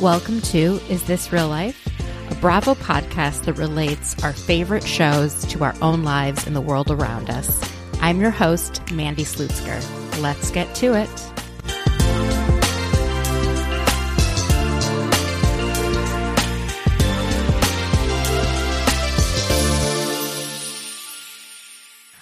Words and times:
Welcome 0.00 0.40
to 0.42 0.80
Is 0.90 1.04
This 1.04 1.32
Real 1.32 1.48
Life? 1.48 1.88
A 2.28 2.34
Bravo 2.34 2.74
podcast 2.74 3.44
that 3.44 3.52
relates 3.54 4.22
our 4.24 4.32
favorite 4.32 4.82
shows 4.84 5.46
to 5.46 5.62
our 5.62 5.74
own 5.80 6.02
lives 6.02 6.48
and 6.48 6.54
the 6.54 6.60
world 6.60 6.90
around 6.90 7.30
us. 7.30 7.72
I'm 8.00 8.20
your 8.20 8.32
host, 8.32 8.82
Mandy 8.90 9.22
Slutzker. 9.22 10.20
Let's 10.20 10.50
get 10.50 10.74
to 10.76 10.94
it. 10.94 11.08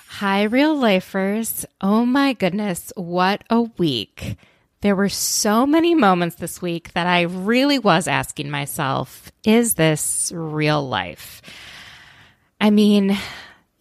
Hi, 0.09 0.43
real 0.43 0.77
lifers. 0.77 1.65
Oh 1.81 2.05
my 2.05 2.35
goodness, 2.35 2.93
what 2.97 3.43
a 3.49 3.63
week. 3.63 4.37
There 4.83 4.97
were 4.97 5.09
so 5.09 5.65
many 5.65 5.95
moments 5.95 6.37
this 6.37 6.61
week 6.61 6.93
that 6.95 7.07
I 7.07 7.23
really 7.23 7.79
was 7.79 8.09
asking 8.09 8.51
myself, 8.51 9.31
is 9.45 9.75
this 9.75 10.33
real 10.35 10.87
life? 10.87 11.41
I 12.61 12.71
mean, 12.71 13.17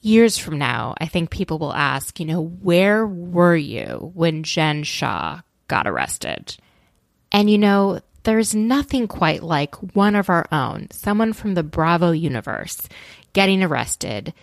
years 0.01 0.37
from 0.37 0.59
now, 0.59 0.93
I 0.99 1.07
think 1.07 1.31
people 1.31 1.57
will 1.57 1.73
ask, 1.73 2.19
you 2.19 2.27
know, 2.27 2.43
where 2.43 3.05
were 3.05 3.55
you 3.55 4.11
when 4.13 4.43
Jen 4.43 4.83
Shah 4.83 5.41
got 5.67 5.87
arrested? 5.87 6.55
And 7.31 7.49
you 7.49 7.57
know, 7.57 8.01
there's 8.21 8.53
nothing 8.53 9.07
quite 9.07 9.41
like 9.41 9.73
one 9.95 10.15
of 10.15 10.29
our 10.29 10.47
own, 10.51 10.91
someone 10.91 11.33
from 11.33 11.55
the 11.55 11.63
Bravo 11.63 12.11
universe, 12.11 12.79
getting 13.33 13.63
arrested 13.63 14.35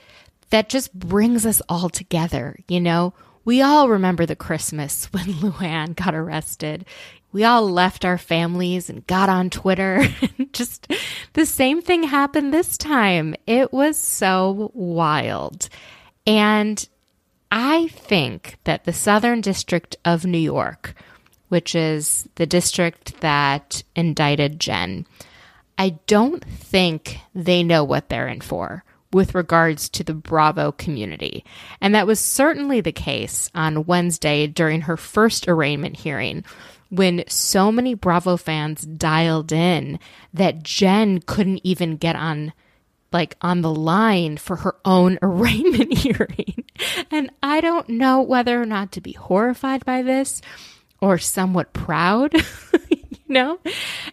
that 0.51 0.69
just 0.69 0.92
brings 0.92 1.47
us 1.47 1.62
all 1.69 1.89
together, 1.89 2.59
you 2.67 2.81
know? 2.81 3.14
We 3.48 3.62
all 3.62 3.88
remember 3.88 4.27
the 4.27 4.36
Christmas 4.36 5.06
when 5.14 5.24
Luann 5.24 5.96
got 5.96 6.14
arrested. 6.14 6.84
We 7.33 7.45
all 7.45 7.67
left 7.67 8.05
our 8.05 8.18
families 8.18 8.90
and 8.90 9.06
got 9.06 9.30
on 9.30 9.48
Twitter. 9.48 10.06
Just 10.52 10.92
the 11.33 11.46
same 11.46 11.80
thing 11.80 12.02
happened 12.02 12.52
this 12.52 12.77
time. 12.77 13.34
It 13.46 13.73
was 13.73 13.96
so 13.96 14.70
wild. 14.74 15.70
And 16.27 16.86
I 17.50 17.89
think 17.89 18.58
that 18.64 18.84
the 18.84 18.92
Southern 18.92 19.40
District 19.40 19.96
of 20.05 20.27
New 20.27 20.36
York, 20.36 20.92
which 21.48 21.74
is 21.74 22.28
the 22.34 22.44
district 22.44 23.18
that 23.23 23.83
indicted 23.96 24.61
Jen, 24.61 25.06
I 25.78 26.00
don't 26.06 26.44
think 26.44 27.17
they 27.34 27.62
know 27.62 27.83
what 27.83 28.11
they're 28.11 28.28
in 28.28 28.42
for 28.42 28.84
with 29.13 29.35
regards 29.35 29.89
to 29.89 30.05
the 30.05 30.14
Bravo 30.14 30.73
community. 30.73 31.45
And 31.80 31.95
that 31.95 32.07
was 32.07 32.20
certainly 32.20 32.80
the 32.80 32.92
case 32.92 33.51
on 33.55 33.86
Wednesday 33.86 34.46
during 34.46 34.83
her 34.83 34.96
first 34.96 35.48
arraignment 35.48 35.96
hearing 35.96 36.45
when 36.91 37.24
so 37.29 37.70
many 37.70 37.95
Bravo 37.95 38.36
fans 38.36 38.83
dialed 38.83 39.52
in 39.52 39.98
that 40.33 40.63
Jen 40.63 41.20
couldn't 41.20 41.61
even 41.64 41.97
get 41.97 42.17
on 42.17 42.52
like 43.13 43.36
on 43.41 43.63
the 43.63 43.73
line 43.73 44.36
for 44.36 44.57
her 44.57 44.77
own 44.85 45.18
arraignment 45.23 45.97
hearing. 45.97 46.64
And 47.11 47.30
I 47.42 47.61
don't 47.61 47.89
know 47.89 48.20
whether 48.20 48.61
or 48.61 48.67
not 48.67 48.92
to 48.92 49.01
be 49.01 49.13
horrified 49.13 49.85
by 49.85 50.02
this 50.02 50.42
or 51.01 51.18
somewhat 51.18 51.73
proud. 51.73 52.35
know? 53.34 53.58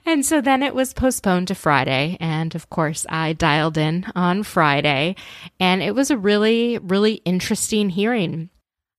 And 0.06 0.26
so 0.26 0.42
then 0.42 0.64
it 0.64 0.76
was 0.76 0.94
postponed 0.94 1.48
to 1.48 1.56
Friday. 1.56 2.18
And 2.20 2.54
of 2.56 2.70
course, 2.70 3.06
I 3.10 3.34
dialed 3.34 3.78
in 3.78 4.06
on 4.16 4.44
Friday. 4.44 5.16
And 5.60 5.82
it 5.82 5.96
was 5.96 6.12
a 6.12 6.18
really, 6.18 6.78
really 6.78 7.16
interesting 7.26 7.90
hearing. 7.90 8.50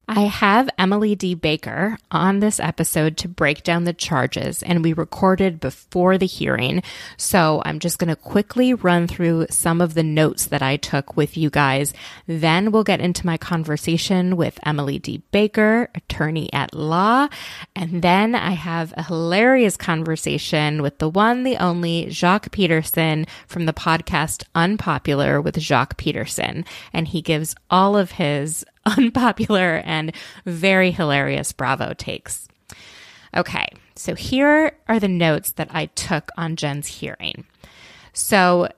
I 0.08 0.20
have 0.20 0.70
Emily 0.78 1.16
D. 1.16 1.34
Baker 1.34 1.98
on 2.12 2.38
this 2.38 2.60
episode 2.60 3.16
to 3.18 3.28
break 3.28 3.64
down 3.64 3.82
the 3.82 3.92
charges, 3.92 4.62
and 4.62 4.84
we 4.84 4.92
recorded 4.92 5.58
before 5.58 6.16
the 6.16 6.26
hearing. 6.26 6.84
So 7.16 7.60
I'm 7.64 7.80
just 7.80 7.98
going 7.98 8.10
to 8.10 8.16
quickly 8.16 8.72
run 8.72 9.08
through 9.08 9.46
some 9.50 9.80
of 9.80 9.94
the 9.94 10.04
notes 10.04 10.46
that 10.46 10.62
I 10.62 10.76
took 10.76 11.16
with 11.16 11.36
you 11.36 11.50
guys. 11.50 11.92
Then 12.28 12.70
we'll 12.70 12.84
get 12.84 13.00
into 13.00 13.26
my 13.26 13.36
conversation 13.36 14.36
with 14.36 14.60
Emily 14.64 15.00
D. 15.00 15.22
Baker, 15.32 15.90
attorney 15.92 16.52
at 16.52 16.72
law. 16.72 17.26
And 17.74 18.00
then 18.00 18.36
I 18.36 18.52
have 18.52 18.94
a 18.96 19.02
hilarious 19.02 19.76
conversation 19.76 20.82
with 20.82 20.98
the 20.98 21.08
one, 21.08 21.42
the 21.42 21.56
only 21.56 22.10
Jacques 22.10 22.52
Peterson 22.52 23.26
from 23.48 23.66
the 23.66 23.72
podcast 23.72 24.44
Unpopular 24.54 25.40
with 25.40 25.58
Jacques 25.58 25.96
Peterson. 25.96 26.64
And 26.92 27.08
he 27.08 27.22
gives 27.22 27.56
all 27.70 27.96
of 27.96 28.12
his 28.12 28.64
unpopular 28.98 29.82
and 29.84 30.14
very 30.44 30.90
hilarious 30.90 31.52
Bravo 31.52 31.92
takes. 31.94 32.48
Okay, 33.36 33.66
so 33.94 34.14
here 34.14 34.72
are 34.88 35.00
the 35.00 35.08
notes 35.08 35.52
that 35.52 35.68
I 35.70 35.86
took 35.86 36.30
on 36.36 36.56
Jen's 36.56 36.86
hearing. 36.86 37.44
So 38.12 38.68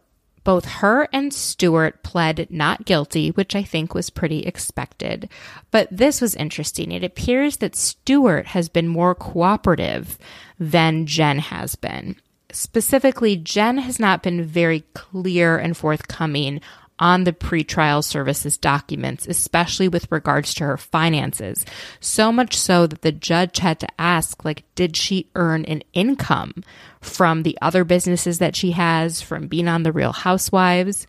both 0.49 0.65
her 0.65 1.09
and 1.13 1.33
Stuart 1.33 2.03
pled 2.03 2.47
not 2.51 2.87
guilty, 2.87 3.31
which 3.31 3.55
I 3.55 3.63
think 3.63 3.95
was 3.95 4.09
pretty 4.09 4.41
expected. 4.41 5.29
But 5.71 5.89
this 5.91 6.23
was 6.23 6.35
interesting. 6.35 6.91
It 6.91 7.05
appears 7.05 7.59
that 7.59 7.77
Stuart 7.77 8.47
has 8.47 8.71
been 8.71 8.89
more 8.89 9.15
cooperative 9.15 10.19
than 10.59 11.05
Jen 11.07 11.39
has 11.39 11.77
been. 11.77 12.17
Specifically, 12.51 13.37
Jen 13.37 13.77
has 13.77 14.01
not 14.01 14.23
been 14.23 14.43
very 14.43 14.85
clear 14.95 15.59
and 15.59 15.77
forthcoming 15.77 16.63
on 16.99 17.25
the 17.25 17.33
pretrial 17.33 18.03
services 18.03 18.59
documents, 18.59 19.27
especially 19.27 19.89
with 19.89 20.11
regards 20.11 20.55
to 20.55 20.65
her 20.65 20.77
finances. 20.77 21.65
So 22.01 22.33
much 22.33 22.57
so 22.57 22.87
that 22.87 23.03
the 23.03 23.13
judge 23.13 23.59
had 23.59 23.81
to 23.81 23.89
ask, 23.99 24.45
like, 24.45 24.65
did 24.75 24.97
she 24.97 25.31
earn 25.35 25.65
an 25.65 25.83
income 25.93 26.65
from 27.01 27.43
the 27.43 27.57
other 27.63 27.85
businesses 27.85 28.39
that 28.39 28.57
she 28.57 28.73
has, 28.73 29.21
from 29.21 29.47
being 29.47 29.69
on 29.69 29.83
The 29.83 29.93
Real 29.93 30.13
Housewives? 30.13 31.07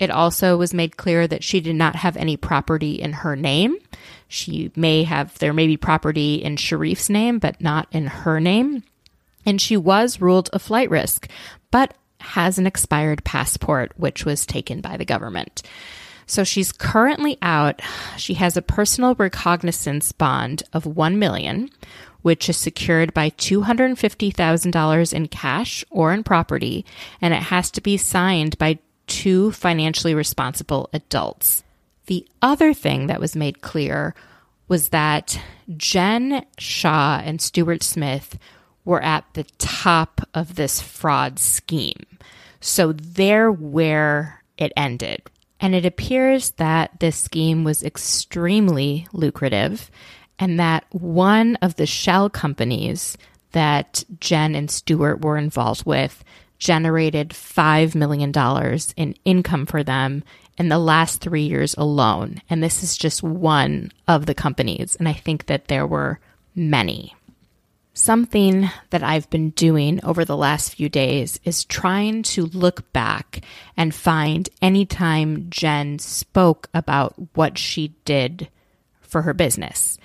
It 0.00 0.10
also 0.10 0.56
was 0.56 0.74
made 0.74 0.96
clear 0.96 1.28
that 1.28 1.44
she 1.44 1.60
did 1.60 1.76
not 1.76 1.94
have 1.94 2.16
any 2.16 2.36
property 2.36 2.94
in 2.94 3.12
her 3.12 3.36
name. 3.36 3.76
She 4.26 4.72
may 4.74 5.04
have, 5.04 5.38
there 5.38 5.52
may 5.52 5.66
be 5.66 5.76
property 5.76 6.36
in 6.36 6.56
Sharrieff's 6.56 7.08
name, 7.08 7.38
but 7.38 7.60
not 7.60 7.86
in 7.92 8.06
her 8.06 8.40
name. 8.40 8.82
And 9.46 9.60
she 9.60 9.76
was 9.76 10.20
ruled 10.20 10.50
a 10.52 10.58
flight 10.58 10.90
risk. 10.90 11.28
But 11.70 11.94
has 12.22 12.58
an 12.58 12.66
expired 12.66 13.24
passport, 13.24 13.92
which 13.96 14.24
was 14.24 14.46
taken 14.46 14.80
by 14.80 14.96
the 14.96 15.04
government. 15.04 15.62
So 16.26 16.44
she's 16.44 16.72
currently 16.72 17.36
out. 17.42 17.82
She 18.16 18.34
has 18.34 18.56
a 18.56 18.62
personal 18.62 19.14
recognizance 19.14 20.12
bond 20.12 20.62
of 20.72 20.86
1 20.86 21.18
million, 21.18 21.68
which 22.22 22.48
is 22.48 22.56
secured 22.56 23.12
by 23.12 23.30
$250,000 23.30 25.12
in 25.12 25.28
cash 25.28 25.84
or 25.90 26.12
in 26.12 26.22
property, 26.22 26.86
and 27.20 27.34
it 27.34 27.42
has 27.42 27.70
to 27.72 27.80
be 27.80 27.96
signed 27.96 28.56
by 28.58 28.78
two 29.06 29.52
financially 29.52 30.14
responsible 30.14 30.88
adults. 30.92 31.64
The 32.06 32.26
other 32.40 32.72
thing 32.72 33.08
that 33.08 33.20
was 33.20 33.36
made 33.36 33.60
clear 33.60 34.14
was 34.68 34.88
that 34.88 35.38
Jen 35.76 36.46
Shah 36.56 37.20
and 37.24 37.42
Stuart 37.42 37.82
Smith 37.82 38.38
were 38.84 39.02
at 39.02 39.24
the 39.34 39.44
top 39.58 40.20
of 40.34 40.54
this 40.54 40.80
fraud 40.80 41.38
scheme. 41.38 42.04
So 42.60 42.92
they're 42.92 43.50
where 43.50 44.42
it 44.56 44.72
ended. 44.76 45.22
And 45.60 45.74
it 45.74 45.86
appears 45.86 46.50
that 46.52 46.98
this 47.00 47.16
scheme 47.16 47.62
was 47.62 47.84
extremely 47.84 49.06
lucrative 49.12 49.90
and 50.38 50.58
that 50.58 50.84
one 50.90 51.56
of 51.56 51.76
the 51.76 51.86
shell 51.86 52.28
companies 52.28 53.16
that 53.52 54.04
Jen 54.18 54.54
and 54.54 54.70
Stuart 54.70 55.20
were 55.20 55.36
involved 55.36 55.86
with 55.86 56.24
generated 56.58 57.30
$5 57.30 57.94
million 57.94 58.32
in 58.96 59.14
income 59.24 59.66
for 59.66 59.82
them 59.82 60.24
in 60.58 60.68
the 60.68 60.78
last 60.78 61.20
three 61.20 61.42
years 61.42 61.74
alone. 61.76 62.42
And 62.48 62.62
this 62.62 62.82
is 62.82 62.96
just 62.96 63.22
one 63.22 63.92
of 64.08 64.26
the 64.26 64.34
companies. 64.34 64.96
And 64.96 65.08
I 65.08 65.12
think 65.12 65.46
that 65.46 65.68
there 65.68 65.86
were 65.86 66.20
many. 66.54 67.14
Something 67.94 68.70
that 68.88 69.02
I've 69.02 69.28
been 69.28 69.50
doing 69.50 70.02
over 70.02 70.24
the 70.24 70.36
last 70.36 70.74
few 70.74 70.88
days 70.88 71.38
is 71.44 71.64
trying 71.64 72.22
to 72.24 72.46
look 72.46 72.90
back 72.92 73.44
and 73.76 73.94
find 73.94 74.48
any 74.62 74.86
time 74.86 75.48
Jen 75.50 75.98
spoke 75.98 76.70
about 76.72 77.14
what 77.34 77.58
she 77.58 77.94
did 78.06 78.48
for 79.02 79.22
her 79.22 79.34
business. 79.34 79.98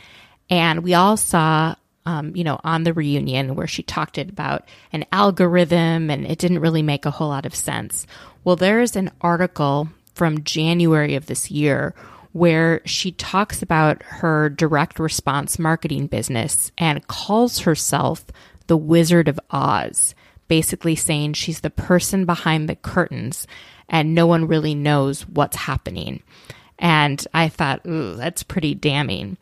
And 0.50 0.84
we 0.84 0.94
all 0.94 1.16
saw 1.16 1.76
um, 2.08 2.34
you 2.38 2.46
know, 2.46 2.58
on 2.64 2.84
the 2.84 2.94
reunion 2.94 3.56
where 3.56 3.68
she 3.68 3.84
talked 3.84 4.18
about 4.18 4.70
an 4.94 5.04
algorithm 5.12 6.10
and 6.10 6.26
it 6.26 6.40
didn't 6.40 6.60
really 6.60 6.82
make 6.82 7.06
a 7.06 7.12
whole 7.12 7.28
lot 7.28 7.46
of 7.46 7.54
sense. 7.54 8.08
Well, 8.46 8.56
there's 8.56 8.96
an 8.96 9.12
article 9.20 9.90
from 10.14 10.46
January 10.46 11.16
of 11.16 11.26
this 11.26 11.52
year 11.52 11.94
where 12.38 12.82
she 12.86 13.12
talks 13.12 13.62
about 13.62 14.04
her 14.04 14.48
direct 14.50 15.00
response 15.00 15.58
marketing 15.58 16.06
business 16.08 16.72
and 16.78 17.08
calls 17.08 17.60
herself 17.60 18.26
the 18.68 18.78
Wizard 18.78 19.28
of 19.28 19.40
Oz, 19.50 20.14
basically 20.48 20.96
saying 20.96 21.34
she's 21.34 21.62
the 21.62 21.70
person 21.70 22.26
behind 22.26 22.70
the 22.70 22.76
curtains 22.76 23.48
and 23.90 24.14
no 24.14 24.28
one 24.28 24.48
really 24.48 24.76
knows 24.76 25.28
what's 25.28 25.56
happening. 25.56 26.22
And 26.78 27.26
I 27.34 27.50
thought, 27.50 27.86
ooh, 27.88 28.16
that's 28.16 28.44
pretty 28.44 28.76
damning. 28.76 29.38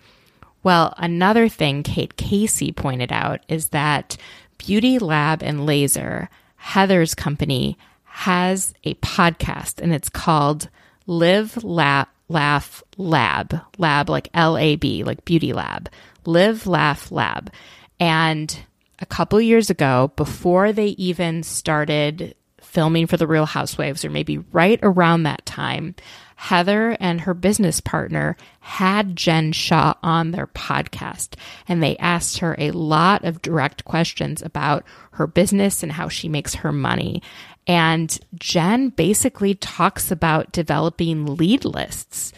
Well, 0.63 0.93
another 0.97 1.49
thing 1.49 1.83
Kate 1.83 2.15
Casey 2.15 2.71
pointed 2.71 3.11
out 3.11 3.41
is 3.49 3.69
that 3.69 4.15
Beauty 4.57 4.99
Lab 4.99 5.43
and 5.43 5.65
Laser, 5.65 6.29
Heather's 6.55 7.13
company, 7.13 7.77
has 8.05 8.73
a 8.85 8.93
podcast 8.95 9.81
and 9.81 9.93
it's 9.93 10.09
called 10.09 10.69
Live 11.07 11.61
Laugh 11.63 12.07
Laugh 12.27 12.83
Lab, 12.97 13.59
lab 13.77 14.09
like 14.09 14.29
L 14.33 14.57
A 14.57 14.75
B, 14.75 15.03
like 15.03 15.25
Beauty 15.25 15.53
Lab, 15.53 15.89
Live 16.25 16.65
Laugh 16.65 17.11
Lab. 17.11 17.51
And 17.99 18.57
a 18.99 19.05
couple 19.05 19.39
years 19.39 19.69
ago, 19.69 20.11
before 20.15 20.71
they 20.71 20.87
even 20.87 21.43
started 21.43 22.35
filming 22.61 23.07
for 23.07 23.15
The 23.15 23.27
Real 23.27 23.45
Housewives, 23.45 24.03
or 24.03 24.09
maybe 24.09 24.39
right 24.51 24.79
around 24.83 25.23
that 25.23 25.45
time, 25.45 25.95
Heather 26.35 26.97
and 26.99 27.21
her 27.21 27.33
business 27.33 27.79
partner 27.79 28.35
had 28.59 29.15
Jen 29.15 29.53
Shah 29.53 29.93
on 30.03 30.31
their 30.31 30.47
podcast, 30.47 31.35
and 31.69 31.81
they 31.81 31.95
asked 31.97 32.39
her 32.39 32.55
a 32.57 32.71
lot 32.71 33.23
of 33.23 33.41
direct 33.41 33.85
questions 33.85 34.41
about 34.41 34.83
her 35.11 35.27
business 35.27 35.81
and 35.81 35.93
how 35.93 36.09
she 36.09 36.27
makes 36.27 36.55
her 36.55 36.73
money. 36.73 37.21
And 37.67 38.17
Jen 38.35 38.89
basically 38.89 39.55
talks 39.55 40.11
about 40.11 40.51
developing 40.51 41.35
lead 41.35 41.65
lists. 41.65 42.31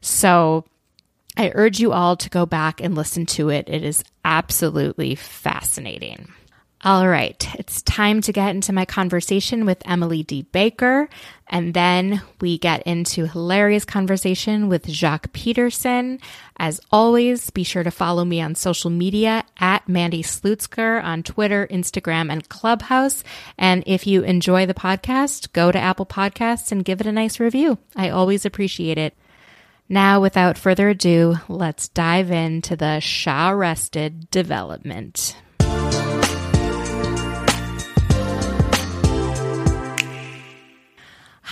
So 0.00 0.64
I 1.36 1.52
urge 1.54 1.78
you 1.80 1.92
all 1.92 2.16
to 2.16 2.28
go 2.28 2.46
back 2.46 2.80
and 2.80 2.94
listen 2.94 3.26
to 3.26 3.48
it. 3.48 3.68
It 3.68 3.84
is 3.84 4.02
absolutely 4.24 5.14
fascinating. 5.14 6.32
All 6.84 7.06
right, 7.06 7.46
it's 7.60 7.80
time 7.82 8.20
to 8.22 8.32
get 8.32 8.56
into 8.56 8.72
my 8.72 8.84
conversation 8.84 9.64
with 9.64 9.80
Emily 9.84 10.24
D. 10.24 10.42
Baker, 10.42 11.08
and 11.46 11.74
then 11.74 12.22
we 12.40 12.58
get 12.58 12.82
into 12.82 13.28
hilarious 13.28 13.84
conversation 13.84 14.68
with 14.68 14.88
Jacques 14.88 15.32
Peterson. 15.32 16.18
As 16.56 16.80
always, 16.90 17.50
be 17.50 17.62
sure 17.62 17.84
to 17.84 17.92
follow 17.92 18.24
me 18.24 18.40
on 18.40 18.56
social 18.56 18.90
media 18.90 19.44
at 19.60 19.88
Mandy 19.88 20.24
Slutzker 20.24 21.00
on 21.04 21.22
Twitter, 21.22 21.68
Instagram, 21.70 22.32
and 22.32 22.48
Clubhouse. 22.48 23.22
And 23.56 23.84
if 23.86 24.04
you 24.04 24.24
enjoy 24.24 24.66
the 24.66 24.74
podcast, 24.74 25.52
go 25.52 25.70
to 25.70 25.78
Apple 25.78 26.06
Podcasts 26.06 26.72
and 26.72 26.84
give 26.84 27.00
it 27.00 27.06
a 27.06 27.12
nice 27.12 27.38
review. 27.38 27.78
I 27.94 28.08
always 28.08 28.44
appreciate 28.44 28.98
it. 28.98 29.14
Now, 29.88 30.20
without 30.20 30.58
further 30.58 30.88
ado, 30.88 31.36
let's 31.48 31.86
dive 31.86 32.32
into 32.32 32.74
the 32.74 32.98
Shah 32.98 33.52
Arrested 33.52 34.30
development. 34.32 35.36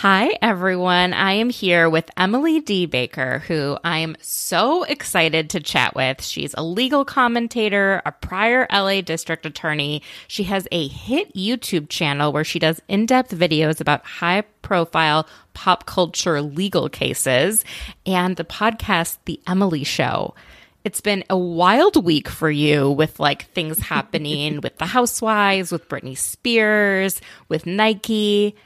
Hi, 0.01 0.39
everyone. 0.41 1.13
I 1.13 1.33
am 1.33 1.51
here 1.51 1.91
with 1.91 2.11
Emily 2.17 2.61
D. 2.61 2.87
Baker, 2.87 3.41
who 3.41 3.77
I 3.85 3.99
am 3.99 4.17
so 4.23 4.83
excited 4.85 5.51
to 5.51 5.61
chat 5.61 5.95
with. 5.95 6.25
She's 6.25 6.55
a 6.55 6.63
legal 6.63 7.05
commentator, 7.05 8.01
a 8.07 8.13
prior 8.13 8.67
LA 8.73 9.03
district 9.03 9.45
attorney. 9.45 10.01
She 10.27 10.45
has 10.45 10.67
a 10.73 10.89
hit 10.89 11.35
YouTube 11.35 11.91
channel 11.91 12.33
where 12.33 12.45
she 12.45 12.59
does 12.59 12.81
in 12.89 13.05
depth 13.05 13.35
videos 13.35 13.79
about 13.79 14.07
high 14.07 14.41
profile 14.63 15.29
pop 15.53 15.85
culture 15.85 16.41
legal 16.41 16.89
cases 16.89 17.63
and 18.07 18.39
the 18.39 18.45
podcast, 18.45 19.19
The 19.27 19.39
Emily 19.47 19.85
Show 19.85 20.35
it's 20.83 21.03
been 21.03 21.23
a 21.29 21.37
wild 21.37 22.03
week 22.03 22.27
for 22.27 22.51
you 22.51 22.91
with 22.91 23.21
like 23.21 23.45
things 23.51 23.79
happening 23.79 24.61
with 24.63 24.79
the 24.79 24.87
housewives, 24.87 25.71
with 25.71 25.91
Britney 25.91 26.17
Spears, 26.17 27.21
with 27.51 27.67
Nike. 27.67 28.57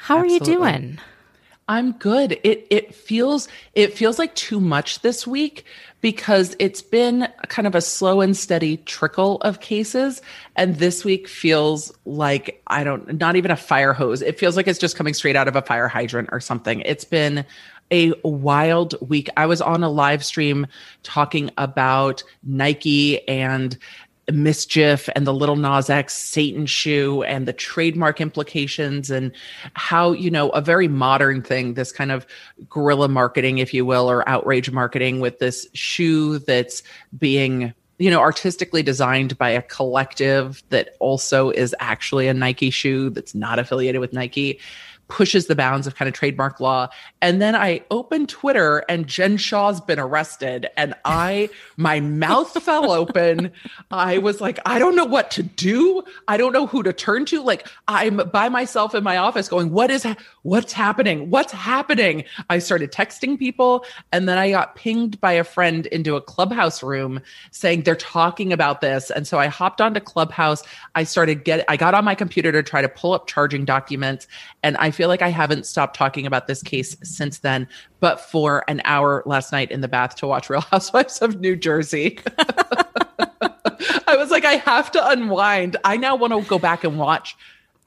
How 0.00 0.20
Absolutely. 0.20 0.54
are 0.54 0.54
you 0.54 0.58
doing? 0.58 0.98
I'm 1.68 1.92
good. 1.92 2.32
It 2.44 2.66
it 2.70 2.94
feels 2.94 3.46
it 3.74 3.92
feels 3.92 4.18
like 4.18 4.34
too 4.34 4.58
much 4.58 5.02
this 5.02 5.26
week 5.26 5.66
because 6.00 6.56
it's 6.58 6.80
been 6.80 7.28
kind 7.48 7.66
of 7.66 7.74
a 7.74 7.80
slow 7.82 8.20
and 8.22 8.34
steady 8.34 8.78
trickle 8.78 9.36
of 9.42 9.60
cases 9.60 10.22
and 10.56 10.76
this 10.76 11.04
week 11.04 11.28
feels 11.28 11.92
like 12.06 12.62
I 12.68 12.84
don't 12.84 13.18
not 13.18 13.36
even 13.36 13.50
a 13.50 13.56
fire 13.56 13.92
hose. 13.92 14.22
It 14.22 14.38
feels 14.38 14.56
like 14.56 14.66
it's 14.66 14.78
just 14.78 14.96
coming 14.96 15.12
straight 15.12 15.36
out 15.36 15.48
of 15.48 15.56
a 15.56 15.62
fire 15.62 15.88
hydrant 15.88 16.30
or 16.32 16.40
something. 16.40 16.80
It's 16.86 17.04
been 17.04 17.44
a 17.90 18.12
wild 18.22 18.94
week. 19.06 19.28
I 19.36 19.46
was 19.46 19.60
on 19.60 19.82
a 19.82 19.90
live 19.90 20.24
stream 20.24 20.66
talking 21.02 21.50
about 21.58 22.22
Nike 22.44 23.26
and 23.28 23.76
MSCHF 24.28 25.08
and 25.16 25.26
the 25.26 25.32
Lil 25.32 25.56
Nas 25.56 25.88
X 25.88 26.14
Satan 26.14 26.66
shoe 26.66 27.22
and 27.22 27.46
the 27.46 27.52
trademark 27.52 28.20
implications 28.20 29.10
and 29.10 29.32
how, 29.74 30.12
you 30.12 30.30
know, 30.30 30.50
a 30.50 30.60
very 30.60 30.88
modern 30.88 31.42
thing, 31.42 31.74
this 31.74 31.92
kind 31.92 32.12
of 32.12 32.26
guerrilla 32.68 33.08
marketing, 33.08 33.58
if 33.58 33.72
you 33.72 33.84
will, 33.84 34.10
or 34.10 34.28
outrage 34.28 34.70
marketing 34.70 35.20
with 35.20 35.38
this 35.38 35.66
shoe 35.72 36.38
that's 36.40 36.82
being 37.18 37.72
you 37.98 38.10
know 38.10 38.20
artistically 38.20 38.82
designed 38.82 39.36
by 39.38 39.50
a 39.50 39.62
collective 39.62 40.62
that 40.68 40.94
also 41.00 41.50
is 41.50 41.74
actually 41.80 42.28
a 42.28 42.34
Nike 42.34 42.70
shoe 42.70 43.10
that's 43.10 43.34
not 43.34 43.58
affiliated 43.58 44.00
with 44.00 44.12
Nike 44.12 44.60
pushes 45.08 45.46
the 45.46 45.56
bounds 45.56 45.86
of 45.86 45.96
kind 45.96 46.08
of 46.08 46.14
trademark 46.14 46.60
law. 46.60 46.88
And 47.20 47.42
then 47.42 47.56
I 47.56 47.82
opened 47.90 48.28
Twitter 48.28 48.84
and 48.88 49.06
Jen 49.06 49.36
Shah's 49.36 49.80
been 49.80 49.98
arrested 49.98 50.68
and 50.76 50.94
I 51.04 51.50
my 51.76 52.00
mouth 52.00 52.62
fell 52.62 52.92
open. 52.92 53.50
I 53.90 54.18
was 54.18 54.40
like, 54.40 54.58
I 54.66 54.78
don't 54.78 54.96
know 54.96 55.04
what 55.04 55.30
to 55.32 55.42
do. 55.42 56.02
I 56.28 56.36
don't 56.36 56.52
know 56.52 56.66
who 56.66 56.82
to 56.82 56.92
turn 56.92 57.24
to. 57.26 57.42
Like 57.42 57.68
I'm 57.88 58.16
by 58.32 58.48
myself 58.48 58.94
in 58.94 59.02
my 59.02 59.16
office 59.16 59.48
going, 59.48 59.70
what 59.72 59.90
is 59.90 60.06
what's 60.42 60.72
happening? 60.72 61.30
What's 61.30 61.52
happening? 61.52 62.24
I 62.50 62.58
started 62.58 62.92
texting 62.92 63.38
people 63.38 63.84
and 64.12 64.28
then 64.28 64.38
I 64.38 64.50
got 64.50 64.76
pinged 64.76 65.20
by 65.20 65.32
a 65.32 65.44
friend 65.44 65.86
into 65.86 66.16
a 66.16 66.20
clubhouse 66.20 66.82
room 66.82 67.20
saying 67.50 67.82
they're 67.82 67.96
talking 67.96 68.52
about 68.52 68.80
this. 68.80 69.10
And 69.10 69.26
so 69.26 69.38
I 69.38 69.46
hopped 69.46 69.80
onto 69.80 70.00
Clubhouse. 70.00 70.62
I 70.94 71.04
started 71.04 71.44
get 71.44 71.64
I 71.68 71.76
got 71.76 71.94
on 71.94 72.04
my 72.04 72.14
computer 72.14 72.52
to 72.52 72.62
try 72.62 72.82
to 72.82 72.88
pull 72.88 73.14
up 73.14 73.26
charging 73.26 73.64
documents 73.64 74.26
and 74.62 74.76
I 74.76 74.90
feel 74.98 75.06
like 75.06 75.22
I 75.22 75.28
haven't 75.28 75.64
stopped 75.64 75.94
talking 75.94 76.26
about 76.26 76.48
this 76.48 76.60
case 76.60 76.96
since 77.04 77.38
then, 77.38 77.68
but 78.00 78.20
for 78.20 78.64
an 78.66 78.82
hour 78.84 79.22
last 79.26 79.52
night 79.52 79.70
in 79.70 79.80
the 79.80 79.86
bath 79.86 80.16
to 80.16 80.26
watch 80.26 80.50
Real 80.50 80.60
Housewives 80.60 81.22
of 81.22 81.38
New 81.38 81.54
Jersey. 81.54 82.18
I 84.08 84.16
was 84.16 84.32
like, 84.32 84.44
I 84.44 84.54
have 84.54 84.90
to 84.90 85.08
unwind. 85.08 85.76
I 85.84 85.96
now 85.98 86.16
want 86.16 86.32
to 86.32 86.42
go 86.42 86.58
back 86.58 86.82
and 86.82 86.98
watch 86.98 87.36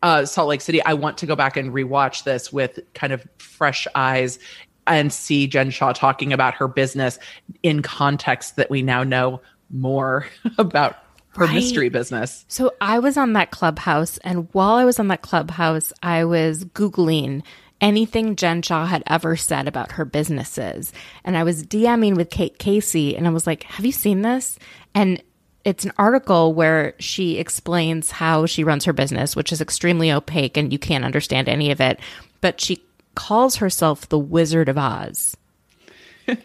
uh, 0.01 0.23
Salt 0.23 0.47
Lake 0.47 0.61
City. 0.61 0.81
I 0.83 0.93
want 0.93 1.17
to 1.17 1.25
go 1.25 1.35
back 1.35 1.57
and 1.57 1.73
rewatch 1.73 2.23
this 2.23 2.53
with 2.53 2.79
kind 2.93 3.11
of 3.11 3.27
fresh 3.39 3.87
eyes 3.93 4.39
and 4.87 5.11
see 5.11 5.47
Jen 5.47 5.69
Shah 5.69 5.91
talking 5.91 6.31
about 6.31 6.53
her 6.53 6.69
business 6.69 7.19
in 7.61 7.81
context 7.81 8.55
that 8.55 8.69
we 8.69 8.81
now 8.81 9.03
know 9.03 9.41
more 9.69 10.27
about 10.57 10.95
her 11.35 11.45
right. 11.45 11.55
mystery 11.55 11.89
business. 11.89 12.45
So 12.47 12.73
I 12.81 12.99
was 12.99 13.17
on 13.17 13.33
that 13.33 13.51
clubhouse, 13.51 14.17
and 14.19 14.47
while 14.51 14.75
I 14.75 14.85
was 14.85 14.99
on 14.99 15.07
that 15.09 15.21
clubhouse, 15.21 15.93
I 16.03 16.25
was 16.25 16.65
Googling 16.65 17.43
anything 17.81 18.35
Jen 18.35 18.61
Shah 18.61 18.85
had 18.85 19.03
ever 19.07 19.35
said 19.35 19.67
about 19.67 19.93
her 19.93 20.05
businesses. 20.05 20.93
And 21.25 21.35
I 21.35 21.43
was 21.43 21.65
DMing 21.65 22.15
with 22.15 22.29
Kate 22.29 22.57
Casey, 22.59 23.17
and 23.17 23.27
I 23.27 23.31
was 23.31 23.47
like, 23.47 23.63
Have 23.63 23.85
you 23.85 23.91
seen 23.91 24.21
this? 24.21 24.59
And 24.93 25.21
it's 25.63 25.85
an 25.85 25.93
article 25.97 26.53
where 26.53 26.93
she 26.99 27.37
explains 27.37 28.11
how 28.11 28.45
she 28.45 28.63
runs 28.63 28.85
her 28.85 28.93
business, 28.93 29.35
which 29.35 29.51
is 29.51 29.61
extremely 29.61 30.11
opaque 30.11 30.57
and 30.57 30.71
you 30.73 30.79
can't 30.79 31.05
understand 31.05 31.47
any 31.47 31.71
of 31.71 31.79
it. 31.79 31.99
But 32.39 32.59
she 32.59 32.83
calls 33.13 33.57
herself 33.57 34.09
the 34.09 34.17
Wizard 34.17 34.69
of 34.69 34.77
Oz 34.77 35.37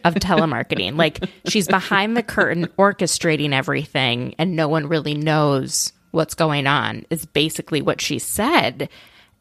of 0.04 0.14
telemarketing. 0.14 0.96
like 0.96 1.24
she's 1.48 1.66
behind 1.68 2.16
the 2.16 2.22
curtain 2.22 2.66
orchestrating 2.78 3.52
everything 3.52 4.34
and 4.38 4.56
no 4.56 4.68
one 4.68 4.86
really 4.88 5.14
knows 5.14 5.92
what's 6.10 6.34
going 6.34 6.66
on 6.66 7.04
is 7.10 7.26
basically 7.26 7.82
what 7.82 8.00
she 8.00 8.18
said. 8.18 8.88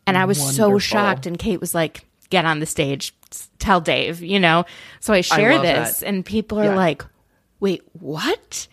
And 0.08 0.18
I 0.18 0.25
was 0.25 0.56
so 0.56 0.78
shocked 0.78 1.25
and 1.25 1.38
Kate 1.40 1.60
was 1.60 1.74
like, 1.74 2.06
"Get 2.30 2.46
on 2.46 2.60
the 2.60 2.66
stage, 2.66 3.14
tell 3.60 3.82
Dave," 3.82 4.22
you 4.22 4.40
know. 4.40 4.66
So 5.00 5.14
I 5.14 5.22
share 5.22 5.54
love 5.54 5.64
this 5.64 6.00
that. 6.00 6.08
and 6.08 6.24
people 6.25 6.60
are 6.60 6.66
Yeah. 6.66 6.75
like, 6.75 7.04
"Wait, 7.60 7.82
what?" 7.94 8.68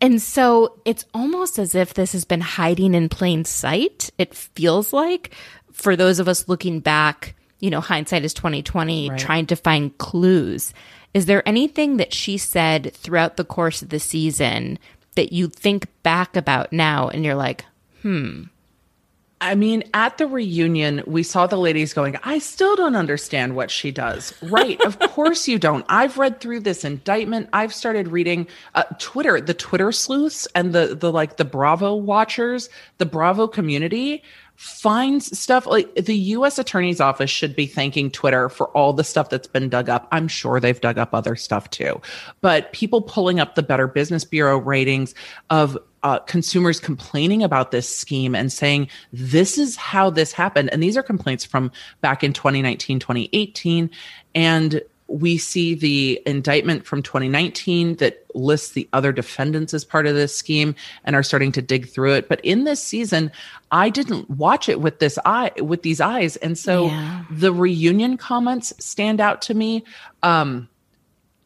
And 0.00 0.20
so 0.20 0.78
it's 0.84 1.04
almost 1.14 1.58
as 1.58 1.74
if 1.74 1.94
this 1.94 2.12
has 2.12 2.24
been 2.24 2.40
hiding 2.42 2.94
in 2.94 3.08
plain 3.08 3.44
sight. 3.44 4.10
It 4.18 4.34
feels 4.34 4.92
like 4.92 5.34
for 5.72 5.96
those 5.96 6.18
of 6.20 6.28
us 6.28 6.48
looking 6.48 6.80
back, 6.80 7.34
you 7.60 7.70
know, 7.70 7.80
hindsight 7.80 8.24
is 8.24 8.34
2020, 8.34 9.10
trying 9.16 9.46
to 9.46 9.56
find 9.56 9.96
clues. 9.98 10.72
Is 11.14 11.26
there 11.26 11.46
anything 11.48 11.96
that 11.96 12.12
she 12.12 12.36
said 12.36 12.92
throughout 12.94 13.36
the 13.36 13.44
course 13.44 13.82
of 13.82 13.88
the 13.88 14.00
season 14.00 14.78
that 15.14 15.32
you 15.32 15.48
think 15.48 15.86
back 16.02 16.36
about 16.36 16.72
now 16.72 17.08
and 17.08 17.24
you're 17.24 17.34
like, 17.34 17.64
hmm? 18.02 18.44
I 19.38 19.54
mean, 19.54 19.84
at 19.92 20.16
the 20.16 20.26
reunion, 20.26 21.02
we 21.06 21.22
saw 21.22 21.46
the 21.46 21.58
ladies 21.58 21.92
going, 21.92 22.16
I 22.22 22.38
still 22.38 22.74
don't 22.74 22.96
understand 22.96 23.54
what 23.54 23.70
she 23.70 23.90
does. 23.90 24.32
Right. 24.42 24.80
of 24.80 24.98
course 25.10 25.46
you 25.46 25.58
don't. 25.58 25.84
I've 25.88 26.16
read 26.16 26.40
through 26.40 26.60
this 26.60 26.84
indictment. 26.84 27.50
I've 27.52 27.74
started 27.74 28.08
reading 28.08 28.46
uh, 28.74 28.84
Twitter, 28.98 29.40
the 29.40 29.52
Twitter 29.52 29.92
sleuths 29.92 30.48
and 30.54 30.72
the, 30.72 30.94
the 30.94 31.12
like 31.12 31.36
the 31.36 31.44
Bravo 31.44 31.94
watchers, 31.94 32.70
the 32.96 33.06
Bravo 33.06 33.46
community 33.46 34.22
finds 34.56 35.38
stuff 35.38 35.66
like 35.66 35.94
the 35.94 36.16
US 36.16 36.58
attorney's 36.58 37.00
office 37.00 37.30
should 37.30 37.54
be 37.54 37.66
thanking 37.66 38.10
Twitter 38.10 38.48
for 38.48 38.68
all 38.68 38.92
the 38.92 39.04
stuff 39.04 39.28
that's 39.28 39.46
been 39.46 39.68
dug 39.68 39.88
up. 39.88 40.08
I'm 40.10 40.28
sure 40.28 40.60
they've 40.60 40.80
dug 40.80 40.98
up 40.98 41.14
other 41.14 41.36
stuff 41.36 41.70
too. 41.70 42.00
But 42.40 42.72
people 42.72 43.02
pulling 43.02 43.38
up 43.38 43.54
the 43.54 43.62
Better 43.62 43.86
Business 43.86 44.24
Bureau 44.24 44.58
ratings 44.58 45.14
of 45.50 45.78
uh, 46.02 46.20
consumers 46.20 46.80
complaining 46.80 47.42
about 47.42 47.70
this 47.70 47.94
scheme 47.94 48.34
and 48.34 48.52
saying 48.52 48.88
this 49.12 49.58
is 49.58 49.76
how 49.76 50.08
this 50.08 50.32
happened 50.32 50.70
and 50.72 50.82
these 50.82 50.96
are 50.96 51.02
complaints 51.02 51.44
from 51.44 51.72
back 52.00 52.22
in 52.22 52.32
2019 52.32 53.00
2018 53.00 53.90
and 54.34 54.82
we 55.08 55.38
see 55.38 55.74
the 55.74 56.20
indictment 56.26 56.84
from 56.84 57.02
2019 57.02 57.96
that 57.96 58.24
lists 58.34 58.70
the 58.70 58.88
other 58.92 59.12
defendants 59.12 59.72
as 59.72 59.84
part 59.84 60.06
of 60.06 60.14
this 60.14 60.36
scheme 60.36 60.74
and 61.04 61.14
are 61.14 61.22
starting 61.22 61.52
to 61.52 61.62
dig 61.62 61.88
through 61.88 62.12
it 62.12 62.28
but 62.28 62.40
in 62.44 62.64
this 62.64 62.82
season 62.82 63.30
i 63.70 63.88
didn't 63.88 64.28
watch 64.30 64.68
it 64.68 64.80
with 64.80 64.98
this 64.98 65.18
eye 65.24 65.50
with 65.60 65.82
these 65.82 66.00
eyes 66.00 66.36
and 66.36 66.58
so 66.58 66.86
Yeah. 66.86 67.24
the 67.30 67.52
reunion 67.52 68.16
comments 68.16 68.72
stand 68.78 69.20
out 69.20 69.42
to 69.42 69.54
me 69.54 69.84
um 70.22 70.68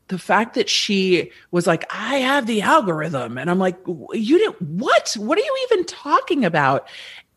the 0.08 0.18
fact 0.18 0.54
that 0.54 0.68
she 0.68 1.30
was 1.52 1.68
like, 1.68 1.84
I 1.88 2.16
have 2.16 2.46
the 2.46 2.62
algorithm. 2.62 3.38
And 3.38 3.48
I'm 3.48 3.60
like, 3.60 3.78
you 3.86 4.38
didn't, 4.38 4.60
what? 4.60 5.14
What 5.16 5.38
are 5.38 5.40
you 5.40 5.68
even 5.70 5.84
talking 5.84 6.44
about? 6.44 6.88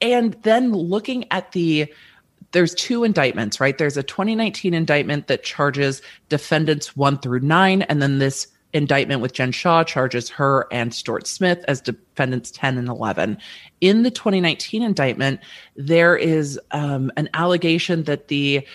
And 0.01 0.33
then 0.41 0.73
looking 0.73 1.25
at 1.29 1.51
the, 1.51 1.93
there's 2.53 2.73
two 2.75 3.03
indictments, 3.03 3.59
right? 3.59 3.77
There's 3.77 3.97
a 3.97 4.03
2019 4.03 4.73
indictment 4.73 5.27
that 5.27 5.43
charges 5.43 6.01
defendants 6.29 6.95
one 6.95 7.17
through 7.19 7.41
nine. 7.41 7.81
And 7.83 8.01
then 8.01 8.19
this 8.19 8.47
indictment 8.73 9.21
with 9.21 9.33
Jen 9.33 9.51
Shah 9.51 9.83
charges 9.83 10.29
her 10.29 10.67
and 10.71 10.93
Stuart 10.93 11.27
Smith 11.27 11.63
as 11.67 11.81
defendants 11.81 12.51
10 12.51 12.77
and 12.77 12.87
11. 12.87 13.37
In 13.81 14.03
the 14.03 14.11
2019 14.11 14.81
indictment, 14.81 15.39
there 15.75 16.15
is 16.15 16.59
um, 16.71 17.11
an 17.17 17.29
allegation 17.33 18.03
that 18.03 18.29
the 18.29 18.65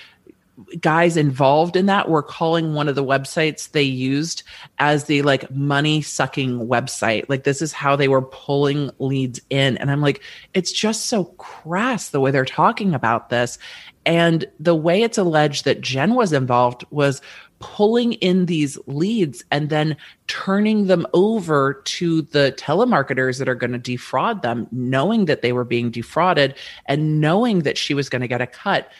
guys 0.80 1.16
involved 1.16 1.76
in 1.76 1.86
that 1.86 2.08
were 2.08 2.22
calling 2.22 2.74
one 2.74 2.88
of 2.88 2.94
the 2.94 3.04
websites 3.04 3.70
they 3.70 3.82
used 3.82 4.42
as 4.78 5.04
the 5.04 5.22
like 5.22 5.50
money 5.50 6.02
sucking 6.02 6.66
website. 6.66 7.24
Like 7.28 7.44
this 7.44 7.62
is 7.62 7.72
how 7.72 7.96
they 7.96 8.08
were 8.08 8.22
pulling 8.22 8.90
leads 8.98 9.40
in. 9.50 9.76
And 9.78 9.90
I'm 9.90 10.00
like, 10.00 10.22
it's 10.54 10.72
just 10.72 11.06
so 11.06 11.24
crass 11.24 12.08
the 12.08 12.20
way 12.20 12.30
they're 12.30 12.44
talking 12.44 12.94
about 12.94 13.30
this. 13.30 13.58
And 14.04 14.46
the 14.58 14.74
way 14.74 15.02
it's 15.02 15.18
alleged 15.18 15.64
that 15.64 15.80
Jen 15.80 16.14
was 16.14 16.32
involved 16.32 16.84
was 16.90 17.20
pulling 17.60 18.14
in 18.14 18.46
these 18.46 18.78
leads 18.86 19.44
and 19.50 19.68
then 19.68 19.96
turning 20.28 20.86
them 20.86 21.06
over 21.12 21.82
to 21.84 22.22
the 22.22 22.54
telemarketers 22.56 23.38
that 23.38 23.48
are 23.48 23.54
going 23.54 23.72
to 23.72 23.78
defraud 23.78 24.42
them, 24.42 24.66
knowing 24.70 25.24
that 25.26 25.42
they 25.42 25.52
were 25.52 25.64
being 25.64 25.90
defrauded 25.90 26.54
and 26.86 27.20
knowing 27.20 27.60
that 27.60 27.76
she 27.76 27.94
was 27.94 28.08
going 28.08 28.22
to 28.22 28.28
get 28.28 28.40
a 28.40 28.46
cut 28.46 28.90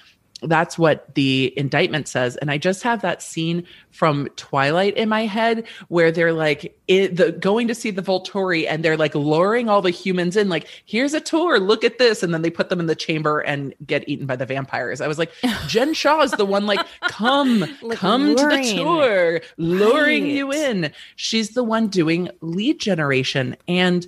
that's 0.42 0.78
what 0.78 1.14
the 1.14 1.52
indictment 1.56 2.08
says. 2.08 2.36
And 2.36 2.50
i 2.50 2.58
just 2.58 2.82
have 2.82 3.02
that 3.02 3.22
scene 3.22 3.64
from 3.90 4.28
twilight 4.36 4.96
in 4.96 5.08
my 5.08 5.26
head 5.26 5.66
where 5.88 6.12
they're 6.12 6.32
like 6.32 6.76
it, 6.86 7.16
the, 7.16 7.32
going 7.32 7.68
to 7.68 7.74
see 7.74 7.90
the 7.90 8.02
volturi 8.02 8.66
and 8.68 8.84
they're 8.84 8.96
like 8.96 9.14
luring 9.14 9.68
all 9.68 9.82
the 9.82 9.90
humans 9.90 10.36
in 10.36 10.48
like 10.48 10.66
here's 10.86 11.14
a 11.14 11.20
tour 11.20 11.58
look 11.58 11.84
at 11.84 11.98
this. 11.98 12.22
And 12.22 12.32
then 12.32 12.42
they 12.42 12.50
put 12.50 12.68
them 12.68 12.80
in 12.80 12.86
the 12.86 12.94
chamber 12.94 13.40
and 13.40 13.74
get 13.86 14.08
eaten 14.08 14.26
by 14.26 14.36
the 14.36 14.46
vampires. 14.46 15.00
I 15.00 15.08
was 15.08 15.18
like 15.18 15.32
jen 15.66 15.94
shah 15.94 16.22
is 16.22 16.32
the 16.32 16.46
one 16.46 16.66
like 16.66 16.84
come 17.02 17.60
Like 17.82 17.98
come 17.98 18.36
to 18.36 18.46
the 18.46 18.74
tour 18.76 19.40
luring 19.56 20.26
you 20.26 20.52
in. 20.52 20.92
She's 21.16 21.50
the 21.50 21.64
one 21.64 21.88
doing 21.88 22.30
lead 22.40 22.80
generation. 22.80 23.56
And 23.66 24.06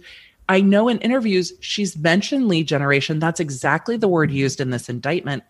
I 0.49 0.61
know 0.61 0.89
in 0.89 0.99
interviews 0.99 1.53
she's 1.61 1.97
mentioned 1.97 2.49
lead 2.49 2.67
generation. 2.67 3.19
That's 3.19 3.41
exactly 3.41 3.97
the 3.97 4.09
word 4.09 4.31
used 4.31 4.61
in 4.61 4.71
this 4.71 4.89
indictment 4.89 5.45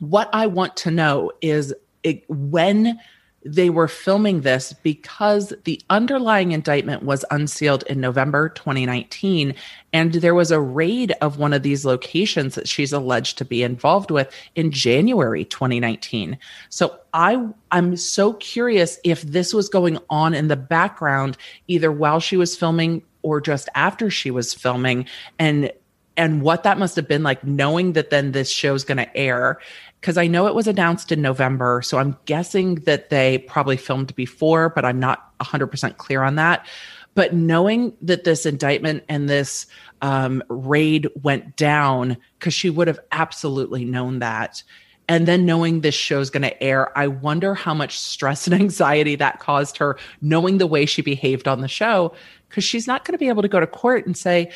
what 0.00 0.28
I 0.32 0.46
want 0.46 0.76
to 0.78 0.90
know 0.90 1.32
is 1.40 1.74
it, 2.02 2.24
when 2.28 2.98
they 3.44 3.70
were 3.70 3.88
filming 3.88 4.40
this 4.40 4.72
because 4.82 5.52
the 5.64 5.80
underlying 5.90 6.52
indictment 6.52 7.04
was 7.04 7.24
unsealed 7.30 7.84
in 7.84 8.00
November 8.00 8.48
2019 8.48 9.54
and 9.92 10.14
there 10.14 10.34
was 10.34 10.50
a 10.50 10.60
raid 10.60 11.12
of 11.20 11.38
one 11.38 11.52
of 11.52 11.62
these 11.62 11.84
locations 11.84 12.56
that 12.56 12.68
she's 12.68 12.92
alleged 12.92 13.38
to 13.38 13.44
be 13.44 13.62
involved 13.62 14.10
with 14.10 14.32
in 14.56 14.72
January 14.72 15.44
2019 15.44 16.36
so 16.68 16.98
I 17.14 17.46
I'm 17.70 17.96
so 17.96 18.34
curious 18.34 18.98
if 19.04 19.22
this 19.22 19.54
was 19.54 19.68
going 19.68 19.98
on 20.10 20.34
in 20.34 20.48
the 20.48 20.56
background 20.56 21.36
either 21.68 21.92
while 21.92 22.18
she 22.18 22.36
was 22.36 22.56
filming 22.56 23.02
or 23.22 23.40
just 23.40 23.68
after 23.76 24.10
she 24.10 24.32
was 24.32 24.52
filming 24.52 25.06
and 25.38 25.70
and 26.16 26.42
what 26.42 26.64
that 26.64 26.78
must 26.78 26.96
have 26.96 27.06
been 27.06 27.22
like 27.22 27.44
knowing 27.44 27.92
that 27.92 28.10
then 28.10 28.32
this 28.32 28.50
show's 28.50 28.84
going 28.84 28.98
to 28.98 29.16
air 29.16 29.58
because 30.00 30.16
I 30.16 30.26
know 30.26 30.46
it 30.46 30.54
was 30.54 30.66
announced 30.66 31.10
in 31.10 31.22
November. 31.22 31.82
So 31.82 31.98
I'm 31.98 32.16
guessing 32.24 32.76
that 32.76 33.10
they 33.10 33.38
probably 33.38 33.76
filmed 33.76 34.14
before, 34.14 34.68
but 34.68 34.84
I'm 34.84 35.00
not 35.00 35.36
100% 35.38 35.96
clear 35.96 36.22
on 36.22 36.36
that. 36.36 36.66
But 37.14 37.34
knowing 37.34 37.94
that 38.02 38.24
this 38.24 38.46
indictment 38.46 39.02
and 39.08 39.28
this 39.28 39.66
um, 40.02 40.42
raid 40.48 41.08
went 41.22 41.56
down, 41.56 42.16
because 42.38 42.54
she 42.54 42.70
would 42.70 42.86
have 42.86 43.00
absolutely 43.10 43.84
known 43.84 44.20
that. 44.20 44.62
And 45.08 45.26
then 45.26 45.46
knowing 45.46 45.80
this 45.80 45.94
show's 45.94 46.30
going 46.30 46.42
to 46.42 46.62
air, 46.62 46.96
I 46.96 47.08
wonder 47.08 47.54
how 47.54 47.74
much 47.74 47.98
stress 47.98 48.46
and 48.46 48.54
anxiety 48.60 49.16
that 49.16 49.40
caused 49.40 49.78
her, 49.78 49.98
knowing 50.20 50.58
the 50.58 50.66
way 50.66 50.86
she 50.86 51.02
behaved 51.02 51.48
on 51.48 51.60
the 51.60 51.68
show, 51.68 52.14
because 52.48 52.62
she's 52.62 52.86
not 52.86 53.04
going 53.04 53.14
to 53.14 53.18
be 53.18 53.28
able 53.28 53.42
to 53.42 53.48
go 53.48 53.58
to 53.58 53.66
court 53.66 54.06
and 54.06 54.16
say, 54.16 54.52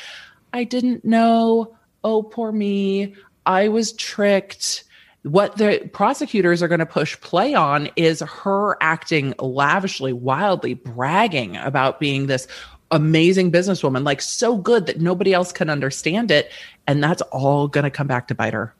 I 0.52 0.64
didn't 0.64 1.04
know. 1.04 1.76
Oh, 2.04 2.22
poor 2.22 2.52
me. 2.52 3.14
I 3.46 3.68
was 3.68 3.92
tricked. 3.94 4.84
What 5.22 5.56
the 5.56 5.88
prosecutors 5.92 6.62
are 6.62 6.68
going 6.68 6.80
to 6.80 6.86
push 6.86 7.18
play 7.20 7.54
on 7.54 7.88
is 7.94 8.20
her 8.20 8.76
acting 8.80 9.34
lavishly, 9.38 10.12
wildly, 10.12 10.74
bragging 10.74 11.56
about 11.56 12.00
being 12.00 12.26
this 12.26 12.48
amazing 12.90 13.52
businesswoman, 13.52 14.04
like 14.04 14.20
so 14.20 14.56
good 14.56 14.86
that 14.86 15.00
nobody 15.00 15.32
else 15.32 15.52
can 15.52 15.70
understand 15.70 16.30
it. 16.30 16.50
And 16.86 17.02
that's 17.02 17.22
all 17.22 17.68
going 17.68 17.84
to 17.84 17.90
come 17.90 18.06
back 18.06 18.28
to 18.28 18.34
bite 18.34 18.52
her. 18.52 18.74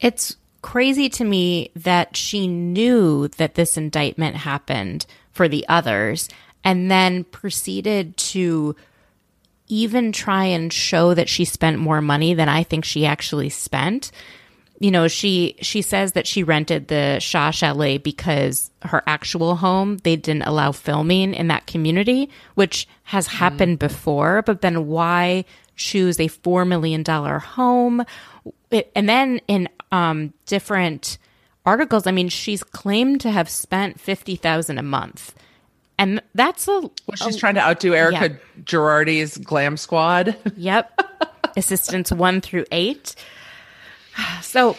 It's 0.00 0.36
crazy 0.62 1.08
to 1.08 1.24
me 1.24 1.70
that 1.76 2.16
she 2.16 2.46
knew 2.46 3.28
that 3.28 3.54
this 3.54 3.76
indictment 3.76 4.36
happened 4.36 5.06
for 5.32 5.48
the 5.48 5.66
others 5.68 6.28
and 6.64 6.90
then 6.90 7.24
proceeded 7.24 8.16
to 8.16 8.76
even 9.68 10.12
try 10.12 10.44
and 10.44 10.72
show 10.72 11.14
that 11.14 11.28
she 11.28 11.44
spent 11.44 11.78
more 11.78 12.00
money 12.00 12.34
than 12.34 12.48
I 12.48 12.62
think 12.62 12.84
she 12.84 13.06
actually 13.06 13.48
spent. 13.48 14.10
You 14.80 14.90
know, 14.90 15.08
she 15.08 15.56
she 15.60 15.82
says 15.82 16.12
that 16.12 16.26
she 16.26 16.42
rented 16.42 16.88
the 16.88 17.18
Shah 17.20 17.50
Chalet 17.50 17.98
because 17.98 18.70
her 18.82 19.02
actual 19.06 19.56
home 19.56 19.98
they 19.98 20.16
didn't 20.16 20.42
allow 20.42 20.72
filming 20.72 21.34
in 21.34 21.48
that 21.48 21.66
community, 21.66 22.30
which 22.54 22.88
has 23.04 23.26
happened 23.26 23.78
before. 23.78 24.40
But 24.40 24.62
then 24.62 24.86
why 24.86 25.44
choose 25.76 26.18
a 26.18 26.28
four 26.28 26.64
million 26.64 27.02
dollar 27.02 27.38
home? 27.38 28.04
It, 28.70 28.90
and 28.96 29.06
then 29.06 29.42
in 29.48 29.68
um, 29.92 30.32
different 30.46 31.18
articles, 31.66 32.06
I 32.06 32.10
mean, 32.12 32.30
she's 32.30 32.62
claimed 32.62 33.20
to 33.20 33.30
have 33.30 33.50
spent 33.50 34.00
fifty 34.00 34.34
thousand 34.34 34.78
a 34.78 34.82
month, 34.82 35.34
and 35.98 36.22
that's 36.34 36.66
a 36.68 36.80
Well, 36.80 37.16
she's 37.16 37.36
trying 37.36 37.56
to 37.56 37.60
outdo 37.60 37.94
Erika 37.94 38.38
Girardi's 38.64 39.36
glam 39.36 39.76
squad. 39.76 40.36
Yep. 40.56 41.00
Assistants 41.58 42.10
one 42.12 42.40
through 42.40 42.64
eight. 42.72 43.14
So 44.42 44.76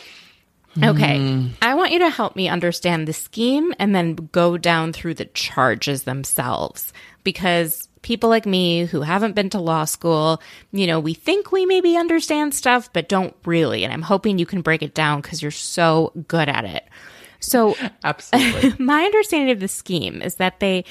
Okay. 0.81 1.17
Hmm. 1.17 1.47
I 1.61 1.75
want 1.75 1.91
you 1.91 1.99
to 1.99 2.09
help 2.09 2.35
me 2.35 2.47
understand 2.47 3.07
the 3.07 3.13
scheme 3.13 3.73
and 3.77 3.93
then 3.93 4.15
go 4.31 4.57
down 4.57 4.93
through 4.93 5.15
the 5.15 5.25
charges 5.25 6.03
themselves 6.03 6.93
because 7.23 7.89
people 8.01 8.29
like 8.29 8.45
me 8.45 8.85
who 8.85 9.01
haven't 9.01 9.35
been 9.35 9.49
to 9.49 9.59
law 9.59 9.85
school, 9.85 10.41
you 10.71 10.87
know, 10.87 10.99
we 10.99 11.13
think 11.13 11.51
we 11.51 11.65
maybe 11.65 11.97
understand 11.97 12.53
stuff, 12.53 12.91
but 12.93 13.09
don't 13.09 13.35
really. 13.45 13.83
And 13.83 13.93
I'm 13.93 14.01
hoping 14.01 14.39
you 14.39 14.45
can 14.45 14.61
break 14.61 14.81
it 14.81 14.93
down 14.93 15.21
because 15.21 15.41
you're 15.41 15.51
so 15.51 16.13
good 16.27 16.47
at 16.47 16.65
it. 16.65 16.87
So, 17.39 17.75
Absolutely. 18.03 18.73
my 18.83 19.03
understanding 19.03 19.51
of 19.51 19.59
the 19.59 19.67
scheme 19.67 20.21
is 20.21 20.35
that 20.35 20.59
they, 20.61 20.85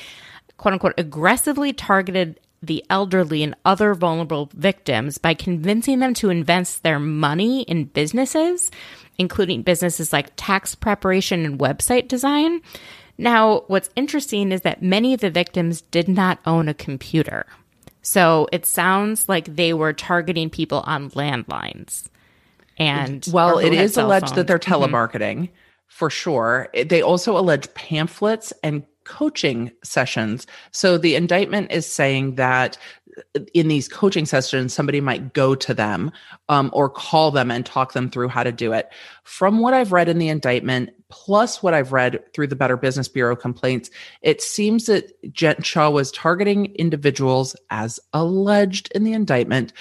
quote 0.58 0.74
unquote, 0.74 0.94
aggressively 0.98 1.72
targeted 1.72 2.38
the 2.62 2.84
elderly 2.90 3.42
and 3.42 3.56
other 3.64 3.94
vulnerable 3.94 4.50
victims 4.54 5.18
by 5.18 5.34
convincing 5.34 6.00
them 6.00 6.14
to 6.14 6.30
invest 6.30 6.82
their 6.82 6.98
money 6.98 7.62
in 7.62 7.84
businesses, 7.84 8.70
including 9.18 9.62
businesses 9.62 10.12
like 10.12 10.32
tax 10.36 10.74
preparation 10.74 11.44
and 11.44 11.58
website 11.58 12.08
design. 12.08 12.60
Now, 13.16 13.64
what's 13.66 13.90
interesting 13.96 14.52
is 14.52 14.62
that 14.62 14.82
many 14.82 15.14
of 15.14 15.20
the 15.20 15.30
victims 15.30 15.82
did 15.82 16.08
not 16.08 16.38
own 16.46 16.68
a 16.68 16.74
computer. 16.74 17.46
So 18.02 18.48
it 18.52 18.64
sounds 18.66 19.28
like 19.28 19.56
they 19.56 19.74
were 19.74 19.92
targeting 19.92 20.48
people 20.50 20.82
on 20.86 21.10
landlines. 21.10 22.08
And 22.78 23.26
Well, 23.30 23.58
it 23.58 23.66
is 23.66 23.68
who 23.68 23.72
it 23.72 23.76
had 23.76 23.84
is 23.84 23.94
cell 23.94 24.06
alleged 24.06 24.34
that 24.34 24.46
they're 24.46 24.58
phones. 24.58 24.86
Mm-hmm. 24.86 24.94
telemarketing 24.96 25.48
for 25.86 26.08
sure. 26.08 26.68
They 26.72 27.02
also 27.02 27.36
allege 27.36 27.72
pamphlets 27.74 28.52
and 28.62 28.86
coaching 29.10 29.72
sessions. 29.82 30.46
So 30.70 30.96
the 30.96 31.16
indictment 31.16 31.72
is 31.72 31.84
saying 31.84 32.36
that 32.36 32.78
uh, 33.34 33.40
in 33.52 33.66
these 33.66 33.88
coaching 33.88 34.24
sessions, 34.24 34.72
somebody 34.72 35.00
might 35.00 35.32
go 35.34 35.56
to 35.56 35.74
them 35.74 36.12
um, 36.48 36.70
or 36.72 36.88
call 36.88 37.32
them 37.32 37.50
and 37.50 37.66
talk 37.66 37.92
them 37.92 38.08
through 38.08 38.28
how 38.28 38.44
to 38.44 38.52
do 38.52 38.72
it. 38.72 38.88
From 39.24 39.58
what 39.58 39.74
I've 39.74 39.90
read 39.90 40.08
in 40.08 40.18
the 40.18 40.28
indictment, 40.28 40.90
plus 41.08 41.60
what 41.60 41.74
I've 41.74 41.92
read 41.92 42.20
through 42.32 42.46
the 42.46 42.56
Better 42.56 42.76
Business 42.76 43.08
Bureau 43.08 43.34
complaints, 43.34 43.90
it 44.22 44.40
seems 44.40 44.86
that 44.86 45.10
Jen 45.32 45.60
Shah 45.62 45.90
was 45.90 46.12
targeting 46.12 46.66
individuals, 46.76 47.56
as 47.70 47.98
alleged 48.12 48.92
in 48.94 49.02
the 49.02 49.12
indictment, 49.12 49.72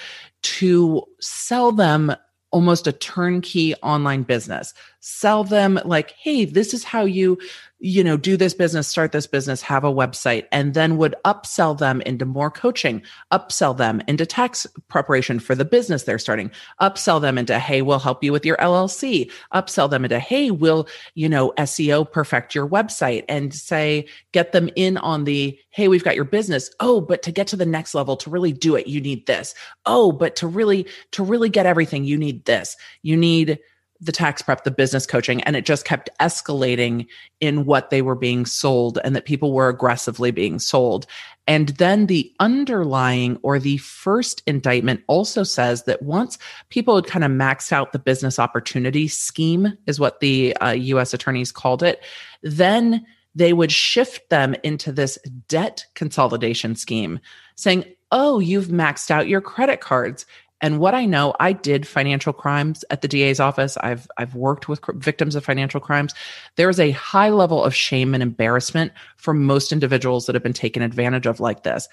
to 0.42 1.04
sell 1.20 1.70
them 1.70 2.12
almost 2.50 2.88
a 2.88 2.92
turnkey 2.92 3.76
online 3.76 4.24
business 4.24 4.74
sell 5.00 5.44
them 5.44 5.80
like 5.84 6.12
hey 6.12 6.44
this 6.44 6.72
is 6.72 6.84
how 6.84 7.04
you 7.04 7.38
you 7.78 8.04
know 8.04 8.16
do 8.16 8.36
this 8.36 8.52
business 8.52 8.86
start 8.86 9.12
this 9.12 9.26
business 9.26 9.62
have 9.62 9.84
a 9.84 9.92
website 9.92 10.44
and 10.52 10.74
then 10.74 10.96
would 10.98 11.14
upsell 11.24 11.76
them 11.76 12.00
into 12.02 12.24
more 12.24 12.50
coaching 12.50 13.02
upsell 13.32 13.76
them 13.76 14.02
into 14.06 14.26
tax 14.26 14.66
preparation 14.88 15.38
for 15.38 15.54
the 15.54 15.64
business 15.64 16.02
they're 16.02 16.18
starting 16.18 16.50
upsell 16.80 17.20
them 17.20 17.38
into 17.38 17.58
hey 17.58 17.80
we'll 17.80 17.98
help 17.98 18.22
you 18.22 18.32
with 18.32 18.44
your 18.44 18.58
llc 18.58 19.30
upsell 19.54 19.88
them 19.88 20.04
into 20.04 20.18
hey 20.18 20.50
we'll 20.50 20.86
you 21.14 21.28
know 21.28 21.52
seo 21.58 22.10
perfect 22.10 22.54
your 22.54 22.68
website 22.68 23.24
and 23.28 23.54
say 23.54 24.06
get 24.32 24.52
them 24.52 24.68
in 24.76 24.98
on 24.98 25.24
the 25.24 25.58
hey 25.70 25.88
we've 25.88 26.04
got 26.04 26.16
your 26.16 26.24
business. 26.24 26.70
Oh 26.80 27.00
but 27.00 27.22
to 27.22 27.32
get 27.32 27.46
to 27.48 27.56
the 27.56 27.66
next 27.66 27.94
level 27.94 28.16
to 28.18 28.30
really 28.30 28.52
do 28.52 28.74
it 28.76 28.86
you 28.86 29.00
need 29.00 29.26
this. 29.26 29.54
Oh 29.86 30.12
but 30.12 30.36
to 30.36 30.46
really 30.46 30.86
to 31.12 31.22
really 31.22 31.48
get 31.48 31.66
everything 31.66 32.04
you 32.04 32.16
need 32.16 32.44
this. 32.44 32.76
You 33.02 33.16
need 33.16 33.58
the 34.00 34.12
tax 34.12 34.40
prep, 34.40 34.64
the 34.64 34.70
business 34.70 35.06
coaching, 35.06 35.42
and 35.42 35.56
it 35.56 35.66
just 35.66 35.84
kept 35.84 36.08
escalating 36.20 37.06
in 37.40 37.66
what 37.66 37.90
they 37.90 38.00
were 38.00 38.14
being 38.14 38.46
sold 38.46 38.98
and 39.04 39.14
that 39.14 39.26
people 39.26 39.52
were 39.52 39.68
aggressively 39.68 40.30
being 40.30 40.58
sold. 40.58 41.06
And 41.46 41.70
then 41.70 42.06
the 42.06 42.32
underlying 42.40 43.38
or 43.42 43.58
the 43.58 43.76
first 43.78 44.42
indictment 44.46 45.02
also 45.06 45.42
says 45.42 45.84
that 45.84 46.02
once 46.02 46.38
people 46.70 46.94
had 46.94 47.06
kind 47.06 47.24
of 47.24 47.30
maxed 47.30 47.72
out 47.72 47.92
the 47.92 47.98
business 47.98 48.38
opportunity 48.38 49.08
scheme, 49.08 49.76
is 49.86 50.00
what 50.00 50.20
the 50.20 50.56
uh, 50.56 50.70
US 50.70 51.12
attorneys 51.12 51.52
called 51.52 51.82
it, 51.82 52.02
then 52.42 53.04
they 53.34 53.52
would 53.52 53.72
shift 53.72 54.28
them 54.30 54.54
into 54.62 54.92
this 54.92 55.18
debt 55.48 55.84
consolidation 55.94 56.74
scheme, 56.74 57.20
saying, 57.56 57.84
Oh, 58.12 58.40
you've 58.40 58.66
maxed 58.68 59.10
out 59.10 59.28
your 59.28 59.40
credit 59.40 59.80
cards. 59.80 60.26
And 60.60 60.78
what 60.78 60.94
I 60.94 61.06
know, 61.06 61.34
I 61.40 61.52
did 61.52 61.86
financial 61.86 62.32
crimes 62.32 62.84
at 62.90 63.02
the 63.02 63.08
DA's 63.08 63.40
office. 63.40 63.76
I've 63.78 64.06
I've 64.18 64.34
worked 64.34 64.68
with 64.68 64.82
cr- 64.82 64.92
victims 64.92 65.34
of 65.34 65.44
financial 65.44 65.80
crimes. 65.80 66.14
There 66.56 66.68
is 66.68 66.80
a 66.80 66.90
high 66.90 67.30
level 67.30 67.64
of 67.64 67.74
shame 67.74 68.14
and 68.14 68.22
embarrassment 68.22 68.92
for 69.16 69.32
most 69.32 69.72
individuals 69.72 70.26
that 70.26 70.34
have 70.34 70.42
been 70.42 70.52
taken 70.52 70.82
advantage 70.82 71.26
of 71.26 71.40
like 71.40 71.62
this. 71.62 71.88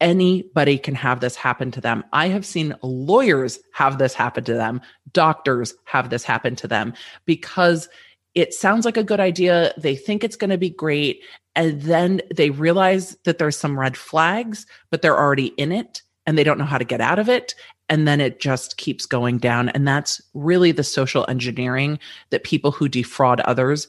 Anybody 0.00 0.78
can 0.78 0.94
have 0.94 1.20
this 1.20 1.36
happen 1.36 1.70
to 1.72 1.80
them. 1.80 2.04
I 2.12 2.28
have 2.28 2.46
seen 2.46 2.74
lawyers 2.82 3.58
have 3.72 3.98
this 3.98 4.14
happen 4.14 4.44
to 4.44 4.54
them, 4.54 4.80
doctors 5.12 5.74
have 5.84 6.10
this 6.10 6.24
happen 6.24 6.56
to 6.56 6.68
them 6.68 6.94
because 7.26 7.88
it 8.34 8.54
sounds 8.54 8.84
like 8.84 8.96
a 8.96 9.04
good 9.04 9.20
idea. 9.20 9.74
They 9.76 9.96
think 9.96 10.22
it's 10.22 10.36
going 10.36 10.50
to 10.50 10.58
be 10.58 10.70
great. 10.70 11.22
And 11.56 11.82
then 11.82 12.22
they 12.34 12.50
realize 12.50 13.16
that 13.24 13.38
there's 13.38 13.56
some 13.56 13.78
red 13.78 13.96
flags, 13.96 14.66
but 14.90 15.02
they're 15.02 15.18
already 15.18 15.48
in 15.48 15.72
it 15.72 16.02
and 16.26 16.38
they 16.38 16.44
don't 16.44 16.58
know 16.58 16.64
how 16.64 16.78
to 16.78 16.84
get 16.84 17.00
out 17.00 17.18
of 17.18 17.28
it 17.28 17.54
and 17.90 18.08
then 18.08 18.20
it 18.20 18.40
just 18.40 18.78
keeps 18.78 19.04
going 19.04 19.36
down 19.36 19.68
and 19.70 19.86
that's 19.86 20.22
really 20.32 20.72
the 20.72 20.84
social 20.84 21.26
engineering 21.28 21.98
that 22.30 22.44
people 22.44 22.70
who 22.70 22.88
defraud 22.88 23.40
others 23.40 23.88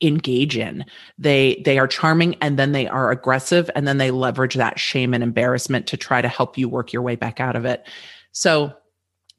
engage 0.00 0.56
in 0.56 0.84
they 1.18 1.60
they 1.64 1.78
are 1.78 1.88
charming 1.88 2.36
and 2.40 2.58
then 2.58 2.72
they 2.72 2.86
are 2.86 3.10
aggressive 3.10 3.70
and 3.74 3.88
then 3.88 3.98
they 3.98 4.10
leverage 4.10 4.54
that 4.54 4.78
shame 4.78 5.14
and 5.14 5.22
embarrassment 5.22 5.86
to 5.86 5.96
try 5.96 6.20
to 6.20 6.28
help 6.28 6.58
you 6.58 6.68
work 6.68 6.92
your 6.92 7.02
way 7.02 7.16
back 7.16 7.40
out 7.40 7.56
of 7.56 7.64
it 7.64 7.88
so 8.32 8.72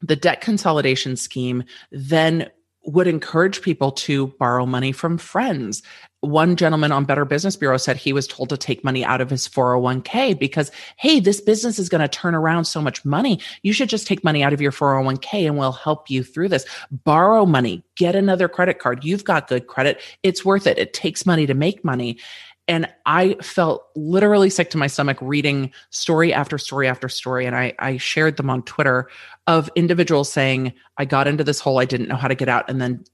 the 0.02 0.16
debt 0.16 0.42
consolidation 0.42 1.16
scheme 1.16 1.64
then 1.92 2.50
would 2.86 3.08
encourage 3.08 3.62
people 3.62 3.92
to 3.92 4.28
borrow 4.40 4.66
money 4.66 4.92
from 4.92 5.18
friends. 5.18 5.84
One 6.22 6.58
gentleman 6.58 6.92
on 6.92 7.06
Better 7.06 7.24
Business 7.24 7.56
Bureau 7.56 7.78
said 7.78 7.96
he 7.96 8.12
was 8.12 8.28
told 8.28 8.50
to 8.50 8.58
take 8.58 8.84
money 8.84 9.06
out 9.06 9.22
of 9.22 9.30
his 9.30 9.48
401k 9.48 10.38
because, 10.38 10.70
hey, 10.98 11.22
this 11.22 11.40
business 11.40 11.80
is 11.80 11.88
going 11.88 12.02
to 12.02 12.10
turn 12.10 12.36
around 12.36 12.66
so 12.66 12.82
much 12.82 13.06
money. 13.06 13.40
You 13.64 13.72
should 13.72 13.88
just 13.88 14.06
take 14.06 14.24
money 14.24 14.44
out 14.44 14.52
of 14.52 14.60
your 14.60 14.74
401k 14.74 15.46
and 15.46 15.58
we'll 15.58 15.72
help 15.72 16.10
you 16.10 16.24
through 16.24 16.50
this. 16.50 16.66
Borrow 16.92 17.46
money, 17.46 17.84
get 17.96 18.16
another 18.16 18.50
credit 18.50 18.80
card. 18.80 19.06
You've 19.06 19.24
got 19.24 19.48
good 19.48 19.68
credit. 19.68 20.02
It's 20.22 20.44
worth 20.44 20.68
it. 20.68 20.78
It 20.78 20.94
takes 20.94 21.26
money 21.26 21.46
to 21.46 21.54
make 21.54 21.86
money. 21.86 22.20
And 22.70 22.88
I 23.08 23.34
felt 23.42 23.88
literally 23.96 24.52
sick 24.52 24.70
to 24.72 24.78
my 24.78 24.86
stomach 24.86 25.18
reading 25.22 25.72
story 25.90 26.32
after 26.32 26.60
story 26.60 26.88
after 26.88 27.10
story. 27.10 27.48
And 27.48 27.56
I, 27.56 27.74
I 27.80 27.98
shared 27.98 28.38
them 28.38 28.50
on 28.52 28.62
Twitter 28.62 29.10
of 29.48 29.72
individuals 29.76 30.32
saying, 30.32 30.74
I 30.98 31.06
got 31.06 31.28
into 31.28 31.44
this 31.44 31.60
hole, 31.60 31.80
I 31.80 31.86
didn't 31.86 32.10
know 32.10 32.16
how 32.16 32.28
to 32.28 32.36
get 32.36 32.48
out. 32.48 32.70
And 32.70 32.80
then 32.80 33.06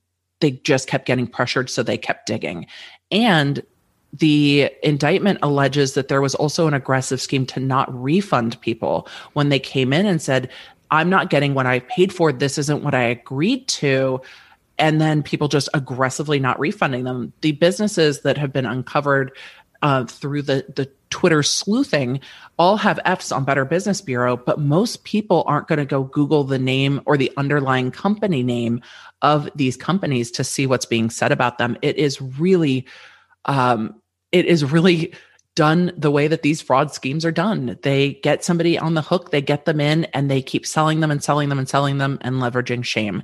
they 0.42 0.52
just 0.52 0.90
kept 0.90 1.06
getting 1.06 1.26
pressured. 1.26 1.70
So 1.70 1.84
they 1.84 1.98
kept 1.98 2.26
digging. 2.26 2.68
And 3.12 3.62
the 4.14 4.72
indictment 4.82 5.40
alleges 5.42 5.94
that 5.94 6.08
there 6.08 6.22
was 6.22 6.36
also 6.36 6.68
an 6.68 6.74
aggressive 6.74 7.22
scheme 7.22 7.46
to 7.48 7.60
not 7.60 7.94
refund 7.94 8.60
people 8.62 9.08
when 9.34 9.50
they 9.50 9.60
came 9.60 9.92
in 9.92 10.06
and 10.06 10.22
said, 10.22 10.50
I'm 10.92 11.10
not 11.10 11.30
getting 11.30 11.54
what 11.54 11.66
I 11.66 11.80
paid 11.80 12.14
for. 12.14 12.32
This 12.32 12.58
isn't 12.58 12.84
what 12.84 12.96
I 12.96 13.04
agreed 13.04 13.68
to 13.70 14.22
and 14.78 15.00
then 15.00 15.24
people 15.24 15.48
just 15.48 15.70
aggressively 15.74 16.40
not 16.40 16.60
refunding 16.60 17.04
them. 17.04 17.34
The 17.42 17.54
businesses 17.54 18.22
that 18.22 18.38
have 18.38 18.52
been 18.52 18.66
uncovered 18.66 19.32
uh, 19.82 20.06
through 20.06 20.42
the 20.42 20.66
the 20.76 20.90
Twitter 21.10 21.44
sleuthing 21.44 22.20
all 22.58 22.78
have 22.78 23.00
Fs 23.06 23.32
on 23.32 23.46
Better 23.46 23.66
Business 23.66 24.02
Bureau, 24.02 24.36
but 24.36 24.60
most 24.60 25.04
people 25.04 25.44
aren't 25.48 25.68
going 25.68 25.80
to 25.80 25.86
go 25.86 26.04
Google 26.04 26.44
the 26.44 26.60
name 26.60 27.02
or 27.06 27.16
the 27.18 27.32
underlying 27.38 27.92
company 27.92 28.44
name 28.44 28.82
of 29.22 29.50
these 29.56 29.78
companies 29.78 30.32
to 30.32 30.44
see 30.44 30.68
what's 30.68 30.86
being 30.86 31.10
said 31.10 31.32
about 31.32 31.58
them. 31.58 31.78
It 31.82 31.98
is 31.98 32.22
really, 32.22 32.86
um, 33.46 34.02
it 34.32 34.46
is 34.46 34.64
really 34.64 35.14
done 35.56 35.92
the 35.98 36.12
way 36.12 36.28
that 36.28 36.42
these 36.42 36.62
fraud 36.62 36.94
schemes 36.94 37.24
are 37.24 37.32
done. 37.32 37.78
They 37.82 38.16
get 38.16 38.44
somebody 38.44 38.78
on 38.78 38.94
the 38.94 39.02
hook, 39.02 39.32
they 39.32 39.42
get 39.42 39.66
them 39.66 39.80
in, 39.80 40.04
and 40.06 40.30
they 40.30 40.42
keep 40.42 40.66
selling 40.66 41.00
them 41.00 41.12
and 41.12 41.24
selling 41.24 41.50
them 41.50 41.60
and 41.60 41.70
selling 41.70 41.98
them 41.98 42.18
and 42.22 42.36
leveraging 42.38 42.84
shame 42.84 43.24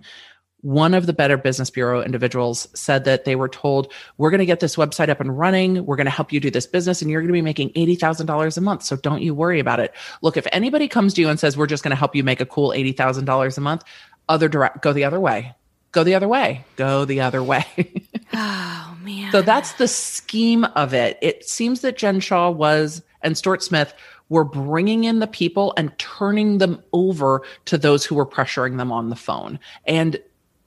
one 0.62 0.94
of 0.94 1.08
the 1.08 1.14
Better 1.14 1.38
Business 1.38 1.70
Bureau 1.70 2.02
individuals 2.02 2.68
said 2.74 3.04
that 3.06 3.26
they 3.26 3.36
were 3.36 3.50
told, 3.50 3.92
We're 4.18 4.30
going 4.30 4.40
to 4.40 4.46
get 4.46 4.60
this 4.60 4.76
website 4.76 5.10
up 5.10 5.20
and 5.20 5.38
running. 5.38 5.86
We're 5.86 5.96
going 5.96 6.06
to 6.06 6.12
help 6.12 6.32
you 6.32 6.40
do 6.40 6.52
this 6.52 6.68
business, 6.68 7.02
and 7.02 7.10
you're 7.10 7.22
going 7.22 7.30
to 7.30 7.34
be 7.34 7.42
making 7.42 7.72
$80,000 7.72 8.58
a 8.58 8.62
month. 8.62 8.84
So 8.84 8.96
don't 8.96 9.22
you 9.22 9.34
worry 9.34 9.60
about 9.60 9.80
it. 9.80 9.94
Look, 10.22 10.38
if 10.38 10.48
anybody 10.52 10.88
comes 10.88 11.14
to 11.16 11.22
you 11.22 11.30
and 11.30 11.40
says, 11.40 11.58
We're 11.58 11.68
just 11.68 11.84
going 11.84 11.92
to 11.92 11.98
help 11.98 12.16
you 12.16 12.24
make 12.24 12.42
a 12.42 12.46
cool 12.46 12.70
$80,000 12.70 13.58
a 13.58 13.62
month, 13.62 13.84
other 14.30 14.48
direct, 14.48 14.82
go 14.82 14.94
the 14.94 15.04
other 15.04 15.20
way. 15.20 15.54
Go 15.92 16.04
the 16.04 16.16
other 16.16 16.28
way. 16.28 16.64
Go 16.76 17.06
the 17.06 17.22
other 17.22 17.44
way. 17.44 17.66
Oh, 18.34 18.98
man. 19.04 19.30
so 19.34 19.42
that's 19.42 19.74
the 19.74 19.90
scheme 19.90 20.64
of 20.64 20.94
it. 20.94 21.18
It 21.22 21.46
seems 21.46 21.82
that 21.82 21.98
Jen 21.98 22.22
Shah 22.22 22.50
was, 22.50 23.02
and 23.22 23.38
Stuart 23.38 23.62
Smith 23.62 23.94
were 24.30 24.46
bringing 24.46 25.04
in 25.04 25.20
the 25.20 25.28
people 25.28 25.74
and 25.76 25.92
turning 25.98 26.60
them 26.60 26.82
over 26.94 27.42
to 27.66 27.78
those 27.78 28.06
who 28.06 28.16
were 28.16 28.26
pressuring 28.26 28.78
them 28.78 28.90
on 28.90 29.10
the 29.10 29.18
phone. 29.18 29.60
And 29.86 30.18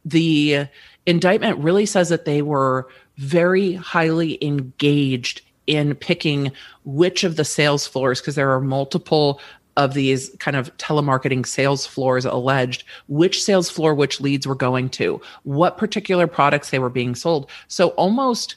the 0.05 0.67
indictment 1.07 1.59
really 1.59 1.87
says 1.87 2.11
that 2.11 2.27
they 2.27 2.43
were 2.43 2.87
very 3.17 3.73
highly 3.73 4.45
engaged 4.45 5.41
in 5.67 5.95
picking 5.95 6.53
which 6.85 7.25
of 7.25 7.37
the 7.37 7.45
sales 7.47 7.87
floors, 7.87 8.21
because 8.21 8.35
there 8.35 8.51
are 8.51 8.61
multiple 8.61 9.41
of 9.77 9.95
these 9.95 10.31
kind 10.39 10.57
of 10.57 10.75
telemarketing 10.77 11.47
sales 11.47 11.87
floors 11.87 12.25
alleged 12.25 12.85
which 13.09 13.43
sales 13.43 13.71
floor 13.71 13.95
which 13.95 14.21
leads 14.21 14.47
were 14.47 14.55
going 14.55 14.89
to, 14.89 15.21
what 15.43 15.79
particular 15.79 16.27
products 16.27 16.71
they 16.71 16.79
were 16.79 16.91
being 16.91 17.15
sold. 17.15 17.51
So 17.69 17.89
almost 17.91 18.57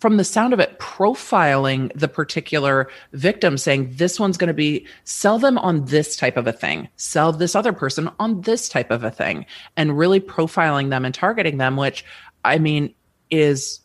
from 0.00 0.16
the 0.16 0.24
sound 0.24 0.54
of 0.54 0.60
it, 0.60 0.78
profiling 0.78 1.92
the 1.94 2.08
particular 2.08 2.88
victim, 3.12 3.58
saying 3.58 3.92
this 3.92 4.18
one's 4.18 4.38
going 4.38 4.48
to 4.48 4.54
be 4.54 4.86
sell 5.04 5.38
them 5.38 5.58
on 5.58 5.84
this 5.84 6.16
type 6.16 6.38
of 6.38 6.46
a 6.46 6.52
thing, 6.52 6.88
sell 6.96 7.32
this 7.32 7.54
other 7.54 7.74
person 7.74 8.10
on 8.18 8.40
this 8.40 8.68
type 8.68 8.90
of 8.90 9.04
a 9.04 9.10
thing, 9.10 9.44
and 9.76 9.98
really 9.98 10.18
profiling 10.18 10.88
them 10.88 11.04
and 11.04 11.14
targeting 11.14 11.58
them, 11.58 11.76
which 11.76 12.04
I 12.44 12.58
mean 12.58 12.94
is 13.30 13.80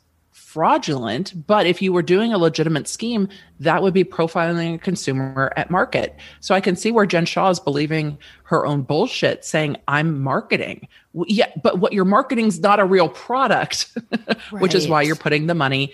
fraudulent. 0.55 1.45
But 1.47 1.65
if 1.65 1.81
you 1.81 1.91
were 1.91 2.01
doing 2.01 2.31
a 2.31 2.37
legitimate 2.37 2.87
scheme, 2.87 3.27
that 3.59 3.83
would 3.83 3.93
be 3.93 4.05
profiling 4.05 4.75
a 4.75 4.77
consumer 4.77 5.51
at 5.57 5.69
market. 5.69 6.15
So 6.39 6.55
I 6.55 6.61
can 6.61 6.77
see 6.77 6.93
where 6.93 7.05
Jen 7.05 7.25
Shah 7.25 7.49
is 7.49 7.59
believing 7.59 8.17
her 8.43 8.65
own 8.65 8.83
bullshit, 8.83 9.43
saying, 9.43 9.75
I'm 9.89 10.21
marketing. 10.23 10.87
Yeah, 11.27 11.51
but 11.61 11.79
what 11.79 11.91
you're 11.91 12.05
marketing 12.05 12.45
is 12.45 12.61
not 12.61 12.79
a 12.79 12.85
real 12.85 13.09
product, 13.09 13.97
which 14.51 14.73
is 14.73 14.87
why 14.87 15.01
you're 15.01 15.17
putting 15.17 15.47
the 15.47 15.53
money 15.53 15.91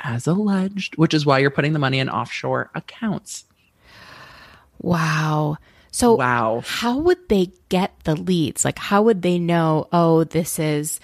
as 0.00 0.26
alleged, 0.26 0.96
which 0.96 1.14
is 1.14 1.24
why 1.24 1.38
you're 1.38 1.50
putting 1.50 1.72
the 1.72 1.78
money 1.78 2.00
in 2.00 2.10
offshore 2.10 2.72
accounts. 2.74 3.44
Wow. 4.80 5.58
So, 5.92 6.14
wow. 6.14 6.64
How 6.66 6.98
would 6.98 7.28
they 7.28 7.52
get 7.68 7.92
the 8.02 8.16
leads? 8.16 8.64
Like, 8.64 8.80
how 8.80 9.02
would 9.02 9.22
they 9.22 9.38
know, 9.38 9.86
oh, 9.92 10.24
this 10.24 10.58
is 10.58 10.98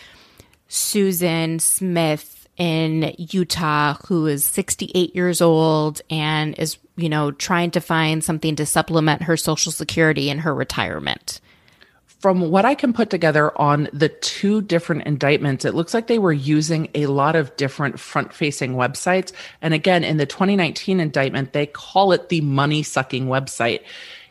Susan 0.66 1.60
Smith 1.60 2.37
in 2.58 3.14
Utah 3.16 3.94
who 4.06 4.26
is 4.26 4.44
68 4.44 5.14
years 5.14 5.40
old 5.40 6.02
and 6.10 6.58
is, 6.58 6.76
you 6.96 7.08
know, 7.08 7.30
trying 7.30 7.70
to 7.70 7.80
find 7.80 8.22
something 8.22 8.56
to 8.56 8.66
supplement 8.66 9.22
her 9.22 9.36
social 9.36 9.72
security 9.72 10.28
in 10.28 10.40
her 10.40 10.54
retirement. 10.54 11.40
From 12.20 12.50
what 12.50 12.64
I 12.64 12.74
can 12.74 12.92
put 12.92 13.10
together 13.10 13.56
on 13.60 13.88
the 13.92 14.08
two 14.08 14.60
different 14.60 15.06
indictments, 15.06 15.64
it 15.64 15.74
looks 15.74 15.94
like 15.94 16.08
they 16.08 16.18
were 16.18 16.32
using 16.32 16.88
a 16.96 17.06
lot 17.06 17.36
of 17.36 17.56
different 17.56 18.00
front 18.00 18.32
facing 18.32 18.74
websites. 18.74 19.32
And 19.62 19.72
again, 19.72 20.02
in 20.02 20.16
the 20.16 20.26
2019 20.26 20.98
indictment, 20.98 21.52
they 21.52 21.66
call 21.66 22.10
it 22.10 22.28
the 22.28 22.40
money 22.40 22.82
sucking 22.82 23.26
website. 23.26 23.82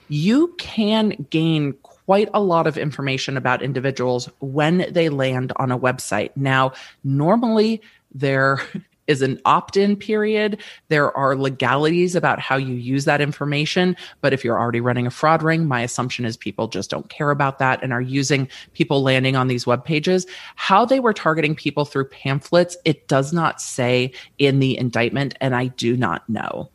You 0.09 0.53
can 0.57 1.27
gain 1.29 1.75
quite 2.07 2.29
a 2.33 2.41
lot 2.41 2.67
of 2.67 2.77
information 2.77 3.35
about 3.35 3.61
individuals 3.61 4.29
when 4.39 4.85
they 4.91 5.09
land 5.09 5.51
on 5.57 5.71
a 5.71 5.77
website. 5.77 6.31
Now, 6.35 6.71
normally 7.03 7.81
there 8.13 8.61
is 9.07 9.21
an 9.21 9.39
opt 9.45 9.77
in 9.77 9.95
period. 9.95 10.61
There 10.89 11.15
are 11.15 11.35
legalities 11.35 12.15
about 12.15 12.39
how 12.39 12.57
you 12.57 12.75
use 12.75 13.05
that 13.05 13.21
information. 13.21 13.95
But 14.21 14.33
if 14.33 14.43
you're 14.43 14.59
already 14.59 14.81
running 14.81 15.07
a 15.07 15.11
fraud 15.11 15.41
ring, 15.41 15.65
my 15.65 15.81
assumption 15.81 16.25
is 16.25 16.35
people 16.35 16.67
just 16.67 16.89
don't 16.89 17.09
care 17.09 17.31
about 17.31 17.57
that 17.59 17.81
and 17.81 17.93
are 17.93 18.01
using 18.01 18.49
people 18.73 19.01
landing 19.01 19.35
on 19.35 19.47
these 19.47 19.65
web 19.65 19.85
pages. 19.85 20.27
How 20.55 20.85
they 20.85 20.99
were 20.99 21.13
targeting 21.13 21.55
people 21.55 21.85
through 21.85 22.09
pamphlets, 22.09 22.77
it 22.83 23.07
does 23.07 23.31
not 23.31 23.61
say 23.61 24.11
in 24.37 24.59
the 24.59 24.77
indictment, 24.77 25.35
and 25.39 25.55
I 25.55 25.67
do 25.67 25.95
not 25.95 26.27
know. 26.29 26.69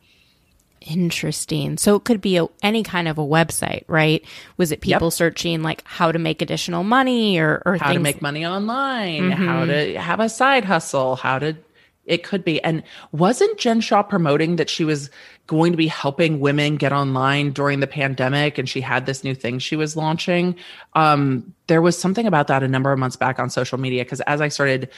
Interesting. 0.86 1.76
So 1.76 1.96
it 1.96 2.04
could 2.04 2.20
be 2.20 2.36
a, 2.36 2.46
any 2.62 2.82
kind 2.82 3.08
of 3.08 3.18
a 3.18 3.22
website, 3.22 3.84
right? 3.88 4.24
Was 4.56 4.72
it 4.72 4.80
people 4.80 5.06
yep. 5.06 5.12
searching 5.12 5.62
like 5.62 5.82
how 5.84 6.12
to 6.12 6.18
make 6.18 6.42
additional 6.42 6.84
money 6.84 7.38
or, 7.38 7.62
or 7.64 7.76
how 7.76 7.88
things? 7.88 7.98
to 7.98 8.02
make 8.02 8.22
money 8.22 8.46
online, 8.46 9.30
mm-hmm. 9.30 9.46
how 9.46 9.64
to 9.64 9.98
have 9.98 10.20
a 10.20 10.28
side 10.28 10.64
hustle, 10.64 11.16
how 11.16 11.38
to 11.38 11.56
it 12.04 12.24
could 12.24 12.44
be. 12.44 12.62
And 12.62 12.82
wasn't 13.12 13.58
Jen 13.58 13.80
Shah 13.80 14.02
promoting 14.02 14.56
that 14.56 14.68
she 14.68 14.84
was 14.84 15.10
going 15.46 15.72
to 15.72 15.76
be 15.76 15.86
helping 15.86 16.40
women 16.40 16.76
get 16.76 16.92
online 16.92 17.52
during 17.52 17.80
the 17.80 17.86
pandemic 17.86 18.58
and 18.58 18.68
she 18.68 18.80
had 18.80 19.06
this 19.06 19.22
new 19.22 19.34
thing 19.34 19.58
she 19.58 19.76
was 19.76 19.96
launching? 19.96 20.56
Um, 20.94 21.54
there 21.68 21.80
was 21.80 21.96
something 21.96 22.26
about 22.26 22.48
that 22.48 22.62
a 22.62 22.68
number 22.68 22.92
of 22.92 22.98
months 22.98 23.16
back 23.16 23.38
on 23.38 23.50
social 23.50 23.78
media 23.78 24.04
because 24.04 24.20
as 24.22 24.40
I 24.40 24.48
started 24.48 24.90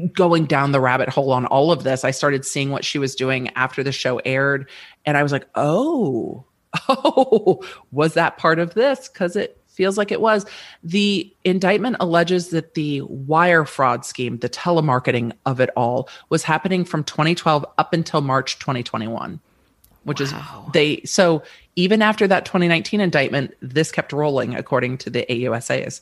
going 0.00 0.46
down 0.46 0.72
the 0.72 0.80
rabbit 0.80 1.08
hole 1.08 1.32
on 1.32 1.46
all 1.46 1.72
of 1.72 1.84
this, 1.84 2.04
I 2.04 2.10
started 2.10 2.44
seeing 2.44 2.70
what 2.70 2.84
she 2.84 2.98
was 2.98 3.14
doing 3.14 3.50
after 3.56 3.82
the 3.82 3.92
show 3.92 4.18
aired. 4.24 4.68
And 5.04 5.16
I 5.16 5.22
was 5.22 5.32
like, 5.32 5.46
oh, 5.54 6.44
oh, 6.88 7.62
was 7.92 8.14
that 8.14 8.38
part 8.38 8.58
of 8.58 8.74
this? 8.74 9.08
Because 9.08 9.36
it 9.36 9.60
feels 9.68 9.98
like 9.98 10.12
it 10.12 10.20
was. 10.20 10.46
The 10.82 11.32
indictment 11.44 11.96
alleges 12.00 12.50
that 12.50 12.74
the 12.74 13.02
wire 13.02 13.64
fraud 13.64 14.04
scheme, 14.04 14.38
the 14.38 14.48
telemarketing 14.48 15.32
of 15.46 15.60
it 15.60 15.70
all, 15.76 16.08
was 16.28 16.42
happening 16.42 16.84
from 16.84 17.04
2012 17.04 17.66
up 17.78 17.92
until 17.92 18.20
March 18.20 18.58
2021, 18.60 19.40
which 20.04 20.20
wow. 20.20 20.64
is 20.66 20.72
they. 20.72 21.02
So 21.02 21.42
even 21.76 22.02
after 22.02 22.26
that 22.28 22.44
2019 22.44 23.00
indictment, 23.00 23.54
this 23.60 23.90
kept 23.90 24.12
rolling, 24.12 24.54
according 24.54 24.98
to 24.98 25.10
the 25.10 25.26
AUSAs. 25.28 26.00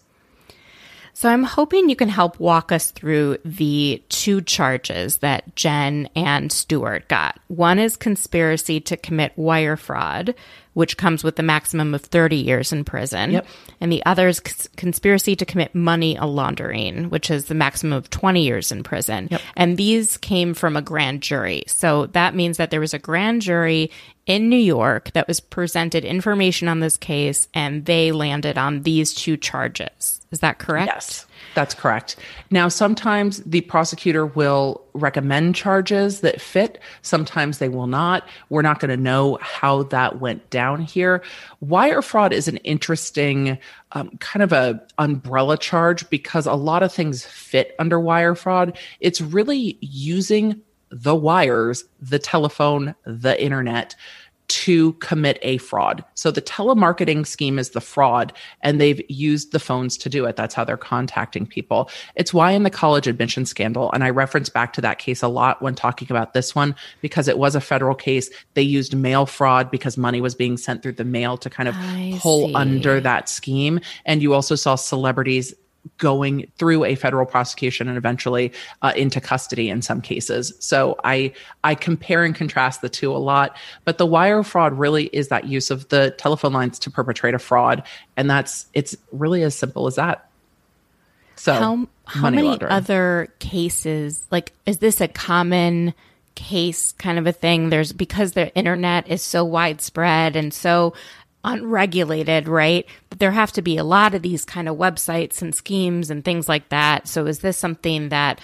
So 1.15 1.29
I'm 1.29 1.45
hoping 1.45 1.89
you 1.89 1.97
can 1.97 2.09
help 2.09 2.41
walk 2.41 2.73
us 2.73 2.91
through 2.91 3.39
the 3.45 4.03
two 4.09 4.41
charges 4.41 5.19
that 5.19 5.55
Jen 5.55 6.09
and 6.17 6.51
Stuart 6.51 7.07
got. 7.09 7.39
One 7.49 7.79
is 7.79 7.97
conspiracy 7.97 8.81
to 8.81 8.97
commit 8.97 9.33
wire 9.37 9.77
fraud, 9.77 10.35
which 10.75 10.97
comes 10.97 11.23
with 11.23 11.37
the 11.37 11.43
maximum 11.43 11.95
of 11.95 12.03
30 12.03 12.37
years 12.37 12.73
in 12.73 12.85
prison. 12.85 13.33
Yep. 13.33 13.47
And 13.81 13.93
the 13.93 14.05
other 14.07 14.29
is 14.29 14.41
conspiracy 14.41 15.37
to 15.37 15.45
commit 15.45 15.75
money 15.75 16.19
laundering, 16.19 17.11
which 17.11 17.31
is 17.31 17.47
the 17.47 17.55
maximum 17.55 17.93
of 17.93 18.11
20 18.11 18.43
years 18.43 18.73
in 18.73 18.83
prison. 18.83 19.29
Yep. 19.31 19.41
And 19.57 19.77
these 19.77 20.17
came 20.17 20.55
from 20.55 20.77
a 20.77 20.83
grand 20.83 21.23
jury. 21.23 21.65
So 21.67 22.07
that 22.07 22.35
means 22.35 22.57
that 22.57 22.71
there 22.71 22.81
was 22.81 22.95
a 22.95 22.99
grand 22.99 23.43
jury 23.43 23.91
in 24.27 24.49
New 24.49 24.57
York 24.57 25.13
that 25.13 25.29
was 25.29 25.41
presented 25.41 26.05
information 26.05 26.69
on 26.69 26.81
this 26.81 26.97
case 26.97 27.49
and 27.55 27.85
they 27.85 28.13
landed 28.13 28.57
on 28.57 28.83
these 28.83 29.15
two 29.15 29.37
charges. 29.37 30.21
Is 30.31 30.41
that 30.41 30.59
correct? 30.59 30.93
Yes. 30.95 31.27
That's 31.55 31.75
correct. 31.75 32.17
Now, 32.51 32.69
sometimes 32.69 33.39
the 33.41 33.61
prosecutor 33.63 34.27
will 34.27 34.83
recommend 34.95 35.55
charges 35.55 36.21
that 36.21 36.41
fit. 36.41 36.79
Sometimes 37.03 37.59
they 37.59 37.69
will 37.69 37.87
not. 37.87 38.27
We're 38.49 38.63
not 38.63 38.81
going 38.81 38.91
to 38.91 38.97
know 38.97 39.39
how 39.41 39.85
that 39.85 40.21
went 40.21 40.49
down 40.51 40.81
here. 40.81 41.23
Wire 41.61 42.03
fraud 42.03 42.33
is 42.33 42.49
an 42.49 42.57
interesting 42.59 43.59
um, 43.93 44.17
kind 44.19 44.43
of 44.43 44.53
a 44.53 44.83
umbrella 44.99 45.59
charge 45.59 46.09
because 46.09 46.47
a 46.47 46.55
lot 46.55 46.83
of 46.83 46.93
things 46.93 47.25
fit 47.27 47.75
under 47.79 48.01
wire 48.01 48.35
fraud. 48.35 48.79
It's 49.01 49.21
really 49.21 49.77
using 49.81 50.61
the 50.91 51.15
wires, 51.15 51.85
the 52.01 52.19
telephone, 52.19 52.95
the 53.05 53.43
internet 53.43 53.95
to 54.49 54.93
commit 54.95 55.39
a 55.43 55.57
fraud. 55.59 56.05
So 56.15 56.31
the 56.31 56.43
telemarketing 56.43 57.27
scheme 57.27 57.59
is 57.59 57.71
the 57.71 57.81
fraud, 57.81 58.33
and 58.61 58.81
they've 58.81 59.01
used 59.09 59.53
the 59.53 59.59
phones 59.59 59.97
to 59.99 60.09
do 60.09 60.27
it. 60.27 60.37
That's 60.37 60.55
how 60.55 60.65
they're 60.65 60.77
contacting 60.77 61.47
people. 61.47 61.91
It's 62.17 62.35
why 62.35 62.51
in 62.53 62.63
the 62.63 62.71
college 62.71 63.07
admission 63.07 63.47
scandal, 63.47 63.91
and 63.93 64.05
I 64.05 64.11
reference 64.11 64.49
back 64.49 64.73
to 64.75 64.81
that 64.83 64.99
case 64.99 65.23
a 65.23 65.29
lot 65.29 65.63
when 65.63 65.75
talking 65.75 66.09
about 66.11 66.35
this 66.35 66.55
one, 66.55 66.75
because 67.01 67.29
it 67.29 67.39
was 67.39 67.55
a 67.55 67.61
federal 67.61 67.95
case. 67.95 68.31
They 68.55 68.63
used 68.63 68.95
mail 68.95 69.27
fraud 69.27 69.71
because 69.71 69.97
money 69.97 70.21
was 70.21 70.35
being 70.35 70.57
sent 70.57 70.83
through 70.83 70.93
the 70.93 71.05
mail 71.05 71.37
to 71.39 71.49
kind 71.49 71.69
of 71.69 71.75
I 71.79 72.19
pull 72.21 72.49
see. 72.49 72.55
under 72.55 73.01
that 73.01 73.29
scheme. 73.29 73.81
And 74.05 74.23
you 74.23 74.35
also 74.35 74.55
saw 74.55 74.75
celebrities 74.75 75.55
going 75.99 76.51
through 76.59 76.85
a 76.85 76.95
federal 76.95 77.27
prosecution 77.27 77.89
and 77.89 77.97
eventually 77.97 78.53
uh, 78.83 78.93
into 78.97 79.21
custody 79.21 79.69
in 79.69 79.83
some 79.83 80.01
cases. 80.01 80.53
So 80.59 80.99
I 81.05 81.33
I 81.65 81.75
compare 81.75 82.25
and 82.25 82.35
contrast 82.35 82.83
the 82.83 82.89
two 82.89 83.13
a 83.13 83.19
lot, 83.19 83.57
but 83.85 83.99
the 83.99 84.07
wire 84.07 84.43
fraud 84.43 84.79
really 84.79 85.07
is 85.07 85.29
that 85.29 85.47
use 85.47 85.71
of 85.71 85.89
the 85.89 86.15
telephone 86.19 86.53
lines 86.53 86.79
to 86.81 86.91
perpetrate 86.91 87.35
a 87.35 87.39
fraud, 87.39 87.83
and 88.17 88.31
that's 88.31 88.67
it's 88.75 88.97
really 89.11 89.43
as 89.43 89.55
simple 89.55 89.87
as 89.87 89.97
that. 89.97 90.29
So 91.37 91.53
how 91.55 91.89
how 92.05 92.31
many 92.31 92.43
laundering. 92.43 92.73
other 92.73 93.29
cases 93.39 94.27
like 94.31 94.53
is 94.67 94.79
this 94.79 95.01
a 95.01 95.09
common 95.09 95.95
case 96.35 96.93
kind 96.93 97.19
of 97.19 97.27
a 97.27 97.33
thing 97.33 97.69
there's 97.69 97.93
because 97.93 98.33
the 98.33 98.55
internet 98.55 99.07
is 99.09 99.23
so 99.23 99.45
widespread 99.45 100.35
and 100.35 100.53
so 100.55 100.95
unregulated, 101.45 102.49
right? 102.49 102.87
But 103.09 103.19
there 103.19 103.33
have 103.33 103.53
to 103.53 103.63
be 103.63 103.77
a 103.77 103.85
lot 103.85 104.15
of 104.15 104.23
these 104.23 104.45
kind 104.45 104.69
of 104.69 104.77
websites 104.77 105.43
and 105.43 105.55
schemes 105.55 106.11
and 106.11 106.25
things 106.25 106.49
like 106.49 106.69
that. 106.71 107.09
So 107.09 107.27
is 107.27 107.41
this 107.41 107.59
something 107.59 108.09
that, 108.11 108.41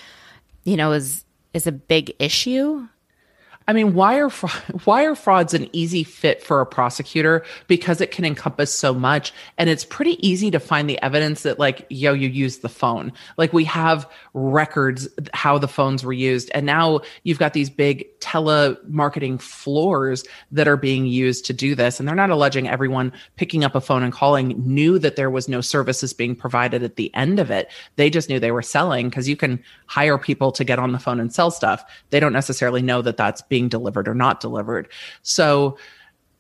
you 0.65 0.77
know, 0.77 0.93
is 0.93 1.25
is 1.55 1.67
a 1.67 1.73
big 1.73 2.15
issue? 2.19 2.89
I 3.69 3.75
mean, 3.75 3.93
wire 3.93 4.31
fraud, 4.31 4.63
wire 4.87 5.15
fraud's 5.15 5.53
an 5.53 5.69
easy 5.73 6.03
fit 6.03 6.43
for 6.43 6.63
a 6.63 6.67
prosecutor 6.67 7.45
because 7.67 8.01
it 8.01 8.11
can 8.11 8.25
encompass 8.25 8.75
so 8.75 8.95
much, 8.95 9.35
and 9.59 9.69
it's 9.69 9.85
pretty 9.85 10.27
easy 10.27 10.51
to 10.51 10.59
find 10.59 10.89
the 10.89 11.01
evidence 11.03 11.43
that, 11.43 11.59
like, 11.59 11.87
yo, 11.91 12.15
you 12.15 12.29
used 12.29 12.63
the 12.63 12.71
phone. 12.71 13.13
Like, 13.37 13.53
we 13.53 13.65
have 13.65 14.11
records 14.33 15.07
how 15.35 15.59
the 15.59 15.69
phones 15.69 16.03
were 16.03 16.15
used, 16.15 16.51
and 16.55 16.65
now 16.65 17.01
you've 17.25 17.39
got 17.39 17.53
these 17.53 17.69
big 17.69 18.07
telemarketing 18.21 19.39
floors 19.41 20.25
that 20.51 20.67
are 20.67 20.79
being 20.79 21.05
used 21.05 21.45
to 21.45 21.53
do 21.53 21.75
this, 21.75 22.01
and 22.01 22.09
they're 22.09 22.17
not 22.17 22.31
alleging 22.31 22.69
everyone 22.69 23.13
picking 23.37 23.65
up 23.65 23.75
a 23.75 23.83
phone 23.83 24.03
and 24.03 24.15
calling 24.15 24.49
knew 24.67 24.99
that 24.99 25.17
there 25.17 25.31
was 25.31 25.47
no 25.47 25.61
services 25.61 26.15
being 26.15 26.35
provided 26.35 26.83
at 26.83 26.97
the 26.97 27.15
end 27.15 27.39
of 27.39 27.51
it. 27.51 27.71
They 27.97 28.09
just 28.09 28.31
knew 28.31 28.41
they 28.41 28.51
were 28.51 28.63
selling 28.63 29.11
because 29.11 29.29
you 29.29 29.37
can 29.37 29.63
hire 29.85 30.17
people 30.17 30.53
to 30.53 30.65
get 30.65 30.79
on 30.79 30.93
the 30.93 30.99
phone 30.99 31.21
and 31.21 31.33
sell 31.35 31.51
stuff. 31.51 31.85
They 32.09 32.19
don't 32.19 32.33
necessarily 32.33 32.81
know 32.81 33.03
that 33.03 33.19
that's 33.19 33.43
being 33.43 33.58
being 33.59 33.69
delivered 33.69 34.09
or 34.09 34.15
not 34.15 34.41
delivered. 34.41 34.89
So 35.23 35.79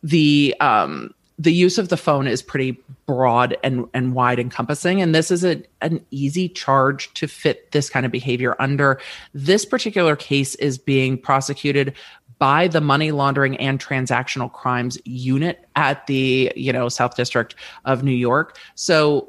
the 0.02 0.54
um 0.61 1.14
the 1.40 1.52
use 1.52 1.78
of 1.78 1.88
the 1.88 1.96
phone 1.96 2.26
is 2.26 2.42
pretty 2.42 2.83
broad 3.07 3.57
and, 3.62 3.87
and 3.94 4.12
wide 4.12 4.40
encompassing. 4.40 5.00
And 5.00 5.14
this 5.14 5.31
is 5.31 5.44
a, 5.44 5.62
an 5.81 6.04
easy 6.11 6.48
charge 6.48 7.14
to 7.14 7.28
fit 7.28 7.70
this 7.70 7.88
kind 7.88 8.04
of 8.04 8.11
behavior 8.11 8.57
under. 8.59 9.00
This 9.35 9.64
particular 9.64 10.16
case 10.16 10.57
is 10.57 10.78
being 10.78 11.16
prosecuted 11.16 11.94
by 12.40 12.66
the 12.66 12.81
money 12.81 13.12
laundering 13.12 13.57
and 13.59 13.78
transactional 13.78 14.52
crimes 14.52 14.98
unit 15.04 15.64
at 15.76 16.04
the, 16.09 16.52
you 16.57 16.72
know, 16.72 16.88
South 16.88 17.14
District 17.14 17.54
of 17.85 18.02
New 18.02 18.11
York. 18.11 18.59
So 18.74 19.28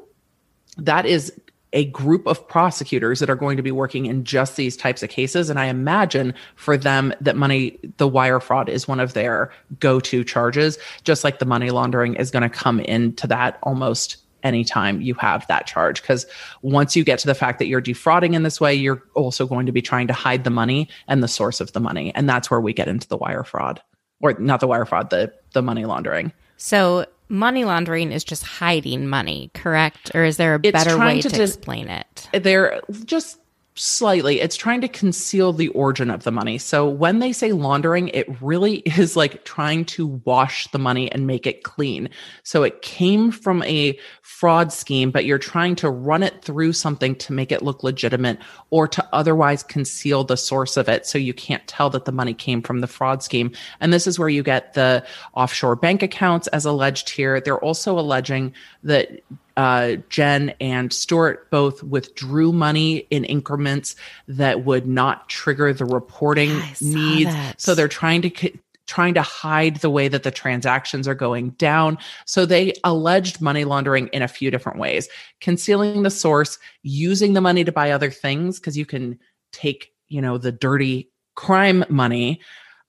that 0.78 1.06
is 1.06 1.32
a 1.72 1.84
group 1.86 2.26
of 2.26 2.46
prosecutors 2.48 3.20
that 3.20 3.30
are 3.30 3.36
going 3.36 3.56
to 3.56 3.62
be 3.62 3.70
working 3.70 4.06
in 4.06 4.24
just 4.24 4.56
these 4.56 4.76
types 4.76 5.02
of 5.02 5.10
cases. 5.10 5.50
And 5.50 5.58
I 5.58 5.66
imagine 5.66 6.34
for 6.56 6.76
them 6.76 7.14
that 7.20 7.36
money, 7.36 7.78
the 7.98 8.08
wire 8.08 8.40
fraud 8.40 8.68
is 8.68 8.88
one 8.88 9.00
of 9.00 9.12
their 9.12 9.52
go 9.78 10.00
to 10.00 10.24
charges, 10.24 10.78
just 11.04 11.22
like 11.22 11.38
the 11.38 11.46
money 11.46 11.70
laundering 11.70 12.14
is 12.14 12.30
going 12.30 12.42
to 12.42 12.48
come 12.48 12.80
into 12.80 13.26
that 13.28 13.58
almost 13.62 14.16
anytime 14.42 15.00
you 15.00 15.14
have 15.14 15.46
that 15.46 15.66
charge. 15.66 16.00
Because 16.00 16.26
once 16.62 16.96
you 16.96 17.04
get 17.04 17.18
to 17.20 17.26
the 17.26 17.34
fact 17.34 17.58
that 17.58 17.66
you're 17.66 17.80
defrauding 17.80 18.34
in 18.34 18.42
this 18.42 18.60
way, 18.60 18.74
you're 18.74 19.02
also 19.14 19.46
going 19.46 19.66
to 19.66 19.72
be 19.72 19.82
trying 19.82 20.06
to 20.08 20.12
hide 20.12 20.44
the 20.44 20.50
money 20.50 20.88
and 21.08 21.22
the 21.22 21.28
source 21.28 21.60
of 21.60 21.72
the 21.72 21.80
money. 21.80 22.12
And 22.14 22.28
that's 22.28 22.50
where 22.50 22.60
we 22.60 22.72
get 22.72 22.88
into 22.88 23.06
the 23.06 23.16
wire 23.16 23.44
fraud 23.44 23.80
or 24.20 24.32
not 24.34 24.60
the 24.60 24.66
wire 24.66 24.86
fraud, 24.86 25.10
the, 25.10 25.32
the 25.52 25.62
money 25.62 25.84
laundering. 25.84 26.32
So 26.56 27.06
money 27.30 27.64
laundering 27.64 28.12
is 28.12 28.24
just 28.24 28.42
hiding 28.42 29.06
money, 29.08 29.50
correct? 29.54 30.10
Or 30.14 30.24
is 30.24 30.36
there 30.36 30.54
a 30.54 30.60
It's 30.62 30.72
better 30.72 30.98
way 30.98 31.20
to 31.22 31.28
to, 31.30 31.42
explain 31.42 31.88
it? 31.88 32.28
they're 32.32 32.80
just 33.04 33.39
slightly 33.74 34.40
it's 34.40 34.56
trying 34.56 34.80
to 34.80 34.88
conceal 34.88 35.52
the 35.52 35.68
origin 35.68 36.10
of 36.10 36.24
the 36.24 36.32
money. 36.32 36.58
So 36.58 36.88
when 36.88 37.20
they 37.20 37.32
say 37.32 37.52
laundering 37.52 38.08
it 38.08 38.26
really 38.42 38.76
is 38.98 39.16
like 39.16 39.44
trying 39.44 39.84
to 39.86 40.20
wash 40.24 40.66
the 40.68 40.78
money 40.78 41.10
and 41.12 41.26
make 41.26 41.46
it 41.46 41.62
clean. 41.62 42.08
So 42.42 42.62
it 42.62 42.82
came 42.82 43.30
from 43.30 43.62
a 43.62 43.98
fraud 44.22 44.72
scheme 44.72 45.10
but 45.10 45.24
you're 45.24 45.38
trying 45.38 45.76
to 45.76 45.90
run 45.90 46.22
it 46.22 46.42
through 46.42 46.72
something 46.72 47.14
to 47.16 47.32
make 47.32 47.52
it 47.52 47.62
look 47.62 47.82
legitimate 47.82 48.38
or 48.70 48.88
to 48.88 49.06
otherwise 49.12 49.62
conceal 49.62 50.24
the 50.24 50.36
source 50.36 50.76
of 50.76 50.88
it. 50.88 51.06
So 51.06 51.18
you 51.18 51.32
can't 51.32 51.66
tell 51.66 51.90
that 51.90 52.04
the 52.04 52.12
money 52.12 52.34
came 52.34 52.62
from 52.62 52.80
the 52.80 52.86
fraud 52.86 53.22
scheme. 53.22 53.52
And 53.80 53.92
this 53.92 54.06
is 54.06 54.18
where 54.18 54.28
you 54.28 54.42
get 54.42 54.74
the 54.74 55.04
offshore 55.34 55.76
bank 55.76 56.02
accounts 56.02 56.48
as 56.48 56.64
alleged 56.64 57.10
here. 57.10 57.40
They're 57.40 57.64
also 57.64 57.98
alleging 57.98 58.52
that 58.82 59.20
uh, 59.60 59.96
Jen 60.08 60.54
and 60.58 60.90
Stuart 60.90 61.50
both 61.50 61.82
withdrew 61.82 62.50
money 62.50 63.06
in 63.10 63.26
increments 63.26 63.94
that 64.26 64.64
would 64.64 64.86
not 64.86 65.28
trigger 65.28 65.74
the 65.74 65.84
reporting 65.84 66.62
saw 66.72 66.86
needs. 66.86 67.30
that. 67.30 67.60
So 67.60 67.74
they're 67.74 67.86
trying 67.86 68.22
to 68.22 68.58
trying 68.86 69.12
to 69.14 69.22
hide 69.22 69.76
the 69.76 69.90
way 69.90 70.08
that 70.08 70.22
the 70.22 70.30
transactions 70.30 71.06
are 71.06 71.14
going 71.14 71.50
down. 71.50 71.98
So 72.24 72.46
they 72.46 72.72
alleged 72.84 73.42
money 73.42 73.64
laundering 73.64 74.06
in 74.14 74.22
a 74.22 74.28
few 74.28 74.50
different 74.50 74.78
ways, 74.78 75.10
concealing 75.42 76.04
the 76.04 76.10
source, 76.10 76.58
using 76.82 77.34
the 77.34 77.42
money 77.42 77.62
to 77.62 77.70
buy 77.70 77.90
other 77.90 78.10
things 78.10 78.58
because 78.58 78.78
you 78.78 78.86
can 78.86 79.18
take, 79.52 79.92
you 80.08 80.22
know, 80.22 80.38
the 80.38 80.52
dirty 80.52 81.10
crime 81.34 81.84
money 81.90 82.40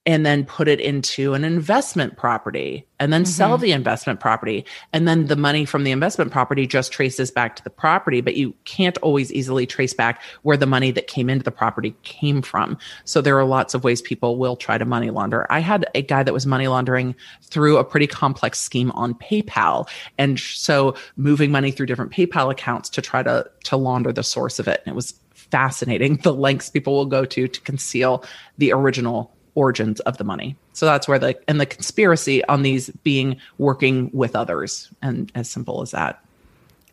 and 0.07 0.25
then 0.25 0.43
put 0.45 0.67
it 0.67 0.79
into 0.79 1.35
an 1.35 1.43
investment 1.43 2.17
property 2.17 2.87
and 2.99 3.13
then 3.13 3.23
sell 3.23 3.51
mm-hmm. 3.51 3.61
the 3.61 3.71
investment 3.71 4.19
property. 4.19 4.65
And 4.93 5.07
then 5.07 5.27
the 5.27 5.35
money 5.35 5.63
from 5.63 5.83
the 5.83 5.91
investment 5.91 6.31
property 6.31 6.65
just 6.65 6.91
traces 6.91 7.29
back 7.29 7.55
to 7.57 7.63
the 7.63 7.69
property, 7.69 8.19
but 8.19 8.35
you 8.35 8.55
can't 8.65 8.97
always 8.99 9.31
easily 9.31 9.67
trace 9.67 9.93
back 9.93 10.23
where 10.41 10.57
the 10.57 10.65
money 10.65 10.89
that 10.91 11.05
came 11.05 11.29
into 11.29 11.43
the 11.43 11.51
property 11.51 11.95
came 12.01 12.41
from. 12.41 12.79
So 13.05 13.21
there 13.21 13.37
are 13.37 13.45
lots 13.45 13.75
of 13.75 13.83
ways 13.83 14.01
people 14.01 14.37
will 14.37 14.55
try 14.55 14.79
to 14.79 14.85
money 14.85 15.11
launder. 15.11 15.45
I 15.51 15.59
had 15.59 15.85
a 15.93 16.01
guy 16.01 16.23
that 16.23 16.33
was 16.33 16.47
money 16.47 16.67
laundering 16.67 17.15
through 17.43 17.77
a 17.77 17.83
pretty 17.83 18.07
complex 18.07 18.59
scheme 18.59 18.89
on 18.91 19.13
PayPal. 19.13 19.87
And 20.17 20.39
so 20.39 20.95
moving 21.15 21.51
money 21.51 21.69
through 21.69 21.85
different 21.85 22.11
PayPal 22.11 22.51
accounts 22.51 22.89
to 22.89 23.01
try 23.03 23.21
to, 23.21 23.49
to 23.65 23.77
launder 23.77 24.11
the 24.11 24.23
source 24.23 24.57
of 24.57 24.67
it. 24.67 24.81
And 24.83 24.93
it 24.93 24.95
was 24.95 25.13
fascinating 25.33 26.15
the 26.23 26.33
lengths 26.33 26.71
people 26.71 26.95
will 26.95 27.05
go 27.05 27.23
to 27.25 27.47
to 27.47 27.61
conceal 27.61 28.23
the 28.57 28.71
original 28.73 29.31
origins 29.55 29.99
of 30.01 30.17
the 30.17 30.23
money. 30.23 30.55
So 30.73 30.85
that's 30.85 31.07
where 31.07 31.19
the 31.19 31.37
and 31.47 31.59
the 31.59 31.65
conspiracy 31.65 32.43
on 32.45 32.61
these 32.61 32.89
being 33.03 33.37
working 33.57 34.09
with 34.13 34.35
others 34.35 34.89
and 35.01 35.31
as 35.35 35.49
simple 35.49 35.81
as 35.81 35.91
that. 35.91 36.23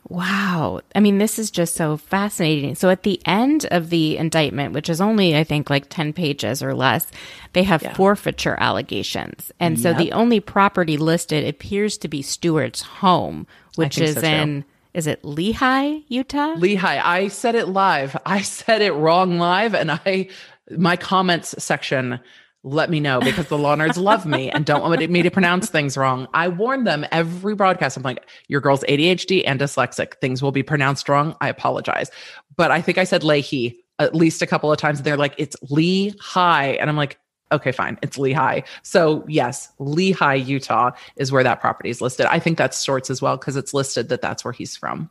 Wow. 0.08 0.80
I 0.94 1.00
mean, 1.00 1.18
this 1.18 1.38
is 1.38 1.50
just 1.50 1.74
so 1.74 1.98
fascinating. 1.98 2.74
So 2.76 2.88
at 2.88 3.02
the 3.02 3.20
end 3.26 3.66
of 3.70 3.90
the 3.90 4.16
indictment, 4.16 4.72
which 4.72 4.88
is 4.88 5.02
only, 5.02 5.36
I 5.36 5.44
think, 5.44 5.68
like 5.68 5.90
10 5.90 6.14
pages 6.14 6.62
or 6.62 6.74
less, 6.74 7.10
they 7.52 7.62
have 7.64 7.82
forfeiture 7.94 8.56
allegations. 8.58 9.52
And 9.60 9.78
so 9.78 9.92
the 9.92 10.12
only 10.12 10.40
property 10.40 10.96
listed 10.96 11.46
appears 11.46 11.98
to 11.98 12.08
be 12.08 12.22
Stuart's 12.22 12.80
home, 12.80 13.46
which 13.74 13.98
is 13.98 14.14
so, 14.14 14.22
in, 14.22 14.64
is 14.94 15.06
it 15.06 15.22
Lehi, 15.24 16.04
Utah? 16.08 16.54
Lehi, 16.54 16.82
I 16.82 17.28
said 17.28 17.54
it 17.54 17.68
live. 17.68 18.16
I 18.24 18.40
said 18.40 18.80
it 18.80 18.92
wrong 18.92 19.36
live 19.38 19.74
and 19.74 19.90
I 19.90 20.28
my 20.76 20.96
comments 20.96 21.54
section 21.62 22.20
let 22.64 22.90
me 22.90 23.00
know 23.00 23.20
because 23.20 23.46
the 23.46 23.58
law 23.58 23.76
nerds 23.76 23.96
love 23.96 24.26
me 24.26 24.50
and 24.50 24.66
don't 24.66 24.82
want 24.82 25.08
me 25.10 25.22
to 25.22 25.30
pronounce 25.30 25.70
things 25.70 25.96
wrong. 25.96 26.26
I 26.34 26.48
warn 26.48 26.84
them 26.84 27.06
every 27.12 27.54
broadcast. 27.54 27.96
I'm 27.96 28.02
like, 28.02 28.24
your 28.48 28.60
girl's 28.60 28.82
ADHD 28.84 29.44
and 29.46 29.60
dyslexic. 29.60 30.14
Things 30.20 30.42
will 30.42 30.52
be 30.52 30.62
pronounced 30.62 31.08
wrong. 31.08 31.36
I 31.40 31.48
apologize. 31.48 32.10
But 32.56 32.70
I 32.70 32.80
think 32.80 32.98
I 32.98 33.04
said 33.04 33.22
Leahy 33.22 33.84
at 33.98 34.14
least 34.14 34.42
a 34.42 34.46
couple 34.46 34.72
of 34.72 34.78
times. 34.78 35.02
They're 35.02 35.16
like, 35.16 35.34
it's 35.38 35.56
Lee 35.70 36.14
High. 36.20 36.70
And 36.72 36.88
I'm 36.90 36.96
like, 36.96 37.18
okay, 37.52 37.72
fine. 37.72 37.98
It's 38.02 38.18
Lehi. 38.18 38.64
So 38.82 39.24
yes, 39.28 39.72
Lehi, 39.80 40.44
Utah 40.46 40.90
is 41.16 41.32
where 41.32 41.42
that 41.42 41.60
property 41.60 41.90
is 41.90 42.00
listed. 42.00 42.26
I 42.26 42.38
think 42.38 42.58
that's 42.58 42.76
Stuart's 42.76 43.10
as 43.10 43.22
well 43.22 43.36
because 43.36 43.56
it's 43.56 43.74
listed 43.74 44.08
that 44.10 44.20
that's 44.20 44.44
where 44.44 44.52
he's 44.52 44.76
from. 44.76 45.10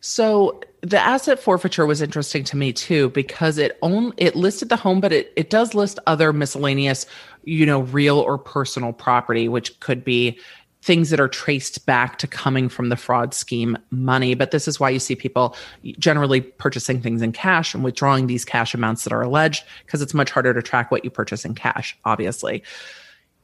So 0.00 0.60
the 0.86 1.00
asset 1.00 1.40
forfeiture 1.40 1.84
was 1.84 2.00
interesting 2.00 2.44
to 2.44 2.56
me 2.56 2.72
too 2.72 3.10
because 3.10 3.58
it 3.58 3.76
only 3.82 4.14
it 4.18 4.36
listed 4.36 4.68
the 4.68 4.76
home, 4.76 5.00
but 5.00 5.12
it 5.12 5.32
it 5.34 5.50
does 5.50 5.74
list 5.74 5.98
other 6.06 6.32
miscellaneous, 6.32 7.06
you 7.42 7.66
know, 7.66 7.80
real 7.80 8.18
or 8.18 8.38
personal 8.38 8.92
property, 8.92 9.48
which 9.48 9.78
could 9.80 10.04
be 10.04 10.38
things 10.82 11.10
that 11.10 11.18
are 11.18 11.26
traced 11.26 11.84
back 11.86 12.18
to 12.18 12.28
coming 12.28 12.68
from 12.68 12.88
the 12.88 12.96
fraud 12.96 13.34
scheme 13.34 13.76
money. 13.90 14.34
But 14.34 14.52
this 14.52 14.68
is 14.68 14.78
why 14.78 14.90
you 14.90 15.00
see 15.00 15.16
people 15.16 15.56
generally 15.98 16.40
purchasing 16.40 17.00
things 17.00 17.20
in 17.20 17.32
cash 17.32 17.74
and 17.74 17.82
withdrawing 17.82 18.28
these 18.28 18.44
cash 18.44 18.72
amounts 18.72 19.02
that 19.02 19.12
are 19.12 19.22
alleged 19.22 19.64
because 19.84 20.00
it's 20.00 20.14
much 20.14 20.30
harder 20.30 20.54
to 20.54 20.62
track 20.62 20.92
what 20.92 21.04
you 21.04 21.10
purchase 21.10 21.44
in 21.44 21.56
cash, 21.56 21.98
obviously. 22.04 22.62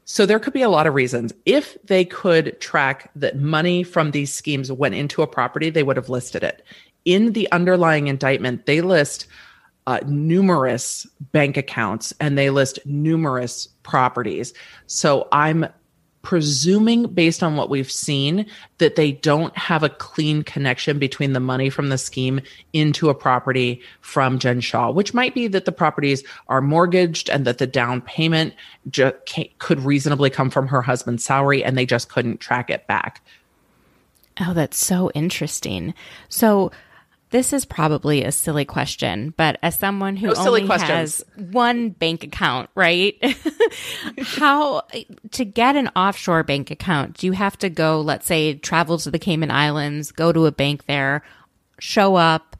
So 0.04 0.26
there 0.26 0.38
could 0.38 0.52
be 0.52 0.62
a 0.62 0.68
lot 0.68 0.86
of 0.86 0.94
reasons. 0.94 1.32
If 1.44 1.76
they 1.84 2.04
could 2.04 2.60
track 2.60 3.10
that 3.16 3.38
money 3.38 3.82
from 3.82 4.12
these 4.12 4.32
schemes 4.32 4.70
went 4.70 4.94
into 4.94 5.22
a 5.22 5.26
property, 5.26 5.70
they 5.70 5.82
would 5.82 5.96
have 5.96 6.08
listed 6.08 6.44
it. 6.44 6.62
In 7.04 7.32
the 7.32 7.50
underlying 7.52 8.06
indictment, 8.06 8.66
they 8.66 8.80
list 8.80 9.26
uh, 9.86 10.00
numerous 10.06 11.06
bank 11.32 11.56
accounts 11.56 12.12
and 12.20 12.38
they 12.38 12.50
list 12.50 12.78
numerous 12.84 13.66
properties. 13.82 14.54
So 14.86 15.28
I'm 15.32 15.66
presuming 16.22 17.12
based 17.12 17.42
on 17.42 17.56
what 17.56 17.68
we've 17.68 17.90
seen 17.90 18.46
that 18.78 18.94
they 18.94 19.12
don't 19.12 19.56
have 19.58 19.82
a 19.82 19.88
clean 19.88 20.42
connection 20.42 20.98
between 20.98 21.32
the 21.32 21.40
money 21.40 21.68
from 21.68 21.88
the 21.88 21.98
scheme 21.98 22.40
into 22.72 23.10
a 23.10 23.14
property 23.14 23.82
from 24.00 24.38
Jen 24.38 24.60
Shah, 24.60 24.90
which 24.90 25.12
might 25.12 25.34
be 25.34 25.48
that 25.48 25.64
the 25.64 25.72
properties 25.72 26.22
are 26.48 26.60
mortgaged 26.60 27.28
and 27.28 27.44
that 27.44 27.58
the 27.58 27.66
down 27.66 28.00
payment 28.00 28.54
ju- 28.88 29.12
could 29.58 29.80
reasonably 29.80 30.30
come 30.30 30.48
from 30.48 30.68
her 30.68 30.80
husband's 30.80 31.24
salary 31.24 31.64
and 31.64 31.76
they 31.76 31.86
just 31.86 32.08
couldn't 32.08 32.38
track 32.38 32.70
it 32.70 32.86
back. 32.86 33.20
Oh, 34.40 34.54
that's 34.54 34.78
so 34.78 35.10
interesting. 35.10 35.92
So, 36.28 36.70
this 37.32 37.54
is 37.54 37.64
probably 37.64 38.22
a 38.22 38.30
silly 38.30 38.66
question, 38.66 39.32
but 39.38 39.58
as 39.62 39.78
someone 39.78 40.16
who 40.16 40.28
oh, 40.28 40.34
No 40.34 40.48
only 40.48 40.66
questions. 40.66 40.90
has 40.90 41.24
one 41.50 41.88
bank 41.88 42.24
account, 42.24 42.68
right? 42.74 43.16
How 44.22 44.82
to 45.32 45.44
get 45.44 45.74
an 45.74 45.88
offshore 45.96 46.44
bank 46.44 46.70
account? 46.70 47.16
Do 47.16 47.26
you 47.26 47.32
have 47.32 47.56
to 47.58 47.70
go, 47.70 48.02
let's 48.02 48.26
say, 48.26 48.54
travel 48.54 48.98
to 48.98 49.10
the 49.10 49.18
Cayman 49.18 49.50
Islands, 49.50 50.12
go 50.12 50.30
to 50.30 50.44
a 50.44 50.52
bank 50.52 50.84
there, 50.84 51.22
show 51.80 52.16
up, 52.16 52.54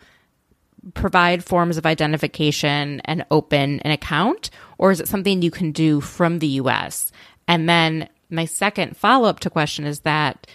provide 0.95 1.45
forms 1.45 1.77
of 1.77 1.85
identification, 1.85 3.01
and 3.05 3.27
open 3.31 3.81
an 3.81 3.91
account? 3.91 4.49
Or 4.79 4.91
is 4.91 5.01
it 5.01 5.09
something 5.09 5.43
you 5.43 5.51
can 5.51 5.73
do 5.73 6.01
from 6.01 6.39
the 6.39 6.49
US? 6.49 7.13
And 7.47 7.69
then 7.69 8.09
my 8.31 8.47
second 8.47 8.97
follow 8.97 9.29
up 9.29 9.41
to 9.41 9.51
question 9.51 9.85
is 9.85 10.01
that 10.01 10.47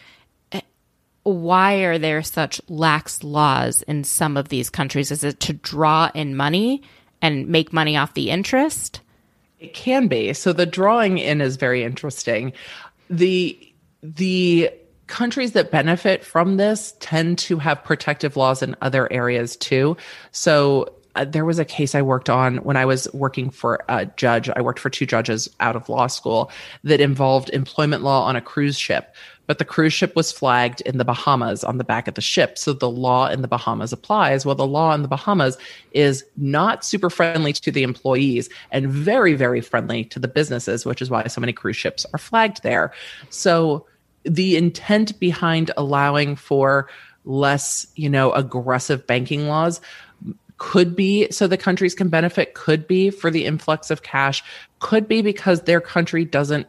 why 1.33 1.75
are 1.83 1.97
there 1.97 2.23
such 2.23 2.61
lax 2.67 3.23
laws 3.23 3.81
in 3.83 4.03
some 4.03 4.37
of 4.37 4.49
these 4.49 4.69
countries? 4.69 5.11
Is 5.11 5.23
it 5.23 5.39
to 5.41 5.53
draw 5.53 6.09
in 6.13 6.35
money 6.35 6.81
and 7.21 7.47
make 7.47 7.73
money 7.73 7.97
off 7.97 8.13
the 8.13 8.29
interest? 8.29 9.01
It 9.59 9.73
can 9.73 10.07
be. 10.07 10.33
So 10.33 10.53
the 10.53 10.65
drawing 10.65 11.17
in 11.17 11.41
is 11.41 11.57
very 11.57 11.83
interesting. 11.83 12.53
The 13.09 13.57
the 14.03 14.71
countries 15.07 15.53
that 15.53 15.71
benefit 15.71 16.23
from 16.23 16.57
this 16.57 16.93
tend 16.99 17.39
to 17.39 17.57
have 17.57 17.83
protective 17.83 18.37
laws 18.37 18.61
in 18.61 18.75
other 18.81 19.11
areas 19.11 19.55
too. 19.55 19.97
So 20.31 20.93
uh, 21.15 21.25
there 21.25 21.45
was 21.45 21.57
a 21.59 21.65
case 21.65 21.95
I 21.95 22.01
worked 22.03 22.29
on 22.29 22.57
when 22.57 22.77
I 22.77 22.85
was 22.85 23.11
working 23.13 23.49
for 23.49 23.83
a 23.89 24.05
judge. 24.05 24.49
I 24.49 24.61
worked 24.61 24.79
for 24.79 24.89
two 24.89 25.05
judges 25.05 25.49
out 25.59 25.75
of 25.75 25.89
law 25.89 26.07
school 26.07 26.51
that 26.83 27.01
involved 27.01 27.49
employment 27.49 28.03
law 28.03 28.25
on 28.25 28.35
a 28.35 28.41
cruise 28.41 28.77
ship. 28.77 29.15
But 29.47 29.57
the 29.57 29.65
cruise 29.65 29.93
ship 29.93 30.15
was 30.15 30.31
flagged 30.31 30.81
in 30.81 30.97
the 30.97 31.05
Bahamas 31.05 31.63
on 31.63 31.77
the 31.77 31.83
back 31.83 32.07
of 32.07 32.13
the 32.15 32.21
ship. 32.21 32.57
So 32.57 32.73
the 32.73 32.89
law 32.89 33.27
in 33.27 33.41
the 33.41 33.47
Bahamas 33.47 33.93
applies. 33.93 34.45
Well, 34.45 34.55
the 34.55 34.67
law 34.67 34.93
in 34.93 35.01
the 35.01 35.07
Bahamas 35.07 35.57
is 35.93 36.23
not 36.35 36.85
super 36.85 37.09
friendly 37.09 37.53
to 37.53 37.71
the 37.71 37.83
employees 37.83 38.49
and 38.71 38.89
very, 38.89 39.33
very 39.33 39.61
friendly 39.61 40.03
to 40.05 40.19
the 40.19 40.27
businesses, 40.27 40.85
which 40.85 41.01
is 41.01 41.09
why 41.09 41.25
so 41.27 41.41
many 41.41 41.53
cruise 41.53 41.77
ships 41.77 42.05
are 42.13 42.19
flagged 42.19 42.61
there. 42.61 42.93
So 43.29 43.85
the 44.23 44.57
intent 44.57 45.19
behind 45.19 45.71
allowing 45.77 46.35
for 46.35 46.89
less, 47.25 47.87
you 47.95 48.09
know, 48.09 48.31
aggressive 48.33 49.07
banking 49.07 49.47
laws 49.47 49.81
could 50.57 50.95
be 50.95 51.29
so 51.31 51.47
the 51.47 51.57
countries 51.57 51.93
can 51.93 52.09
benefit, 52.09 52.53
could 52.53 52.87
be 52.87 53.09
for 53.09 53.29
the 53.29 53.45
influx 53.45 53.91
of 53.91 54.03
cash, 54.03 54.43
could 54.79 55.07
be 55.07 55.21
because 55.21 55.61
their 55.61 55.79
country 55.79 56.25
doesn't 56.25 56.67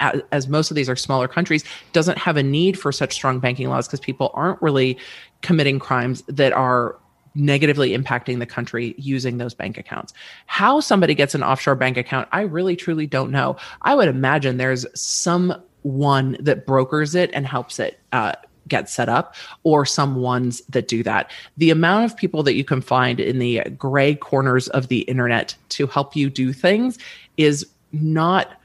as 0.00 0.48
most 0.48 0.70
of 0.70 0.74
these 0.74 0.88
are 0.88 0.96
smaller 0.96 1.28
countries, 1.28 1.64
doesn't 1.92 2.18
have 2.18 2.36
a 2.36 2.42
need 2.42 2.78
for 2.78 2.92
such 2.92 3.12
strong 3.12 3.40
banking 3.40 3.68
laws 3.68 3.86
because 3.86 4.00
people 4.00 4.30
aren't 4.34 4.60
really 4.62 4.98
committing 5.42 5.78
crimes 5.78 6.22
that 6.28 6.52
are 6.52 6.96
negatively 7.34 7.96
impacting 7.96 8.38
the 8.38 8.46
country 8.46 8.94
using 8.96 9.38
those 9.38 9.54
bank 9.54 9.76
accounts. 9.76 10.14
How 10.46 10.80
somebody 10.80 11.14
gets 11.14 11.34
an 11.34 11.42
offshore 11.42 11.74
bank 11.74 11.96
account, 11.96 12.28
I 12.32 12.42
really 12.42 12.76
truly 12.76 13.06
don't 13.06 13.30
know. 13.30 13.56
I 13.82 13.94
would 13.94 14.08
imagine 14.08 14.56
there's 14.56 14.86
someone 14.98 16.36
that 16.40 16.66
brokers 16.66 17.14
it 17.14 17.30
and 17.34 17.46
helps 17.46 17.78
it 17.78 18.00
uh, 18.12 18.32
get 18.68 18.88
set 18.88 19.08
up 19.08 19.34
or 19.62 19.84
some 19.86 20.16
ones 20.16 20.62
that 20.70 20.88
do 20.88 21.02
that. 21.02 21.30
The 21.56 21.70
amount 21.70 22.06
of 22.06 22.16
people 22.16 22.42
that 22.42 22.54
you 22.54 22.64
can 22.64 22.80
find 22.80 23.20
in 23.20 23.38
the 23.38 23.62
gray 23.76 24.14
corners 24.14 24.68
of 24.68 24.88
the 24.88 25.00
internet 25.00 25.54
to 25.70 25.86
help 25.86 26.16
you 26.16 26.30
do 26.30 26.52
things 26.52 26.98
is 27.36 27.66
not 27.92 28.58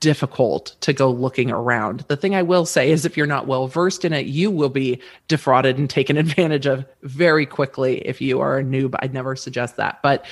difficult 0.00 0.74
to 0.80 0.92
go 0.92 1.10
looking 1.10 1.50
around. 1.50 2.00
The 2.08 2.16
thing 2.16 2.34
I 2.34 2.42
will 2.42 2.66
say 2.66 2.90
is 2.90 3.04
if 3.04 3.16
you're 3.16 3.26
not 3.26 3.46
well 3.46 3.66
versed 3.66 4.04
in 4.04 4.12
it, 4.12 4.26
you 4.26 4.50
will 4.50 4.70
be 4.70 5.00
defrauded 5.28 5.78
and 5.78 5.88
taken 5.88 6.16
advantage 6.16 6.66
of 6.66 6.84
very 7.02 7.46
quickly 7.46 7.98
if 7.98 8.20
you 8.20 8.40
are 8.40 8.58
a 8.58 8.64
noob. 8.64 8.94
I'd 8.98 9.14
never 9.14 9.36
suggest 9.36 9.76
that. 9.76 10.00
But 10.02 10.24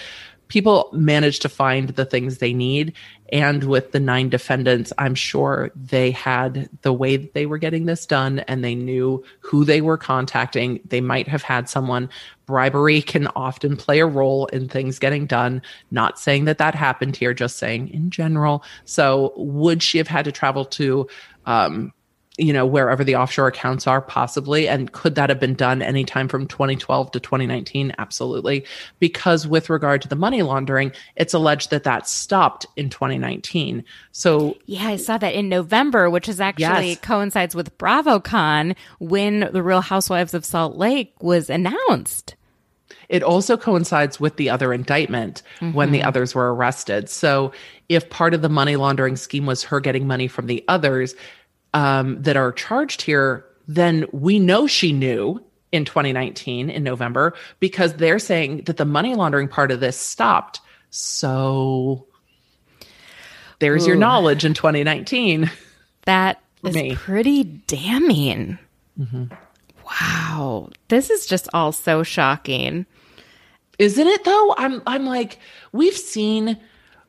people 0.48 0.88
manage 0.92 1.40
to 1.40 1.48
find 1.48 1.90
the 1.90 2.04
things 2.04 2.38
they 2.38 2.52
need. 2.52 2.94
And 3.31 3.64
with 3.64 3.92
the 3.92 4.00
nine 4.00 4.31
defendants, 4.31 4.92
I'm 4.96 5.14
sure 5.14 5.70
they 5.76 6.11
had 6.11 6.70
the 6.81 6.92
way 6.92 7.16
that 7.18 7.35
they 7.35 7.44
were 7.44 7.59
getting 7.59 7.85
this 7.85 8.07
done 8.07 8.40
and 8.40 8.64
they 8.64 8.74
knew 8.74 9.22
who 9.40 9.64
they 9.64 9.83
were 9.83 9.98
contacting. 9.98 10.81
They 10.87 11.02
might 11.02 11.28
have 11.28 11.42
had 11.42 11.68
someone. 11.68 12.09
Bribery 12.48 13.02
can 13.02 13.28
often 13.37 13.76
play 13.76 14.00
a 14.00 14.06
role 14.06 14.46
in 14.46 14.68
things 14.68 14.98
getting 14.98 15.26
done. 15.26 15.61
Not 15.90 16.18
saying 16.18 16.46
that 16.46 16.56
that 16.58 16.74
happened 16.74 17.14
here, 17.14 17.34
just 17.34 17.58
saying 17.58 17.90
in 17.90 18.11
general. 18.11 18.64
So, 18.87 19.34
would 19.37 19.82
she 19.82 19.98
have 19.98 20.08
had 20.08 20.24
to 20.24 20.32
travel 20.32 20.64
to 20.64 21.06
um, 21.44 21.92
you 22.38 22.52
know, 22.52 22.64
wherever 22.64 23.02
the 23.02 23.16
offshore 23.16 23.48
accounts 23.48 23.87
are, 23.87 24.00
possibly. 24.00 24.68
And 24.68 24.92
could 24.92 25.16
that 25.16 25.28
have 25.28 25.40
been 25.40 25.54
done 25.54 25.82
anytime 25.82 26.28
from 26.28 26.46
2012 26.46 27.11
to 27.11 27.20
2019? 27.20 27.92
Absolutely. 27.98 28.64
Because 29.00 29.46
with 29.46 29.68
regard 29.68 30.00
to 30.02 30.08
the 30.08 30.16
money 30.16 30.42
laundering, 30.42 30.92
it's 31.16 31.34
alleged 31.34 31.70
that 31.70 31.82
that 31.82 32.08
stopped 32.08 32.64
in 32.76 32.88
2019. 32.90 33.84
So, 34.12 34.56
yeah, 34.66 34.87
I 34.87 34.96
saw 34.96 35.18
that 35.18 35.34
in 35.34 35.48
November, 35.48 36.08
which 36.08 36.28
is 36.28 36.40
actually 36.40 36.90
yes. 36.90 37.00
coincides 37.00 37.56
with 37.56 37.76
BravoCon 37.76 38.76
when 39.00 39.50
the 39.52 39.62
Real 39.62 39.80
Housewives 39.80 40.32
of 40.32 40.44
Salt 40.44 40.76
Lake 40.76 41.12
was 41.20 41.50
announced. 41.50 42.37
It 43.09 43.23
also 43.23 43.57
coincides 43.57 44.21
with 44.21 44.37
the 44.37 44.51
other 44.51 44.73
indictment 44.73 45.42
mm-hmm. 45.61 45.73
when 45.73 45.92
the 45.92 46.01
mm-hmm. 46.01 46.09
others 46.09 46.35
were 46.35 46.55
arrested. 46.55 47.09
So, 47.09 47.53
if 47.88 48.11
part 48.11 48.35
of 48.35 48.42
the 48.42 48.51
money 48.51 48.77
laundering 48.77 49.16
scheme 49.16 49.47
was 49.47 49.62
her 49.64 49.81
getting 49.81 50.07
money 50.07 50.29
from 50.29 50.47
the 50.47 50.62
others, 50.68 51.14
um, 51.75 52.23
that 52.23 52.37
are 52.37 52.53
charged 52.53 53.03
here, 53.03 53.44
then 53.66 54.07
we 54.12 54.38
know 54.38 54.66
she 54.66 54.92
knew 54.92 55.42
in 55.73 55.85
2019 55.85 56.71
in 56.71 56.83
November 56.83 57.35
because 57.61 57.94
they're 57.94 58.18
saying 58.18 58.62
that 58.62 58.79
the 58.79 58.85
money 58.85 59.14
laundering 59.14 59.49
part 59.49 59.71
of 59.71 59.81
this 59.81 59.99
stopped. 59.99 60.61
So 60.90 62.07
there's 63.59 63.85
Ooh. 63.85 63.88
your 63.88 63.97
knowledge 63.97 64.44
in 64.44 64.55
2019. 64.55 65.51
That 66.05 66.40
is 66.64 66.75
me. 66.75 66.94
pretty 66.94 67.44
damning. 67.44 68.59
Mm-hmm. 68.99 69.25
Wow. 69.85 70.71
This 70.88 71.11
is 71.11 71.27
just 71.27 71.49
all 71.53 71.73
so 71.73 72.03
shocking. 72.03 72.87
Isn't 73.78 74.06
it 74.06 74.24
though? 74.24 74.54
I'm 74.58 74.82
I'm 74.86 75.06
like 75.06 75.38
we've 75.72 75.96
seen 75.96 76.58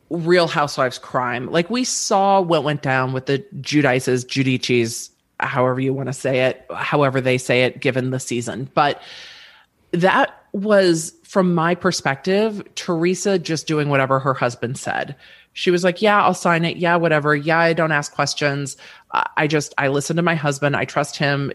Real 0.09 0.47
Housewives 0.47 0.97
crime. 0.97 1.51
Like 1.51 1.69
we 1.69 1.83
saw 1.83 2.41
what 2.41 2.63
went 2.63 2.81
down 2.81 3.13
with 3.13 3.27
the 3.27 3.45
Giudices, 3.61 4.25
Giudices, 4.25 5.09
however 5.39 5.79
you 5.79 5.93
want 5.93 6.07
to 6.07 6.13
say 6.13 6.41
it, 6.41 6.65
however 6.73 7.21
they 7.21 7.37
say 7.37 7.63
it, 7.63 7.79
given 7.79 8.09
the 8.09 8.19
season. 8.19 8.69
But 8.73 9.01
that 9.91 10.43
was, 10.51 11.13
from 11.23 11.53
my 11.53 11.75
perspective, 11.75 12.63
Teresa 12.75 13.37
just 13.37 13.67
doing 13.67 13.89
whatever 13.89 14.19
her 14.19 14.33
husband 14.33 14.77
said. 14.77 15.15
She 15.53 15.71
was 15.71 15.83
like, 15.83 16.01
Yeah, 16.01 16.23
I'll 16.23 16.33
sign 16.33 16.63
it. 16.65 16.77
Yeah, 16.77 16.95
whatever. 16.95 17.35
Yeah, 17.35 17.59
I 17.59 17.73
don't 17.73 17.91
ask 17.91 18.13
questions. 18.13 18.77
I 19.11 19.47
just, 19.47 19.73
I 19.77 19.87
listen 19.87 20.15
to 20.15 20.21
my 20.21 20.35
husband. 20.35 20.75
I 20.75 20.85
trust 20.85 21.17
him 21.17 21.51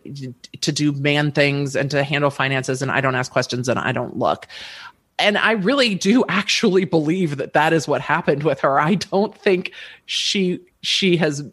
to 0.60 0.72
do 0.72 0.92
man 0.92 1.30
things 1.30 1.76
and 1.76 1.90
to 1.92 2.02
handle 2.02 2.30
finances, 2.30 2.82
and 2.82 2.90
I 2.90 3.00
don't 3.00 3.14
ask 3.14 3.30
questions 3.30 3.68
and 3.68 3.78
I 3.78 3.92
don't 3.92 4.16
look 4.16 4.46
and 5.18 5.38
I 5.38 5.52
really 5.52 5.94
do 5.94 6.24
actually 6.28 6.84
believe 6.84 7.36
that 7.36 7.52
that 7.52 7.72
is 7.72 7.86
what 7.86 8.00
happened 8.00 8.42
with 8.42 8.60
her. 8.60 8.80
I 8.80 8.96
don't 8.96 9.36
think 9.36 9.72
she 10.06 10.60
she 10.82 11.16
has 11.16 11.44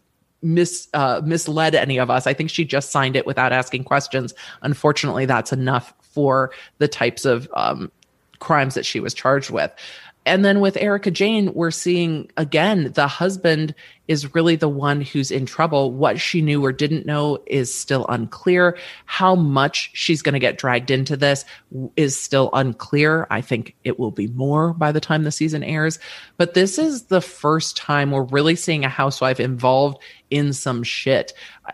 mis 0.42 0.88
uh, 0.94 1.20
misled 1.24 1.74
any 1.74 1.98
of 1.98 2.10
us. 2.10 2.26
I 2.26 2.34
think 2.34 2.50
she 2.50 2.64
just 2.64 2.90
signed 2.90 3.16
it 3.16 3.26
without 3.26 3.52
asking 3.52 3.84
questions. 3.84 4.34
Unfortunately, 4.62 5.26
that's 5.26 5.52
enough 5.52 5.94
for 6.00 6.52
the 6.78 6.88
types 6.88 7.24
of 7.24 7.48
um, 7.54 7.90
crimes 8.40 8.74
that 8.74 8.84
she 8.84 9.00
was 9.00 9.14
charged 9.14 9.50
with. 9.50 9.72
And 10.24 10.44
then 10.44 10.60
with 10.60 10.76
Erika 10.76 11.10
Jayne, 11.10 11.52
we're 11.52 11.70
seeing 11.70 12.30
again 12.36 12.92
the 12.92 13.08
husband 13.08 13.74
is 14.08 14.34
really 14.34 14.56
the 14.56 14.68
one 14.68 15.00
who's 15.00 15.30
in 15.30 15.46
trouble. 15.46 15.92
What 15.92 16.20
she 16.20 16.42
knew 16.42 16.64
or 16.64 16.72
didn't 16.72 17.06
know 17.06 17.38
is 17.46 17.74
still 17.74 18.06
unclear. 18.08 18.76
How 19.06 19.34
much 19.34 19.90
she's 19.94 20.22
going 20.22 20.34
to 20.34 20.38
get 20.38 20.58
dragged 20.58 20.90
into 20.90 21.16
this 21.16 21.44
is 21.96 22.20
still 22.20 22.50
unclear. 22.52 23.26
I 23.30 23.40
think 23.40 23.74
it 23.84 23.98
will 23.98 24.10
be 24.10 24.28
more 24.28 24.74
by 24.74 24.92
the 24.92 25.00
time 25.00 25.22
the 25.22 25.32
season 25.32 25.64
airs. 25.64 25.98
But 26.36 26.54
this 26.54 26.78
is 26.78 27.04
the 27.04 27.20
first 27.20 27.76
time 27.76 28.10
we're 28.10 28.24
really 28.24 28.56
seeing 28.56 28.84
a 28.84 28.88
housewife 28.88 29.40
involved 29.40 30.02
in 30.30 30.52
some 30.52 30.82
shit. 30.82 31.32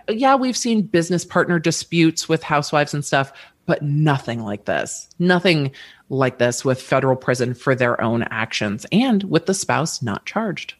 Yeah, 0.08 0.36
we've 0.36 0.56
seen 0.56 0.82
business 0.82 1.24
partner 1.24 1.58
disputes 1.58 2.28
with 2.28 2.42
housewives 2.42 2.94
and 2.94 3.04
stuff, 3.04 3.32
but 3.68 3.82
nothing 3.82 4.42
like 4.42 4.64
this. 4.64 5.10
Nothing 5.18 5.72
like 6.08 6.38
this 6.38 6.64
with 6.64 6.80
federal 6.80 7.16
prison 7.16 7.52
for 7.52 7.74
their 7.74 8.00
own 8.00 8.22
actions 8.22 8.86
and 8.90 9.22
with 9.24 9.44
the 9.44 9.52
spouse 9.52 10.00
not 10.00 10.24
charged. 10.24 10.72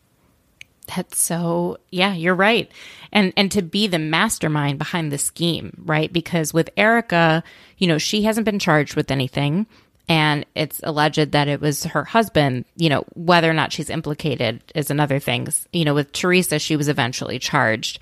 That's 0.87 1.19
so 1.19 1.77
yeah, 1.91 2.15
you're 2.15 2.35
right. 2.35 2.73
And 3.13 3.35
and 3.37 3.53
to 3.53 3.61
be 3.61 3.89
the 3.89 3.99
mastermind 3.99 4.79
behind 4.79 5.13
the 5.13 5.19
scheme, 5.19 5.83
right? 5.85 6.11
Because 6.11 6.55
with 6.55 6.71
Erika, 6.79 7.45
you 7.77 7.87
know, 7.87 7.99
she 7.99 8.23
hasn't 8.23 8.47
been 8.47 8.59
charged 8.59 8.97
with 8.97 9.11
anything 9.11 9.67
and 10.09 10.47
it's 10.55 10.81
alleged 10.83 11.33
that 11.33 11.47
it 11.47 11.61
was 11.61 11.85
her 11.85 12.05
husband, 12.05 12.65
you 12.77 12.89
know, 12.89 13.05
whether 13.13 13.51
or 13.51 13.55
not 13.55 13.71
she's 13.71 13.91
implicated 13.91 14.63
is 14.75 14.91
another 14.91 15.19
thing. 15.19 15.47
You 15.75 15.85
know, 15.85 15.93
with 15.93 16.13
Teresa 16.13 16.59
she 16.59 16.75
was 16.75 16.89
eventually 16.89 17.39
charged. 17.39 17.99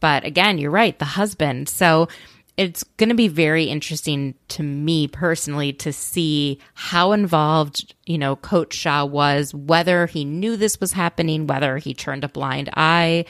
But 0.00 0.24
again, 0.24 0.56
you're 0.56 0.70
right, 0.70 0.98
the 0.98 1.04
husband. 1.04 1.68
So 1.68 2.08
it's 2.56 2.82
going 2.96 3.08
to 3.08 3.14
be 3.14 3.28
very 3.28 3.64
interesting 3.64 4.34
to 4.48 4.62
me 4.62 5.08
personally 5.08 5.72
to 5.74 5.92
see 5.92 6.58
how 6.74 7.12
involved, 7.12 7.94
you 8.06 8.18
know, 8.18 8.36
Coach 8.36 8.74
Shah 8.74 9.04
was, 9.04 9.54
whether 9.54 10.06
he 10.06 10.24
knew 10.24 10.56
this 10.56 10.80
was 10.80 10.92
happening, 10.92 11.46
whether 11.46 11.78
he 11.78 11.94
turned 11.94 12.24
a 12.24 12.28
blind 12.28 12.70
eye, 12.74 13.24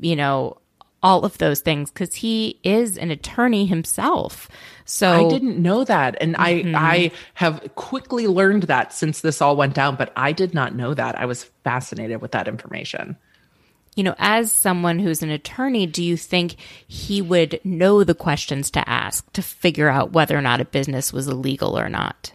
you 0.00 0.16
know, 0.16 0.58
all 1.04 1.24
of 1.26 1.36
those 1.36 1.60
things 1.60 1.90
because 1.90 2.14
he 2.14 2.58
is 2.64 2.96
an 2.96 3.10
attorney 3.10 3.66
himself. 3.66 4.48
So 4.86 5.26
I 5.26 5.28
didn't 5.28 5.60
know 5.62 5.84
that. 5.84 6.16
And 6.20 6.34
mm-hmm. 6.34 6.74
I 6.74 6.94
I 6.94 7.10
have 7.34 7.74
quickly 7.74 8.26
learned 8.26 8.64
that 8.64 8.92
since 8.92 9.20
this 9.20 9.42
all 9.42 9.54
went 9.54 9.74
down, 9.74 9.96
but 9.96 10.12
I 10.16 10.32
did 10.32 10.54
not 10.54 10.74
know 10.74 10.94
that. 10.94 11.20
I 11.20 11.26
was 11.26 11.44
fascinated 11.62 12.22
with 12.22 12.32
that 12.32 12.48
information. 12.48 13.16
You 13.94 14.02
know, 14.02 14.14
as 14.18 14.50
someone 14.50 14.98
who's 14.98 15.22
an 15.22 15.30
attorney, 15.30 15.86
do 15.86 16.02
you 16.02 16.16
think 16.16 16.56
he 16.86 17.22
would 17.22 17.60
know 17.64 18.04
the 18.04 18.14
questions 18.14 18.70
to 18.72 18.88
ask 18.88 19.30
to 19.32 19.42
figure 19.42 19.88
out 19.88 20.12
whether 20.12 20.36
or 20.36 20.42
not 20.42 20.60
a 20.60 20.64
business 20.64 21.12
was 21.12 21.28
illegal 21.28 21.78
or 21.78 21.88
not? 21.88 22.32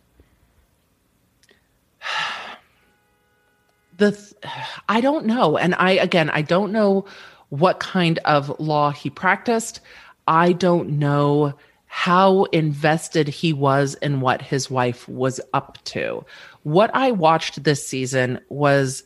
the 3.98 4.12
th- 4.12 4.34
I 4.90 5.02
don't 5.02 5.26
know. 5.26 5.58
And 5.58 5.76
I 5.76 5.92
again, 5.92 6.30
I 6.30 6.42
don't 6.42 6.72
know 6.72 7.06
what 7.50 7.80
kind 7.80 8.20
of 8.20 8.60
law 8.60 8.92
he 8.92 9.10
practiced. 9.10 9.82
I 10.28 10.54
don't 10.54 11.00
know 11.00 11.56
how 11.88 12.44
invested 12.46 13.28
he 13.28 13.52
was 13.52 13.96
in 13.96 14.22
what 14.22 14.44
his 14.44 14.70
wife 14.70 15.10
was 15.10 15.42
up 15.54 15.80
to. 15.84 16.24
What 16.62 16.92
I 16.94 17.10
watched 17.10 17.64
this 17.64 17.86
season 17.86 18.40
was 18.50 19.04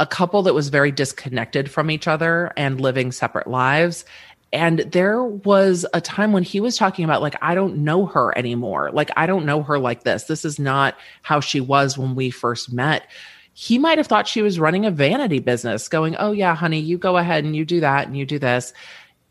a 0.00 0.06
couple 0.06 0.42
that 0.44 0.54
was 0.54 0.68
very 0.68 0.92
disconnected 0.92 1.70
from 1.70 1.90
each 1.90 2.06
other 2.06 2.52
and 2.56 2.80
living 2.80 3.12
separate 3.12 3.46
lives. 3.46 4.04
And 4.52 4.78
there 4.80 5.22
was 5.22 5.84
a 5.92 6.00
time 6.00 6.32
when 6.32 6.42
he 6.42 6.60
was 6.60 6.76
talking 6.76 7.04
about, 7.04 7.20
like, 7.20 7.36
I 7.42 7.54
don't 7.54 7.78
know 7.78 8.06
her 8.06 8.36
anymore. 8.36 8.90
Like, 8.92 9.10
I 9.16 9.26
don't 9.26 9.44
know 9.44 9.62
her 9.62 9.78
like 9.78 10.04
this. 10.04 10.24
This 10.24 10.44
is 10.44 10.58
not 10.58 10.96
how 11.22 11.40
she 11.40 11.60
was 11.60 11.98
when 11.98 12.14
we 12.14 12.30
first 12.30 12.72
met. 12.72 13.06
He 13.52 13.76
might 13.78 13.98
have 13.98 14.06
thought 14.06 14.28
she 14.28 14.40
was 14.40 14.60
running 14.60 14.86
a 14.86 14.90
vanity 14.90 15.40
business, 15.40 15.88
going, 15.88 16.16
Oh, 16.16 16.32
yeah, 16.32 16.54
honey, 16.54 16.78
you 16.78 16.96
go 16.96 17.16
ahead 17.16 17.44
and 17.44 17.54
you 17.54 17.64
do 17.64 17.80
that 17.80 18.06
and 18.06 18.16
you 18.16 18.24
do 18.24 18.38
this. 18.38 18.72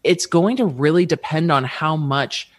It's 0.03 0.25
going 0.25 0.57
to 0.57 0.65
really 0.65 1.05
depend 1.05 1.51
on 1.51 1.63
how 1.63 1.95
much 1.95 2.51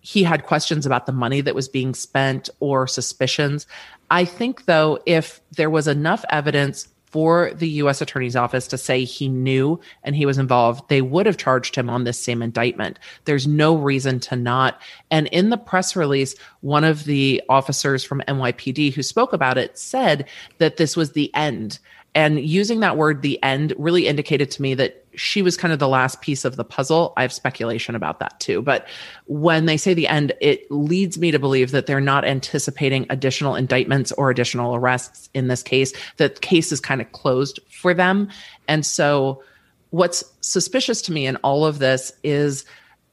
he 0.00 0.22
had 0.22 0.46
questions 0.46 0.86
about 0.86 1.04
the 1.04 1.12
money 1.12 1.40
that 1.40 1.54
was 1.54 1.68
being 1.68 1.92
spent 1.92 2.48
or 2.60 2.86
suspicions. 2.86 3.66
I 4.08 4.24
think, 4.24 4.66
though, 4.66 5.00
if 5.04 5.40
there 5.56 5.68
was 5.68 5.88
enough 5.88 6.24
evidence 6.30 6.88
for 7.16 7.50
the 7.54 7.68
U.S. 7.80 8.02
Attorney's 8.02 8.36
Office 8.36 8.68
to 8.68 8.76
say 8.76 9.02
he 9.04 9.26
knew 9.26 9.80
and 10.02 10.14
he 10.14 10.26
was 10.26 10.36
involved, 10.36 10.86
they 10.90 11.00
would 11.00 11.24
have 11.24 11.38
charged 11.38 11.74
him 11.74 11.88
on 11.88 12.04
this 12.04 12.22
same 12.22 12.42
indictment. 12.42 12.98
There's 13.24 13.46
no 13.46 13.74
reason 13.74 14.20
to 14.20 14.36
not. 14.36 14.82
And 15.10 15.26
in 15.28 15.48
the 15.48 15.56
press 15.56 15.96
release, 15.96 16.34
one 16.60 16.84
of 16.84 17.04
the 17.04 17.42
officers 17.48 18.04
from 18.04 18.20
NYPD 18.28 18.92
who 18.92 19.02
spoke 19.02 19.32
about 19.32 19.56
it 19.56 19.78
said 19.78 20.28
that 20.58 20.76
this 20.76 20.94
was 20.94 21.12
the 21.12 21.34
end. 21.34 21.78
And 22.14 22.38
using 22.38 22.80
that 22.80 22.98
word, 22.98 23.22
the 23.22 23.42
end, 23.42 23.72
really 23.78 24.06
indicated 24.06 24.50
to 24.50 24.60
me 24.60 24.74
that 24.74 25.05
she 25.16 25.42
was 25.42 25.56
kind 25.56 25.72
of 25.72 25.78
the 25.78 25.88
last 25.88 26.20
piece 26.20 26.44
of 26.44 26.56
the 26.56 26.64
puzzle. 26.64 27.12
I 27.16 27.22
have 27.22 27.32
speculation 27.32 27.94
about 27.94 28.20
that 28.20 28.38
too. 28.38 28.62
But 28.62 28.86
when 29.26 29.66
they 29.66 29.76
say 29.76 29.94
the 29.94 30.08
end, 30.08 30.32
it 30.40 30.70
leads 30.70 31.18
me 31.18 31.30
to 31.30 31.38
believe 31.38 31.70
that 31.70 31.86
they're 31.86 32.00
not 32.00 32.24
anticipating 32.24 33.06
additional 33.10 33.54
indictments 33.54 34.12
or 34.12 34.30
additional 34.30 34.74
arrests 34.74 35.28
in 35.34 35.48
this 35.48 35.62
case. 35.62 35.92
The 36.18 36.30
case 36.30 36.70
is 36.72 36.80
kind 36.80 37.00
of 37.00 37.10
closed 37.12 37.58
for 37.70 37.94
them. 37.94 38.28
And 38.68 38.84
so 38.84 39.42
what's 39.90 40.24
suspicious 40.40 41.00
to 41.02 41.12
me 41.12 41.26
in 41.26 41.36
all 41.36 41.64
of 41.64 41.78
this 41.78 42.12
is 42.22 42.64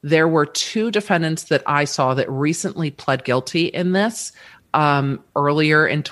there 0.02 0.28
were 0.28 0.44
two 0.46 0.90
defendants 0.90 1.44
that 1.44 1.62
I 1.66 1.84
saw 1.84 2.14
that 2.14 2.30
recently 2.30 2.90
pled 2.90 3.24
guilty 3.24 3.66
in 3.66 3.92
this 3.92 4.32
um, 4.74 5.22
earlier 5.34 5.86
in 5.86 6.02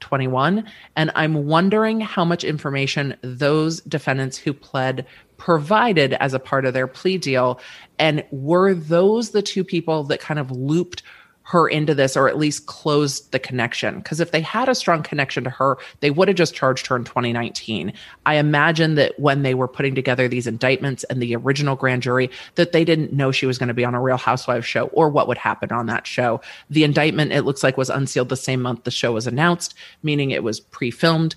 2021. 0.00 0.64
And 0.96 1.10
I'm 1.14 1.46
wondering 1.46 2.00
how 2.00 2.24
much 2.24 2.44
information 2.44 3.16
those 3.22 3.80
defendants 3.82 4.38
who 4.38 4.52
pled 4.52 5.06
provided 5.36 6.14
as 6.14 6.34
a 6.34 6.38
part 6.38 6.64
of 6.64 6.74
their 6.74 6.86
plea 6.86 7.18
deal. 7.18 7.60
And 7.98 8.24
were 8.30 8.74
those 8.74 9.30
the 9.30 9.42
two 9.42 9.64
people 9.64 10.04
that 10.04 10.20
kind 10.20 10.40
of 10.40 10.50
looped 10.50 11.02
her 11.48 11.66
into 11.66 11.94
this 11.94 12.14
or 12.14 12.28
at 12.28 12.36
least 12.36 12.66
closed 12.66 13.32
the 13.32 13.38
connection. 13.38 14.00
Because 14.00 14.20
if 14.20 14.32
they 14.32 14.40
had 14.42 14.68
a 14.68 14.74
strong 14.74 15.02
connection 15.02 15.44
to 15.44 15.50
her, 15.50 15.78
they 16.00 16.10
would 16.10 16.28
have 16.28 16.36
just 16.36 16.54
charged 16.54 16.86
her 16.86 16.94
in 16.94 17.04
2019. 17.04 17.90
I 18.26 18.34
imagine 18.34 18.96
that 18.96 19.18
when 19.18 19.44
they 19.44 19.54
were 19.54 19.66
putting 19.66 19.94
together 19.94 20.28
these 20.28 20.46
indictments 20.46 21.04
and 21.04 21.22
the 21.22 21.34
original 21.34 21.74
grand 21.74 22.02
jury, 22.02 22.30
that 22.56 22.72
they 22.72 22.84
didn't 22.84 23.14
know 23.14 23.32
she 23.32 23.46
was 23.46 23.56
going 23.56 23.68
to 23.68 23.74
be 23.74 23.84
on 23.84 23.94
a 23.94 24.00
Real 24.00 24.18
Housewives 24.18 24.66
show 24.66 24.88
or 24.88 25.08
what 25.08 25.26
would 25.26 25.38
happen 25.38 25.72
on 25.72 25.86
that 25.86 26.06
show. 26.06 26.42
The 26.68 26.84
indictment, 26.84 27.32
it 27.32 27.46
looks 27.46 27.62
like, 27.62 27.78
was 27.78 27.88
unsealed 27.88 28.28
the 28.28 28.36
same 28.36 28.60
month 28.60 28.84
the 28.84 28.90
show 28.90 29.12
was 29.12 29.26
announced, 29.26 29.74
meaning 30.02 30.32
it 30.32 30.42
was 30.42 30.60
pre 30.60 30.90
filmed. 30.90 31.34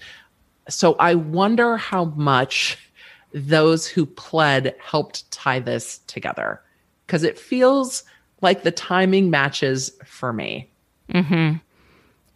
So 0.67 0.95
I 0.95 1.15
wonder 1.15 1.77
how 1.77 2.03
much 2.03 2.77
those 3.33 3.87
who 3.87 4.05
pled 4.05 4.75
helped 4.83 5.31
tie 5.31 5.59
this 5.59 5.99
together 6.07 6.61
because 7.07 7.23
it 7.23 7.39
feels 7.39 8.03
like 8.41 8.63
the 8.63 8.71
timing 8.71 9.29
matches 9.29 9.91
for 10.05 10.33
me. 10.33 10.69
Mm-hmm. 11.13 11.57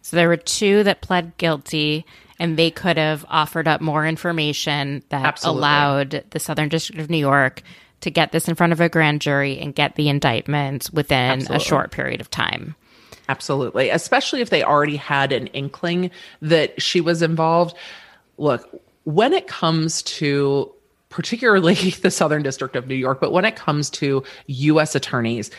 So 0.02 0.16
there 0.16 0.28
were 0.28 0.36
two 0.36 0.84
that 0.84 1.00
pled 1.00 1.36
guilty, 1.36 2.06
and 2.38 2.56
they 2.56 2.70
could 2.70 2.96
have 2.96 3.24
offered 3.28 3.66
up 3.66 3.80
more 3.80 4.06
information 4.06 5.02
that 5.08 5.24
Absolutely. 5.24 5.58
allowed 5.58 6.24
the 6.30 6.38
Southern 6.38 6.68
District 6.68 7.00
of 7.00 7.10
New 7.10 7.18
York 7.18 7.62
to 8.02 8.10
get 8.10 8.30
this 8.30 8.48
in 8.48 8.54
front 8.54 8.72
of 8.72 8.80
a 8.80 8.88
grand 8.88 9.20
jury 9.20 9.58
and 9.58 9.74
get 9.74 9.96
the 9.96 10.08
indictment 10.08 10.90
within 10.92 11.40
Absolutely. 11.40 11.56
a 11.56 11.60
short 11.60 11.90
period 11.90 12.20
of 12.20 12.30
time. 12.30 12.76
Absolutely. 13.28 13.90
Especially 13.90 14.40
if 14.40 14.50
they 14.50 14.62
already 14.62 14.96
had 14.96 15.32
an 15.32 15.48
inkling 15.48 16.10
that 16.40 16.80
she 16.80 17.00
was 17.00 17.22
involved. 17.22 17.76
Look, 18.38 18.80
when 19.04 19.32
it 19.32 19.48
comes 19.48 20.02
to 20.02 20.72
particularly 21.08 21.74
the 22.02 22.10
Southern 22.10 22.42
District 22.42 22.76
of 22.76 22.86
New 22.86 22.94
York, 22.94 23.20
but 23.20 23.32
when 23.32 23.44
it 23.44 23.56
comes 23.56 23.88
to 23.90 24.22
U.S. 24.46 24.94
attorneys, 24.94 25.50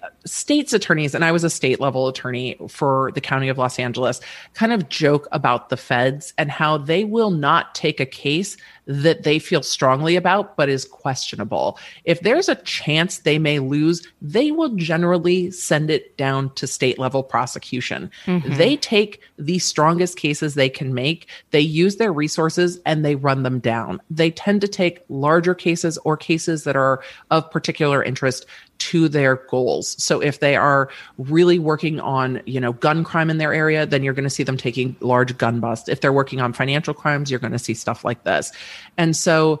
that 0.00 0.19
state's 0.26 0.72
attorneys, 0.72 1.14
and 1.14 1.24
I 1.24 1.32
was 1.32 1.44
a 1.44 1.50
state 1.50 1.80
level 1.80 2.08
attorney 2.08 2.56
for 2.68 3.10
the 3.14 3.20
county 3.20 3.48
of 3.48 3.58
Los 3.58 3.78
Angeles, 3.78 4.20
kind 4.54 4.72
of 4.72 4.88
joke 4.88 5.28
about 5.32 5.68
the 5.68 5.76
feds 5.76 6.34
and 6.38 6.50
how 6.50 6.78
they 6.78 7.04
will 7.04 7.30
not 7.30 7.74
take 7.74 8.00
a 8.00 8.06
case 8.06 8.56
that 8.86 9.22
they 9.22 9.38
feel 9.38 9.62
strongly 9.62 10.16
about 10.16 10.56
but 10.56 10.68
is 10.68 10.84
questionable. 10.84 11.78
If 12.04 12.20
there's 12.20 12.48
a 12.48 12.56
chance 12.56 13.18
they 13.18 13.38
may 13.38 13.60
lose, 13.60 14.06
they 14.20 14.50
will 14.50 14.74
generally 14.74 15.50
send 15.52 15.90
it 15.90 16.16
down 16.16 16.52
to 16.54 16.66
state 16.66 16.98
level 16.98 17.22
prosecution. 17.22 18.10
Mm-hmm. 18.26 18.56
They 18.56 18.76
take 18.76 19.20
the 19.38 19.60
strongest 19.60 20.16
cases 20.18 20.54
they 20.54 20.68
can 20.68 20.92
make, 20.92 21.28
they 21.52 21.60
use 21.60 21.96
their 21.96 22.12
resources 22.12 22.80
and 22.84 23.04
they 23.04 23.14
run 23.14 23.44
them 23.44 23.60
down. 23.60 24.00
They 24.10 24.32
tend 24.32 24.60
to 24.62 24.68
take 24.68 25.04
larger 25.08 25.54
cases 25.54 25.96
or 25.98 26.16
cases 26.16 26.64
that 26.64 26.76
are 26.76 27.02
of 27.30 27.50
particular 27.50 28.02
interest 28.02 28.46
to 28.78 29.08
their 29.08 29.36
goals. 29.36 29.88
So 30.10 30.18
if 30.18 30.40
they 30.40 30.56
are 30.56 30.88
really 31.18 31.60
working 31.60 32.00
on, 32.00 32.42
you 32.44 32.58
know, 32.58 32.72
gun 32.72 33.04
crime 33.04 33.30
in 33.30 33.38
their 33.38 33.54
area, 33.54 33.86
then 33.86 34.02
you're 34.02 34.12
going 34.12 34.24
to 34.24 34.30
see 34.30 34.42
them 34.42 34.56
taking 34.56 34.96
large 34.98 35.38
gun 35.38 35.60
busts. 35.60 35.88
If 35.88 36.00
they're 36.00 36.12
working 36.12 36.40
on 36.40 36.52
financial 36.52 36.94
crimes, 36.94 37.30
you're 37.30 37.38
going 37.38 37.52
to 37.52 37.60
see 37.60 37.74
stuff 37.74 38.04
like 38.04 38.24
this. 38.24 38.50
And 38.98 39.14
so 39.16 39.60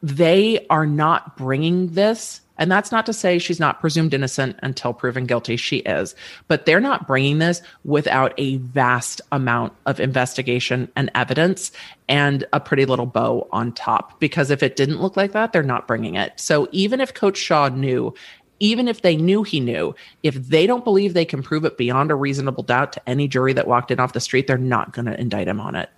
they 0.00 0.64
are 0.70 0.86
not 0.86 1.36
bringing 1.36 1.94
this 1.94 2.42
and 2.58 2.70
that's 2.70 2.92
not 2.92 3.06
to 3.06 3.12
say 3.12 3.40
she's 3.40 3.58
not 3.58 3.80
presumed 3.80 4.14
innocent 4.14 4.56
until 4.62 4.92
proven 4.92 5.24
guilty. 5.26 5.56
She 5.56 5.78
is. 5.78 6.14
But 6.46 6.64
they're 6.64 6.80
not 6.80 7.08
bringing 7.08 7.38
this 7.38 7.60
without 7.84 8.34
a 8.38 8.58
vast 8.58 9.20
amount 9.32 9.72
of 9.86 9.98
investigation 9.98 10.88
and 10.94 11.10
evidence 11.14 11.72
and 12.08 12.44
a 12.52 12.60
pretty 12.60 12.84
little 12.84 13.06
bow 13.06 13.48
on 13.50 13.72
top. 13.72 14.20
Because 14.20 14.50
if 14.50 14.62
it 14.62 14.76
didn't 14.76 15.00
look 15.00 15.16
like 15.16 15.32
that, 15.32 15.52
they're 15.52 15.64
not 15.64 15.88
bringing 15.88 16.14
it. 16.14 16.34
So 16.36 16.68
even 16.70 17.00
if 17.00 17.14
Coach 17.14 17.38
Shah 17.38 17.68
knew 17.68 18.14
even 18.62 18.86
if 18.86 19.02
they 19.02 19.16
knew 19.16 19.42
he 19.42 19.58
knew, 19.58 19.92
if 20.22 20.36
they 20.36 20.68
don't 20.68 20.84
believe 20.84 21.14
they 21.14 21.24
can 21.24 21.42
prove 21.42 21.64
it 21.64 21.76
beyond 21.76 22.12
a 22.12 22.14
reasonable 22.14 22.62
doubt 22.62 22.92
to 22.92 23.08
any 23.08 23.26
jury 23.26 23.52
that 23.52 23.66
walked 23.66 23.90
in 23.90 23.98
off 23.98 24.12
the 24.12 24.20
street, 24.20 24.46
they're 24.46 24.56
not 24.56 24.92
going 24.92 25.06
to 25.06 25.20
indict 25.20 25.48
him 25.48 25.58
on 25.58 25.74
it. 25.74 25.90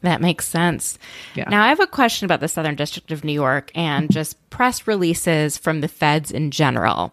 That 0.00 0.22
makes 0.22 0.48
sense. 0.48 0.98
Yeah. 1.34 1.50
Now, 1.50 1.62
I 1.62 1.68
have 1.68 1.80
a 1.80 1.86
question 1.86 2.24
about 2.24 2.40
the 2.40 2.48
Southern 2.48 2.74
District 2.74 3.12
of 3.12 3.22
New 3.22 3.34
York 3.34 3.70
and 3.74 4.10
just 4.12 4.48
press 4.48 4.86
releases 4.86 5.58
from 5.58 5.82
the 5.82 5.88
feds 5.88 6.30
in 6.30 6.50
general. 6.50 7.12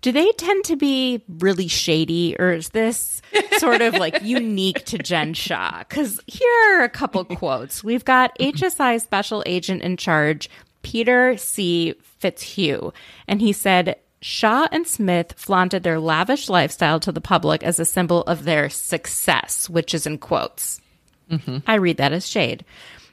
Do 0.00 0.10
they 0.10 0.32
tend 0.32 0.64
to 0.64 0.74
be 0.74 1.22
really 1.28 1.68
shady, 1.68 2.34
or 2.38 2.50
is 2.50 2.70
this 2.70 3.20
sort 3.58 3.82
of 3.82 3.94
like 3.94 4.20
unique 4.22 4.84
to 4.86 4.98
Jen 4.98 5.34
Shah? 5.34 5.84
Because 5.86 6.18
here 6.26 6.50
are 6.70 6.82
a 6.82 6.88
couple 6.88 7.24
quotes. 7.36 7.84
We've 7.84 8.04
got 8.04 8.36
HSI 8.38 9.02
Special 9.02 9.42
Agent 9.44 9.82
in 9.82 9.98
Charge 9.98 10.48
Peter 10.82 11.36
C. 11.36 11.94
Fitzhugh, 12.18 12.92
and 13.26 13.40
he 13.40 13.52
said 13.52 13.96
Shah 14.20 14.68
and 14.70 14.86
Smith 14.86 15.34
flaunted 15.36 15.82
their 15.82 15.98
lavish 15.98 16.48
lifestyle 16.48 17.00
to 17.00 17.10
the 17.10 17.20
public 17.20 17.62
as 17.64 17.80
a 17.80 17.84
symbol 17.84 18.22
of 18.22 18.44
their 18.44 18.68
success, 18.70 19.68
which 19.68 19.94
is 19.94 20.06
in 20.06 20.18
quotes. 20.18 20.80
Mm-hmm. 21.30 21.58
I 21.66 21.74
read 21.74 21.96
that 21.96 22.12
as 22.12 22.28
shade. 22.28 22.64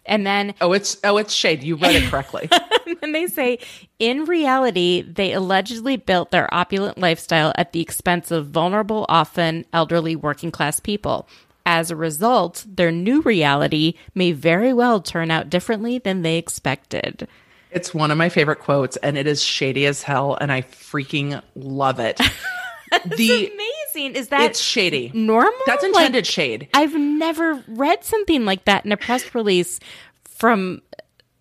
And 0.06 0.26
then 0.26 0.54
Oh, 0.62 0.74
it's 0.74 0.98
oh, 1.04 1.18
it's 1.18 1.34
shade. 1.34 1.64
You 1.64 1.76
read 1.76 1.96
it 1.96 2.10
correctly. 2.10 2.50
and 3.02 3.14
they 3.14 3.28
say 3.28 3.60
in 3.98 4.26
reality, 4.26 5.02
they 5.02 5.34
allegedly 5.34 5.98
built 5.98 6.32
their 6.32 6.52
opulent 6.54 6.98
lifestyle 6.98 7.54
at 7.56 7.74
the 7.74 7.82
expense 7.82 8.32
of 8.32 8.48
vulnerable, 8.48 9.06
often 9.10 9.66
elderly 9.74 10.16
working 10.16 10.52
class 10.52 10.80
people. 10.80 11.28
As 11.66 11.92
a 11.92 11.96
result, 11.96 12.66
their 12.68 12.92
new 12.92 13.22
reality 13.22 13.94
may 14.16 14.32
very 14.32 14.74
well 14.74 15.02
turn 15.02 15.30
out 15.30 15.50
differently 15.50 16.00
than 16.00 16.22
they 16.22 16.38
expected. 16.38 17.28
It's 17.72 17.94
one 17.94 18.12
of 18.12 18.18
my 18.18 18.30
favorite 18.30 18.60
quotes, 18.60 18.98
and 18.98 19.18
it 19.18 19.28
is 19.28 19.44
shady 19.44 19.86
as 19.86 20.02
hell, 20.02 20.38
and 20.40 20.52
I 20.52 20.64
freaking 20.64 21.42
love 21.56 22.00
it. 22.00 22.18
the 23.06 23.52
amazing. 23.54 24.16
Is 24.16 24.30
that 24.30 24.42
it's 24.42 24.60
shady? 24.60 25.12
Normal? 25.14 25.54
That's 25.66 25.84
intended 25.84 26.20
like, 26.20 26.26
shade. 26.26 26.68
I've 26.74 26.96
never 26.96 27.64
read 27.68 28.04
something 28.04 28.46
like 28.46 28.66
that 28.66 28.86
in 28.86 28.92
a 28.92 28.98
press 28.98 29.36
release 29.36 29.80
from 30.24 30.82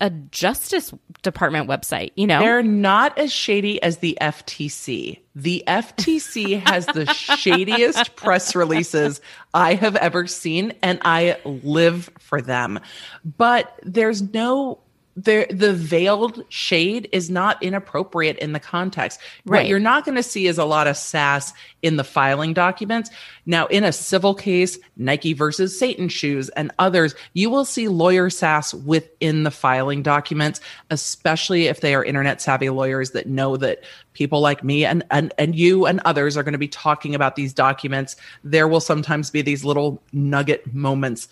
a 0.01 0.09
Justice 0.09 0.93
Department 1.23 1.67
website, 1.67 2.11
you 2.15 2.25
know? 2.25 2.39
They're 2.39 2.63
not 2.63 3.17
as 3.17 3.33
shady 3.33 3.81
as 3.83 3.97
the 3.97 4.17
FTC. 4.21 5.19
The 5.35 5.63
FTC 5.67 6.65
has 6.65 6.85
the 6.85 7.05
shadiest 7.13 8.15
press 8.15 8.55
releases 8.55 9.19
I 9.53 9.73
have 9.73 9.95
ever 9.97 10.27
seen, 10.27 10.73
and 10.81 10.99
I 11.03 11.37
live 11.43 12.09
for 12.19 12.41
them. 12.41 12.79
But 13.25 13.77
there's 13.83 14.21
no 14.21 14.79
the 15.23 15.47
the 15.49 15.73
veiled 15.73 16.43
shade 16.49 17.09
is 17.11 17.29
not 17.29 17.61
inappropriate 17.61 18.37
in 18.37 18.53
the 18.53 18.59
context. 18.59 19.19
Right. 19.45 19.59
What 19.59 19.67
you're 19.67 19.79
not 19.79 20.05
going 20.05 20.15
to 20.15 20.23
see 20.23 20.47
is 20.47 20.57
a 20.57 20.65
lot 20.65 20.87
of 20.87 20.95
sass 20.95 21.51
in 21.81 21.97
the 21.97 22.03
filing 22.03 22.53
documents. 22.53 23.09
Now, 23.45 23.65
in 23.67 23.83
a 23.83 23.91
civil 23.91 24.33
case, 24.33 24.77
Nike 24.95 25.33
versus 25.33 25.77
Satan 25.77 26.07
shoes 26.07 26.49
and 26.49 26.71
others, 26.79 27.15
you 27.33 27.49
will 27.49 27.65
see 27.65 27.87
lawyer 27.87 28.29
sass 28.29 28.73
within 28.73 29.43
the 29.43 29.51
filing 29.51 30.03
documents, 30.03 30.61
especially 30.89 31.67
if 31.67 31.81
they 31.81 31.95
are 31.95 32.03
internet 32.03 32.41
savvy 32.41 32.69
lawyers 32.69 33.11
that 33.11 33.27
know 33.27 33.57
that 33.57 33.83
people 34.19 34.41
like 34.41 34.65
me 34.65 34.83
and 34.83 35.01
and, 35.11 35.33
and 35.37 35.55
you 35.55 35.85
and 35.85 36.01
others 36.03 36.35
are 36.35 36.43
going 36.43 36.51
to 36.51 36.59
be 36.59 36.67
talking 36.67 37.15
about 37.15 37.37
these 37.37 37.53
documents. 37.53 38.17
There 38.43 38.67
will 38.67 38.81
sometimes 38.81 39.31
be 39.31 39.41
these 39.41 39.63
little 39.63 40.03
nugget 40.11 40.73
moments 40.73 41.29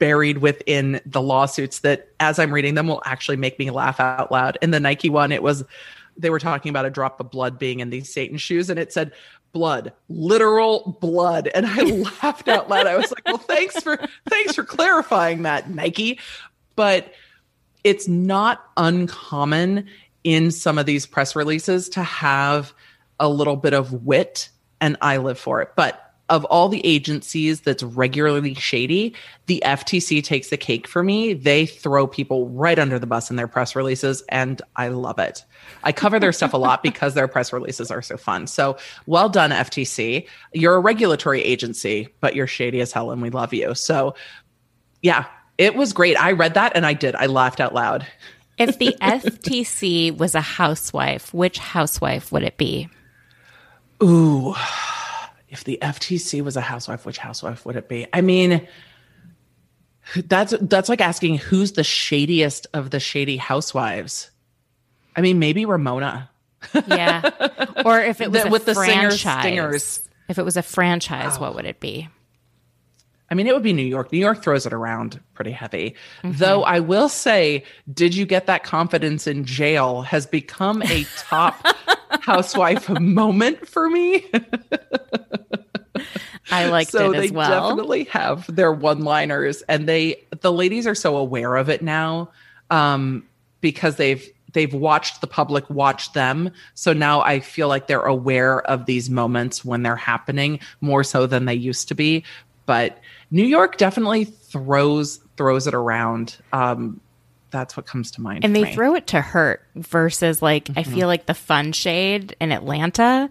buried 0.00 0.38
within 0.38 1.00
the 1.06 1.22
lawsuits 1.22 1.78
that 1.80 2.08
as 2.18 2.40
I'm 2.40 2.52
reading 2.52 2.74
them 2.74 2.88
will 2.88 3.02
actually 3.06 3.36
make 3.36 3.56
me 3.60 3.70
laugh 3.70 4.00
out 4.00 4.32
loud. 4.32 4.58
In 4.60 4.72
the 4.72 4.80
Nike 4.80 5.08
one, 5.08 5.30
it 5.30 5.44
was 5.44 5.62
they 6.16 6.28
were 6.28 6.40
talking 6.40 6.70
about 6.70 6.84
a 6.84 6.90
drop 6.90 7.20
of 7.20 7.30
blood 7.30 7.56
being 7.56 7.78
in 7.78 7.90
these 7.90 8.12
Satan 8.12 8.36
shoes, 8.36 8.68
and 8.68 8.80
it 8.80 8.92
said 8.92 9.12
blood, 9.52 9.92
literal 10.08 10.98
blood. 11.00 11.48
And 11.54 11.64
I 11.66 11.82
laughed 12.22 12.48
out 12.48 12.68
loud. 12.68 12.88
I 12.88 12.96
was 12.96 13.12
like, 13.12 13.24
well, 13.26 13.38
thanks 13.38 13.80
for 13.80 13.96
thanks 14.28 14.56
for 14.56 14.64
clarifying 14.64 15.42
that, 15.42 15.70
Nike. 15.70 16.18
But 16.74 17.12
it's 17.84 18.08
not 18.08 18.64
uncommon 18.76 19.86
in 20.24 20.50
some 20.50 20.78
of 20.78 20.86
these 20.86 21.06
press 21.06 21.36
releases 21.36 21.88
to 21.90 22.02
have 22.02 22.72
a 23.20 23.28
little 23.28 23.56
bit 23.56 23.74
of 23.74 23.92
wit, 24.04 24.50
and 24.80 24.96
I 25.00 25.18
live 25.18 25.38
for 25.38 25.62
it. 25.62 25.70
But 25.76 26.00
of 26.30 26.44
all 26.46 26.70
the 26.70 26.84
agencies 26.86 27.60
that's 27.60 27.82
regularly 27.82 28.54
shady, 28.54 29.14
the 29.46 29.62
FTC 29.64 30.24
takes 30.24 30.48
the 30.48 30.56
cake 30.56 30.88
for 30.88 31.02
me. 31.02 31.34
They 31.34 31.66
throw 31.66 32.06
people 32.06 32.48
right 32.48 32.78
under 32.78 32.98
the 32.98 33.06
bus 33.06 33.30
in 33.30 33.36
their 33.36 33.46
press 33.46 33.76
releases, 33.76 34.22
and 34.30 34.60
I 34.74 34.88
love 34.88 35.18
it. 35.18 35.44
I 35.82 35.92
cover 35.92 36.18
their 36.18 36.32
stuff 36.32 36.54
a 36.54 36.56
lot 36.56 36.82
because 36.82 37.12
their 37.12 37.28
press 37.28 37.52
releases 37.52 37.90
are 37.90 38.02
so 38.02 38.16
fun. 38.16 38.46
So 38.46 38.78
well 39.06 39.28
done, 39.28 39.50
FTC. 39.50 40.26
You're 40.54 40.76
a 40.76 40.80
regulatory 40.80 41.42
agency, 41.42 42.08
but 42.20 42.34
you're 42.34 42.46
shady 42.46 42.80
as 42.80 42.92
hell, 42.92 43.10
and 43.10 43.20
we 43.20 43.28
love 43.28 43.52
you. 43.52 43.74
So, 43.74 44.14
yeah, 45.02 45.26
it 45.58 45.74
was 45.74 45.92
great. 45.92 46.16
I 46.16 46.32
read 46.32 46.54
that 46.54 46.72
and 46.74 46.86
I 46.86 46.94
did. 46.94 47.14
I 47.14 47.26
laughed 47.26 47.60
out 47.60 47.74
loud. 47.74 48.06
If 48.58 48.78
the 48.78 48.96
FTC 49.00 50.16
was 50.16 50.34
a 50.34 50.40
housewife, 50.40 51.32
which 51.34 51.58
housewife 51.58 52.30
would 52.32 52.42
it 52.42 52.56
be? 52.56 52.88
Ooh, 54.02 54.54
if 55.48 55.64
the 55.64 55.78
FTC 55.80 56.42
was 56.42 56.56
a 56.56 56.60
housewife, 56.60 57.06
which 57.06 57.18
housewife 57.18 57.64
would 57.64 57.76
it 57.76 57.88
be? 57.88 58.06
I 58.12 58.20
mean, 58.20 58.66
that's 60.26 60.54
that's 60.60 60.88
like 60.88 61.00
asking 61.00 61.38
who's 61.38 61.72
the 61.72 61.82
shadiest 61.84 62.66
of 62.74 62.90
the 62.90 63.00
shady 63.00 63.36
housewives. 63.36 64.30
I 65.16 65.20
mean, 65.20 65.38
maybe 65.38 65.64
Ramona. 65.64 66.30
Yeah. 66.86 67.30
Or 67.84 68.00
if 68.00 68.20
it 68.20 68.30
was 68.32 68.42
The- 68.42 68.50
with 68.50 68.64
the 68.64 68.74
singers, 68.74 69.20
stingers. 69.20 70.08
If 70.28 70.38
it 70.38 70.44
was 70.44 70.56
a 70.56 70.62
franchise, 70.62 71.36
oh. 71.36 71.40
what 71.42 71.54
would 71.54 71.66
it 71.66 71.80
be? 71.80 72.08
I 73.34 73.36
mean, 73.36 73.48
it 73.48 73.52
would 73.52 73.64
be 73.64 73.72
New 73.72 73.82
York. 73.82 74.12
New 74.12 74.20
York 74.20 74.44
throws 74.44 74.64
it 74.64 74.72
around 74.72 75.20
pretty 75.34 75.50
heavy. 75.50 75.96
Though 76.22 76.62
I 76.62 76.78
will 76.78 77.08
say, 77.08 77.64
did 77.92 78.14
you 78.14 78.26
get 78.26 78.46
that 78.46 78.62
confidence 78.62 79.26
in 79.26 79.44
jail 79.44 80.02
has 80.02 80.24
become 80.24 80.82
a 80.82 81.04
top 81.18 81.60
housewife 82.20 82.88
moment 82.88 83.66
for 83.66 83.90
me. 83.90 84.24
I 86.52 86.68
liked 86.68 86.92
so 86.92 87.10
it 87.10 87.16
they 87.16 87.24
as 87.24 87.32
well. 87.32 87.70
definitely 87.70 88.04
have 88.04 88.54
their 88.54 88.72
one-liners 88.72 89.62
and 89.62 89.88
they 89.88 90.24
the 90.40 90.52
ladies 90.52 90.86
are 90.86 90.94
so 90.94 91.16
aware 91.16 91.56
of 91.56 91.68
it 91.68 91.82
now 91.82 92.30
um 92.70 93.26
because 93.60 93.96
they've 93.96 94.30
they've 94.52 94.74
watched 94.74 95.20
the 95.22 95.26
public 95.26 95.68
watch 95.70 96.12
them 96.12 96.50
so 96.74 96.92
now 96.92 97.22
i 97.22 97.40
feel 97.40 97.66
like 97.66 97.86
they're 97.86 98.02
aware 98.02 98.60
of 98.70 98.84
these 98.84 99.08
moments 99.08 99.64
when 99.64 99.82
they're 99.82 99.96
happening 99.96 100.60
more 100.82 101.02
so 101.02 101.26
than 101.26 101.46
they 101.46 101.54
used 101.54 101.88
to 101.88 101.94
be 101.94 102.22
but 102.66 102.98
new 103.30 103.44
york 103.44 103.76
definitely 103.76 104.24
throws 104.24 105.20
throws 105.36 105.66
it 105.66 105.74
around 105.74 106.36
um 106.52 107.00
that's 107.50 107.76
what 107.76 107.86
comes 107.86 108.10
to 108.10 108.20
mind 108.20 108.44
and 108.44 108.54
they 108.54 108.62
me. 108.62 108.66
Mm-hmm. 108.66 108.74
throw 108.74 108.94
it 108.96 109.06
to 109.08 109.20
hurt 109.20 109.64
versus 109.76 110.42
like 110.42 110.68
I 110.76 110.82
feel 110.82 111.06
like 111.06 111.26
the 111.26 111.34
fun 111.34 111.70
shade 111.70 112.34
in 112.40 112.50
Atlanta. 112.50 113.30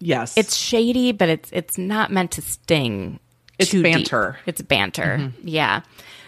yes 0.00 0.36
It's 0.36 0.56
shady, 0.56 1.12
but 1.12 1.28
it's 1.28 1.50
it's 1.52 1.78
not 1.78 2.10
meant 2.10 2.32
to 2.32 2.42
sting. 2.42 3.20
It's 3.60 3.70
too 3.70 3.82
deep. 3.82 3.92
banter. 3.92 4.38
It's 4.46 4.60
banter. 4.60 5.32
Yeah. 5.44 5.82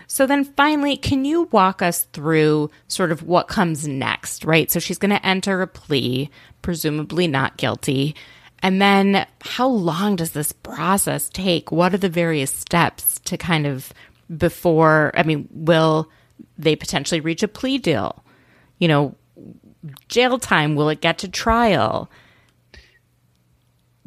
So 0.07 0.26
then 0.26 0.44
finally, 0.44 0.96
can 0.98 1.24
you 1.24 1.48
walk 1.53 1.80
us 1.80 2.05
through 2.12 2.70
sort 2.86 3.11
of 3.11 3.22
what 3.22 3.48
comes 3.48 3.88
next, 3.88 4.44
right? 4.44 4.70
So 4.70 4.78
she's 4.78 4.98
going 4.98 5.11
to 5.11 5.26
enter 5.26 5.62
a 5.62 5.66
plea, 5.66 6.30
presumably 6.61 7.26
not 7.26 7.57
guilty. 7.57 8.14
And 8.63 8.81
then 8.81 9.27
how 9.41 9.69
long 9.69 10.17
does 10.17 10.31
this 10.31 10.53
process 10.53 11.29
take? 11.29 11.73
What 11.73 11.93
are 11.95 11.99
the 11.99 12.09
various 12.09 12.53
steps 12.53 13.19
to 13.21 13.37
kind 13.37 13.67
of 13.67 13.93
before, 14.37 15.13
I 15.15 15.25
mean, 15.25 15.49
will 15.51 16.09
they 16.57 16.77
potentially 16.77 17.21
reach 17.21 17.43
a 17.43 17.49
plea 17.49 17.79
deal? 17.79 18.25
You 18.79 18.89
know, 18.89 19.15
jail 20.09 20.39
time, 20.39 20.77
will 20.77 20.89
it 20.89 21.01
get 21.01 21.19
to 21.19 21.29
trial? 21.29 22.09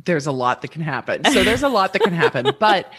there's 0.06 0.28
a 0.28 0.32
lot 0.32 0.62
that 0.62 0.70
can 0.70 0.82
happen. 0.82 1.26
So 1.26 1.44
there's 1.44 1.64
a 1.64 1.70
lot 1.70 1.94
that 1.94 2.02
can 2.02 2.14
happen, 2.14 2.52
but 2.60 2.92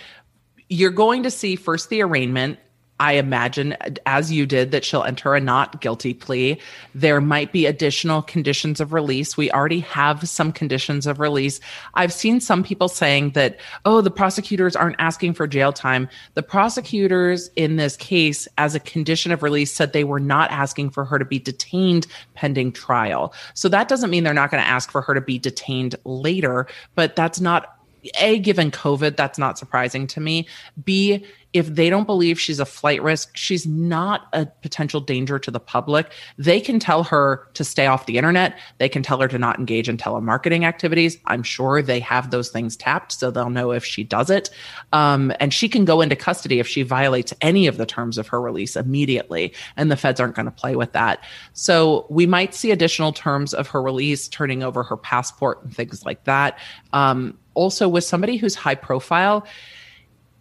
you're 0.69 0.91
going 0.91 1.23
to 1.23 1.31
see 1.31 1.57
first 1.57 1.89
the 1.89 2.03
arraignment. 2.03 2.59
I 2.99 3.15
imagine, 3.15 3.77
as 4.07 4.33
you 4.33 4.47
did, 4.47 4.71
that 4.71 4.85
she'll 4.85 5.03
enter 5.03 5.35
a 5.35 5.41
not 5.41 5.83
guilty 5.83 6.15
plea. 6.15 6.59
There 6.95 7.21
might 7.21 7.53
be 7.53 7.67
additional 7.67 8.23
conditions 8.23 8.81
of 8.81 8.95
release. 8.95 9.37
We 9.37 9.51
already 9.51 9.81
have 9.81 10.27
some 10.27 10.51
conditions 10.51 11.07
of 11.07 11.21
release. 11.21 11.61
I've 11.93 12.13
seen 12.13 12.41
some 12.41 12.65
people 12.65 12.89
saying 12.89 13.31
that, 13.33 13.59
oh, 13.85 14.01
the 14.01 14.11
prosecutors 14.11 14.75
aren't 14.75 14.97
asking 14.99 15.35
for 15.35 15.47
jail 15.47 15.73
time. 15.73 16.09
The 16.35 16.43
prosecutors 16.43 17.51
in 17.55 17.77
this 17.77 17.99
case, 17.99 18.49
as 18.57 18.75
a 18.75 18.81
condition 18.81 19.31
of 19.31 19.43
release, 19.43 19.73
said 19.73 19.93
they 19.93 20.05
were 20.05 20.21
not 20.21 20.51
asking 20.51 20.91
for 20.91 21.05
her 21.05 21.19
to 21.19 21.25
be 21.25 21.39
detained 21.39 22.07
pending 22.35 22.73
trial. 22.73 23.35
So 23.53 23.69
that 23.69 23.89
doesn't 23.89 24.09
mean 24.09 24.25
they're 24.25 24.33
not 24.33 24.51
going 24.51 24.63
to 24.63 24.69
ask 24.69 24.91
for 24.91 25.03
her 25.03 25.13
to 25.13 25.21
be 25.21 25.39
detained 25.39 25.97
later, 26.05 26.67
but 26.95 27.15
that's 27.15 27.41
not 27.41 27.76
a 28.19 28.39
given 28.39 28.71
covid 28.71 29.17
that's 29.17 29.39
not 29.39 29.59
surprising 29.59 30.07
to 30.09 30.21
me. 30.21 30.47
B 30.85 31.25
if 31.57 31.69
they 31.69 31.89
don't 31.89 32.05
believe 32.05 32.39
she's 32.39 32.61
a 32.61 32.67
flight 32.67 33.03
risk 33.03 33.35
she's 33.35 33.67
not 33.67 34.27
a 34.35 34.45
potential 34.45 35.01
danger 35.01 35.39
to 35.39 35.51
the 35.51 35.61
public. 35.61 36.13
They 36.37 36.61
can 36.61 36.79
tell 36.79 37.03
her 37.05 37.49
to 37.55 37.65
stay 37.65 37.87
off 37.87 38.05
the 38.05 38.19
internet. 38.19 38.59
They 38.77 38.91
can 38.91 39.03
tell 39.03 39.21
her 39.21 39.29
to 39.29 39.39
not 39.39 39.59
engage 39.59 39.89
in 39.89 39.97
telemarketing 39.97 40.65
activities. 40.65 41.17
I'm 41.25 41.43
sure 41.43 41.81
they 41.81 42.01
have 42.01 42.31
those 42.31 42.51
things 42.51 42.77
tapped 42.77 43.13
so 43.13 43.31
they'll 43.31 43.49
know 43.49 43.73
if 43.73 43.87
she 43.87 44.05
does 44.05 44.29
it. 44.29 44.51
Um, 44.93 45.33
and 45.41 45.55
she 45.55 45.69
can 45.69 45.87
go 45.87 46.03
into 46.03 46.15
custody 46.15 46.59
if 46.59 46.69
she 46.69 46.83
violates 46.83 47.33
any 47.41 47.67
of 47.67 47.79
the 47.79 47.87
terms 47.87 48.19
of 48.19 48.29
her 48.29 48.41
release 48.41 48.77
immediately 48.77 49.55
and 49.77 49.91
the 49.91 49.97
feds 49.97 50.21
aren't 50.21 50.35
going 50.35 50.47
to 50.47 50.53
play 50.53 50.77
with 50.77 50.93
that. 50.93 51.25
So 51.55 52.07
we 52.11 52.27
might 52.27 52.55
see 52.55 52.71
additional 52.71 53.13
terms 53.13 53.55
of 53.55 53.69
her 53.69 53.81
release 53.81 54.29
turning 54.29 54.63
over 54.63 54.83
her 54.83 54.97
passport 54.97 55.63
and 55.63 55.75
things 55.75 56.05
like 56.05 56.25
that. 56.25 56.59
Um, 56.93 57.39
also 57.57 57.89
with 57.89 58.05
somebody 58.05 58.37
who's 58.37 58.55
high 58.55 58.77
profile 58.77 59.47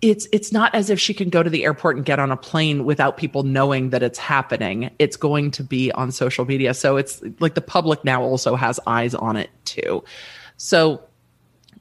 it's 0.01 0.27
it's 0.31 0.51
not 0.51 0.73
as 0.75 0.89
if 0.89 0.99
she 0.99 1.13
can 1.13 1.29
go 1.29 1.41
to 1.41 1.49
the 1.49 1.63
airport 1.63 1.95
and 1.95 2.05
get 2.05 2.19
on 2.19 2.31
a 2.31 2.37
plane 2.37 2.85
without 2.85 3.17
people 3.17 3.43
knowing 3.43 3.89
that 3.89 4.03
it's 4.03 4.19
happening. 4.19 4.91
It's 4.99 5.15
going 5.15 5.51
to 5.51 5.63
be 5.63 5.91
on 5.93 6.11
social 6.11 6.45
media. 6.45 6.73
So 6.73 6.97
it's 6.97 7.23
like 7.39 7.55
the 7.55 7.61
public 7.61 8.03
now 8.03 8.21
also 8.21 8.55
has 8.55 8.79
eyes 8.85 9.15
on 9.15 9.35
it 9.35 9.49
too. 9.63 10.03
So 10.57 11.01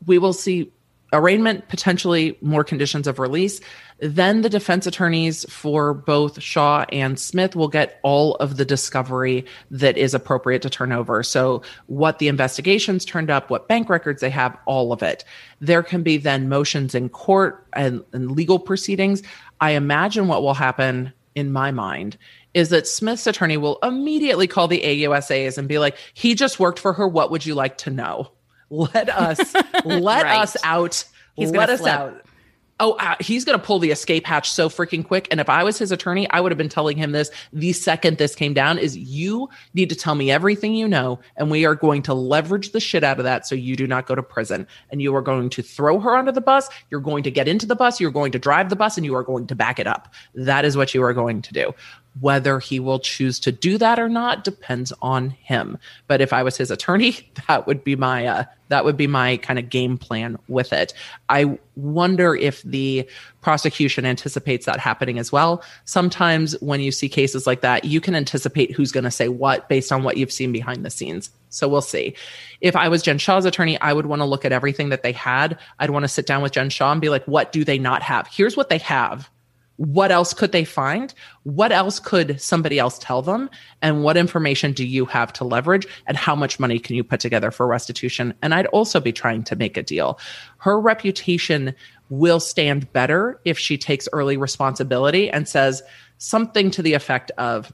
we 0.07 0.19
will 0.19 0.33
see 0.33 0.73
arraignment 1.13 1.69
potentially 1.69 2.39
more 2.41 2.65
conditions 2.65 3.07
of 3.07 3.19
release 3.19 3.61
then 4.01 4.43
the 4.43 4.49
defense 4.49 4.87
attorneys 4.87 5.49
for 5.51 5.95
both 5.95 6.43
Shah 6.43 6.85
and 6.91 7.19
Smith 7.19 7.55
will 7.55 7.69
get 7.69 8.01
all 8.03 8.35
of 8.37 8.57
the 8.57 8.65
discovery 8.65 9.47
that 9.71 9.97
is 9.97 10.15
appropriate 10.15 10.63
to 10.63 10.71
turn 10.71 10.93
over. 10.93 11.23
So, 11.23 11.63
what 11.87 12.19
the 12.19 12.29
investigations 12.29 13.05
turned 13.05 13.31
up, 13.31 13.51
what 13.51 13.69
bank 13.69 13.89
records 13.89 14.21
they 14.21 14.31
have, 14.31 14.57
all 14.67 14.93
of 14.93 15.03
it. 15.03 15.25
There 15.61 15.83
can 15.83 16.03
be 16.03 16.17
then 16.17 16.49
motions 16.49 16.95
in 16.95 17.09
court 17.09 17.67
and, 17.73 18.03
and 18.13 18.33
legal 18.33 18.59
proceedings. 18.59 19.23
I 19.61 19.71
imagine 19.73 20.29
what 20.29 20.43
will 20.43 20.55
happen 20.55 21.13
in 21.35 21.53
my 21.53 21.71
mind 21.71 22.19
is 22.53 22.69
that 22.69 22.87
Smith's 22.87 23.27
attorney 23.27 23.57
will 23.57 23.79
immediately 23.83 24.47
call 24.47 24.69
the 24.69 24.81
AUSAs 24.83 25.59
and 25.59 25.67
be 25.69 25.79
like, 25.79 25.97
he 26.15 26.35
just 26.35 26.61
worked 26.61 26.79
for 26.79 26.93
her. 26.93 27.09
What 27.09 27.31
would 27.31 27.45
you 27.47 27.55
like 27.55 27.79
to 27.79 27.91
know? 27.91 28.31
Let 28.71 29.09
us, 29.09 29.55
let 29.85 30.25
Right. 30.25 30.41
us 30.41 30.57
out. 30.65 31.05
He's 31.37 31.51
let 31.53 31.71
us 31.71 31.81
flip. 31.81 31.93
out. 31.93 32.23
Oh, 32.81 32.93
uh, 32.95 33.15
he's 33.21 33.45
going 33.45 33.59
to 33.59 33.65
pull 33.65 33.79
the 33.79 33.93
escape 33.93 34.27
hatch 34.27 34.51
so 34.51 34.69
freaking 34.69 35.07
quick. 35.07 35.29
And 35.31 35.41
if 35.41 35.49
I 35.49 35.63
was 35.63 35.79
his 35.79 35.93
attorney, 35.93 36.29
I 36.31 36.41
would 36.41 36.51
have 36.51 36.59
been 36.59 36.69
telling 36.69 36.97
him 36.97 37.13
this 37.13 37.31
the 37.53 37.73
second 37.73 38.19
this 38.19 38.35
came 38.35 38.53
down 38.53 38.79
is 38.79 38.97
you 38.97 39.49
need 39.75 39.89
to 39.91 39.95
tell 39.95 40.17
me 40.17 40.31
everything 40.31 40.75
you 40.75 40.89
know. 40.89 41.21
And 41.37 41.53
we 41.53 41.65
are 41.67 41.77
going 41.77 42.03
to 42.03 42.15
leverage 42.15 42.73
the 42.73 42.81
shit 42.81 43.05
out 43.05 43.19
of 43.19 43.25
that 43.25 43.47
so 43.47 43.55
you 43.55 43.77
do 43.77 43.87
not 43.87 44.07
go 44.07 44.17
to 44.17 44.23
prison. 44.23 44.67
And 44.91 45.01
you 45.01 45.15
are 45.15 45.23
going 45.23 45.51
to 45.51 45.63
throw 45.63 46.01
her 46.01 46.17
under 46.17 46.33
the 46.33 46.41
bus. 46.41 46.69
You're 46.91 47.01
going 47.01 47.23
to 47.23 47.31
get 47.31 47.47
into 47.47 47.67
the 47.67 47.77
bus. 47.77 48.01
You're 48.01 48.11
going 48.11 48.33
to 48.33 48.39
drive 48.41 48.71
the 48.71 48.77
bus 48.77 48.97
and 48.97 49.07
you 49.07 49.15
are 49.15 49.23
going 49.23 49.47
to 49.47 49.55
back 49.55 49.79
it 49.79 49.87
up. 49.87 50.13
That 50.35 50.65
is 50.65 50.77
what 50.77 50.95
you 50.95 51.03
are 51.05 51.15
going 51.15 51.43
to 51.43 51.53
do. 51.53 51.75
Whether 52.21 52.61
he 52.61 52.79
will 52.79 53.01
choose 53.01 53.41
to 53.41 53.53
do 53.53 53.77
that 53.79 53.99
or 53.99 54.09
not 54.09 54.45
depends 54.45 54.93
on 55.03 55.31
him. 55.31 55.79
But 56.07 56.21
if 56.21 56.33
I 56.33 56.43
was 56.43 56.57
his 56.57 56.71
attorney, 56.71 57.31
that 57.49 57.67
would 57.67 57.83
be 57.83 57.97
my 57.97 58.27
uh, 58.27 58.45
that 58.69 58.85
would 58.85 58.97
be 58.97 59.07
my 59.07 59.37
kind 59.39 59.59
of 59.59 59.69
game 59.69 59.99
plan 59.99 60.39
with 60.49 60.73
it. 60.73 60.95
I 61.29 61.59
wonder 61.77 62.35
if 62.35 62.63
the 62.63 63.09
prosecution 63.41 64.07
anticipates 64.07 64.67
that 64.67 64.81
happening 64.81 65.19
as 65.19 65.31
well. 65.31 65.63
Sometimes 65.85 66.59
when 66.61 66.81
you 66.81 66.91
see 66.91 67.09
cases 67.09 67.47
like 67.47 67.61
that, 67.61 67.85
you 67.85 68.01
can 68.01 68.15
anticipate 68.15 68.73
who's 68.73 68.93
going 68.93 69.05
to 69.05 69.11
say 69.11 69.29
what 69.29 69.69
based 69.69 69.93
on 69.93 70.03
what 70.03 70.17
you've 70.17 70.33
seen 70.33 70.51
behind 70.53 70.85
the 70.85 70.91
scenes. 70.91 71.31
So 71.51 71.69
we'll 71.69 71.83
see. 71.83 72.17
If 72.61 72.75
I 72.75 72.89
was 72.89 73.03
Jen 73.03 73.19
Shah's 73.19 73.45
attorney, 73.45 73.81
I 73.81 73.93
would 73.93 74.07
want 74.07 74.21
to 74.21 74.27
look 74.27 74.45
at 74.45 74.53
everything 74.53 74.89
that 74.89 75.03
they 75.03 75.13
had. 75.13 75.59
I'd 75.79 75.91
want 75.91 76.03
to 76.05 76.09
sit 76.09 76.27
down 76.27 76.43
with 76.43 76.53
Jen 76.53 76.71
Shah 76.71 76.91
and 76.91 77.01
be 77.01 77.11
like, 77.11 77.25
what 77.27 77.53
do 77.53 77.65
they 77.65 77.79
not 77.79 78.03
have? 78.03 78.27
Here's 78.27 78.57
what 78.57 78.71
they 78.71 78.79
have 78.79 79.31
what 79.77 80.13
else 80.13 80.33
could 80.33 80.53
they 80.53 80.65
find? 80.65 81.13
What 81.43 81.73
else 81.73 81.99
could 81.99 82.41
somebody 82.41 82.79
else 82.79 82.99
tell 82.99 83.23
them? 83.23 83.51
And 83.83 84.05
what 84.05 84.17
information 84.17 84.73
do 84.73 84.87
you 84.87 85.05
have 85.07 85.33
to 85.35 85.45
leverage? 85.45 85.87
And 86.07 86.17
how 86.17 86.37
much 86.37 86.61
money 86.61 86.79
can 86.79 86.95
you 86.95 87.03
put 87.03 87.19
together 87.21 87.51
for 87.51 87.67
restitution? 87.67 88.35
And 88.41 88.55
I'd 88.55 88.67
also 88.67 89.01
be 89.01 89.13
trying 89.13 89.43
to 89.45 89.57
make 89.57 89.77
a 89.77 89.83
deal. 89.83 90.21
Her 90.59 90.81
reputation 90.81 91.75
will 92.09 92.39
stand 92.39 92.93
better 92.93 93.41
if 93.45 93.59
she 93.59 93.77
takes 93.77 94.09
early 94.13 94.37
responsibility 94.37 95.29
and 95.29 95.49
says 95.49 95.83
something 96.19 96.71
to 96.71 96.83
the 96.83 96.95
effect 96.95 97.33
of, 97.33 97.73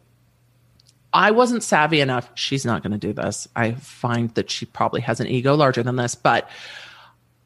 I 1.12 1.32
wasn't 1.32 1.62
savvy 1.62 2.00
enough. 2.00 2.30
She's 2.34 2.64
not 2.64 2.82
going 2.82 2.92
to 2.92 2.98
do 2.98 3.12
this. 3.12 3.48
I 3.56 3.72
find 3.72 4.32
that 4.36 4.48
she 4.48 4.64
probably 4.64 5.00
has 5.02 5.20
an 5.20 5.26
ego 5.26 5.54
larger 5.54 5.82
than 5.82 5.96
this, 5.96 6.14
but 6.14 6.48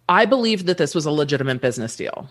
I 0.09 0.27
believe 0.27 0.67
that 0.67 0.77
this 0.77 0.95
was 0.95 1.07
a 1.07 1.11
legitimate 1.11 1.63
business 1.63 1.97
deal. 1.97 2.29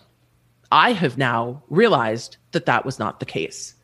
I 0.74 0.92
have 0.92 1.16
now 1.16 1.62
realized 1.70 2.36
that 2.50 2.66
that 2.66 2.84
was 2.84 2.98
not 2.98 3.20
the 3.20 3.26
case. 3.26 3.74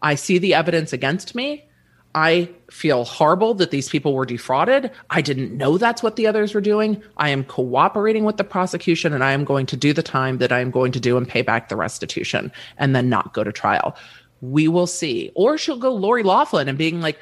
I 0.00 0.14
see 0.14 0.38
the 0.38 0.54
evidence 0.54 0.90
against 0.90 1.34
me. 1.34 1.68
I 2.14 2.48
feel 2.70 3.04
horrible 3.04 3.52
that 3.54 3.70
these 3.70 3.90
people 3.90 4.14
were 4.14 4.24
defrauded. 4.24 4.90
I 5.10 5.20
didn't 5.20 5.54
know 5.54 5.76
that's 5.76 6.02
what 6.02 6.16
the 6.16 6.26
others 6.26 6.54
were 6.54 6.62
doing. 6.62 7.02
I 7.18 7.28
am 7.28 7.44
cooperating 7.44 8.24
with 8.24 8.38
the 8.38 8.44
prosecution 8.44 9.12
and 9.12 9.22
I 9.22 9.32
am 9.32 9.44
going 9.44 9.66
to 9.66 9.76
do 9.76 9.92
the 9.92 10.02
time 10.02 10.38
that 10.38 10.50
I 10.50 10.60
am 10.60 10.70
going 10.70 10.92
to 10.92 10.98
do 10.98 11.18
and 11.18 11.28
pay 11.28 11.42
back 11.42 11.68
the 11.68 11.76
restitution 11.76 12.50
and 12.78 12.96
then 12.96 13.10
not 13.10 13.34
go 13.34 13.44
to 13.44 13.52
trial. 13.52 13.94
We 14.40 14.66
will 14.66 14.86
see. 14.86 15.32
Or 15.34 15.58
she'll 15.58 15.76
go 15.76 15.92
Lori 15.92 16.22
Loughlin 16.22 16.68
and 16.68 16.78
being 16.78 17.02
like, 17.02 17.18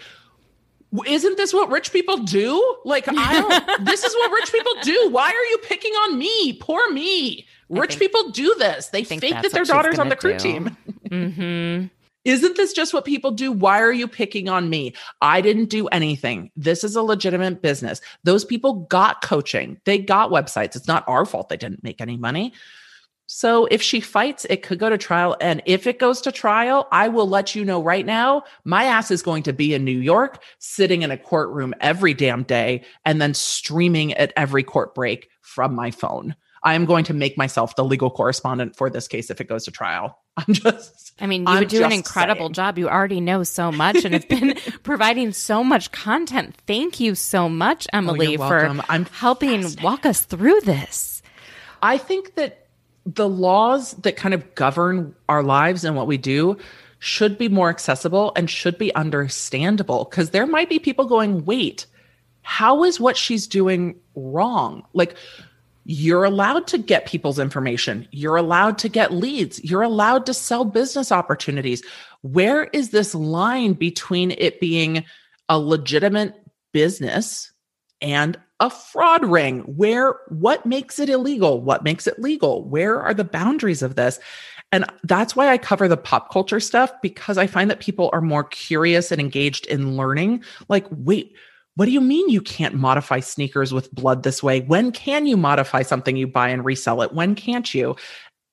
isn't 1.07 1.37
this 1.37 1.53
what 1.53 1.71
rich 1.71 1.93
people 1.93 2.19
do? 2.19 2.77
Like, 2.85 3.07
I 3.09 3.41
don't, 3.41 3.85
this 3.85 4.05
is 4.05 4.15
what 4.15 4.31
rich 4.31 4.53
people 4.53 4.75
do. 4.83 5.09
Why 5.11 5.27
are 5.27 5.51
you 5.51 5.59
picking 5.65 5.93
on 5.93 6.17
me? 6.17 6.53
Poor 6.53 6.93
me. 6.93 7.47
Rich 7.69 7.97
think, 7.97 8.01
people 8.01 8.31
do 8.31 8.55
this. 8.59 8.89
They 8.89 9.05
fake 9.05 9.21
that 9.21 9.53
their 9.53 9.65
daughter's 9.65 9.99
on 9.99 10.09
the 10.09 10.17
crew 10.17 10.33
do. 10.33 10.39
team. 10.39 10.77
Mm-hmm. 11.09 11.87
Isn't 12.27 12.57
this 12.59 12.75
just 12.75 12.93
what 12.93 13.07
people 13.07 13.31
do? 13.31 13.51
Why 13.51 13.81
are 13.81 13.93
you 13.93 14.07
picking 14.07 14.51
on 14.51 14.69
me? 14.69 14.93
I 15.23 15.41
didn't 15.41 15.71
do 15.71 15.87
anything. 15.87 16.51
This 16.55 16.85
is 16.85 16.97
a 16.97 17.01
legitimate 17.01 17.63
business. 17.63 18.03
Those 18.25 18.45
people 18.45 18.87
got 18.91 19.23
coaching, 19.23 19.81
they 19.87 19.97
got 19.97 20.31
websites. 20.31 20.77
It's 20.77 20.87
not 20.87 21.09
our 21.09 21.25
fault 21.25 21.49
they 21.49 21.57
didn't 21.57 21.83
make 21.83 22.03
any 22.03 22.19
money. 22.19 22.53
So 23.31 23.67
if 23.67 23.83
she 23.83 24.01
fights, 24.01 24.47
it 24.49 24.63
could 24.63 24.79
go 24.79 24.89
to 24.89 24.97
trial. 24.97 25.37
And 25.41 25.63
if 25.67 25.87
it 25.87 25.99
goes 25.99 26.23
to 26.23 26.33
trial, 26.33 26.89
I 26.91 27.09
will 27.09 27.29
let 27.29 27.55
you 27.55 27.63
know 27.63 27.83
right 27.83 28.05
now, 28.05 28.45
my 28.65 28.85
ass 28.85 29.11
is 29.11 29.23
going 29.23 29.43
to 29.45 29.53
be 29.53 29.75
in 29.75 29.85
New 29.85 29.99
York, 29.99 30.43
sitting 30.59 31.03
in 31.03 31.11
a 31.11 31.19
courtroom 31.19 31.75
every 31.81 32.15
damn 32.15 32.43
day, 32.43 32.85
and 33.05 33.21
then 33.21 33.35
streaming 33.35 34.15
at 34.15 34.33
every 34.37 34.63
court 34.63 34.95
break 34.95 35.29
from 35.43 35.75
my 35.75 35.91
phone. 35.91 36.37
I 36.63 36.75
am 36.75 36.85
going 36.85 37.05
to 37.05 37.15
make 37.15 37.37
myself 37.37 37.77
the 37.77 37.85
legal 37.85 38.11
correspondent 38.11 38.77
for 38.77 38.91
this 38.91 39.09
case 39.09 39.31
if 39.31 39.41
it 39.41 39.49
goes 39.49 39.65
to 39.65 39.71
trial. 39.71 40.19
I'm 40.37 40.55
just. 40.55 41.13
I 41.21 41.27
mean, 41.27 41.43
you 41.43 41.49
I'm 41.49 41.59
would 41.61 41.69
do 41.69 41.85
an 41.85 41.93
incredible 41.93 42.47
saying. 42.47 42.55
job. 42.55 42.79
You 42.79 42.89
already 42.89 43.21
know 43.21 43.43
so 43.43 43.73
much 43.73 44.05
and 44.05 44.15
have 44.15 44.29
been 44.29 44.55
providing 44.83 45.33
so 45.33 45.65
much 45.65 45.91
content. 45.93 46.57
Thank 46.67 47.01
you 47.01 47.15
so 47.15 47.49
much, 47.49 47.87
oh, 47.93 47.99
Emily, 47.99 48.37
oh, 48.37 48.49
for 48.49 48.83
I'm 48.89 49.05
helping 49.07 49.65
walk 49.83 50.07
us 50.07 50.23
through 50.23 50.61
this. 50.63 51.23
I 51.83 51.99
think 51.99 52.35
that 52.35 52.67
the 53.05 53.29
laws 53.29 53.93
that 53.93 54.17
kind 54.17 54.35
of 54.35 54.55
govern 54.55 55.15
our 55.29 55.43
lives 55.43 55.85
and 55.85 55.97
what 55.97 56.07
we 56.07 56.19
do 56.19 56.59
should 56.99 57.39
be 57.39 57.49
more 57.49 57.71
accessible 57.71 58.33
and 58.37 58.51
should 58.51 58.77
be 58.77 58.95
understandable 58.95 60.05
because 60.05 60.31
there 60.31 60.47
might 60.47 60.69
be 60.69 60.79
people 60.79 61.07
going, 61.07 61.45
wait, 61.45 61.87
how 62.43 62.85
is 62.85 62.99
what 62.99 63.17
she's 63.17 63.47
doing 63.47 63.99
wrong? 64.15 64.85
Like, 64.93 65.15
you're 65.91 66.25
allowed 66.25 66.67
to 66.67 66.77
get 66.77 67.07
people's 67.07 67.39
information. 67.39 68.07
You're 68.11 68.37
allowed 68.37 68.77
to 68.79 68.91
get 68.91 69.11
leads. 69.11 69.65
You're 69.65 69.81
allowed 69.81 70.27
to 70.27 70.35
sell 70.35 70.67
business 70.67 71.11
opportunities. 71.11 71.83
Where 72.21 72.65
is 72.65 72.91
this 72.91 73.15
line 73.15 73.73
between 73.73 74.33
it 74.33 74.61
being 74.61 75.03
a 75.49 75.59
legitimate 75.59 76.35
business 76.75 77.51
and 78.03 78.39
a 78.61 78.69
fraud 78.69 79.25
ring? 79.25 79.61
Where, 79.61 80.17
what 80.29 80.67
makes 80.67 80.99
it 80.99 81.09
illegal? 81.09 81.63
What 81.63 81.85
makes 81.85 82.07
it 82.07 82.19
legal? 82.19 82.69
Where 82.69 83.01
are 83.01 83.15
the 83.15 83.25
boundaries 83.25 83.81
of 83.81 83.95
this? 83.95 84.21
And 84.71 84.85
that's 85.05 85.35
why 85.35 85.49
I 85.49 85.57
cover 85.57 85.89
the 85.89 85.97
pop 85.97 86.31
culture 86.31 86.61
stuff 86.61 86.93
because 87.01 87.39
I 87.39 87.47
find 87.47 87.71
that 87.71 87.81
people 87.81 88.11
are 88.13 88.21
more 88.21 88.45
curious 88.45 89.11
and 89.11 89.23
engaged 89.23 89.65
in 89.69 89.97
learning. 89.97 90.45
Like, 90.69 90.85
wait, 90.91 91.35
what 91.79 91.85
do 91.85 91.93
you 91.93 92.01
mean 92.01 92.29
you 92.29 92.41
can't 92.41 92.75
modify 92.75 93.21
sneakers 93.21 93.73
with 93.73 93.95
blood 93.95 94.25
this 94.25 94.43
way? 94.43 94.63
When 94.63 94.91
can 94.91 95.27
you 95.27 95.37
modify 95.37 95.83
something 95.83 96.17
you 96.17 96.27
buy 96.27 96.49
and 96.49 96.65
resell 96.65 97.03
it? 97.03 97.13
When 97.13 97.37
can't 97.37 97.73
you? 97.73 97.95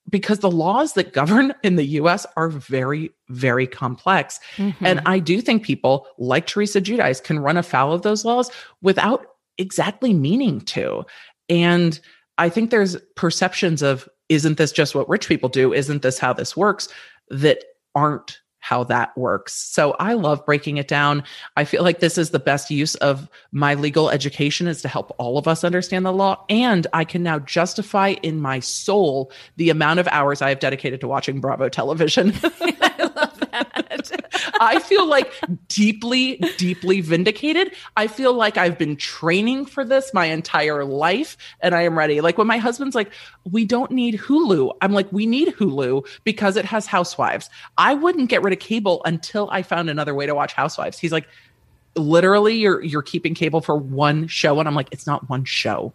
Because 0.08 0.38
the 0.38 0.50
laws 0.50 0.92
that 0.92 1.12
govern 1.12 1.52
in 1.64 1.74
the 1.74 1.86
US 1.86 2.24
are 2.36 2.48
very, 2.48 3.10
very 3.28 3.66
complex. 3.66 4.38
Mm-hmm. 4.58 4.86
And 4.86 5.02
I 5.06 5.18
do 5.18 5.40
think 5.40 5.64
people 5.64 6.06
like 6.18 6.46
Teresa 6.46 6.80
Giudice 6.80 7.20
can 7.20 7.40
run 7.40 7.56
afoul 7.56 7.92
of 7.92 8.02
those 8.02 8.24
laws 8.24 8.48
without 8.80 9.26
exactly 9.58 10.14
meaning 10.14 10.60
to. 10.60 11.04
And 11.48 11.98
I 12.38 12.48
think 12.48 12.70
there's 12.70 12.96
perceptions 13.16 13.82
of, 13.82 14.08
isn't 14.28 14.56
this 14.56 14.70
just 14.70 14.94
what 14.94 15.08
rich 15.08 15.26
people 15.26 15.48
do? 15.48 15.72
Isn't 15.72 16.02
this 16.02 16.20
how 16.20 16.32
this 16.32 16.56
works? 16.56 16.86
That 17.30 17.64
aren't 17.96 18.38
how 18.66 18.82
that 18.82 19.16
works. 19.16 19.52
So 19.52 19.92
I 20.00 20.14
love 20.14 20.44
breaking 20.44 20.76
it 20.76 20.88
down. 20.88 21.22
I 21.56 21.64
feel 21.64 21.84
like 21.84 22.00
this 22.00 22.18
is 22.18 22.30
the 22.30 22.40
best 22.40 22.68
use 22.68 22.96
of 22.96 23.28
my 23.52 23.74
legal 23.74 24.10
education 24.10 24.66
is 24.66 24.82
to 24.82 24.88
help 24.88 25.14
all 25.18 25.38
of 25.38 25.46
us 25.46 25.62
understand 25.62 26.04
the 26.04 26.12
law. 26.12 26.44
And 26.48 26.84
I 26.92 27.04
can 27.04 27.22
now 27.22 27.38
justify 27.38 28.16
in 28.24 28.40
my 28.40 28.58
soul 28.58 29.30
the 29.54 29.70
amount 29.70 30.00
of 30.00 30.08
hours 30.08 30.42
I 30.42 30.48
have 30.48 30.58
dedicated 30.58 31.00
to 31.02 31.06
watching 31.06 31.40
Bravo 31.40 31.68
television. 31.68 32.32
I 33.56 33.96
that. 33.96 34.54
I 34.60 34.78
feel 34.78 35.06
like 35.06 35.32
deeply, 35.68 36.36
deeply 36.56 37.00
vindicated. 37.00 37.72
I 37.96 38.06
feel 38.06 38.32
like 38.34 38.56
I've 38.56 38.78
been 38.78 38.96
training 38.96 39.66
for 39.66 39.84
this 39.84 40.12
my 40.14 40.26
entire 40.26 40.84
life 40.84 41.36
and 41.60 41.74
I 41.74 41.82
am 41.82 41.96
ready. 41.96 42.20
Like 42.20 42.38
when 42.38 42.46
my 42.46 42.58
husband's 42.58 42.94
like, 42.94 43.12
we 43.50 43.64
don't 43.64 43.90
need 43.90 44.18
Hulu. 44.18 44.76
I'm 44.82 44.92
like, 44.92 45.10
we 45.12 45.26
need 45.26 45.48
Hulu 45.54 46.06
because 46.24 46.56
it 46.56 46.64
has 46.64 46.86
housewives. 46.86 47.50
I 47.78 47.94
wouldn't 47.94 48.28
get 48.28 48.42
rid 48.42 48.52
of 48.52 48.58
cable 48.58 49.02
until 49.04 49.48
I 49.50 49.62
found 49.62 49.90
another 49.90 50.14
way 50.14 50.26
to 50.26 50.34
watch 50.34 50.52
housewives. 50.52 50.98
He's 50.98 51.12
like, 51.12 51.28
literally 51.96 52.54
you're 52.54 52.82
you're 52.82 53.00
keeping 53.00 53.32
cable 53.34 53.62
for 53.62 53.74
one 53.74 54.26
show 54.26 54.58
and 54.58 54.68
I'm 54.68 54.74
like, 54.74 54.88
it's 54.92 55.06
not 55.06 55.28
one 55.30 55.44
show 55.44 55.92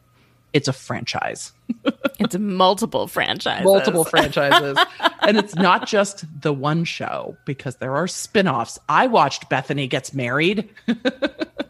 it's 0.53 0.67
a 0.67 0.73
franchise. 0.73 1.53
it's 2.19 2.37
multiple 2.37 3.07
franchises. 3.07 3.63
Multiple 3.65 4.03
franchises. 4.05 4.77
and 5.21 5.37
it's 5.37 5.55
not 5.55 5.87
just 5.87 6.25
the 6.41 6.53
one 6.53 6.83
show 6.83 7.37
because 7.45 7.77
there 7.77 7.95
are 7.95 8.07
spin-offs. 8.07 8.79
I 8.89 9.07
watched 9.07 9.49
Bethenny 9.49 9.89
Gets 9.89 10.13
Married. 10.13 10.69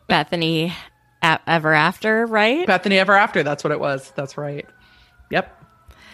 Bethenny 0.09 0.73
Ever 1.21 1.73
After, 1.73 2.25
right? 2.25 2.67
Bethenny 2.67 2.97
Ever 2.97 3.13
After, 3.13 3.43
that's 3.43 3.63
what 3.63 3.71
it 3.71 3.79
was. 3.79 4.11
That's 4.15 4.38
right. 4.38 4.65
Yep. 5.29 5.63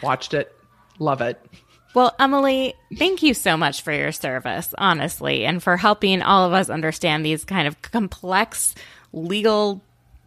Watched 0.04 0.34
it. 0.34 0.54
Love 1.00 1.22
it. 1.22 1.40
Well, 1.94 2.14
Emily, 2.20 2.76
thank 2.98 3.24
you 3.24 3.34
so 3.34 3.58
much 3.58 3.82
for 3.82 3.92
your 3.92 4.12
service, 4.12 4.76
honestly, 4.78 5.46
and 5.46 5.64
for 5.64 5.78
helping 5.78 6.22
all 6.22 6.46
of 6.46 6.54
us 6.54 6.70
understand 6.70 7.26
these 7.26 7.44
kind 7.44 7.68
of 7.68 7.82
complex 7.82 8.76
legal 9.14 9.82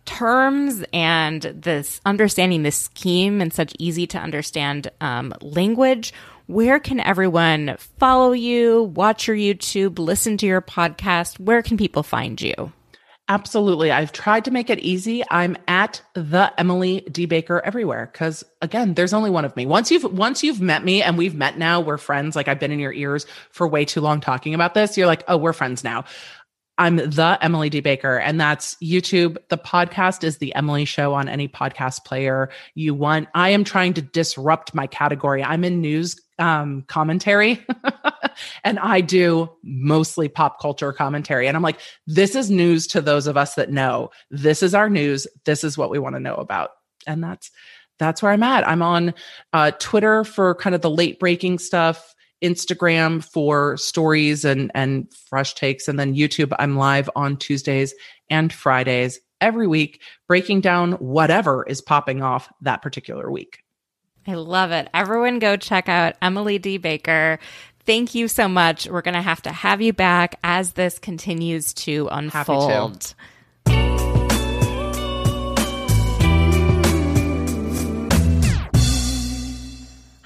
terms 0.04 0.84
and 0.92 1.42
this 1.42 2.00
understanding 2.04 2.62
this 2.62 2.76
scheme 2.76 3.40
in 3.40 3.50
such 3.50 3.74
easy 3.78 4.06
to 4.06 4.18
understand 4.18 4.90
um, 5.00 5.32
language 5.40 6.12
where 6.46 6.80
can 6.80 6.98
everyone 6.98 7.76
follow 7.98 8.32
you 8.32 8.84
watch 8.94 9.28
your 9.28 9.36
youtube 9.36 9.98
listen 9.98 10.36
to 10.36 10.46
your 10.46 10.60
podcast 10.60 11.38
where 11.38 11.62
can 11.62 11.76
people 11.76 12.02
find 12.02 12.40
you 12.40 12.72
Absolutely. 13.30 13.92
I've 13.92 14.10
tried 14.10 14.46
to 14.46 14.50
make 14.50 14.70
it 14.70 14.80
easy. 14.80 15.22
I'm 15.30 15.56
at 15.68 16.02
the 16.14 16.52
Emily 16.58 17.02
D 17.12 17.26
Baker 17.26 17.62
everywhere 17.64 18.10
because 18.12 18.42
again, 18.60 18.94
there's 18.94 19.12
only 19.12 19.30
one 19.30 19.44
of 19.44 19.54
me. 19.54 19.66
Once 19.66 19.92
you've 19.92 20.02
once 20.02 20.42
you've 20.42 20.60
met 20.60 20.82
me 20.82 21.00
and 21.00 21.16
we've 21.16 21.36
met 21.36 21.56
now, 21.56 21.80
we're 21.80 21.96
friends. 21.96 22.34
Like 22.34 22.48
I've 22.48 22.58
been 22.58 22.72
in 22.72 22.80
your 22.80 22.92
ears 22.92 23.26
for 23.52 23.68
way 23.68 23.84
too 23.84 24.00
long 24.00 24.20
talking 24.20 24.52
about 24.52 24.74
this. 24.74 24.98
You're 24.98 25.06
like, 25.06 25.22
oh, 25.28 25.36
we're 25.36 25.52
friends 25.52 25.84
now. 25.84 26.06
I'm 26.80 26.96
the 26.96 27.38
Emily 27.42 27.68
D 27.68 27.80
Baker, 27.80 28.16
and 28.16 28.40
that's 28.40 28.74
YouTube. 28.76 29.36
The 29.50 29.58
podcast 29.58 30.24
is 30.24 30.38
the 30.38 30.54
Emily 30.54 30.86
Show 30.86 31.12
on 31.12 31.28
any 31.28 31.46
podcast 31.46 32.06
player 32.06 32.48
you 32.74 32.94
want. 32.94 33.28
I 33.34 33.50
am 33.50 33.64
trying 33.64 33.92
to 33.94 34.02
disrupt 34.02 34.74
my 34.74 34.86
category. 34.86 35.44
I'm 35.44 35.62
in 35.62 35.82
news 35.82 36.18
um, 36.38 36.84
commentary 36.88 37.62
and 38.64 38.78
I 38.78 39.02
do 39.02 39.50
mostly 39.62 40.28
pop 40.28 40.58
culture 40.58 40.90
commentary. 40.94 41.46
And 41.46 41.54
I'm 41.54 41.62
like, 41.62 41.80
this 42.06 42.34
is 42.34 42.50
news 42.50 42.86
to 42.86 43.02
those 43.02 43.26
of 43.26 43.36
us 43.36 43.56
that 43.56 43.70
know. 43.70 44.08
This 44.30 44.62
is 44.62 44.74
our 44.74 44.88
news. 44.88 45.26
This 45.44 45.64
is 45.64 45.76
what 45.76 45.90
we 45.90 45.98
want 45.98 46.16
to 46.16 46.20
know 46.20 46.36
about. 46.36 46.70
And 47.06 47.22
that's 47.22 47.50
that's 47.98 48.22
where 48.22 48.32
I'm 48.32 48.42
at. 48.42 48.66
I'm 48.66 48.80
on 48.80 49.12
uh, 49.52 49.72
Twitter 49.72 50.24
for 50.24 50.54
kind 50.54 50.74
of 50.74 50.80
the 50.80 50.88
late 50.88 51.20
breaking 51.20 51.58
stuff, 51.58 52.14
Instagram 52.42 53.24
for 53.24 53.76
stories 53.76 54.44
and 54.44 54.70
and 54.74 55.12
fresh 55.28 55.54
takes, 55.54 55.88
and 55.88 55.98
then 55.98 56.14
YouTube. 56.14 56.52
I'm 56.58 56.76
live 56.76 57.08
on 57.16 57.36
Tuesdays 57.36 57.94
and 58.28 58.52
Fridays 58.52 59.20
every 59.40 59.66
week, 59.66 60.02
breaking 60.26 60.60
down 60.60 60.92
whatever 60.92 61.64
is 61.66 61.80
popping 61.80 62.22
off 62.22 62.48
that 62.60 62.82
particular 62.82 63.30
week. 63.30 63.64
I 64.26 64.34
love 64.34 64.70
it. 64.70 64.88
Everyone 64.92 65.38
go 65.38 65.56
check 65.56 65.88
out 65.88 66.14
Emily 66.20 66.58
D. 66.58 66.76
Baker. 66.76 67.38
Thank 67.86 68.14
you 68.14 68.28
so 68.28 68.46
much. 68.46 68.86
We're 68.86 69.00
going 69.02 69.14
to 69.14 69.22
have 69.22 69.42
to 69.42 69.52
have 69.52 69.80
you 69.80 69.92
back 69.92 70.38
as 70.44 70.72
this 70.72 70.98
continues 70.98 71.72
to 71.74 72.08
unfold. 72.12 73.14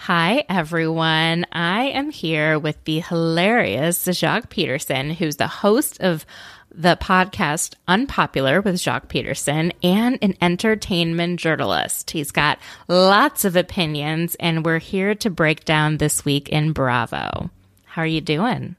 Hi, 0.07 0.45
everyone. 0.51 1.47
I 1.51 1.85
am 1.85 2.11
here 2.11 2.59
with 2.59 2.85
the 2.85 3.01
hilarious 3.01 4.05
Jacques 4.05 4.51
Peterson, 4.51 5.09
who's 5.09 5.37
the 5.37 5.47
host 5.47 5.99
of 6.03 6.27
the 6.71 6.99
podcast 7.01 7.77
Unpopular 7.89 8.61
with 8.61 8.79
Jacques 8.79 9.09
Peterson 9.09 9.73
and 9.83 10.19
an 10.21 10.35
entertainment 10.43 11.41
journalist. 11.41 12.11
He's 12.11 12.33
got 12.33 12.59
lots 12.87 13.47
of 13.47 13.57
opinions, 13.57 14.35
and 14.35 14.63
we're 14.63 14.79
here 14.79 15.15
to 15.15 15.31
break 15.31 15.65
down 15.65 15.97
this 15.97 16.23
week 16.23 16.51
in 16.51 16.73
Bravo. 16.73 17.49
How 17.87 18.03
are 18.03 18.07
you 18.07 18.21
doing? 18.21 18.77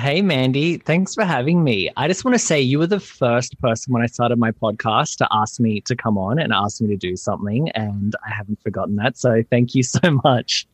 Hey, 0.00 0.22
Mandy. 0.22 0.78
Thanks 0.78 1.14
for 1.14 1.26
having 1.26 1.62
me. 1.62 1.90
I 1.94 2.08
just 2.08 2.24
want 2.24 2.34
to 2.34 2.38
say 2.38 2.58
you 2.58 2.78
were 2.78 2.86
the 2.86 2.98
first 2.98 3.60
person 3.60 3.92
when 3.92 4.02
I 4.02 4.06
started 4.06 4.38
my 4.38 4.50
podcast 4.50 5.18
to 5.18 5.28
ask 5.30 5.60
me 5.60 5.82
to 5.82 5.94
come 5.94 6.16
on 6.16 6.38
and 6.38 6.54
ask 6.54 6.80
me 6.80 6.88
to 6.88 6.96
do 6.96 7.16
something, 7.16 7.68
and 7.72 8.16
I 8.26 8.30
haven't 8.30 8.62
forgotten 8.62 8.96
that. 8.96 9.18
So 9.18 9.42
thank 9.50 9.74
you 9.74 9.82
so 9.82 10.00
much. 10.24 10.66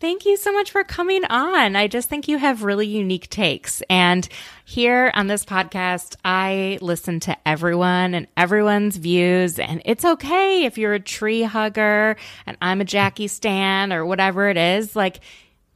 Thank 0.00 0.24
you 0.24 0.38
so 0.38 0.52
much 0.52 0.70
for 0.70 0.84
coming 0.84 1.22
on. 1.26 1.76
I 1.76 1.86
just 1.86 2.08
think 2.08 2.28
you 2.28 2.38
have 2.38 2.62
really 2.62 2.86
unique 2.86 3.28
takes. 3.28 3.82
And 3.90 4.26
here 4.64 5.12
on 5.14 5.26
this 5.26 5.44
podcast, 5.44 6.16
I 6.24 6.78
listen 6.80 7.20
to 7.20 7.36
everyone 7.46 8.14
and 8.14 8.26
everyone's 8.38 8.96
views. 8.96 9.58
And 9.58 9.82
it's 9.84 10.06
okay 10.06 10.64
if 10.64 10.78
you're 10.78 10.94
a 10.94 11.00
tree 11.00 11.42
hugger 11.42 12.16
and 12.46 12.56
I'm 12.62 12.80
a 12.80 12.86
Jackie 12.86 13.28
Stan 13.28 13.92
or 13.92 14.06
whatever 14.06 14.48
it 14.48 14.56
is. 14.56 14.96
Like, 14.96 15.20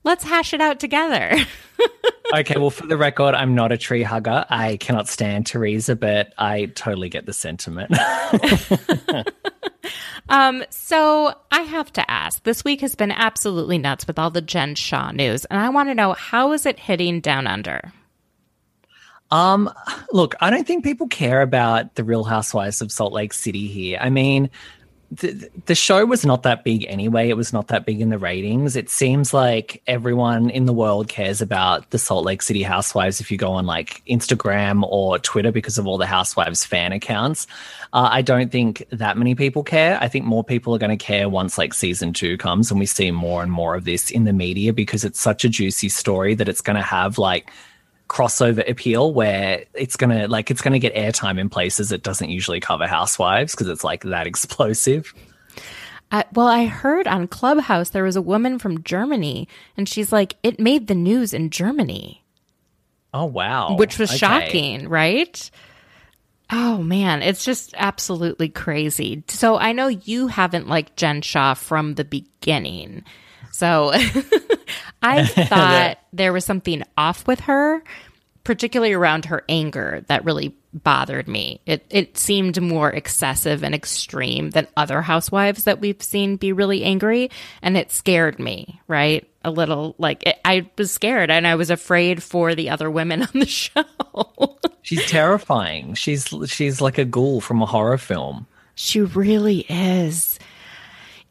let's 0.07 0.25
hash 0.25 0.55
it 0.55 0.63
out 0.63 0.81
together. 0.81 1.37
okay, 2.35 2.59
well, 2.59 2.71
for 2.71 2.87
the 2.87 2.97
record, 2.97 3.35
I'm 3.35 3.55
not 3.55 3.73
a 3.73 3.77
tree 3.77 4.03
hugger. 4.03 4.47
I 4.49 4.79
cannot 4.79 5.09
stand 5.09 5.47
Teresa, 5.47 5.95
but 5.95 6.33
I 6.39 6.67
totally 6.67 7.11
get 7.11 7.27
the 7.27 7.35
sentiment. 7.35 7.93
Um, 10.29 10.65
so 10.71 11.35
I 11.53 11.61
have 11.61 11.93
to 11.93 12.11
ask. 12.11 12.43
This 12.43 12.65
week 12.65 12.81
has 12.81 12.95
been 12.95 13.13
absolutely 13.13 13.79
nuts 13.79 14.07
with 14.07 14.19
all 14.19 14.31
the 14.31 14.41
Jen 14.41 14.75
Shah 14.75 15.13
news, 15.13 15.45
and 15.45 15.61
I 15.61 15.69
want 15.69 15.89
to 15.89 15.95
know 15.95 16.15
how 16.15 16.53
is 16.53 16.67
it 16.67 16.79
hitting 16.79 17.21
down 17.21 17.47
under? 17.47 17.93
Um, 19.31 19.73
look, 20.13 20.35
I 20.41 20.51
don't 20.51 20.67
think 20.67 20.85
people 20.85 21.09
care 21.09 21.43
about 21.43 21.95
the 21.95 22.05
Real 22.05 22.25
Housewives 22.25 22.81
of 22.81 22.93
Salt 22.93 23.13
Lake 23.13 23.33
City 23.33 23.67
here. 23.67 23.99
I 24.01 24.11
mean, 24.11 24.51
the, 25.11 25.75
show 25.75 26.05
was 26.05 26.27
not 26.27 26.43
that 26.43 26.65
big 26.65 26.85
anyway. 26.89 27.29
It 27.29 27.37
was 27.37 27.53
not 27.53 27.69
that 27.69 27.87
big 27.87 28.01
in 28.01 28.09
the 28.09 28.19
ratings. 28.19 28.75
It 28.75 28.91
seems 28.91 29.33
like 29.33 29.83
everyone 29.87 30.51
in 30.51 30.67
the 30.67 30.73
world 30.73 31.09
cares 31.09 31.41
about 31.41 31.91
the 31.91 31.99
Salt 31.99 32.25
Lake 32.25 32.43
City 32.43 32.63
Housewives 32.63 33.21
if 33.21 33.31
you 33.31 33.39
go 33.39 33.53
on 33.53 33.67
like 33.67 34.03
Instagram 34.09 34.83
or 34.83 35.19
Twitter 35.19 35.53
because 35.53 35.79
of 35.79 35.87
all 35.87 35.99
the 35.99 36.07
Housewives 36.07 36.65
fan 36.65 36.93
accounts. 36.93 37.47
Uh, 37.93 38.09
I 38.11 38.23
don't 38.23 38.51
think 38.51 38.85
that 38.91 39.17
many 39.17 39.35
people 39.35 39.63
care. 39.63 39.99
I 40.01 40.09
think 40.09 40.25
more 40.25 40.43
people 40.43 40.75
are 40.75 40.79
going 40.79 40.97
to 40.97 41.05
care 41.05 41.29
once 41.29 41.57
like 41.57 41.73
season 41.73 42.13
two 42.13 42.37
comes 42.37 42.71
and 42.71 42.81
we 42.81 42.87
see 42.87 43.11
more 43.13 43.43
and 43.43 43.53
more 43.53 43.77
of 43.77 43.85
this 43.85 44.11
in 44.11 44.25
the 44.25 44.33
media 44.33 44.73
because 44.73 45.05
it's 45.05 45.21
such 45.21 45.45
a 45.45 45.49
juicy 45.49 45.89
story 45.89 46.35
that 46.35 46.49
it's 46.49 46.61
going 46.61 46.77
to 46.77 46.83
have 46.83 47.17
like 47.17 47.51
crossover 48.09 48.69
appeal 48.69 49.13
where 49.13 49.65
it's 49.75 49.97
gonna 49.97 50.29
like 50.29 50.51
it's 50.51 50.61
gonna 50.61 50.79
get 50.79 50.95
airtime 50.95 51.39
in 51.39 51.49
places 51.49 51.91
it 51.91 52.03
doesn't 52.03 52.31
usually 52.31 52.61
cover 52.61 52.87
housewives 52.87 53.53
because 53.53 53.69
it's 53.69 53.85
like 53.85 54.05
that 54.05 54.27
explosive. 54.27 55.13
Uh, 56.13 56.23
well 56.33 56.47
i 56.47 56.67
heard 56.67 57.09
on 57.09 57.27
clubhouse 57.27 57.91
there 57.91 58.05
was 58.05 58.15
a 58.15 58.23
woman 58.23 58.61
from 58.61 58.85
germany 58.85 59.49
and 59.77 59.89
she's 59.89 60.13
like 60.13 60.37
it 60.45 60.61
made 60.61 60.87
the 60.87 60.95
news 60.95 61.35
in 61.35 61.51
germany. 61.51 62.23
Oh 63.13 63.25
wow. 63.25 63.77
Which 63.77 63.99
was 63.99 64.11
okay. 64.11 64.19
shocking 64.19 64.89
right? 64.89 65.51
Oh 66.51 66.79
man. 66.79 67.23
It's 67.23 67.45
just 67.45 67.75
absolutely 67.77 68.49
crazy. 68.49 69.25
So 69.29 69.57
i 69.57 69.73
know 69.73 69.89
you 69.89 70.29
haven't 70.29 70.69
liked 70.69 70.97
jen 70.97 71.23
Shah 71.23 71.55
from 71.55 71.95
the 71.95 72.05
beginning 72.05 73.05
so 73.57 73.91
I 75.03 75.25
thought 75.25 75.99
there 76.13 76.33
was 76.33 76.45
something 76.45 76.83
off 76.99 77.27
with 77.27 77.41
her, 77.41 77.83
particularly 78.45 78.93
around 78.93 79.25
her 79.27 79.45
anger 79.49 80.05
that 80.09 80.27
really 80.27 80.55
bothered 80.75 81.27
me. 81.27 81.63
It 81.65 81.87
it 81.89 82.19
seemed 82.19 82.61
more 82.61 82.91
excessive 82.91 83.65
and 83.65 83.75
extreme 83.75 84.51
than 84.51 84.69
other 84.77 85.01
housewives 85.01 85.65
that 85.65 85.81
we've 85.81 86.03
seen 86.03 86.37
be 86.37 86.53
really 86.53 86.85
angry, 86.85 87.31
and 87.63 87.79
it 87.79 87.93
scared 87.93 88.39
me. 88.39 88.79
Right, 88.89 89.27
a 89.43 89.51
little 89.51 89.95
like 89.97 90.27
it, 90.27 90.39
I 90.45 90.69
was 90.77 90.91
scared, 90.91 91.31
and 91.31 91.47
I 91.47 91.55
was 91.55 91.71
afraid 91.71 92.23
for 92.23 92.55
the 92.55 92.69
other 92.69 92.91
women 92.91 93.23
on 93.35 93.41
the 93.41 93.47
show. 93.47 93.85
she's 94.83 95.07
terrifying. 95.07 95.95
She's 95.95 96.29
she's 96.45 96.83
like 96.83 96.99
a 96.99 97.07
ghoul 97.07 97.41
from 97.41 97.63
a 97.63 97.67
horror 97.67 97.97
film. 97.97 98.47
She 98.75 99.01
really 99.01 99.61
is. 99.71 100.36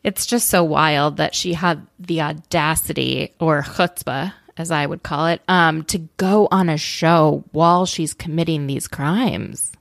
It's 0.05 0.27
just 0.27 0.49
so 0.49 0.63
wild 0.63 1.17
that 1.17 1.33
she 1.33 1.53
had 1.53 1.87
the 1.97 2.21
audacity 2.21 3.33
or 3.39 3.63
chutzpah, 3.63 4.33
as 4.55 4.69
I 4.69 4.85
would 4.85 5.01
call 5.01 5.25
it, 5.25 5.41
um, 5.47 5.83
to 5.85 5.97
go 6.17 6.47
on 6.51 6.69
a 6.69 6.77
show 6.77 7.43
while 7.53 7.87
she's 7.87 8.13
committing 8.13 8.67
these 8.67 8.87
crimes. 8.87 9.71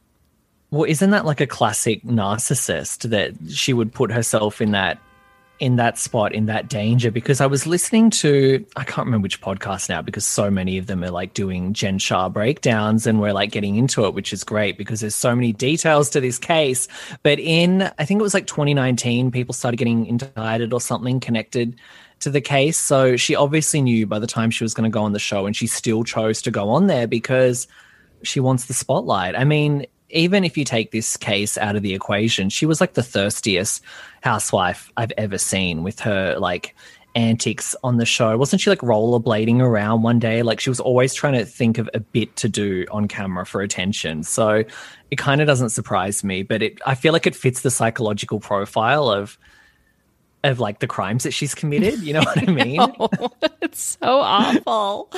Well, 0.70 0.84
isn't 0.84 1.10
that 1.10 1.26
like 1.26 1.42
a 1.42 1.46
classic 1.46 2.02
narcissist 2.04 3.10
that 3.10 3.34
she 3.52 3.74
would 3.74 3.92
put 3.92 4.10
herself 4.10 4.62
in 4.62 4.70
that 4.70 4.98
in 5.60 5.76
that 5.76 5.98
spot 5.98 6.32
in 6.32 6.46
that 6.46 6.68
danger 6.68 7.12
because 7.12 7.40
I 7.40 7.46
was 7.46 7.66
listening 7.66 8.10
to 8.10 8.64
I 8.76 8.82
can't 8.82 9.06
remember 9.06 9.22
which 9.22 9.40
podcast 9.40 9.88
now 9.88 10.02
because 10.02 10.24
so 10.24 10.50
many 10.50 10.78
of 10.78 10.86
them 10.88 11.04
are 11.04 11.10
like 11.10 11.32
doing 11.32 11.72
Jen 11.72 11.98
Shah 11.98 12.28
breakdowns 12.28 13.06
and 13.06 13.20
we're 13.20 13.32
like 13.32 13.52
getting 13.52 13.76
into 13.76 14.04
it 14.04 14.14
which 14.14 14.32
is 14.32 14.42
great 14.42 14.76
because 14.76 15.00
there's 15.00 15.14
so 15.14 15.34
many 15.34 15.52
details 15.52 16.10
to 16.10 16.20
this 16.20 16.38
case. 16.38 16.88
But 17.22 17.38
in 17.38 17.82
I 17.98 18.04
think 18.04 18.18
it 18.18 18.22
was 18.22 18.34
like 18.34 18.48
2019 18.48 19.30
people 19.30 19.52
started 19.52 19.76
getting 19.76 20.06
indicted 20.06 20.72
or 20.72 20.80
something 20.80 21.20
connected 21.20 21.76
to 22.20 22.30
the 22.30 22.40
case. 22.40 22.76
So 22.76 23.16
she 23.16 23.36
obviously 23.36 23.80
knew 23.80 24.06
by 24.06 24.18
the 24.18 24.26
time 24.26 24.50
she 24.50 24.64
was 24.64 24.74
going 24.74 24.90
to 24.90 24.94
go 24.94 25.04
on 25.04 25.12
the 25.12 25.18
show 25.20 25.46
and 25.46 25.54
she 25.54 25.68
still 25.68 26.02
chose 26.02 26.42
to 26.42 26.50
go 26.50 26.70
on 26.70 26.88
there 26.88 27.06
because 27.06 27.68
she 28.24 28.40
wants 28.40 28.64
the 28.64 28.74
spotlight. 28.74 29.38
I 29.38 29.44
mean 29.44 29.86
even 30.14 30.44
if 30.44 30.56
you 30.56 30.64
take 30.64 30.90
this 30.90 31.16
case 31.16 31.58
out 31.58 31.76
of 31.76 31.82
the 31.82 31.92
equation, 31.92 32.48
she 32.48 32.64
was 32.64 32.80
like 32.80 32.94
the 32.94 33.02
thirstiest 33.02 33.82
housewife 34.22 34.90
I've 34.96 35.12
ever 35.18 35.36
seen 35.36 35.82
with 35.82 36.00
her 36.00 36.36
like 36.38 36.74
antics 37.16 37.76
on 37.84 37.96
the 37.96 38.06
show. 38.06 38.36
Wasn't 38.36 38.60
she 38.60 38.70
like 38.70 38.80
rollerblading 38.80 39.60
around 39.60 40.02
one 40.02 40.18
day? 40.18 40.42
Like 40.42 40.60
she 40.60 40.70
was 40.70 40.80
always 40.80 41.14
trying 41.14 41.34
to 41.34 41.44
think 41.44 41.78
of 41.78 41.90
a 41.94 42.00
bit 42.00 42.34
to 42.36 42.48
do 42.48 42.86
on 42.90 43.08
camera 43.08 43.44
for 43.44 43.60
attention. 43.60 44.22
So 44.22 44.64
it 45.10 45.16
kind 45.18 45.40
of 45.40 45.46
doesn't 45.46 45.70
surprise 45.70 46.24
me, 46.24 46.42
but 46.42 46.62
it 46.62 46.80
I 46.86 46.94
feel 46.94 47.12
like 47.12 47.26
it 47.26 47.36
fits 47.36 47.60
the 47.60 47.70
psychological 47.70 48.40
profile 48.40 49.10
of 49.10 49.38
of 50.44 50.60
like 50.60 50.78
the 50.78 50.86
crimes 50.86 51.24
that 51.24 51.32
she's 51.32 51.54
committed. 51.54 52.00
You 52.00 52.12
know 52.12 52.20
what 52.20 52.48
I 52.48 52.52
mean? 52.52 52.80
it's 53.62 53.98
so 54.00 54.20
awful. 54.20 55.10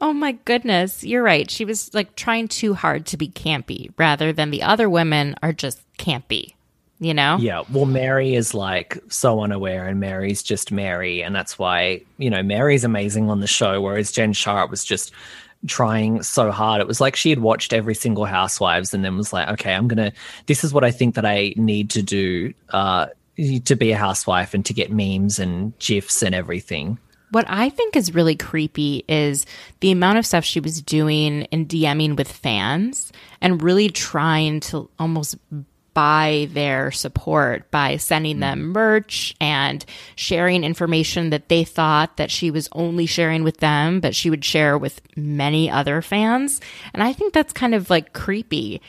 oh 0.00 0.12
my 0.12 0.32
goodness. 0.44 1.04
You're 1.04 1.22
right. 1.22 1.48
She 1.50 1.64
was 1.64 1.92
like 1.94 2.16
trying 2.16 2.48
too 2.48 2.74
hard 2.74 3.06
to 3.06 3.16
be 3.16 3.28
campy 3.28 3.92
rather 3.96 4.32
than 4.32 4.50
the 4.50 4.62
other 4.62 4.90
women 4.90 5.36
are 5.42 5.52
just 5.52 5.80
campy. 5.98 6.54
You 6.98 7.12
know? 7.12 7.36
Yeah. 7.38 7.64
Well, 7.70 7.84
Mary 7.84 8.34
is 8.34 8.54
like 8.54 8.98
so 9.10 9.40
unaware, 9.40 9.86
and 9.86 10.00
Mary's 10.00 10.42
just 10.42 10.72
Mary. 10.72 11.22
And 11.22 11.34
that's 11.34 11.58
why, 11.58 12.00
you 12.16 12.30
know, 12.30 12.42
Mary's 12.42 12.84
amazing 12.84 13.28
on 13.28 13.40
the 13.40 13.46
show, 13.46 13.82
whereas 13.82 14.10
Jen 14.10 14.32
Shah 14.32 14.66
was 14.66 14.82
just 14.82 15.12
trying 15.66 16.22
so 16.22 16.50
hard. 16.50 16.80
It 16.80 16.86
was 16.86 16.98
like 16.98 17.14
she 17.14 17.28
had 17.28 17.40
watched 17.40 17.74
every 17.74 17.94
single 17.94 18.24
Housewives 18.24 18.94
and 18.94 19.04
then 19.04 19.18
was 19.18 19.34
like, 19.34 19.46
okay, 19.48 19.74
I'm 19.74 19.88
gonna. 19.88 20.10
This 20.46 20.64
is 20.64 20.72
what 20.72 20.84
I 20.84 20.90
think 20.90 21.16
that 21.16 21.26
I 21.26 21.52
need 21.56 21.90
to 21.90 22.02
do 22.02 22.54
uh, 22.70 23.08
to 23.36 23.76
be 23.76 23.92
a 23.92 23.96
housewife 23.96 24.54
and 24.54 24.64
to 24.66 24.74
get 24.74 24.90
memes 24.90 25.38
and 25.38 25.78
gifs 25.78 26.22
and 26.22 26.34
everything. 26.34 26.98
What 27.30 27.44
I 27.48 27.70
think 27.70 27.96
is 27.96 28.14
really 28.14 28.36
creepy 28.36 29.04
is 29.08 29.46
the 29.80 29.90
amount 29.90 30.18
of 30.18 30.26
stuff 30.26 30.44
she 30.44 30.60
was 30.60 30.80
doing 30.80 31.46
and 31.52 31.68
DMing 31.68 32.16
with 32.16 32.30
fans 32.30 33.12
and 33.40 33.62
really 33.62 33.88
trying 33.88 34.60
to 34.60 34.88
almost 34.98 35.36
buy 35.96 36.46
their 36.52 36.90
support 36.90 37.70
by 37.70 37.96
sending 37.96 38.38
them 38.38 38.60
mm. 38.60 38.74
merch 38.74 39.34
and 39.40 39.82
sharing 40.14 40.62
information 40.62 41.30
that 41.30 41.48
they 41.48 41.64
thought 41.64 42.18
that 42.18 42.30
she 42.30 42.50
was 42.50 42.68
only 42.72 43.06
sharing 43.06 43.42
with 43.42 43.56
them, 43.58 44.00
but 44.00 44.14
she 44.14 44.28
would 44.28 44.44
share 44.44 44.76
with 44.76 45.00
many 45.16 45.70
other 45.70 46.02
fans. 46.02 46.60
And 46.92 47.02
I 47.02 47.14
think 47.14 47.32
that's 47.32 47.54
kind 47.54 47.74
of 47.74 47.88
like 47.88 48.12
creepy, 48.12 48.82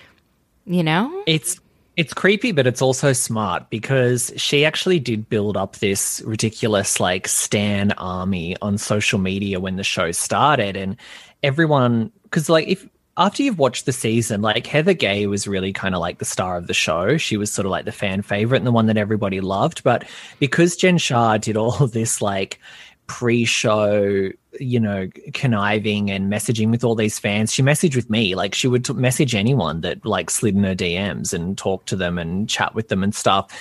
you 0.65 0.83
know? 0.83 1.23
It's 1.25 1.61
it's 1.97 2.13
creepy, 2.13 2.51
but 2.51 2.67
it's 2.67 2.81
also 2.81 3.11
smart 3.11 3.71
because 3.71 4.31
she 4.37 4.63
actually 4.63 4.99
did 4.99 5.27
build 5.27 5.57
up 5.57 5.77
this 5.77 6.21
ridiculous 6.25 6.99
like 6.99 7.27
Stan 7.27 7.91
army 7.93 8.55
on 8.61 8.77
social 8.77 9.17
media 9.17 9.59
when 9.59 9.77
the 9.77 9.83
show 9.83 10.11
started, 10.11 10.77
and 10.77 10.95
everyone 11.41 12.11
because 12.23 12.49
like 12.49 12.67
if 12.67 12.87
after 13.17 13.41
you've 13.41 13.57
watched 13.57 13.87
the 13.87 13.91
season, 13.91 14.43
like 14.43 14.67
Heather 14.67 14.93
Gay 14.93 15.25
was 15.25 15.47
really 15.47 15.73
kind 15.73 15.95
of 15.95 16.01
like 16.01 16.19
the 16.19 16.25
star 16.25 16.55
of 16.55 16.67
the 16.67 16.73
show. 16.73 17.17
She 17.17 17.35
was 17.35 17.51
sort 17.51 17.65
of 17.65 17.71
like 17.71 17.85
the 17.85 17.91
fan 17.91 18.21
favorite 18.21 18.57
and 18.57 18.67
the 18.67 18.71
one 18.71 18.85
that 18.85 18.97
everybody 18.97 19.41
loved. 19.41 19.83
But 19.83 20.07
because 20.37 20.75
Jen 20.75 20.99
Shah 20.99 21.37
did 21.37 21.57
all 21.57 21.87
this 21.87 22.21
like 22.21 22.59
pre-show, 23.07 24.29
you 24.59 24.79
know, 24.79 25.09
conniving 25.33 26.11
and 26.11 26.31
messaging 26.31 26.71
with 26.71 26.83
all 26.83 26.95
these 26.95 27.19
fans, 27.19 27.53
she 27.53 27.63
messaged 27.63 27.95
with 27.95 28.09
me. 28.09 28.35
Like 28.35 28.53
she 28.53 28.67
would 28.67 28.85
t- 28.85 28.93
message 28.93 29.33
anyone 29.33 29.81
that 29.81 30.05
like 30.05 30.29
slid 30.29 30.55
in 30.55 30.63
her 30.63 30.75
DMs 30.75 31.33
and 31.33 31.57
talk 31.57 31.85
to 31.85 31.95
them 31.95 32.17
and 32.17 32.49
chat 32.49 32.75
with 32.75 32.89
them 32.89 33.03
and 33.03 33.15
stuff 33.15 33.51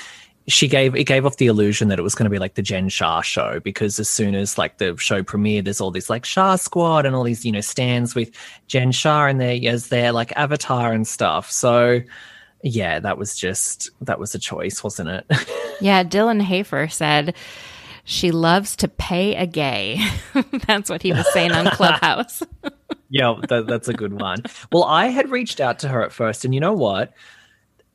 she 0.49 0.69
gave 0.69 0.95
it 0.95 1.05
gave 1.05 1.27
off 1.27 1.39
the 1.39 1.47
illusion 1.47 1.89
that 1.89 1.99
it 1.99 2.03
was 2.03 2.15
going 2.15 2.25
to 2.25 2.31
be 2.31 2.39
like 2.39 2.55
the 2.55 2.63
Jen 2.63 2.89
Shah 2.89 3.21
show 3.21 3.59
because 3.61 3.99
as 3.99 4.09
soon 4.09 4.35
as 4.35 4.57
like 4.57 4.79
the 4.79 4.97
show 4.97 5.23
premiered, 5.23 5.65
there's 5.65 5.81
all 5.81 5.91
these 5.91 6.09
like 6.09 6.25
Shah 6.25 6.57
Squad 6.57 7.05
and 7.05 7.17
all 7.17 7.25
these 7.25 7.45
you 7.45 7.53
know 7.53 7.61
stands 7.61 8.15
with 8.15 8.31
Jen 8.69 8.93
Shah 8.93 9.27
and 9.27 9.41
there 9.41 9.59
as 9.65 9.89
their 9.89 10.13
like 10.13 10.33
avatar 10.37 10.93
and 10.93 11.07
stuff. 11.07 11.51
So 11.51 12.01
yeah, 12.63 13.01
that 13.01 13.19
was 13.19 13.37
just 13.37 13.91
that 14.03 14.19
was 14.19 14.35
a 14.35 14.39
choice, 14.39 14.85
wasn't 14.85 15.09
it? 15.09 15.27
yeah, 15.81 16.05
Dylan 16.05 16.41
Hafer 16.41 16.89
said 16.89 17.35
she 18.07 18.31
loves 18.31 18.77
to 18.77 18.89
pay 18.89 19.35
a 19.35 19.47
gay. 19.47 20.01
that's 20.67 20.89
what 20.89 21.03
he 21.03 21.13
was 21.13 21.31
saying 21.33 21.53
on 21.53 21.67
Clubhouse. 21.67 22.43
yeah, 23.11 23.35
that, 23.49 23.67
that's 23.67 23.89
a 23.89 23.93
good 23.93 24.19
one. 24.19 24.43
Well, 24.73 24.85
I 24.85 25.09
had 25.09 25.29
reached 25.29 25.61
out 25.61 25.81
to 25.81 25.89
her 25.89 26.03
at 26.03 26.13
first, 26.13 26.45
and 26.45 26.55
you 26.55 26.61
know 26.61 26.73
what? 26.73 27.13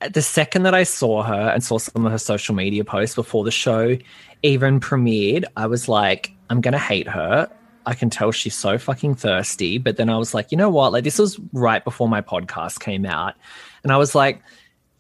the 0.10 0.22
second 0.22 0.64
that 0.64 0.74
I 0.74 0.84
saw 0.84 1.24
her 1.24 1.50
and 1.50 1.64
saw 1.64 1.78
some 1.78 2.06
of 2.06 2.12
her 2.12 2.18
social 2.18 2.56
media 2.56 2.84
posts 2.84 3.16
before 3.16 3.44
the 3.44 3.52
show 3.52 3.98
even 4.44 4.80
premiered, 4.80 5.46
I 5.56 5.68
was 5.68 5.88
like, 5.88 6.32
I'm 6.50 6.62
gonna 6.62 6.80
hate 6.80 7.08
her. 7.08 7.50
I 7.86 7.94
can 7.94 8.10
tell 8.10 8.32
she's 8.32 8.56
so 8.56 8.78
fucking 8.78 9.16
thirsty. 9.16 9.78
But 9.78 9.98
then 9.98 10.10
I 10.10 10.18
was 10.18 10.34
like, 10.34 10.52
you 10.52 10.58
know 10.58 10.70
what? 10.70 10.92
Like 10.92 11.04
this 11.04 11.20
was 11.20 11.40
right 11.54 11.84
before 11.84 12.10
my 12.10 12.22
podcast 12.22 12.80
came 12.80 13.06
out. 13.06 13.36
And 13.84 13.92
I 13.92 13.98
was 13.98 14.16
like, 14.16 14.42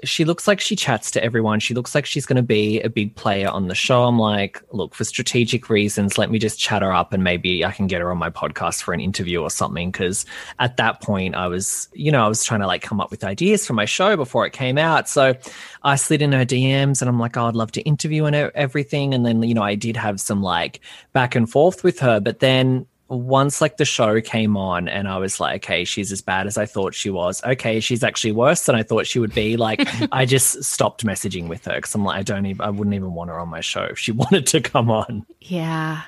she 0.04 0.26
looks 0.26 0.47
like 0.47 0.60
she 0.60 0.76
chats 0.76 1.12
to 1.12 1.24
everyone. 1.24 1.60
She 1.60 1.74
looks 1.74 1.93
like 1.93 2.06
she's 2.06 2.26
going 2.26 2.38
to 2.38 2.43
be 2.43 2.82
a 2.82 2.89
big 2.89 3.16
player 3.16 3.49
on 3.49 3.68
the 3.68 3.76
show. 3.76 4.04
I'm 4.04 4.18
like, 4.18 4.62
look, 4.72 4.95
for 4.95 5.04
strategic 5.04 5.70
reasons, 5.70 6.18
let 6.18 6.32
me 6.32 6.39
just 6.39 6.60
chat 6.60 6.82
her 6.82 6.93
up 6.93 7.14
and 7.14 7.24
maybe 7.24 7.64
I 7.64 7.72
can 7.72 7.88
get 7.88 8.02
her 8.02 8.12
on 8.12 8.18
my 8.18 8.30
podcast 8.30 8.82
for 8.82 8.93
an 8.93 8.99
interview 8.99 9.41
or 9.41 9.49
something. 9.49 9.91
Cause 9.91 10.26
at 10.60 10.78
that 10.78 11.02
point, 11.02 11.36
I 11.36 11.47
was, 11.47 11.89
you 11.93 12.12
know, 12.12 12.26
I 12.26 12.28
was 12.28 12.43
trying 12.43 12.62
to 12.62 12.68
like 12.68 12.82
come 12.82 12.99
up 12.99 13.12
with 13.12 13.24
ideas 13.24 13.66
for 13.66 13.74
my 13.74 13.86
show 13.86 14.18
before 14.18 14.45
it 14.45 14.54
came 14.54 14.78
out. 14.78 15.08
So 15.08 15.36
I 15.84 15.95
slid 15.95 16.22
in 16.22 16.32
her 16.32 16.45
DMs 16.45 17.02
and 17.02 17.10
I'm 17.10 17.20
like, 17.20 17.38
oh, 17.38 17.45
I'd 17.45 17.56
love 17.56 17.72
to 17.74 17.82
interview 17.82 18.26
and 18.26 18.36
everything. 18.36 19.14
And 19.14 19.26
then, 19.26 19.43
you 19.43 19.54
know, 19.54 19.64
I 19.64 19.76
did 19.76 19.97
have 19.97 20.20
some 20.20 20.41
like 20.41 20.82
back 21.14 21.36
and 21.36 21.49
forth 21.49 21.84
with 21.84 21.99
her. 21.99 22.20
But 22.20 22.39
then 22.39 22.88
once 23.12 23.59
like 23.59 23.78
the 23.78 23.86
show 23.86 24.22
came 24.22 24.55
on 24.55 24.88
and 24.88 25.07
I 25.07 25.18
was 25.18 25.39
like, 25.39 25.64
okay, 25.64 25.84
she's 25.84 26.12
as 26.12 26.22
bad 26.22 26.47
as 26.47 26.57
I 26.57 26.66
thought 26.66 26.95
she 26.95 27.09
was. 27.09 27.43
Okay, 27.43 27.80
she's 27.80 28.03
actually 28.03 28.32
worse 28.32 28.66
than 28.66 28.76
I 28.76 28.84
thought 28.84 29.05
she 29.05 29.20
would 29.20 29.34
be. 29.34 29.57
Like, 29.57 29.82
I 30.12 30.26
just 30.26 30.64
stopped 30.64 31.05
messaging 31.05 31.47
with 31.47 31.66
her 31.66 31.76
because 31.76 31.93
I'm 31.93 32.05
like, 32.05 32.20
I 32.20 32.24
don't 32.24 32.45
even, 32.45 32.62
I 32.62 32.70
wouldn't 32.70 32.93
even 32.93 33.14
want 33.14 33.30
her 33.30 33.39
on 33.39 33.49
my 33.49 33.62
show 33.62 33.84
if 33.84 33.99
she 33.99 34.12
wanted 34.14 34.47
to 34.47 34.62
come 34.62 34.89
on. 34.89 35.26
Yeah. 35.41 36.03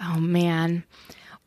Oh 0.00 0.18
man. 0.18 0.84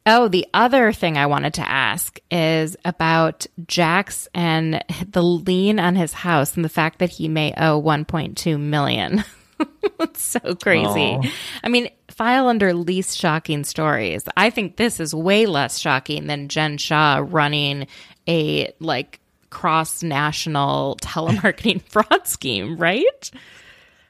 Oh, 0.07 0.27
the 0.27 0.45
other 0.53 0.93
thing 0.93 1.17
I 1.17 1.25
wanted 1.25 1.55
to 1.55 1.67
ask 1.67 2.19
is 2.29 2.77
about 2.85 3.47
Jax 3.65 4.27
and 4.35 4.83
the 5.09 5.23
lien 5.23 5.79
on 5.79 5.95
his 5.95 6.13
house 6.13 6.55
and 6.55 6.63
the 6.63 6.69
fact 6.69 6.99
that 6.99 7.09
he 7.09 7.27
may 7.27 7.55
owe 7.57 7.81
1.2 7.81 8.59
million. 8.59 9.23
it's 9.99 10.21
so 10.21 10.53
crazy. 10.55 10.85
Aww. 10.85 11.31
I 11.63 11.69
mean, 11.69 11.89
file 12.15 12.47
under 12.47 12.73
least 12.73 13.17
shocking 13.17 13.63
stories. 13.63 14.23
I 14.37 14.49
think 14.49 14.77
this 14.77 14.99
is 14.99 15.13
way 15.13 15.45
less 15.45 15.77
shocking 15.77 16.27
than 16.27 16.47
Jen 16.47 16.77
Shah 16.77 17.23
running 17.25 17.87
a 18.27 18.73
like 18.79 19.19
cross 19.49 20.01
national 20.01 20.97
telemarketing 21.01 21.81
fraud 21.89 22.27
scheme, 22.27 22.77
right? 22.77 23.31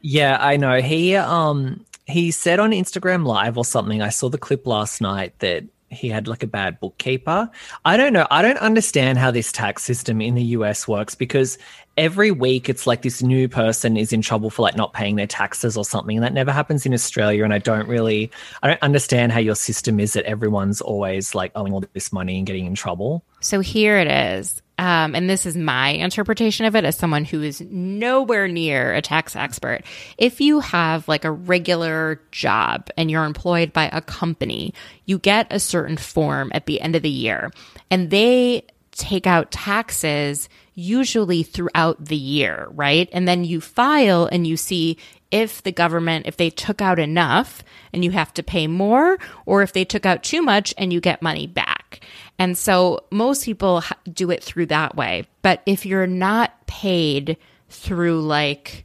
Yeah, 0.02 0.38
I 0.40 0.58
know. 0.58 0.82
He 0.82 1.16
um 1.16 1.84
he 2.06 2.32
said 2.32 2.60
on 2.60 2.72
Instagram 2.72 3.26
live 3.26 3.58
or 3.58 3.66
something. 3.66 4.02
I 4.02 4.10
saw 4.10 4.30
the 4.30 4.38
clip 4.38 4.68
last 4.68 5.02
night 5.02 5.38
that 5.40 5.64
he 5.90 6.10
had 6.10 6.28
like 6.28 6.44
a 6.44 6.48
bad 6.48 6.80
bookkeeper. 6.80 7.50
I 7.86 7.98
don't 7.98 8.14
know. 8.14 8.28
I 8.30 8.42
don't 8.42 8.58
understand 8.58 9.18
how 9.18 9.32
this 9.32 9.52
tax 9.52 9.84
system 9.84 10.22
in 10.22 10.36
the 10.36 10.44
US 10.44 10.88
works 10.88 11.16
because 11.16 11.58
every 11.98 12.32
week 12.32 12.68
it's 12.68 12.86
like 12.86 13.02
this 13.02 13.24
new 13.24 13.48
person 13.48 13.96
is 13.96 14.12
in 14.12 14.22
trouble 14.22 14.50
for 14.50 14.62
like 14.62 14.76
not 14.76 14.94
paying 14.94 15.16
their 15.16 15.28
taxes 15.28 15.78
or 15.78 15.86
something. 15.86 16.18
And 16.18 16.24
that 16.24 16.34
never 16.34 16.52
happens 16.52 16.86
in 16.86 16.94
Australia. 16.94 17.44
And 17.44 17.54
I 17.54 17.60
don't 17.60 17.88
really, 17.88 18.32
I 18.62 18.68
don't 18.68 18.84
understand 18.84 19.32
how 19.32 19.40
your 19.40 19.56
system 19.56 20.00
is 20.00 20.14
that 20.14 20.26
everyone's 20.26 20.82
always 20.82 21.34
like 21.34 21.52
owing 21.56 21.74
all 21.74 21.84
this 21.94 22.12
money 22.12 22.38
and 22.38 22.46
getting 22.46 22.66
in 22.66 22.76
trouble. 22.76 23.24
So 23.40 23.60
here 23.60 23.98
it 23.98 24.08
is. 24.08 24.62
Um, 24.78 25.16
and 25.16 25.30
this 25.30 25.46
is 25.46 25.56
my 25.56 25.90
interpretation 25.90 26.66
of 26.66 26.76
it 26.76 26.84
as 26.84 26.98
someone 26.98 27.24
who 27.24 27.42
is 27.42 27.62
nowhere 27.62 28.50
near 28.50 28.94
a 28.94 29.02
tax 29.02 29.34
expert. 29.34 29.84
If 30.18 30.42
you 30.42 30.60
have 30.60 31.08
like 31.08 31.24
a 31.24 31.32
regular 31.32 32.20
job 32.32 32.90
and 32.98 33.10
you're 33.10 33.24
employed 33.24 33.72
by 33.72 33.86
a 33.94 34.02
company, 34.02 34.74
you 35.06 35.18
get 35.18 35.48
a 35.50 35.62
certain 35.62 35.96
form 35.96 36.52
at 36.54 36.66
the 36.66 36.82
end 36.82 36.98
of 36.98 37.04
the 37.04 37.10
year 37.10 37.52
and 37.90 38.10
they 38.10 38.66
take 38.92 39.28
out 39.28 39.52
taxes 39.52 40.50
usually 40.76 41.42
throughout 41.42 42.06
the 42.06 42.16
year, 42.16 42.68
right? 42.72 43.10
And 43.12 43.28
then 43.28 43.44
you 43.44 43.62
file 43.62 44.26
and 44.26 44.46
you 44.46 44.58
see 44.58 44.98
if 45.32 45.64
the 45.64 45.72
government, 45.72 46.28
if 46.28 46.38
they 46.38 46.50
took 46.50 46.82
out 46.82 47.00
enough 47.00 47.64
and 47.92 48.04
you 48.04 48.12
have 48.12 48.34
to 48.36 48.44
pay 48.44 48.68
more, 48.68 49.18
or 49.46 49.64
if 49.64 49.74
they 49.74 49.86
took 49.86 50.06
out 50.06 50.24
too 50.24 50.42
much 50.42 50.74
and 50.78 50.94
you 50.94 51.02
get 51.02 51.22
money 51.22 51.48
back. 51.48 52.02
And 52.38 52.58
so 52.58 53.06
most 53.12 53.46
people 53.46 53.84
do 54.12 54.30
it 54.30 54.44
through 54.44 54.68
that 54.68 54.96
way. 54.96 55.26
But 55.42 55.62
if 55.66 55.86
you're 55.86 56.08
not 56.08 56.68
paid 56.68 57.38
through 57.70 58.22
like, 58.22 58.85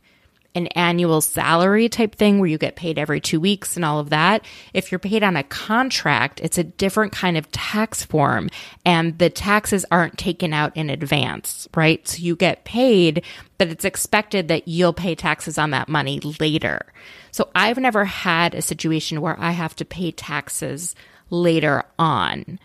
an 0.55 0.67
annual 0.69 1.21
salary 1.21 1.89
type 1.89 2.15
thing 2.15 2.39
where 2.39 2.49
you 2.49 2.59
get 2.59 2.77
paid 2.77 2.99
every 2.99 3.21
two 3.21 3.41
weeks 3.41 3.77
and 3.77 3.85
all 3.85 3.99
of 3.99 4.11
that. 4.11 4.45
If 4.75 4.91
you're 4.91 4.99
paid 4.99 5.23
on 5.23 5.37
a 5.37 5.45
contract, 5.45 6.41
it's 6.41 6.59
a 6.59 6.65
different 6.65 7.13
kind 7.13 7.37
of 7.37 7.51
tax 7.53 8.03
form 8.03 8.51
and 8.85 9.19
the 9.19 9.31
taxes 9.31 9.87
aren't 9.91 10.19
taken 10.19 10.53
out 10.53 10.77
in 10.77 10.91
advance, 10.91 11.69
right? 11.77 12.07
So 12.07 12.19
you 12.19 12.35
get 12.35 12.65
paid, 12.65 13.23
but 13.59 13.69
it's 13.69 13.85
expected 13.85 14.49
that 14.49 14.67
you'll 14.67 14.93
pay 14.93 15.15
taxes 15.15 15.59
on 15.59 15.71
that 15.71 15.89
money 15.89 16.21
later. 16.41 16.85
So 17.31 17.49
I've 17.55 17.79
never 17.79 18.05
had 18.05 18.55
a 18.55 18.63
situation 18.63 19.21
where 19.21 19.39
I 19.39 19.53
have 19.53 19.77
to 19.77 19.85
pay 19.85 20.11
taxes 20.11 20.97
later 21.31 21.85
on. 21.99 22.59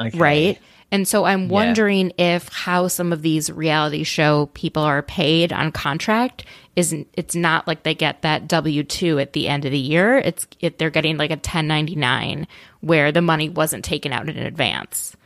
Okay. 0.00 0.18
Right. 0.18 0.58
And 0.92 1.08
so 1.08 1.24
I'm 1.24 1.48
wondering 1.48 2.12
yeah. 2.18 2.36
if 2.36 2.48
how 2.48 2.86
some 2.86 3.14
of 3.14 3.22
these 3.22 3.50
reality 3.50 4.04
show 4.04 4.46
people 4.52 4.82
are 4.82 5.02
paid 5.02 5.50
on 5.50 5.72
contract 5.72 6.44
isn't 6.76 7.08
it's 7.14 7.34
not 7.34 7.66
like 7.66 7.82
they 7.82 7.94
get 7.94 8.20
that 8.22 8.46
W2 8.46 9.20
at 9.20 9.32
the 9.32 9.48
end 9.48 9.64
of 9.64 9.72
the 9.72 9.78
year. 9.78 10.18
It's 10.18 10.46
it, 10.60 10.78
they're 10.78 10.90
getting 10.90 11.16
like 11.16 11.30
a 11.30 11.34
1099 11.34 12.46
where 12.80 13.10
the 13.10 13.22
money 13.22 13.48
wasn't 13.48 13.86
taken 13.86 14.12
out 14.12 14.28
in 14.28 14.36
advance. 14.36 15.16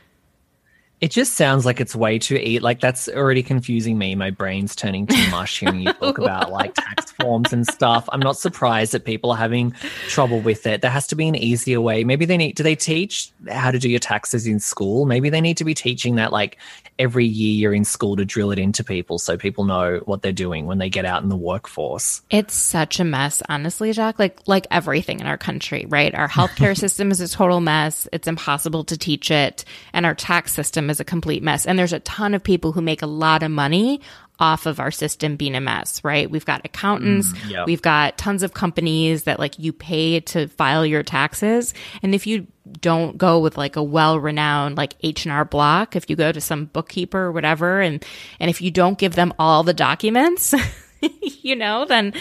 It 0.99 1.11
just 1.11 1.33
sounds 1.33 1.63
like 1.63 1.79
it's 1.79 1.95
way 1.95 2.17
too 2.17 2.35
eat. 2.35 2.63
Like 2.63 2.79
that's 2.79 3.07
already 3.07 3.43
confusing 3.43 3.97
me. 3.99 4.15
My 4.15 4.31
brain's 4.31 4.75
turning 4.75 5.05
to 5.07 5.29
mush 5.29 5.59
hearing 5.59 5.81
you 5.81 5.93
talk 5.93 6.17
about 6.17 6.51
like 6.57 6.73
tax 6.73 7.11
forms 7.11 7.53
and 7.53 7.67
stuff. 7.67 8.09
I'm 8.11 8.19
not 8.19 8.37
surprised 8.37 8.93
that 8.93 9.05
people 9.05 9.29
are 9.31 9.37
having 9.37 9.71
trouble 10.07 10.39
with 10.39 10.65
it. 10.65 10.81
There 10.81 10.89
has 10.89 11.05
to 11.07 11.15
be 11.15 11.27
an 11.27 11.35
easier 11.35 11.79
way. 11.79 12.03
Maybe 12.03 12.25
they 12.25 12.37
need. 12.37 12.55
Do 12.55 12.63
they 12.63 12.75
teach 12.75 13.31
how 13.47 13.69
to 13.69 13.77
do 13.77 13.89
your 13.89 13.99
taxes 13.99 14.47
in 14.47 14.59
school? 14.59 15.05
Maybe 15.05 15.29
they 15.29 15.41
need 15.41 15.57
to 15.57 15.65
be 15.65 15.75
teaching 15.75 16.15
that 16.15 16.31
like 16.31 16.57
every 16.99 17.25
year 17.25 17.53
you're 17.53 17.73
in 17.73 17.85
school 17.85 18.15
to 18.15 18.25
drill 18.25 18.51
it 18.51 18.57
into 18.57 18.83
people 18.83 19.19
so 19.19 19.37
people 19.37 19.65
know 19.65 20.01
what 20.05 20.21
they're 20.21 20.31
doing 20.31 20.65
when 20.65 20.77
they 20.79 20.89
get 20.89 21.05
out 21.05 21.21
in 21.21 21.29
the 21.29 21.35
workforce. 21.35 22.21
It's 22.29 22.55
such 22.55 22.99
a 22.99 23.03
mess, 23.03 23.43
honestly, 23.49 23.91
Jack. 23.91 24.17
Like 24.17 24.39
like 24.47 24.65
everything 24.71 25.19
in 25.19 25.27
our 25.27 25.37
country, 25.37 25.85
right? 25.87 26.13
Our 26.15 26.27
healthcare 26.27 26.75
system 26.85 27.11
is 27.11 27.21
a 27.21 27.27
total 27.27 27.59
mess. 27.59 28.07
It's 28.11 28.27
impossible 28.27 28.83
to 28.85 28.97
teach 28.97 29.31
it, 29.31 29.63
and 29.93 30.05
our 30.05 30.15
tax 30.15 30.53
system 30.53 30.86
is 30.89 30.99
a 30.99 31.05
complete 31.05 31.43
mess. 31.43 31.65
And 31.65 31.77
there's 31.77 31.93
a 31.93 31.99
ton 31.99 32.33
of 32.33 32.43
people 32.43 32.71
who 32.71 32.81
make 32.81 33.01
a 33.01 33.07
lot 33.07 33.43
of 33.43 33.51
money 33.51 34.01
off 34.39 34.67
of 34.67 34.79
our 34.79 34.91
system 34.91 35.35
being 35.35 35.55
a 35.55 35.59
mess, 35.61 36.03
right? 36.03 36.29
We've 36.29 36.45
got 36.45 36.61
accountants, 36.63 37.31
Mm, 37.31 37.49
yep. 37.49 37.65
we've 37.65 37.81
got 37.81 38.19
tons 38.19 38.43
of 38.43 38.53
companies 38.53 39.23
that 39.23 39.39
like 39.39 39.57
you 39.57 39.73
pay 39.73 40.19
to 40.19 40.47
file 40.49 40.85
your 40.85 41.01
taxes. 41.01 41.73
And 42.03 42.13
if 42.13 42.27
you 42.27 42.45
don't 42.79 43.17
go 43.17 43.39
with 43.39 43.57
like 43.57 43.77
a 43.77 43.81
well-renowned 43.83 44.77
like 44.77 44.93
H&R 45.01 45.43
Block, 45.45 45.95
if 45.95 46.07
you 46.07 46.15
go 46.15 46.31
to 46.31 46.39
some 46.39 46.65
bookkeeper 46.65 47.17
or 47.19 47.31
whatever 47.31 47.81
and 47.81 48.05
and 48.39 48.49
if 48.51 48.61
you 48.61 48.69
don't 48.69 48.99
give 48.99 49.15
them 49.15 49.33
all 49.39 49.63
the 49.63 49.73
documents, 49.73 50.53
you 51.41 51.55
know, 51.55 51.85
then 51.85 52.13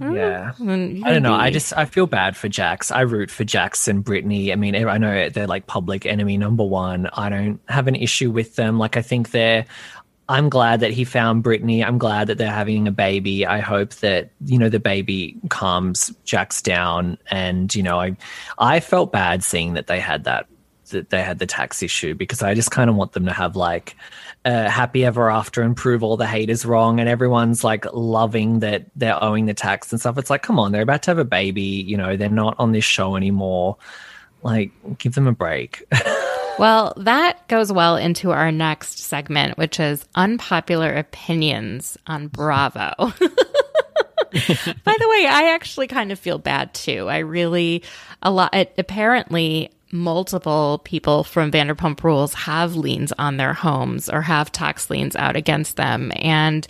Yeah. 0.00 0.52
then 0.58 0.96
you 0.96 1.04
I 1.04 1.10
don't 1.10 1.22
know. 1.22 1.34
I 1.34 1.50
just 1.50 1.76
I 1.76 1.84
feel 1.84 2.06
bad 2.06 2.36
for 2.36 2.48
Jax. 2.48 2.90
I 2.90 3.02
root 3.02 3.30
for 3.30 3.44
Jax 3.44 3.86
and 3.86 4.02
Brittany. 4.02 4.52
I 4.52 4.56
mean, 4.56 4.74
I 4.74 4.98
know 4.98 5.28
they're 5.28 5.46
like 5.46 5.66
public 5.66 6.06
enemy 6.06 6.38
number 6.38 6.64
one. 6.64 7.08
I 7.12 7.28
don't 7.28 7.60
have 7.68 7.86
an 7.86 7.94
issue 7.94 8.30
with 8.30 8.56
them. 8.56 8.78
Like 8.78 8.96
I 8.96 9.02
think 9.02 9.30
they're. 9.30 9.66
I'm 10.28 10.48
glad 10.48 10.78
that 10.80 10.92
he 10.92 11.02
found 11.02 11.42
Brittany. 11.42 11.84
I'm 11.84 11.98
glad 11.98 12.28
that 12.28 12.38
they're 12.38 12.52
having 12.52 12.86
a 12.86 12.92
baby. 12.92 13.44
I 13.44 13.58
hope 13.58 13.94
that 13.96 14.30
you 14.46 14.58
know 14.58 14.68
the 14.68 14.80
baby 14.80 15.36
calms 15.48 16.12
Jax 16.24 16.62
down. 16.62 17.18
And 17.30 17.74
you 17.74 17.82
know, 17.82 18.00
I 18.00 18.16
I 18.58 18.80
felt 18.80 19.12
bad 19.12 19.42
seeing 19.42 19.74
that 19.74 19.86
they 19.86 20.00
had 20.00 20.24
that 20.24 20.46
that 20.90 21.10
they 21.10 21.22
had 21.22 21.38
the 21.38 21.46
tax 21.46 21.82
issue 21.82 22.14
because 22.14 22.42
I 22.42 22.54
just 22.54 22.70
kind 22.70 22.88
of 22.88 22.96
want 22.96 23.12
them 23.12 23.26
to 23.26 23.32
have 23.32 23.56
like 23.56 23.96
a 24.44 24.70
happy 24.70 25.04
ever 25.04 25.30
after 25.30 25.62
and 25.62 25.76
prove 25.76 26.02
all 26.02 26.16
the 26.16 26.26
haters 26.26 26.64
wrong 26.64 26.98
and 26.98 27.08
everyone's 27.08 27.62
like 27.62 27.84
loving 27.92 28.60
that 28.60 28.86
they're 28.96 29.22
owing 29.22 29.46
the 29.46 29.54
tax 29.54 29.92
and 29.92 30.00
stuff. 30.00 30.16
It's 30.18 30.30
like, 30.30 30.42
come 30.42 30.58
on, 30.58 30.72
they're 30.72 30.82
about 30.82 31.02
to 31.04 31.10
have 31.10 31.18
a 31.18 31.24
baby, 31.24 31.62
you 31.62 31.96
know, 31.96 32.16
they're 32.16 32.30
not 32.30 32.56
on 32.58 32.72
this 32.72 32.84
show 32.84 33.16
anymore. 33.16 33.76
Like, 34.42 34.72
give 34.98 35.14
them 35.14 35.26
a 35.26 35.32
break. 35.32 35.86
Well, 36.60 36.92
that 36.98 37.48
goes 37.48 37.72
well 37.72 37.96
into 37.96 38.32
our 38.32 38.52
next 38.52 38.98
segment, 38.98 39.56
which 39.56 39.80
is 39.80 40.04
unpopular 40.14 40.94
opinions 40.94 41.96
on 42.06 42.28
Bravo. 42.28 42.92
By 42.98 43.14
the 44.30 45.08
way, 45.08 45.26
I 45.26 45.54
actually 45.54 45.86
kind 45.86 46.12
of 46.12 46.18
feel 46.18 46.36
bad 46.36 46.74
too. 46.74 47.08
I 47.08 47.20
really, 47.20 47.82
a 48.22 48.30
lot, 48.30 48.54
it, 48.54 48.74
apparently, 48.76 49.70
multiple 49.92 50.80
people 50.84 51.24
from 51.24 51.50
Vanderpump 51.50 52.02
Rules 52.02 52.34
have 52.34 52.76
liens 52.76 53.12
on 53.18 53.36
their 53.36 53.52
homes 53.52 54.08
or 54.08 54.22
have 54.22 54.52
tax 54.52 54.90
liens 54.90 55.16
out 55.16 55.36
against 55.36 55.76
them. 55.76 56.12
And, 56.16 56.66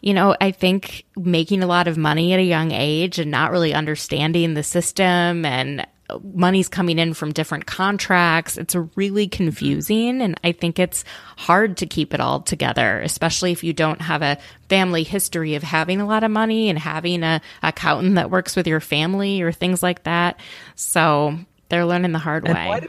you 0.00 0.14
know, 0.14 0.36
I 0.40 0.50
think 0.50 1.04
making 1.16 1.62
a 1.62 1.66
lot 1.66 1.88
of 1.88 1.98
money 1.98 2.32
at 2.32 2.40
a 2.40 2.44
young 2.44 2.72
age 2.72 3.18
and 3.18 3.30
not 3.30 3.50
really 3.50 3.74
understanding 3.74 4.54
the 4.54 4.62
system 4.62 5.44
and 5.44 5.86
money's 6.34 6.68
coming 6.68 6.98
in 6.98 7.14
from 7.14 7.32
different 7.32 7.66
contracts. 7.66 8.58
It's 8.58 8.76
really 8.94 9.26
confusing. 9.26 10.20
And 10.20 10.38
I 10.44 10.52
think 10.52 10.78
it's 10.78 11.04
hard 11.36 11.78
to 11.78 11.86
keep 11.86 12.12
it 12.12 12.20
all 12.20 12.40
together, 12.40 13.00
especially 13.00 13.52
if 13.52 13.64
you 13.64 13.72
don't 13.72 14.02
have 14.02 14.22
a 14.22 14.38
family 14.68 15.02
history 15.02 15.54
of 15.54 15.62
having 15.62 16.00
a 16.00 16.06
lot 16.06 16.24
of 16.24 16.30
money 16.30 16.68
and 16.68 16.78
having 16.78 17.22
a 17.22 17.40
accountant 17.62 18.16
that 18.16 18.30
works 18.30 18.54
with 18.54 18.66
your 18.66 18.80
family 18.80 19.40
or 19.40 19.50
things 19.50 19.82
like 19.82 20.02
that. 20.04 20.38
So 20.74 21.38
they're 21.68 21.86
learning 21.86 22.12
the 22.12 22.18
hard 22.18 22.44
And 22.46 22.54
way. 22.54 22.68
why 22.68 22.80
do- 22.80 22.88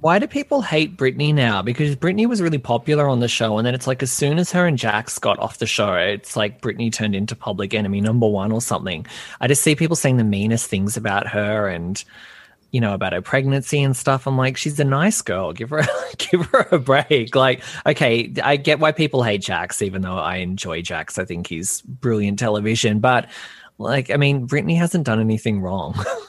Why 0.00 0.18
do 0.18 0.26
people 0.26 0.60
hate 0.62 0.96
Brittany 0.98 1.32
now? 1.32 1.62
Because 1.62 1.96
Brittany 1.96 2.26
was 2.26 2.42
really 2.42 2.58
popular 2.58 3.08
on 3.08 3.20
the 3.20 3.28
show, 3.28 3.56
and 3.58 3.66
then 3.66 3.74
it's 3.74 3.86
like 3.86 4.02
as 4.02 4.12
soon 4.12 4.38
as 4.38 4.52
her 4.52 4.66
and 4.66 4.76
Jax 4.78 5.18
got 5.18 5.38
off 5.38 5.58
the 5.58 5.66
show, 5.66 5.94
it's 5.94 6.36
like 6.36 6.60
Brittany 6.60 6.90
turned 6.90 7.14
into 7.14 7.34
public 7.34 7.72
enemy 7.72 8.00
number 8.02 8.28
one 8.28 8.52
or 8.52 8.60
something. 8.60 9.06
I 9.40 9.46
just 9.48 9.62
see 9.62 9.74
people 9.74 9.96
saying 9.96 10.18
the 10.18 10.24
meanest 10.24 10.66
things 10.68 10.96
about 10.98 11.26
her 11.28 11.68
and 11.68 12.02
you 12.70 12.82
know 12.82 12.92
about 12.92 13.14
her 13.14 13.22
pregnancy 13.22 13.82
and 13.82 13.96
stuff. 13.96 14.26
I'm 14.26 14.36
like, 14.36 14.58
she's 14.58 14.78
a 14.78 14.84
nice 14.84 15.22
girl. 15.22 15.54
Give 15.54 15.70
her 15.70 15.82
give 16.18 16.44
her 16.46 16.68
a 16.70 16.78
break. 16.78 17.34
Like, 17.34 17.62
okay, 17.86 18.30
I 18.44 18.56
get 18.56 18.78
why 18.80 18.92
people 18.92 19.22
hate 19.22 19.40
Jax, 19.40 19.80
even 19.80 20.02
though 20.02 20.18
I 20.18 20.36
enjoy 20.36 20.82
Jax. 20.82 21.18
I 21.18 21.24
think 21.24 21.46
he's 21.46 21.80
brilliant 21.80 22.38
television, 22.38 23.00
but 23.00 23.26
like, 23.78 24.10
I 24.10 24.16
mean, 24.18 24.44
Brittany 24.44 24.74
hasn't 24.74 25.06
done 25.06 25.18
anything 25.18 25.62
wrong. 25.62 25.94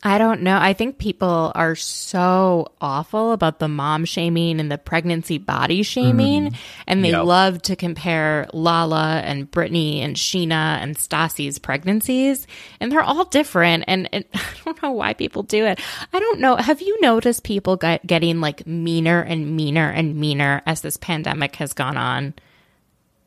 I 0.00 0.18
don't 0.18 0.42
know. 0.42 0.56
I 0.56 0.74
think 0.74 0.98
people 0.98 1.50
are 1.56 1.74
so 1.74 2.70
awful 2.80 3.32
about 3.32 3.58
the 3.58 3.66
mom 3.66 4.04
shaming 4.04 4.60
and 4.60 4.70
the 4.70 4.78
pregnancy 4.78 5.38
body 5.38 5.82
shaming. 5.82 6.46
Mm-hmm. 6.50 6.82
And 6.86 7.04
they 7.04 7.10
Yep. 7.10 7.24
love 7.24 7.62
to 7.62 7.74
compare 7.74 8.46
Lala 8.52 9.20
and 9.24 9.50
Brittany 9.50 10.00
and 10.02 10.14
Scheana 10.14 10.78
and 10.80 10.96
Stassi's 10.96 11.58
pregnancies. 11.58 12.46
And 12.78 12.92
they're 12.92 13.02
all 13.02 13.24
different. 13.24 13.84
And, 13.88 14.08
and 14.12 14.24
I 14.34 14.40
don't 14.64 14.80
know 14.84 14.92
why 14.92 15.14
people 15.14 15.42
do 15.42 15.66
it. 15.66 15.80
I 16.12 16.20
don't 16.20 16.38
know. 16.38 16.54
Have 16.54 16.80
you 16.80 17.00
noticed 17.00 17.42
people 17.42 17.76
get, 17.76 18.06
getting 18.06 18.40
like 18.40 18.68
meaner 18.68 19.20
and 19.20 19.56
meaner 19.56 19.90
and 19.90 20.14
meaner 20.14 20.62
as 20.64 20.80
this 20.80 20.96
pandemic 20.96 21.56
has 21.56 21.72
gone 21.72 21.96
on? 21.96 22.34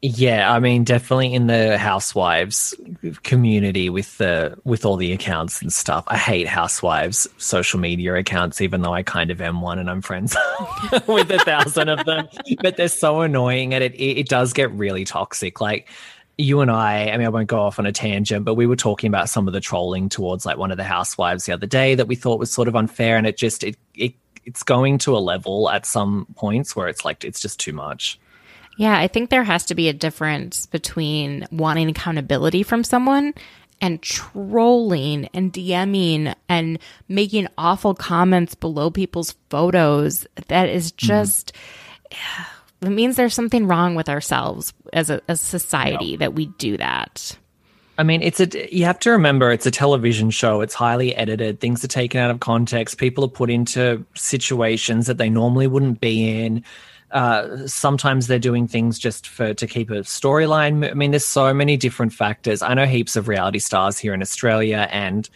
Yeah, 0.03 0.51
I 0.51 0.59
mean, 0.59 0.83
definitely 0.83 1.31
in 1.35 1.45
the 1.45 1.77
housewives 1.77 2.73
community 3.21 3.87
with 3.87 4.17
the 4.17 4.57
with 4.63 4.83
all 4.83 4.95
the 4.97 5.11
accounts 5.11 5.61
and 5.61 5.71
stuff. 5.71 6.05
I 6.07 6.17
hate 6.17 6.47
housewives 6.47 7.27
social 7.37 7.79
media 7.79 8.15
accounts, 8.15 8.61
even 8.61 8.81
though 8.81 8.93
I 8.93 9.03
kind 9.03 9.29
of 9.29 9.39
am 9.41 9.61
one 9.61 9.77
and 9.77 9.91
I'm 9.91 10.01
friends 10.01 10.35
with 11.07 11.29
a 11.29 11.37
thousand 11.45 11.89
of 11.89 12.03
them. 12.05 12.27
But 12.63 12.77
they're 12.77 12.87
so 12.87 13.21
annoying, 13.21 13.75
and 13.75 13.83
it 13.83 13.93
it, 13.93 14.17
it 14.21 14.27
does 14.27 14.53
get 14.53 14.71
really 14.71 15.05
toxic. 15.05 15.61
Like 15.61 15.87
you 16.35 16.61
and 16.61 16.71
I, 16.71 17.09
I 17.09 17.17
mean, 17.17 17.27
I 17.27 17.29
won't 17.29 17.47
go 17.47 17.59
off 17.59 17.77
on 17.77 17.85
a 17.85 17.91
tangent, 17.91 18.43
but 18.43 18.55
we 18.55 18.65
were 18.65 18.75
talking 18.75 19.07
about 19.07 19.29
some 19.29 19.47
of 19.47 19.53
the 19.53 19.61
trolling 19.61 20.09
towards 20.09 20.47
like 20.47 20.57
one 20.57 20.71
of 20.71 20.77
the 20.77 20.83
housewives 20.83 21.45
the 21.45 21.53
other 21.53 21.67
day 21.67 21.93
that 21.93 22.07
we 22.07 22.15
thought 22.15 22.39
was 22.39 22.51
sort 22.51 22.67
of 22.67 22.75
unfair, 22.75 23.17
and 23.17 23.27
it 23.27 23.37
just 23.37 23.63
it 23.63 23.77
it 23.93 24.15
it's 24.45 24.63
going 24.63 24.97
to 24.97 25.15
a 25.15 25.19
level 25.19 25.69
at 25.69 25.85
some 25.85 26.25
points 26.35 26.75
where 26.75 26.87
it's 26.87 27.05
like 27.05 27.23
it's 27.23 27.39
just 27.39 27.59
too 27.59 27.73
much. 27.73 28.19
Yeah, 28.77 28.97
I 28.97 29.07
think 29.07 29.29
there 29.29 29.43
has 29.43 29.65
to 29.65 29.75
be 29.75 29.89
a 29.89 29.93
difference 29.93 30.65
between 30.65 31.45
wanting 31.51 31.89
accountability 31.89 32.63
from 32.63 32.83
someone 32.83 33.33
and 33.81 34.01
trolling 34.01 35.27
and 35.33 35.51
DMing 35.51 36.33
and 36.47 36.79
making 37.07 37.47
awful 37.57 37.95
comments 37.95 38.55
below 38.55 38.91
people's 38.91 39.35
photos. 39.49 40.25
That 40.47 40.69
is 40.69 40.91
mm-hmm. 40.91 41.07
just, 41.07 41.53
it 42.81 42.89
means 42.89 43.15
there's 43.15 43.33
something 43.33 43.67
wrong 43.67 43.95
with 43.95 44.07
ourselves 44.07 44.73
as 44.93 45.09
a, 45.09 45.21
as 45.27 45.41
a 45.41 45.45
society 45.45 46.15
that 46.17 46.33
we 46.33 46.45
do 46.45 46.77
that. 46.77 47.37
I 47.97 48.03
mean, 48.03 48.23
it's 48.23 48.39
a. 48.39 48.75
You 48.75 48.85
have 48.85 48.97
to 48.99 49.11
remember, 49.11 49.51
it's 49.51 49.67
a 49.67 49.71
television 49.71 50.31
show. 50.31 50.61
It's 50.61 50.73
highly 50.73 51.15
edited. 51.15 51.59
Things 51.59 51.83
are 51.83 51.89
taken 51.89 52.19
out 52.19 52.31
of 52.31 52.39
context. 52.39 52.97
People 52.97 53.25
are 53.25 53.29
put 53.29 53.51
into 53.51 54.03
situations 54.15 55.05
that 55.05 55.19
they 55.19 55.29
normally 55.29 55.67
wouldn't 55.67 55.99
be 55.99 56.43
in. 56.43 56.63
Uh, 57.11 57.67
sometimes 57.67 58.27
they're 58.27 58.39
doing 58.39 58.67
things 58.67 58.97
just 58.97 59.27
for 59.27 59.53
to 59.53 59.67
keep 59.67 59.89
a 59.89 60.01
storyline. 60.01 60.89
I 60.89 60.93
mean, 60.93 61.11
there's 61.11 61.25
so 61.25 61.53
many 61.53 61.77
different 61.77 62.13
factors. 62.13 62.61
I 62.61 62.73
know 62.73 62.85
heaps 62.85 63.15
of 63.15 63.27
reality 63.27 63.59
stars 63.59 63.97
here 63.97 64.13
in 64.13 64.21
Australia, 64.21 64.87
and 64.91 65.29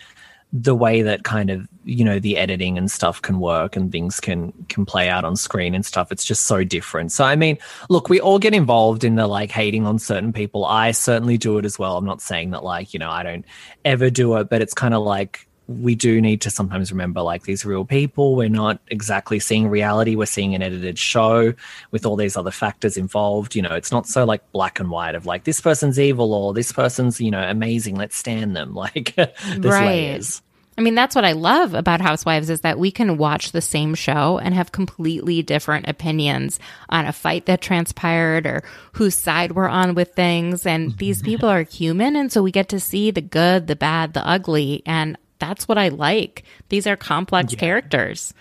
the 0.53 0.75
way 0.75 1.01
that 1.01 1.23
kind 1.23 1.49
of 1.49 1.67
you 1.83 2.05
know 2.05 2.17
the 2.17 2.37
editing 2.37 2.77
and 2.77 2.89
stuff 2.89 3.21
can 3.21 3.39
work 3.39 3.75
and 3.75 3.91
things 3.91 4.21
can 4.21 4.53
can 4.69 4.85
play 4.85 5.09
out 5.09 5.25
on 5.25 5.35
screen 5.35 5.75
and 5.75 5.85
stuff 5.85 6.11
it's 6.13 6.23
just 6.23 6.45
so 6.45 6.63
different 6.63 7.11
so 7.11 7.25
i 7.25 7.35
mean 7.35 7.57
look 7.89 8.07
we 8.07 8.21
all 8.21 8.39
get 8.39 8.53
involved 8.53 9.03
in 9.03 9.15
the 9.15 9.27
like 9.27 9.51
hating 9.51 9.85
on 9.85 9.99
certain 9.99 10.31
people 10.31 10.63
i 10.63 10.91
certainly 10.91 11.37
do 11.37 11.57
it 11.57 11.65
as 11.65 11.77
well 11.77 11.97
i'm 11.97 12.05
not 12.05 12.21
saying 12.21 12.51
that 12.51 12.63
like 12.63 12.93
you 12.93 12.99
know 12.99 13.09
i 13.09 13.21
don't 13.21 13.43
ever 13.83 14.09
do 14.09 14.35
it 14.37 14.49
but 14.49 14.61
it's 14.61 14.73
kind 14.73 14.93
of 14.93 15.03
like 15.03 15.45
we 15.67 15.95
do 15.95 16.21
need 16.21 16.41
to 16.41 16.49
sometimes 16.49 16.91
remember 16.91 17.21
like 17.21 17.43
these 17.43 17.65
real 17.65 17.85
people 17.85 18.35
we're 18.35 18.49
not 18.49 18.79
exactly 18.87 19.39
seeing 19.39 19.67
reality 19.67 20.15
we're 20.15 20.25
seeing 20.25 20.53
an 20.53 20.61
edited 20.61 20.97
show 20.97 21.53
with 21.91 22.05
all 22.05 22.15
these 22.15 22.37
other 22.37 22.51
factors 22.51 22.97
involved 22.97 23.55
you 23.55 23.61
know 23.61 23.73
it's 23.73 23.91
not 23.91 24.07
so 24.07 24.25
like 24.25 24.51
black 24.51 24.79
and 24.79 24.91
white 24.91 25.15
of 25.15 25.25
like 25.25 25.43
this 25.43 25.61
person's 25.61 25.99
evil 25.99 26.33
or 26.33 26.53
this 26.53 26.71
person's 26.71 27.19
you 27.19 27.31
know 27.31 27.41
amazing 27.41 27.95
let's 27.95 28.15
stand 28.15 28.55
them 28.55 28.73
like 28.85 29.15
there's 29.15 29.65
Right. 29.65 29.85
layers 29.85 30.41
I 30.77 30.81
mean, 30.81 30.95
that's 30.95 31.15
what 31.15 31.23
I 31.23 31.31
love 31.31 31.73
about 31.73 32.01
Housewives 32.01 32.49
is 32.49 32.61
that 32.61 32.77
we 32.77 32.91
can 32.91 33.17
watch 33.17 33.53
the 33.53 33.61
same 33.61 33.95
show 33.95 34.39
and 34.39 34.53
have 34.53 34.73
completely 34.73 35.41
different 35.41 35.87
opinions 35.87 36.59
on 36.89 37.05
a 37.05 37.13
fight 37.13 37.45
that 37.45 37.61
transpired 37.61 38.45
or 38.45 38.61
whose 38.91 39.15
side 39.15 39.53
we're 39.53 39.69
on 39.69 39.95
with 39.95 40.13
things. 40.15 40.65
And 40.65 40.97
these 40.97 41.21
people 41.23 41.47
are 41.47 41.63
human. 41.63 42.17
And 42.17 42.29
so 42.29 42.43
we 42.43 42.51
get 42.51 42.67
to 42.69 42.79
see 42.81 43.09
the 43.09 43.21
good, 43.21 43.67
the 43.67 43.77
bad, 43.77 44.13
the 44.13 44.27
ugly. 44.27 44.83
And 44.85 45.17
that's 45.45 45.67
what 45.67 45.77
I 45.77 45.89
like. 45.89 46.43
These 46.69 46.87
are 46.87 46.95
complex 46.95 47.53
characters. 47.55 48.33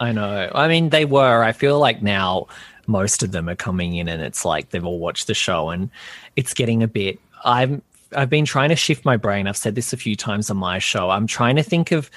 I 0.00 0.12
know. 0.12 0.50
I 0.54 0.66
mean, 0.66 0.88
they 0.88 1.04
were. 1.04 1.42
I 1.42 1.52
feel 1.52 1.78
like 1.78 2.02
now 2.02 2.46
most 2.86 3.22
of 3.22 3.32
them 3.32 3.48
are 3.48 3.54
coming 3.54 3.94
in, 3.96 4.08
and 4.08 4.22
it's 4.22 4.44
like 4.44 4.70
they've 4.70 4.84
all 4.84 4.98
watched 4.98 5.26
the 5.26 5.34
show, 5.34 5.68
and 5.70 5.90
it's 6.34 6.54
getting 6.54 6.82
a 6.82 6.88
bit. 6.88 7.20
I'm. 7.44 7.82
I've 8.14 8.30
been 8.30 8.44
trying 8.44 8.68
to 8.70 8.76
shift 8.76 9.04
my 9.04 9.16
brain. 9.16 9.46
I've 9.46 9.56
said 9.56 9.74
this 9.74 9.92
a 9.92 9.96
few 9.96 10.16
times 10.16 10.50
on 10.50 10.56
my 10.56 10.78
show. 10.78 11.10
I'm 11.10 11.26
trying 11.26 11.56
to 11.56 11.62
think 11.62 11.92
of 11.92 12.10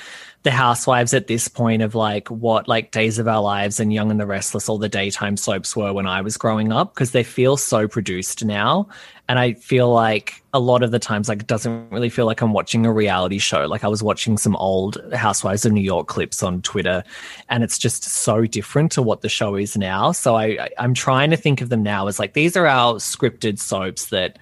the 0.43 0.51
housewives 0.51 1.13
at 1.15 1.25
this 1.25 1.47
point 1.47 1.81
of 1.81 1.95
like 1.95 2.29
what 2.29 2.67
like 2.67 2.91
Days 2.91 3.17
of 3.17 3.27
Our 3.27 3.41
Lives 3.41 3.79
and 3.79 3.91
Young 3.91 4.11
and 4.11 4.19
the 4.19 4.27
Restless, 4.27 4.69
all 4.69 4.77
the 4.77 4.87
daytime 4.87 5.37
soaps 5.37 5.75
were 5.75 5.91
when 5.91 6.05
I 6.05 6.21
was 6.21 6.37
growing 6.37 6.71
up, 6.71 6.93
because 6.93 7.11
they 7.11 7.23
feel 7.23 7.57
so 7.57 7.87
produced 7.87 8.45
now. 8.45 8.87
And 9.27 9.39
I 9.39 9.53
feel 9.53 9.91
like 9.91 10.43
a 10.53 10.59
lot 10.59 10.83
of 10.83 10.91
the 10.91 10.99
times, 10.99 11.27
like, 11.29 11.39
it 11.39 11.47
doesn't 11.47 11.89
really 11.89 12.09
feel 12.09 12.27
like 12.27 12.41
I'm 12.41 12.53
watching 12.53 12.85
a 12.85 12.93
reality 12.93 13.39
show. 13.39 13.65
Like, 13.65 13.83
I 13.83 13.87
was 13.87 14.03
watching 14.03 14.37
some 14.37 14.55
old 14.57 15.01
Housewives 15.15 15.65
of 15.65 15.71
New 15.71 15.81
York 15.81 16.07
clips 16.07 16.43
on 16.43 16.61
Twitter, 16.61 17.03
and 17.49 17.63
it's 17.63 17.79
just 17.79 18.03
so 18.03 18.45
different 18.45 18.91
to 18.91 19.01
what 19.01 19.21
the 19.21 19.29
show 19.29 19.55
is 19.55 19.75
now. 19.75 20.11
So 20.11 20.35
I, 20.35 20.45
I 20.45 20.69
I'm 20.77 20.93
trying 20.93 21.31
to 21.31 21.37
think 21.37 21.61
of 21.61 21.69
them 21.69 21.81
now 21.81 22.05
as 22.05 22.19
like 22.19 22.33
these 22.33 22.55
are 22.55 22.67
our 22.67 22.95
scripted 22.95 23.57
soaps 23.57 24.07
that 24.07 24.37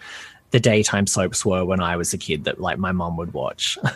the 0.53 0.59
daytime 0.61 1.07
soaps 1.07 1.43
were 1.43 1.65
when 1.65 1.81
I 1.81 1.97
was 1.97 2.13
a 2.13 2.17
kid 2.17 2.43
that 2.45 2.61
like 2.61 2.77
my 2.77 2.91
mom 2.93 3.17
would 3.17 3.33
watch. 3.33 3.77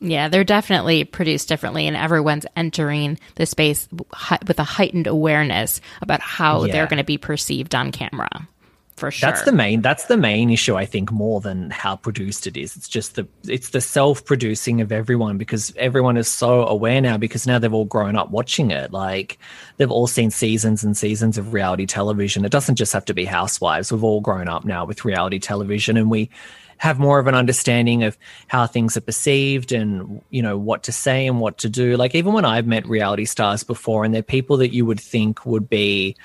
Yeah, 0.00 0.28
they're 0.28 0.44
definitely 0.44 1.04
produced 1.04 1.48
differently, 1.48 1.86
and 1.86 1.96
everyone's 1.96 2.44
entering 2.56 3.18
the 3.36 3.46
space 3.46 3.88
with 4.46 4.58
a 4.58 4.64
heightened 4.64 5.06
awareness 5.06 5.80
about 6.02 6.20
how 6.20 6.64
Yeah. 6.64 6.72
they're 6.72 6.86
going 6.86 6.98
to 6.98 7.04
be 7.04 7.16
perceived 7.16 7.74
on 7.74 7.90
camera. 7.90 8.28
For 8.96 9.10
sure. 9.10 9.28
That's 9.28 9.42
the 9.42 9.52
main 9.52 9.80
that's 9.80 10.04
the 10.04 10.16
main 10.16 10.50
issue 10.50 10.76
I 10.76 10.86
think 10.86 11.10
more 11.10 11.40
than 11.40 11.70
how 11.70 11.96
produced 11.96 12.46
it 12.46 12.56
is. 12.56 12.76
It's 12.76 12.88
just 12.88 13.16
the 13.16 13.26
it's 13.42 13.70
the 13.70 13.80
self-producing 13.80 14.80
of 14.80 14.92
everyone 14.92 15.36
because 15.36 15.74
everyone 15.76 16.16
is 16.16 16.28
so 16.28 16.64
aware 16.66 17.00
now 17.00 17.16
because 17.16 17.44
now 17.44 17.58
they've 17.58 17.74
all 17.74 17.86
grown 17.86 18.14
up 18.14 18.30
watching 18.30 18.70
it. 18.70 18.92
Like 18.92 19.38
they've 19.78 19.90
all 19.90 20.06
seen 20.06 20.30
seasons 20.30 20.84
and 20.84 20.96
seasons 20.96 21.38
of 21.38 21.52
reality 21.52 21.86
television. 21.86 22.44
It 22.44 22.52
doesn't 22.52 22.76
just 22.76 22.92
have 22.92 23.04
to 23.06 23.14
be 23.14 23.24
housewives. 23.24 23.90
We've 23.90 24.04
all 24.04 24.20
grown 24.20 24.48
up 24.48 24.64
now 24.64 24.84
with 24.84 25.04
reality 25.04 25.40
television 25.40 25.96
and 25.96 26.08
we 26.08 26.30
have 26.78 27.00
more 27.00 27.18
of 27.18 27.26
an 27.26 27.34
understanding 27.34 28.04
of 28.04 28.16
how 28.46 28.66
things 28.66 28.96
are 28.96 29.00
perceived 29.00 29.72
and 29.72 30.22
you 30.30 30.42
know 30.42 30.56
what 30.56 30.84
to 30.84 30.92
say 30.92 31.26
and 31.26 31.40
what 31.40 31.58
to 31.58 31.68
do. 31.68 31.96
Like 31.96 32.14
even 32.14 32.32
when 32.32 32.44
I've 32.44 32.66
met 32.66 32.86
reality 32.86 33.24
stars 33.24 33.64
before 33.64 34.04
and 34.04 34.14
they're 34.14 34.22
people 34.22 34.56
that 34.58 34.72
you 34.72 34.86
would 34.86 35.00
think 35.00 35.44
would 35.44 35.68
be 35.68 36.16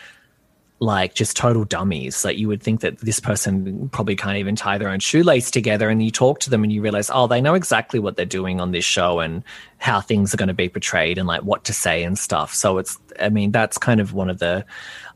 like 0.79 1.13
just 1.13 1.35
total 1.35 1.65
dummies. 1.65 2.23
Like 2.23 2.37
you 2.37 2.47
would 2.47 2.63
think 2.63 2.81
that 2.81 2.99
this 2.99 3.19
person 3.19 3.89
probably 3.89 4.15
can't 4.15 4.37
even 4.37 4.55
tie 4.55 4.77
their 4.77 4.89
own 4.89 4.99
shoelace 4.99 5.51
together. 5.51 5.89
And 5.89 6.01
you 6.01 6.11
talk 6.11 6.39
to 6.41 6.49
them 6.49 6.63
and 6.63 6.71
you 6.71 6.81
realize, 6.81 7.11
oh, 7.13 7.27
they 7.27 7.41
know 7.41 7.53
exactly 7.53 7.99
what 7.99 8.15
they're 8.15 8.25
doing 8.25 8.61
on 8.61 8.71
this 8.71 8.85
show 8.85 9.19
and 9.19 9.43
how 9.77 9.99
things 9.99 10.33
are 10.33 10.37
going 10.37 10.47
to 10.47 10.53
be 10.53 10.69
portrayed 10.69 11.17
and 11.17 11.27
like 11.27 11.41
what 11.41 11.65
to 11.65 11.73
say 11.73 12.03
and 12.03 12.17
stuff. 12.17 12.53
So 12.53 12.77
it's, 12.77 12.97
I 13.19 13.29
mean, 13.29 13.51
that's 13.51 13.77
kind 13.77 13.99
of 13.99 14.13
one 14.13 14.29
of 14.29 14.39
the, 14.39 14.65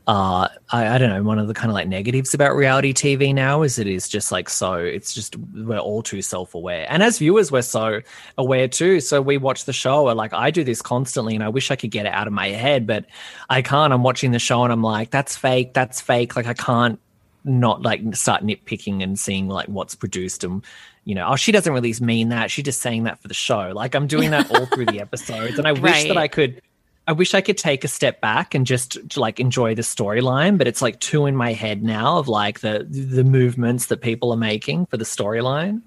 uh, 0.06 0.48
I, 0.70 0.94
I 0.94 0.98
don't 0.98 1.08
know, 1.08 1.22
one 1.22 1.38
of 1.38 1.48
the 1.48 1.54
kind 1.54 1.70
of 1.70 1.74
like 1.74 1.88
negatives 1.88 2.34
about 2.34 2.54
reality 2.54 2.92
TV 2.92 3.34
now 3.34 3.62
is 3.62 3.78
it 3.78 3.86
is 3.86 4.06
just 4.06 4.30
like 4.30 4.50
so, 4.50 4.74
it's 4.74 5.14
just, 5.14 5.36
we're 5.54 5.78
all 5.78 6.02
too 6.02 6.20
self 6.20 6.54
aware. 6.54 6.86
And 6.90 7.02
as 7.02 7.18
viewers, 7.18 7.50
we're 7.50 7.62
so 7.62 8.00
aware 8.36 8.68
too. 8.68 9.00
So 9.00 9.22
we 9.22 9.38
watch 9.38 9.64
the 9.64 9.72
show 9.72 10.08
and 10.08 10.18
like 10.18 10.34
I 10.34 10.50
do 10.50 10.62
this 10.62 10.82
constantly 10.82 11.34
and 11.34 11.42
I 11.42 11.48
wish 11.48 11.70
I 11.70 11.76
could 11.76 11.90
get 11.90 12.04
it 12.04 12.12
out 12.12 12.26
of 12.26 12.34
my 12.34 12.48
head, 12.48 12.86
but 12.86 13.06
I 13.48 13.62
can't. 13.62 13.94
I'm 13.94 14.02
watching 14.02 14.32
the 14.32 14.38
show 14.38 14.62
and 14.62 14.72
I'm 14.72 14.82
like, 14.82 15.10
that's 15.10 15.36
fake, 15.36 15.72
that's 15.72 16.02
fake. 16.02 16.36
Like 16.36 16.46
I 16.46 16.54
can't 16.54 17.00
not 17.44 17.80
like 17.82 18.14
start 18.14 18.42
nitpicking 18.42 19.02
and 19.02 19.18
seeing 19.18 19.48
like 19.48 19.68
what's 19.68 19.94
produced 19.94 20.44
and 20.44 20.64
you 21.04 21.14
know, 21.14 21.28
oh, 21.28 21.36
she 21.36 21.52
doesn't 21.52 21.72
really 21.72 21.94
mean 22.00 22.30
that. 22.30 22.50
She's 22.50 22.64
just 22.64 22.80
saying 22.80 23.04
that 23.04 23.20
for 23.20 23.28
the 23.28 23.34
show. 23.34 23.72
Like 23.74 23.94
I'm 23.94 24.06
doing 24.06 24.30
that 24.30 24.50
all 24.50 24.66
through 24.66 24.86
the 24.86 25.00
episodes. 25.02 25.58
And 25.58 25.68
I 25.68 25.72
wish 25.72 26.04
that 26.04 26.16
I 26.16 26.28
could 26.28 26.62
I 27.06 27.12
wish 27.12 27.34
I 27.34 27.42
could 27.42 27.58
take 27.58 27.84
a 27.84 27.88
step 27.88 28.20
back 28.20 28.54
and 28.54 28.66
just 28.66 29.16
like 29.16 29.38
enjoy 29.38 29.74
the 29.74 29.82
storyline, 29.82 30.56
but 30.56 30.66
it's 30.66 30.80
like 30.80 31.00
two 31.00 31.26
in 31.26 31.36
my 31.36 31.52
head 31.52 31.82
now 31.82 32.18
of 32.18 32.28
like 32.28 32.60
the 32.60 32.86
the 32.88 33.24
movements 33.24 33.86
that 33.86 34.00
people 34.00 34.32
are 34.32 34.38
making 34.38 34.86
for 34.86 34.96
the 34.96 35.04
storyline. 35.04 35.82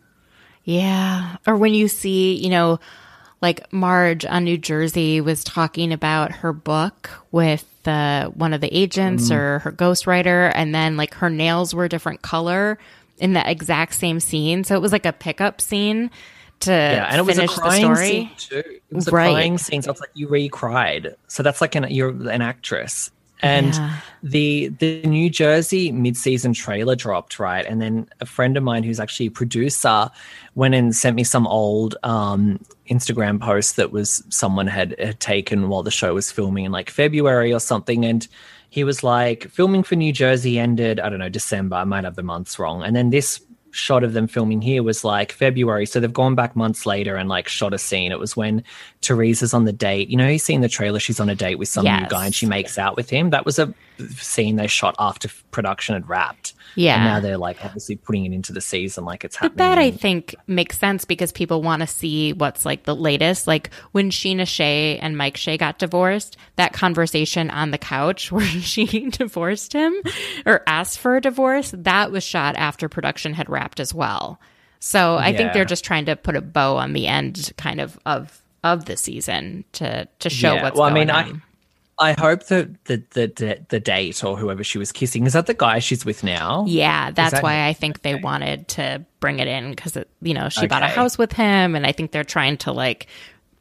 Yeah. 0.64 1.38
Or 1.48 1.56
when 1.56 1.74
you 1.74 1.88
see, 1.88 2.36
you 2.36 2.50
know, 2.50 2.80
like 3.42 3.72
Marge 3.72 4.26
on 4.26 4.44
New 4.44 4.58
Jersey 4.58 5.22
was 5.22 5.44
talking 5.44 5.94
about 5.94 6.32
her 6.32 6.54
book 6.54 7.10
with 7.32 7.66
the 7.84 8.32
one 8.36 8.54
of 8.54 8.62
the 8.62 8.76
agents 8.76 9.26
mm-hmm. 9.26 9.36
or 9.36 9.60
her 9.60 9.72
ghostwriter, 9.72 10.52
and 10.54 10.76
then 10.76 10.98
like 10.98 11.16
her 11.16 11.30
nails 11.30 11.74
were 11.74 11.86
a 11.86 11.90
different 11.90 12.22
color 12.22 12.78
in 13.18 13.34
the 13.34 13.50
exact 13.50 13.96
same 13.96 14.20
scene. 14.20 14.64
So 14.64 14.76
it 14.76 14.82
was 14.82 14.92
like 14.92 15.06
a 15.06 15.14
pickup 15.14 15.62
scene 15.62 16.12
to 16.62 16.72
Yeah, 16.72 17.08
and 17.10 17.20
it 17.20 17.26
was 17.26 17.38
a 17.38 17.48
crying 17.48 17.84
story. 17.84 18.08
scene 18.08 18.30
too. 18.38 18.64
It 18.66 18.82
was 18.96 19.08
a 19.08 19.12
Right. 19.12 19.32
crying 19.32 19.58
scene. 19.58 19.82
So 19.82 19.92
it's 19.92 20.00
like 20.02 20.10
you 20.14 20.28
re-cried. 20.28 21.16
So 21.28 21.44
that's 21.44 21.62
like 21.62 21.76
an 21.76 21.88
you're 21.90 22.10
an 22.30 22.42
actress. 22.42 23.12
And 23.44 23.74
Yeah. 23.76 23.94
the 24.24 24.70
the 24.80 25.02
New 25.04 25.30
Jersey 25.30 25.92
mid-season 25.92 26.54
trailer 26.54 26.96
dropped, 26.96 27.38
right? 27.38 27.64
And 27.66 27.80
then 27.80 28.08
a 28.20 28.26
friend 28.26 28.58
of 28.58 28.64
mine 28.64 28.82
who's 28.84 29.00
actually 29.00 29.28
a 29.28 29.32
producer 29.32 30.10
went 30.56 30.74
and 30.74 30.96
sent 30.96 31.16
me 31.16 31.24
some 31.24 31.46
old 31.46 31.96
um, 32.04 32.60
Instagram 32.90 33.40
post 33.40 33.76
that 33.76 33.92
was 33.92 34.24
someone 34.30 34.66
had, 34.66 34.96
had 35.00 35.20
taken 35.20 35.70
while 35.70 35.84
the 35.84 35.92
show 35.92 36.16
was 36.16 36.32
filming 36.32 36.66
in 36.66 36.72
like 36.72 36.90
February 36.90 37.54
or 37.54 37.60
something. 37.60 38.06
And 38.06 38.28
he 38.72 38.84
was 38.84 39.04
like, 39.04 39.48
filming 39.50 39.84
for 39.84 39.96
New 39.96 40.12
Jersey 40.12 40.58
ended, 40.58 41.00
I 41.00 41.08
don't 41.10 41.20
know, 41.20 41.30
December. 41.30 41.76
I 41.76 41.84
might 41.84 42.06
have 42.06 42.16
the 42.16 42.24
months 42.24 42.58
wrong. 42.58 42.82
And 42.82 42.96
then 42.96 43.12
this 43.12 43.40
shot 43.78 44.04
of 44.04 44.14
them 44.14 44.28
filming 44.28 44.62
here 44.62 44.82
was 44.82 45.04
like 45.04 45.32
February. 45.32 45.86
So 45.86 46.00
they've 46.00 46.12
gone 46.12 46.34
back 46.34 46.56
months 46.56 46.86
later 46.86 47.16
and 47.16 47.30
like 47.30 47.48
shot 47.48 47.74
a 47.74 47.78
scene. 47.78 48.12
It 48.12 48.20
was 48.20 48.36
when 48.36 48.64
Teresa's 49.02 49.54
on 49.54 49.66
the 49.66 49.72
date. 49.72 50.10
You 50.10 50.18
know, 50.18 50.28
you 50.28 50.40
see 50.40 50.56
in 50.56 50.62
the 50.62 50.70
trailer, 50.70 51.00
she's 51.00 51.20
on 51.20 51.30
a 51.30 51.36
date 51.36 51.60
with 51.60 51.68
some 51.68 51.86
new 51.86 52.08
guy 52.08 52.26
and 52.26 52.34
she 52.34 52.48
makes 52.48 52.78
out 52.78 52.96
with 52.96 53.10
him. 53.10 53.30
That 53.30 53.46
was 53.46 53.60
a 53.60 53.74
scene 54.16 54.56
they 54.56 54.68
shot 54.68 54.96
after 54.98 55.30
production 55.52 55.94
had 55.94 56.10
wrapped. 56.10 56.54
Yeah. 56.78 56.96
And 56.96 57.04
now 57.06 57.20
they're 57.20 57.38
like 57.40 57.66
obviously 57.66 57.96
putting 57.96 58.26
it 58.26 58.34
into 58.34 58.54
the 58.54 58.62
season 58.62 59.04
like 59.04 59.26
it's 59.26 59.36
happening. 59.36 59.58
But 59.58 59.64
that 59.64 59.78
I 59.80 59.90
think 59.92 60.36
makes 60.46 60.78
sense 60.78 61.06
because 61.06 61.32
people 61.32 61.62
want 61.64 61.82
to 61.82 61.88
see 61.88 62.34
what's 62.34 62.66
like 62.66 62.84
the 62.84 62.96
latest. 62.96 63.48
Like 63.48 63.72
when 63.94 64.12
Scheana 64.12 64.48
Shay 64.48 65.00
and 65.00 65.18
Mike 65.18 65.38
Shay 65.38 65.58
got 65.58 65.80
divorced, 65.80 66.38
that 66.56 66.74
conversation 66.74 67.50
on 67.50 67.72
the 67.72 67.80
couch 67.80 68.32
where 68.32 68.46
she 68.46 68.86
divorced 69.10 69.74
him 69.74 69.94
or 70.46 70.62
asked 70.68 71.00
for 71.00 71.18
a 71.18 71.22
divorce, 71.22 71.74
that 71.76 72.12
was 72.12 72.24
shot 72.24 72.56
after 72.58 72.88
production 72.88 73.34
had 73.34 73.50
wrapped 73.50 73.80
as 73.80 73.94
well. 73.94 74.40
So 74.80 75.16
I 75.18 75.36
think 75.36 75.54
they're 75.54 75.66
just 75.66 75.84
trying 75.84 76.06
to 76.06 76.16
put 76.16 76.36
a 76.36 76.42
bow 76.42 76.78
on 76.78 76.94
the 76.94 77.08
end 77.08 77.52
kind 77.58 77.82
of 77.82 77.98
of 78.06 78.44
of 78.64 78.86
the 78.86 78.96
season 78.98 79.66
to 79.74 80.08
to 80.20 80.30
show 80.30 80.54
Yeah, 80.54 80.64
what's 80.64 80.76
well, 80.76 80.84
I 80.84 80.90
going 80.92 81.08
mean, 81.08 81.10
on. 81.10 81.26
I 81.26 81.42
hope 82.14 82.44
that 82.46 82.86
the, 82.86 83.04
the 83.12 83.28
the 83.28 83.66
the 83.70 83.80
date 83.80 84.24
or 84.24 84.38
whoever 84.38 84.64
she 84.64 84.78
was 84.78 84.92
kissing 84.92 85.26
is 85.26 85.34
that 85.34 85.48
the 85.48 85.54
guy 85.54 85.80
she's 85.80 86.06
with 86.06 86.24
now. 86.24 86.64
Yeah, 86.68 87.12
that's 87.12 87.34
that- 87.34 87.44
why 87.44 87.68
I 87.68 87.74
think 87.74 88.02
they 88.04 88.16
wanted 88.16 88.68
to 88.70 89.04
bring 89.20 89.40
it 89.40 89.48
in 89.48 89.72
because 89.72 89.98
you 90.22 90.34
know 90.34 90.50
she 90.50 90.68
bought 90.68 90.84
a 90.84 90.88
house 90.88 91.18
with 91.18 91.32
him, 91.34 91.76
and 91.76 91.86
I 91.86 91.92
think 91.92 92.12
they're 92.12 92.24
trying 92.24 92.58
to 92.58 92.72
like 92.72 93.08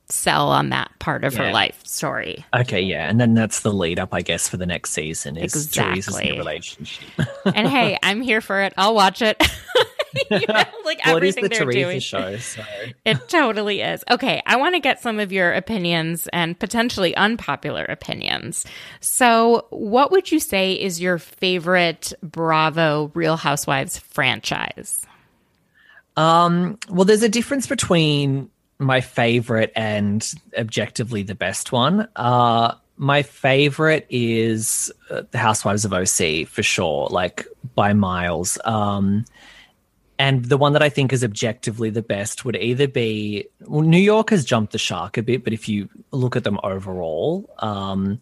sell 0.08 0.50
on 0.50 0.70
that 0.70 0.90
part 0.98 1.24
of 1.24 1.34
her 1.34 1.50
life 1.50 1.80
story. 1.84 2.44
Okay, 2.54 2.80
yeah, 2.80 3.08
and 3.08 3.20
then 3.20 3.34
that's 3.34 3.60
the 3.60 3.72
lead 3.72 3.98
up, 3.98 4.14
I 4.14 4.22
guess, 4.22 4.48
for 4.48 4.56
the 4.56 4.66
next 4.66 4.90
season 4.92 5.36
is 5.36 5.68
Teresa's 5.70 6.20
new 6.20 6.36
relationship. 6.36 7.08
And 7.44 7.66
hey, 7.68 7.98
I'm 8.02 8.20
here 8.20 8.40
for 8.40 8.62
it. 8.62 8.72
I'll 8.76 8.94
watch 8.94 9.22
it. 9.22 9.42
You 10.30 10.40
know, 10.48 10.54
like 10.84 11.04
well, 11.04 11.16
everything 11.16 11.44
the 11.44 11.48
they're 11.48 11.64
Teresa 11.64 11.78
doing. 11.80 12.00
show, 12.00 12.36
so 12.38 12.62
It 13.04 13.28
totally 13.28 13.80
is. 13.80 14.04
Okay, 14.10 14.42
I 14.46 14.56
want 14.56 14.74
to 14.74 14.80
get 14.80 15.00
some 15.00 15.20
of 15.20 15.32
your 15.32 15.52
opinions 15.52 16.28
and 16.32 16.58
potentially 16.58 17.14
unpopular 17.16 17.84
opinions. 17.84 18.64
So, 19.00 19.66
what 19.70 20.10
would 20.10 20.30
you 20.30 20.40
say 20.40 20.72
is 20.74 21.00
your 21.00 21.18
favorite 21.18 22.12
Bravo 22.22 23.10
Real 23.14 23.36
Housewives 23.36 23.98
franchise? 23.98 25.04
Um, 26.16 26.78
well, 26.88 27.04
there's 27.04 27.22
a 27.22 27.28
difference 27.28 27.66
between 27.66 28.50
my 28.78 29.00
favorite 29.00 29.72
and 29.76 30.26
objectively 30.56 31.22
the 31.22 31.34
best 31.34 31.72
one. 31.72 32.08
Uh, 32.16 32.74
my 32.96 33.22
favorite 33.22 34.06
is 34.08 34.90
uh, 35.10 35.22
the 35.30 35.38
Housewives 35.38 35.84
of 35.84 35.92
OC 35.92 36.46
for 36.48 36.62
sure, 36.62 37.08
like 37.10 37.46
by 37.74 37.92
miles. 37.92 38.58
Um, 38.64 39.24
and 40.18 40.44
the 40.44 40.56
one 40.56 40.72
that 40.72 40.82
I 40.82 40.88
think 40.88 41.12
is 41.12 41.22
objectively 41.22 41.90
the 41.90 42.02
best 42.02 42.44
would 42.44 42.56
either 42.56 42.88
be 42.88 43.46
well, 43.60 43.82
New 43.82 43.98
York 43.98 44.30
has 44.30 44.44
jumped 44.44 44.72
the 44.72 44.78
shark 44.78 45.16
a 45.16 45.22
bit, 45.22 45.44
but 45.44 45.52
if 45.52 45.68
you 45.68 45.88
look 46.10 46.36
at 46.36 46.44
them 46.44 46.58
overall, 46.62 47.54
um, 47.58 48.20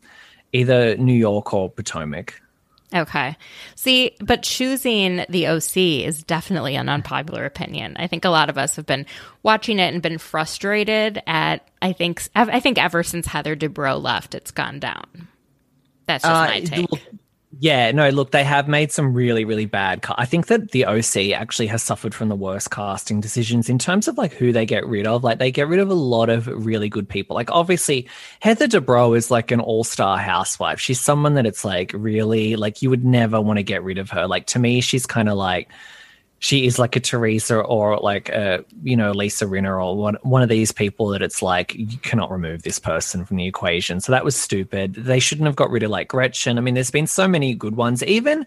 either 0.52 0.96
New 0.96 1.14
York 1.14 1.52
or 1.54 1.70
Potomac. 1.70 2.40
Okay. 2.94 3.36
See, 3.74 4.14
but 4.20 4.42
choosing 4.44 5.24
the 5.28 5.48
OC 5.48 5.76
is 6.06 6.22
definitely 6.22 6.76
an 6.76 6.88
unpopular 6.88 7.44
opinion. 7.44 7.96
I 7.98 8.06
think 8.06 8.24
a 8.24 8.28
lot 8.30 8.50
of 8.50 8.56
us 8.56 8.76
have 8.76 8.86
been 8.86 9.06
watching 9.42 9.80
it 9.80 9.92
and 9.92 10.02
been 10.02 10.18
frustrated 10.18 11.20
at 11.26 11.66
I 11.82 11.92
think 11.92 12.22
I 12.36 12.60
think 12.60 12.78
ever 12.78 13.02
since 13.02 13.26
Heather 13.26 13.56
Dubrow 13.56 14.00
left, 14.00 14.34
it's 14.34 14.52
gone 14.52 14.78
down. 14.78 15.28
That's 16.06 16.22
just 16.22 16.32
my 16.32 16.58
Uh, 16.58 16.66
take. 16.66 16.90
look, 16.90 17.00
Yeah, 17.60 17.92
no, 17.92 18.08
look, 18.08 18.30
they 18.30 18.42
have 18.42 18.68
made 18.68 18.90
some 18.90 19.12
really, 19.12 19.44
really 19.44 19.66
bad. 19.66 20.00
Ca- 20.00 20.14
I 20.16 20.24
think 20.24 20.46
that 20.46 20.70
the 20.70 20.86
OC 20.86 21.32
actually 21.38 21.66
has 21.66 21.82
suffered 21.82 22.14
from 22.14 22.28
the 22.30 22.34
worst 22.34 22.70
casting 22.70 23.20
decisions 23.20 23.68
in 23.68 23.78
terms 23.78 24.08
of 24.08 24.16
like 24.16 24.32
who 24.32 24.50
they 24.50 24.64
get 24.64 24.86
rid 24.86 25.06
of. 25.06 25.22
Like 25.22 25.38
they 25.38 25.52
get 25.52 25.68
rid 25.68 25.78
of 25.78 25.90
a 25.90 25.94
lot 25.94 26.30
of 26.30 26.46
really 26.46 26.88
good 26.88 27.06
people. 27.08 27.34
Like 27.34 27.50
obviously, 27.50 28.08
Heather 28.40 28.66
Dubrow 28.66 29.16
is 29.16 29.30
like 29.30 29.50
an 29.50 29.60
all-star 29.60 30.16
housewife. 30.16 30.80
She's 30.80 31.00
someone 31.00 31.34
that 31.34 31.44
it's 31.44 31.64
like 31.64 31.92
really 31.94 32.56
like 32.56 32.80
you 32.80 32.88
would 32.88 33.04
never 33.04 33.40
want 33.40 33.58
to 33.58 33.62
get 33.62 33.82
rid 33.84 33.98
of 33.98 34.10
her. 34.10 34.26
Like 34.26 34.46
to 34.46 34.58
me, 34.58 34.80
she's 34.80 35.04
kind 35.06 35.28
of 35.28 35.36
like 35.36 35.68
she 36.44 36.66
is 36.66 36.78
like 36.78 36.94
a 36.94 37.00
Teresa 37.00 37.60
or 37.60 37.96
like 37.96 38.28
a 38.28 38.62
you 38.82 38.98
know 38.98 39.12
Lisa 39.12 39.46
Rinna 39.46 39.82
or 39.82 39.96
one 39.96 40.18
one 40.20 40.42
of 40.42 40.50
these 40.50 40.72
people 40.72 41.08
that 41.08 41.22
it's 41.22 41.40
like 41.40 41.74
you 41.74 41.96
cannot 42.02 42.30
remove 42.30 42.64
this 42.64 42.78
person 42.78 43.24
from 43.24 43.38
the 43.38 43.46
equation. 43.46 43.98
So 43.98 44.12
that 44.12 44.26
was 44.26 44.36
stupid. 44.36 44.92
They 44.92 45.20
shouldn't 45.20 45.46
have 45.46 45.56
got 45.56 45.70
rid 45.70 45.82
of 45.82 45.90
like 45.90 46.08
Gretchen. 46.08 46.58
I 46.58 46.60
mean, 46.60 46.74
there's 46.74 46.90
been 46.90 47.06
so 47.06 47.26
many 47.26 47.54
good 47.54 47.76
ones. 47.76 48.02
Even 48.02 48.46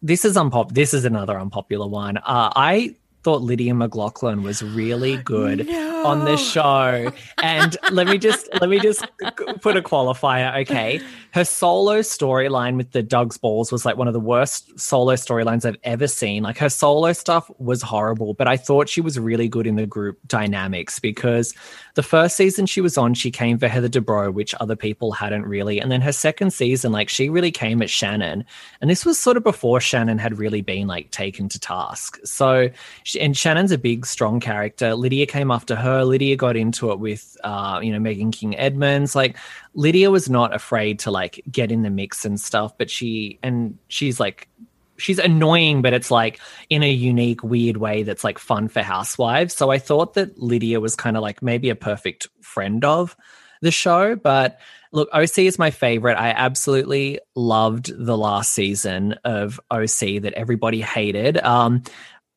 this 0.00 0.24
is 0.24 0.36
unpop. 0.36 0.74
This 0.74 0.94
is 0.94 1.04
another 1.04 1.40
unpopular 1.40 1.88
one. 1.88 2.18
Uh, 2.18 2.52
I 2.54 2.94
thought 3.28 3.42
Lydia 3.42 3.74
McLaughlin 3.74 4.42
was 4.42 4.62
really 4.62 5.18
good 5.18 5.68
on 5.70 6.24
the 6.24 6.38
show. 6.38 7.12
And 7.42 7.76
let 7.90 8.06
me 8.06 8.16
just 8.16 8.48
let 8.58 8.70
me 8.70 8.78
just 8.78 9.04
put 9.60 9.76
a 9.76 9.82
qualifier, 9.82 10.62
okay? 10.62 10.98
Her 11.32 11.44
solo 11.44 11.98
storyline 11.98 12.78
with 12.78 12.92
the 12.92 13.02
Doug's 13.02 13.36
balls 13.36 13.70
was 13.70 13.84
like 13.84 13.98
one 13.98 14.06
of 14.06 14.14
the 14.14 14.20
worst 14.20 14.80
solo 14.80 15.12
storylines 15.12 15.66
I've 15.66 15.76
ever 15.84 16.08
seen. 16.08 16.42
Like 16.42 16.56
her 16.56 16.70
solo 16.70 17.12
stuff 17.12 17.50
was 17.58 17.82
horrible, 17.82 18.32
but 18.32 18.48
I 18.48 18.56
thought 18.56 18.88
she 18.88 19.02
was 19.02 19.18
really 19.18 19.46
good 19.46 19.66
in 19.66 19.76
the 19.76 19.86
group 19.86 20.18
dynamics 20.26 20.98
because 20.98 21.54
the 21.94 22.02
first 22.02 22.34
season 22.34 22.64
she 22.64 22.80
was 22.80 22.96
on, 22.96 23.12
she 23.12 23.30
came 23.30 23.58
for 23.58 23.68
Heather 23.68 23.90
Dubrow, 23.90 24.32
which 24.32 24.54
other 24.58 24.76
people 24.76 25.12
hadn't 25.12 25.44
really. 25.44 25.80
And 25.80 25.92
then 25.92 26.00
her 26.00 26.12
second 26.12 26.52
season, 26.52 26.92
like 26.92 27.10
she 27.10 27.28
really 27.28 27.50
came 27.50 27.82
at 27.82 27.90
Shannon. 27.90 28.44
And 28.80 28.88
this 28.88 29.04
was 29.04 29.18
sort 29.18 29.36
of 29.36 29.44
before 29.44 29.80
Shannon 29.80 30.16
had 30.16 30.38
really 30.38 30.62
been 30.62 30.86
like 30.86 31.10
taken 31.10 31.48
to 31.50 31.60
task. 31.60 32.18
So, 32.24 32.70
and 33.18 33.36
Shannon's 33.36 33.72
a 33.72 33.78
big, 33.78 34.06
strong 34.06 34.40
character. 34.40 34.94
Lydia 34.94 35.26
came 35.26 35.50
after 35.50 35.76
her. 35.76 36.04
Lydia 36.04 36.36
got 36.36 36.56
into 36.56 36.90
it 36.92 36.98
with, 36.98 37.36
uh, 37.44 37.80
you 37.82 37.92
know, 37.92 37.98
Meghan 37.98 38.32
King 38.32 38.56
Edmonds. 38.56 39.14
Like 39.14 39.36
Lydia 39.74 40.10
was 40.10 40.30
not 40.30 40.54
afraid 40.54 41.00
to 41.00 41.10
like 41.10 41.42
get 41.50 41.70
in 41.70 41.82
the 41.82 41.90
mix 41.90 42.24
and 42.24 42.40
stuff, 42.40 42.76
but 42.78 42.90
she, 42.90 43.38
and 43.42 43.78
she's 43.88 44.18
like, 44.18 44.48
she's 44.96 45.18
annoying, 45.18 45.82
but 45.82 45.92
it's 45.92 46.10
like 46.10 46.40
in 46.68 46.82
a 46.82 46.90
unique, 46.90 47.42
weird 47.42 47.76
way 47.76 48.02
that's 48.02 48.24
like 48.24 48.38
fun 48.38 48.68
for 48.68 48.82
housewives. 48.82 49.54
So 49.54 49.70
I 49.70 49.78
thought 49.78 50.14
that 50.14 50.38
Lydia 50.38 50.80
was 50.80 50.96
kind 50.96 51.16
of 51.16 51.22
like 51.22 51.42
maybe 51.42 51.70
a 51.70 51.76
perfect 51.76 52.28
friend 52.40 52.84
of 52.84 53.16
the 53.62 53.70
show. 53.70 54.16
But 54.16 54.58
look, 54.92 55.08
OC 55.12 55.38
is 55.38 55.58
my 55.58 55.70
favorite. 55.70 56.16
I 56.16 56.30
absolutely 56.30 57.20
loved 57.34 57.92
the 57.96 58.16
last 58.16 58.52
season 58.52 59.14
of 59.24 59.60
OC 59.70 60.22
that 60.22 60.34
everybody 60.34 60.80
hated. 60.80 61.38
Um, 61.38 61.82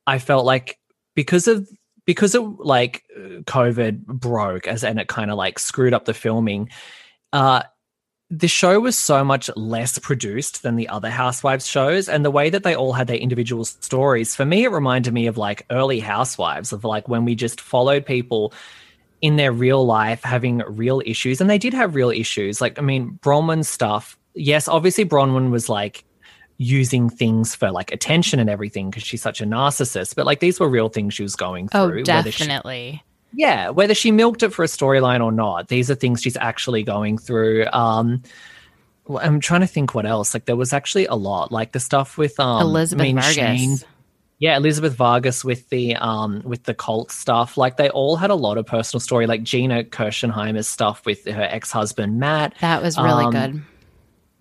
I 0.07 0.19
felt 0.19 0.45
like 0.45 0.78
because 1.15 1.48
of 1.48 1.68
because 2.06 2.36
of 2.36 2.60
like 2.60 3.03
COVID 3.18 4.06
broke 4.06 4.68
as 4.68 4.84
and 4.84 4.99
it 4.99 5.07
kind 5.07 5.32
of 5.32 5.38
like 5.38 5.60
screwed 5.60 5.94
up 5.94 6.06
the 6.06 6.14
filming. 6.14 6.69
Uh, 7.32 7.64
the 8.32 8.48
show 8.48 8.80
was 8.80 8.98
so 8.98 9.26
much 9.26 9.49
less 9.57 9.99
produced 9.99 10.64
than 10.64 10.78
the 10.78 10.88
other 10.88 11.10
housewives 11.10 11.68
shows 11.68 12.07
and 12.07 12.23
the 12.23 12.32
way 12.32 12.49
that 12.49 12.64
they 12.64 12.73
all 12.73 12.94
had 12.94 13.07
their 13.07 13.18
individual 13.18 13.65
stories 13.65 14.36
for 14.36 14.45
me 14.45 14.64
it 14.64 14.69
reminded 14.69 15.14
me 15.14 15.28
of 15.28 15.38
like 15.38 15.65
early 15.69 15.99
housewives 15.99 16.72
of 16.72 16.86
like 16.86 17.10
when 17.10 17.26
we 17.26 17.36
just 17.36 17.60
followed 17.60 18.06
people 18.06 18.53
in 19.22 19.36
their 19.36 19.52
real 19.52 19.86
life 19.86 20.23
having 20.23 20.60
real 20.60 21.02
issues 21.06 21.41
and 21.41 21.49
they 21.49 21.57
did 21.57 21.73
have 21.73 21.94
real 21.94 22.10
issues 22.10 22.61
like 22.61 22.80
i 22.80 22.82
mean 22.82 23.19
braunwyn's 23.22 23.68
stuff 23.68 24.18
yes 24.34 24.69
obviously 24.69 25.03
braunwyn 25.03 25.52
was 25.52 25.68
like 25.68 26.06
using 26.62 27.10
things 27.10 27.56
for 27.56 27.72
like 27.72 27.92
attention 27.92 28.40
and 28.40 28.50
everything 28.50 28.90
because 28.92 29.02
she's 29.02 29.22
such 29.22 29.42
a 29.42 29.46
narcissist 29.46 30.14
but 30.16 30.28
like 30.28 30.40
these 30.42 30.60
were 30.60 30.70
real 30.70 30.90
things 30.90 31.12
she 31.14 31.24
was 31.24 31.36
going 31.36 31.68
through 31.68 31.80
Oh, 31.82 31.88
whether 32.06 32.30
she- 32.32 32.44
definitely. 32.46 33.04
yeah, 33.34 33.70
whether 33.70 33.96
she 33.96 34.12
milked 34.12 34.44
it 34.44 34.54
for 34.54 34.64
a 34.64 34.68
storyline 34.68 35.24
or 35.24 35.32
not, 35.32 35.70
these 35.70 35.90
are 35.90 35.96
things 35.96 36.22
she's 36.22 36.38
actually 36.38 36.84
going 36.84 37.18
through. 37.18 37.66
Um, 37.74 38.22
well, 39.08 39.24
I'm 39.26 39.40
trying 39.40 39.62
to 39.62 39.68
think 39.68 39.96
what 39.96 40.06
else. 40.06 40.34
Like 40.36 40.46
there 40.46 40.56
was 40.56 40.72
actually 40.74 41.06
a 41.08 41.16
lot, 41.16 41.52
like 41.52 41.72
the 41.72 41.80
stuff 41.80 42.18
with 42.18 42.40
um, 42.40 42.62
Elizabeth 42.62 43.02
I 43.02 43.08
mean, 43.08 43.16
Vargas. 43.16 43.34
Shane- 43.36 43.78
yeah, 44.38 44.58
Elizabeth 44.58 44.94
Vargas 44.94 45.44
with 45.46 45.70
the 45.70 45.96
um 45.96 46.42
with 46.44 46.64
the 46.64 46.74
cult 46.74 47.12
stuff. 47.12 47.58
Like 47.58 47.78
they 47.78 47.90
all 47.90 48.16
had 48.18 48.30
a 48.32 48.36
lot 48.36 48.58
of 48.58 48.66
personal 48.66 49.00
story. 49.00 49.26
Like 49.28 49.44
Gina 49.44 49.84
Kirschenheimer's 49.84 50.68
stuff 50.68 51.06
with 51.06 51.26
her 51.26 51.44
ex 51.44 51.72
husband 51.72 52.20
Matt. 52.20 52.54
That 52.62 52.82
was 52.84 52.98
really 52.98 53.26
Um, 53.26 53.32
good. 53.32 53.62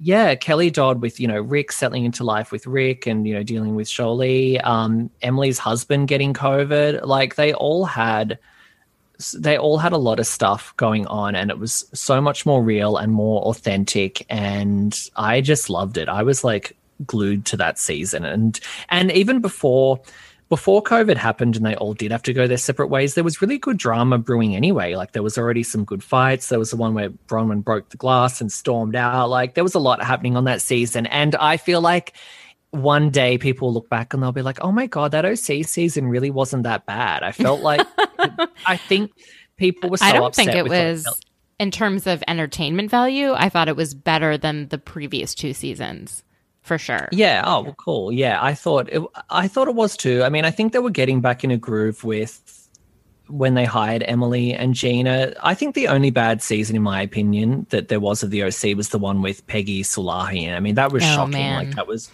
Yeah, 0.02 0.34
Kelly 0.34 0.70
Dodd 0.70 1.02
with 1.02 1.20
you 1.20 1.28
know 1.28 1.40
Rick 1.40 1.72
settling 1.72 2.06
into 2.06 2.24
life 2.24 2.50
with 2.50 2.66
Rick 2.66 3.06
and 3.06 3.28
you 3.28 3.34
know 3.34 3.42
dealing 3.42 3.74
with 3.74 3.90
Jolie. 3.90 4.58
Um, 4.60 5.10
Emily's 5.20 5.58
husband 5.58 6.08
getting 6.08 6.32
COVID. 6.32 7.04
Like 7.04 7.34
they 7.34 7.52
all 7.52 7.84
had 7.84 8.38
they 9.38 9.58
all 9.58 9.76
had 9.76 9.92
a 9.92 9.98
lot 9.98 10.18
of 10.18 10.26
stuff 10.26 10.74
going 10.76 11.06
on 11.06 11.34
and 11.34 11.50
it 11.50 11.58
was 11.58 11.84
so 11.92 12.20
much 12.20 12.46
more 12.46 12.62
real 12.62 12.96
and 12.96 13.12
more 13.12 13.42
authentic 13.42 14.24
and 14.30 15.10
i 15.16 15.42
just 15.42 15.68
loved 15.68 15.98
it 15.98 16.08
i 16.08 16.22
was 16.22 16.42
like 16.42 16.74
glued 17.06 17.44
to 17.44 17.56
that 17.56 17.78
season 17.78 18.24
and 18.24 18.60
and 18.88 19.12
even 19.12 19.40
before 19.40 20.00
before 20.50 20.82
covid 20.82 21.16
happened 21.16 21.56
and 21.56 21.64
they 21.64 21.74
all 21.76 21.94
did 21.94 22.12
have 22.12 22.22
to 22.22 22.34
go 22.34 22.46
their 22.46 22.58
separate 22.58 22.88
ways 22.88 23.14
there 23.14 23.24
was 23.24 23.40
really 23.40 23.58
good 23.58 23.78
drama 23.78 24.18
brewing 24.18 24.54
anyway. 24.54 24.94
Like 24.94 25.12
there 25.12 25.22
was 25.22 25.38
already 25.38 25.62
some 25.62 25.84
good 25.84 26.02
fights. 26.02 26.48
There 26.48 26.58
was 26.58 26.70
the 26.70 26.76
one 26.76 26.94
where 26.94 27.10
braunwyn 27.10 27.64
broke 27.64 27.88
the 27.88 27.96
glass 27.96 28.40
and 28.40 28.50
stormed 28.50 28.96
out. 28.96 29.28
Like 29.28 29.54
there 29.54 29.64
was 29.64 29.74
a 29.74 29.78
lot 29.78 30.02
happening 30.02 30.36
on 30.36 30.44
that 30.44 30.62
season. 30.62 31.06
And 31.06 31.34
i 31.36 31.56
feel 31.56 31.80
like 31.80 32.14
one 32.70 33.10
day 33.10 33.36
people 33.36 33.68
will 33.68 33.74
look 33.74 33.88
back 33.88 34.14
and 34.14 34.22
they'll 34.22 34.30
be 34.30 34.42
like, 34.42 34.60
oh 34.60 34.70
my 34.70 34.86
God, 34.86 35.10
that 35.10 35.24
OC 35.24 35.64
season 35.66 36.06
really 36.06 36.30
wasn't 36.30 36.62
that 36.62 36.86
bad. 36.86 37.24
I 37.24 37.32
felt 37.32 37.62
like, 37.62 37.84
I 38.66 38.76
think 38.76 39.10
people 39.56 39.90
were 39.90 39.96
so 39.96 40.06
I 40.06 40.12
don't 40.12 40.26
upset 40.26 40.46
think 40.46 40.56
it 40.56 40.68
was 40.68 41.04
in 41.58 41.72
terms 41.72 42.06
of 42.06 42.22
entertainment 42.28 42.90
value. 42.90 43.32
I 43.32 43.48
thought 43.48 43.68
it 43.68 43.76
was 43.76 43.92
better 43.92 44.38
than 44.38 44.68
the 44.68 44.78
previous 44.78 45.34
two 45.34 45.52
seasons, 45.52 46.22
for 46.70 46.78
sure. 46.78 47.08
Yeah. 47.10 47.42
Oh, 47.44 47.62
well, 47.62 47.74
cool. 47.74 48.12
Yeah, 48.12 48.38
I 48.40 48.54
thought 48.54 48.88
it. 48.92 49.02
I 49.28 49.48
thought 49.48 49.66
it 49.66 49.74
was 49.74 49.96
too. 49.96 50.22
I 50.22 50.28
mean, 50.28 50.44
I 50.44 50.52
think 50.52 50.72
they 50.72 50.78
were 50.78 50.90
getting 50.90 51.20
back 51.20 51.42
in 51.42 51.50
a 51.50 51.56
groove 51.56 52.04
with 52.04 52.68
when 53.26 53.54
they 53.54 53.64
hired 53.64 54.04
Emily 54.06 54.54
and 54.54 54.72
Gina. 54.74 55.32
I 55.42 55.54
think 55.54 55.74
the 55.74 55.88
only 55.88 56.10
bad 56.10 56.42
season, 56.42 56.76
in 56.76 56.82
my 56.82 57.02
opinion, 57.02 57.66
that 57.70 57.88
there 57.88 57.98
was 57.98 58.22
of 58.22 58.30
the 58.30 58.44
OC 58.44 58.76
was 58.76 58.90
the 58.90 58.98
one 58.98 59.20
with 59.20 59.44
Peggy 59.48 59.82
Sulahi. 59.82 60.52
I 60.54 60.60
mean, 60.60 60.76
that 60.76 60.92
was 60.92 61.02
Oh, 61.02 61.06
shocking. 61.16 61.32
man. 61.32 61.66
Like 61.66 61.74
that 61.74 61.88
was 61.88 62.08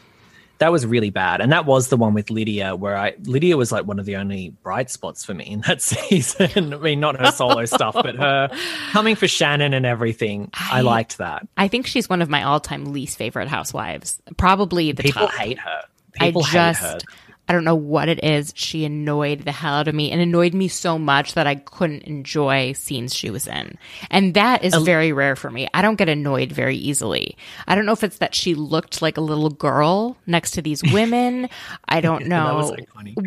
that 0.58 0.72
was 0.72 0.86
really 0.86 1.10
bad, 1.10 1.40
and 1.40 1.52
that 1.52 1.66
was 1.66 1.88
the 1.88 1.96
one 1.96 2.14
with 2.14 2.30
Lydia, 2.30 2.74
where 2.76 2.96
I 2.96 3.14
Lydia 3.24 3.56
was 3.56 3.70
like 3.72 3.84
one 3.86 3.98
of 3.98 4.06
the 4.06 4.16
only 4.16 4.50
bright 4.62 4.90
spots 4.90 5.24
for 5.24 5.34
me 5.34 5.44
in 5.44 5.60
that 5.62 5.82
season. 5.82 6.72
I 6.74 6.78
mean, 6.78 7.00
not 7.00 7.18
her 7.20 7.30
solo 7.32 7.64
stuff, 7.66 7.94
but 7.94 8.16
her 8.16 8.48
coming 8.92 9.16
for 9.16 9.28
Shannon 9.28 9.74
and 9.74 9.84
everything. 9.84 10.50
I, 10.54 10.78
I- 10.78 10.80
liked 10.82 11.18
that. 11.18 11.46
I 11.56 11.68
think 11.68 11.86
she's 11.86 12.08
one 12.08 12.22
of 12.22 12.28
my 12.28 12.42
all-time 12.42 12.92
least 12.92 13.18
favorite 13.18 13.48
housewives. 13.48 14.20
Probably 14.36 14.92
the 14.92 15.02
People 15.02 15.26
top. 15.28 15.34
hate 15.36 15.58
her. 15.58 15.82
I 16.20 16.26
People 16.26 16.42
just, 16.42 16.80
hate 16.80 17.02
her. 17.02 17.08
I 17.48 17.52
don't 17.52 17.64
know 17.64 17.76
what 17.76 18.08
it 18.08 18.22
is. 18.24 18.52
She 18.56 18.84
annoyed 18.84 19.44
the 19.44 19.52
hell 19.52 19.74
out 19.74 19.88
of 19.88 19.94
me 19.94 20.10
and 20.10 20.20
annoyed 20.20 20.52
me 20.54 20.68
so 20.68 20.98
much 20.98 21.34
that 21.34 21.46
I 21.46 21.54
couldn't 21.56 22.02
enjoy 22.02 22.72
scenes 22.72 23.14
she 23.14 23.30
was 23.30 23.46
in. 23.46 23.78
And 24.10 24.34
that 24.34 24.64
is 24.64 24.74
very 24.74 25.12
rare 25.12 25.36
for 25.36 25.50
me. 25.50 25.68
I 25.72 25.82
don't 25.82 25.96
get 25.96 26.08
annoyed 26.08 26.50
very 26.50 26.76
easily. 26.76 27.36
I 27.68 27.74
don't 27.74 27.86
know 27.86 27.92
if 27.92 28.02
it's 28.02 28.18
that 28.18 28.34
she 28.34 28.54
looked 28.54 29.00
like 29.00 29.16
a 29.16 29.20
little 29.20 29.50
girl 29.50 30.16
next 30.26 30.52
to 30.52 30.62
these 30.62 30.82
women. 30.92 31.48
I 31.88 32.00
don't 32.00 32.26
know 32.28 32.74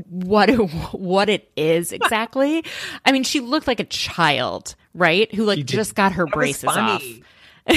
what 0.09 0.49
what 0.93 1.29
it 1.29 1.49
is 1.55 1.91
exactly. 1.91 2.63
I 3.05 3.11
mean, 3.11 3.23
she 3.23 3.39
looked 3.39 3.67
like 3.67 3.79
a 3.79 3.85
child, 3.85 4.75
right? 4.93 5.33
Who 5.33 5.45
like 5.45 5.65
just 5.65 5.95
got 5.95 6.13
her 6.13 6.25
That 6.25 6.33
braces 6.33 6.65
off. 6.65 7.03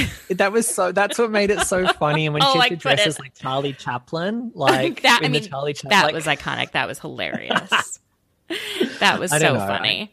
that 0.30 0.52
was 0.52 0.66
so. 0.66 0.92
That's 0.92 1.18
what 1.18 1.30
made 1.30 1.50
it 1.50 1.60
so 1.60 1.86
funny. 1.94 2.26
And 2.26 2.34
when 2.34 2.42
Oh, 2.46 2.52
she 2.54 2.58
I 2.58 2.62
had 2.64 2.70
to 2.70 2.76
dress 2.76 2.98
couldn't. 2.98 3.08
as 3.08 3.18
like 3.18 3.34
Charlie 3.34 3.72
Chaplin, 3.72 4.52
like 4.54 5.02
that 5.02 5.20
I 5.22 5.26
in 5.26 5.32
mean, 5.32 5.42
the 5.42 5.48
Charlie 5.48 5.74
Chaplin, 5.74 5.90
that 5.90 6.04
like, 6.06 6.14
was 6.14 6.26
iconic. 6.26 6.72
That 6.72 6.88
was 6.88 6.98
hilarious. 6.98 8.00
that 9.00 9.18
was 9.18 9.30
so 9.30 9.38
know. 9.38 9.58
funny. 9.58 10.12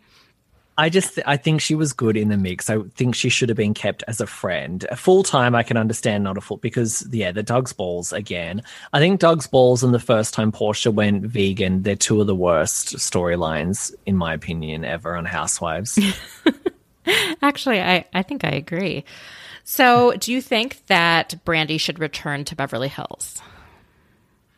I 0.78 0.88
just 0.88 1.20
I 1.26 1.36
think 1.36 1.60
she 1.60 1.76
was 1.76 1.92
good 1.92 2.16
in 2.16 2.30
the 2.30 2.38
mix. 2.38 2.70
I 2.70 2.80
think 2.96 3.14
she 3.14 3.28
should 3.28 3.50
have 3.50 3.58
been 3.58 3.74
kept 3.74 4.02
as 4.08 4.22
a 4.22 4.26
friend. 4.26 4.86
Full 4.96 5.24
time 5.24 5.54
I 5.54 5.62
can 5.62 5.76
understand 5.76 6.24
not 6.24 6.38
a 6.38 6.42
full 6.42 6.56
because 6.56 7.06
yeah, 7.12 7.34
the 7.34 7.44
Doug's 7.44 7.74
balls 7.74 8.14
again. 8.14 8.64
I 8.94 9.00
think 9.00 9.20
Doug's 9.20 9.46
balls 9.46 9.84
and 9.84 9.94
the 9.94 10.00
first 10.00 10.34
time 10.34 10.54
Porsha 10.54 10.94
went 10.94 11.26
vegan, 11.26 11.84
they're 11.84 11.98
two 11.98 12.22
of 12.22 12.28
the 12.28 12.36
worst 12.36 12.96
storylines 12.96 13.94
in 14.06 14.16
my 14.16 14.34
opinion 14.34 14.86
ever 14.86 15.18
on 15.18 15.26
Housewives. 15.26 16.00
Actually, 17.42 17.82
I, 17.82 18.06
I 18.14 18.24
think 18.24 18.46
I 18.46 18.52
agree. 18.52 19.04
So, 19.72 20.14
do 20.14 20.34
you 20.34 20.42
think 20.42 20.84
that 20.88 21.36
Brandi 21.46 21.80
should 21.80 22.00
return 22.00 22.44
to 22.46 22.56
Beverly 22.56 22.88
Hills? 22.88 23.40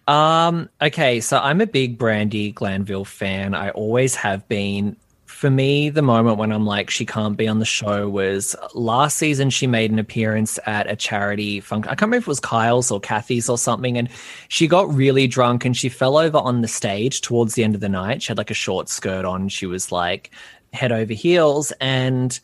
Um, 0.07 0.69
okay, 0.81 1.19
so 1.19 1.37
I'm 1.37 1.59
a 1.59 1.67
big 1.67 1.99
Brandi 1.99 2.55
Glanville 2.55 3.03
fan. 3.03 3.53
I 3.53 3.71
always 3.71 4.15
have 4.15 4.47
been 4.47 4.95
for 5.25 5.49
me, 5.49 5.89
the 5.89 6.01
moment 6.01 6.37
when 6.37 6.53
I'm 6.53 6.65
like, 6.65 6.89
she 6.89 7.05
can't 7.05 7.35
be 7.35 7.49
on 7.49 7.59
the 7.59 7.65
show 7.65 8.07
was 8.07 8.55
last 8.73 9.17
season. 9.17 9.49
She 9.49 9.67
made 9.67 9.91
an 9.91 9.99
appearance 9.99 10.57
at 10.65 10.89
a 10.89 10.95
charity 10.95 11.59
function. 11.59 11.89
I 11.89 11.95
can't 11.95 12.03
remember 12.03 12.17
if 12.17 12.23
it 12.23 12.27
was 12.27 12.39
Kyle's 12.39 12.89
or 12.89 13.01
Kathy's 13.01 13.49
or 13.49 13.57
something. 13.57 13.97
And 13.97 14.07
she 14.47 14.65
got 14.65 14.93
really 14.93 15.27
drunk 15.27 15.65
and 15.65 15.75
she 15.75 15.89
fell 15.89 16.17
over 16.17 16.37
on 16.37 16.61
the 16.61 16.69
stage 16.69 17.19
towards 17.19 17.55
the 17.55 17.65
end 17.65 17.75
of 17.75 17.81
the 17.81 17.89
night. 17.89 18.23
She 18.23 18.29
had 18.29 18.37
like 18.37 18.51
a 18.51 18.53
short 18.53 18.87
skirt 18.87 19.25
on. 19.25 19.49
She 19.49 19.65
was 19.65 19.91
like 19.91 20.31
head 20.71 20.93
over 20.93 21.11
heels. 21.11 21.73
And 21.81 22.39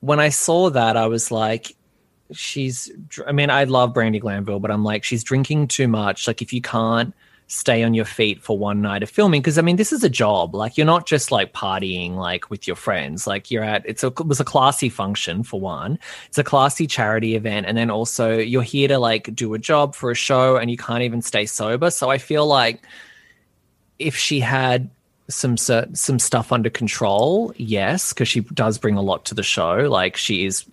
when 0.00 0.20
I 0.20 0.28
saw 0.28 0.68
that, 0.70 0.96
I 0.96 1.06
was 1.06 1.30
like, 1.30 1.75
she's, 2.32 2.90
I 3.26 3.32
mean, 3.32 3.50
I 3.50 3.64
love 3.64 3.92
brandi 3.92 4.20
Glanville, 4.20 4.60
but 4.60 4.70
I'm 4.70 4.84
like, 4.84 5.04
she's 5.04 5.24
drinking 5.24 5.68
too 5.68 5.88
much. 5.88 6.26
Like, 6.26 6.42
if 6.42 6.52
you 6.52 6.60
can't, 6.60 7.14
stay 7.48 7.84
on 7.84 7.94
your 7.94 8.04
feet 8.04 8.42
for 8.42 8.58
one 8.58 8.82
night 8.82 9.02
of 9.04 9.10
filming 9.10 9.40
because 9.40 9.56
i 9.56 9.62
mean 9.62 9.76
this 9.76 9.92
is 9.92 10.02
a 10.02 10.10
job. 10.10 10.54
Like 10.54 10.76
you're 10.76 10.86
not 10.86 11.06
just 11.06 11.30
like 11.30 11.52
partying 11.52 12.16
like 12.16 12.50
with 12.50 12.66
your 12.66 12.76
friends. 12.76 13.26
Like 13.26 13.50
you're 13.50 13.62
at 13.62 13.84
it's 13.86 14.02
a, 14.02 14.08
it 14.08 14.26
was 14.26 14.40
a 14.40 14.44
classy 14.44 14.88
function 14.88 15.42
for 15.42 15.60
one. 15.60 15.98
It's 16.26 16.38
a 16.38 16.44
classy 16.44 16.86
charity 16.86 17.36
event. 17.36 17.66
And 17.66 17.76
then 17.76 17.90
also 17.90 18.36
you're 18.36 18.62
here 18.62 18.88
to 18.88 18.98
like 18.98 19.34
do 19.34 19.54
a 19.54 19.58
job 19.58 19.94
for 19.94 20.10
a 20.10 20.14
show 20.14 20.56
and 20.56 20.70
you 20.70 20.76
can't 20.76 21.02
even 21.02 21.22
stay 21.22 21.46
sober. 21.46 21.90
So 21.90 22.10
i 22.10 22.18
feel 22.18 22.46
like 22.46 22.82
if 23.98 24.16
she 24.16 24.40
had 24.40 24.90
some 25.28 25.56
some 25.56 26.18
stuff 26.20 26.52
under 26.52 26.70
control 26.70 27.52
yes 27.56 28.12
because 28.12 28.28
she 28.28 28.40
does 28.40 28.78
bring 28.78 28.96
a 28.96 29.02
lot 29.02 29.24
to 29.26 29.34
the 29.34 29.42
show. 29.42 29.74
Like 29.88 30.16
she 30.16 30.46
is 30.46 30.64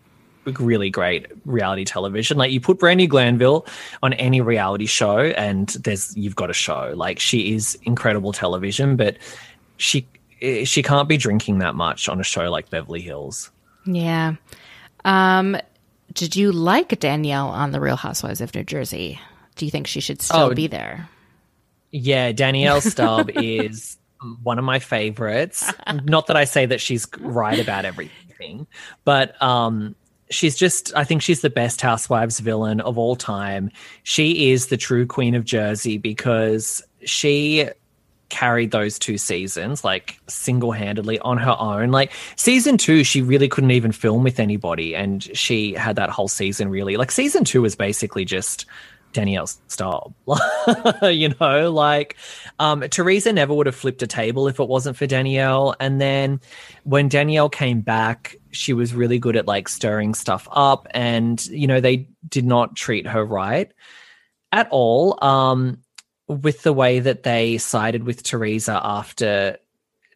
really 0.45 0.89
great 0.89 1.27
reality 1.45 1.85
television. 1.85 2.37
Like 2.37 2.51
you 2.51 2.59
put 2.59 2.79
Brandi 2.79 3.07
Glanville 3.07 3.65
on 4.01 4.13
any 4.13 4.41
reality 4.41 4.85
show 4.85 5.17
and 5.19 5.69
there's 5.69 6.15
you've 6.15 6.35
got 6.35 6.49
a 6.49 6.53
show. 6.53 6.93
Like 6.95 7.19
she 7.19 7.53
is 7.53 7.77
incredible 7.83 8.33
television, 8.33 8.95
but 8.95 9.17
she 9.77 10.07
she 10.65 10.83
can't 10.83 11.07
be 11.07 11.17
drinking 11.17 11.59
that 11.59 11.75
much 11.75 12.09
on 12.09 12.19
a 12.19 12.23
show 12.23 12.49
like 12.49 12.69
Beverly 12.69 13.01
Hills. 13.01 13.51
Yeah. 13.85 14.35
Um 15.05 15.57
did 16.13 16.35
you 16.35 16.51
like 16.51 16.99
Danielle 16.99 17.47
on 17.47 17.71
The 17.71 17.79
Real 17.79 17.95
Housewives 17.95 18.41
of 18.41 18.53
New 18.53 18.63
Jersey? 18.63 19.19
Do 19.55 19.65
you 19.65 19.71
think 19.71 19.87
she 19.87 19.99
should 19.99 20.21
still 20.21 20.51
oh, 20.51 20.53
be 20.53 20.67
there? 20.67 21.09
Yeah, 21.91 22.31
Danielle 22.31 22.81
Staub 22.81 23.29
is 23.29 23.97
one 24.43 24.59
of 24.59 24.65
my 24.65 24.79
favorites. 24.79 25.71
Not 26.03 26.27
that 26.27 26.37
I 26.37 26.45
say 26.45 26.65
that 26.65 26.81
she's 26.81 27.07
right 27.19 27.59
about 27.59 27.85
everything, 27.85 28.67
but 29.05 29.41
um 29.41 29.95
she's 30.29 30.55
just 30.55 30.95
i 30.95 31.03
think 31.03 31.21
she's 31.21 31.41
the 31.41 31.49
best 31.49 31.81
housewives 31.81 32.39
villain 32.39 32.81
of 32.81 32.97
all 32.97 33.15
time. 33.15 33.69
She 34.03 34.51
is 34.51 34.67
the 34.67 34.77
true 34.77 35.05
queen 35.05 35.35
of 35.35 35.45
jersey 35.45 35.97
because 35.97 36.81
she 37.05 37.69
carried 38.29 38.71
those 38.71 38.97
two 38.97 39.17
seasons 39.17 39.83
like 39.83 40.19
single-handedly 40.27 41.19
on 41.19 41.37
her 41.37 41.55
own. 41.59 41.91
Like 41.91 42.11
season 42.35 42.77
two 42.77 43.03
she 43.03 43.21
really 43.21 43.47
couldn't 43.47 43.71
even 43.71 43.91
film 43.91 44.23
with 44.23 44.39
anybody 44.39 44.95
and 44.95 45.23
she 45.37 45.73
had 45.73 45.95
that 45.97 46.09
whole 46.09 46.27
season 46.27 46.69
really. 46.69 46.97
Like 46.97 47.11
season 47.11 47.43
two 47.43 47.61
was 47.61 47.75
basically 47.75 48.25
just 48.25 48.65
Danielle 49.13 49.47
Staub. 49.67 50.13
you 51.03 51.33
know, 51.39 51.71
like 51.71 52.17
um, 52.59 52.81
Teresa 52.81 53.31
never 53.31 53.53
would 53.53 53.65
have 53.65 53.75
flipped 53.75 54.01
a 54.01 54.07
table 54.07 54.47
if 54.47 54.59
it 54.59 54.67
wasn't 54.67 54.97
for 54.97 55.07
Danielle. 55.07 55.75
And 55.79 56.01
then 56.01 56.41
when 56.83 57.07
Danielle 57.07 57.49
came 57.49 57.81
back, 57.81 58.35
she 58.51 58.73
was 58.73 58.93
really 58.93 59.19
good 59.19 59.35
at 59.35 59.47
like 59.47 59.69
stirring 59.69 60.13
stuff 60.13 60.47
up. 60.51 60.87
And, 60.91 61.45
you 61.47 61.67
know, 61.67 61.79
they 61.79 62.07
did 62.27 62.45
not 62.45 62.75
treat 62.75 63.07
her 63.07 63.25
right 63.25 63.71
at 64.51 64.67
all. 64.71 65.23
Um, 65.23 65.79
with 66.27 66.63
the 66.63 66.73
way 66.73 66.99
that 66.99 67.23
they 67.23 67.57
sided 67.57 68.03
with 68.03 68.23
Teresa 68.23 68.79
after 68.83 69.57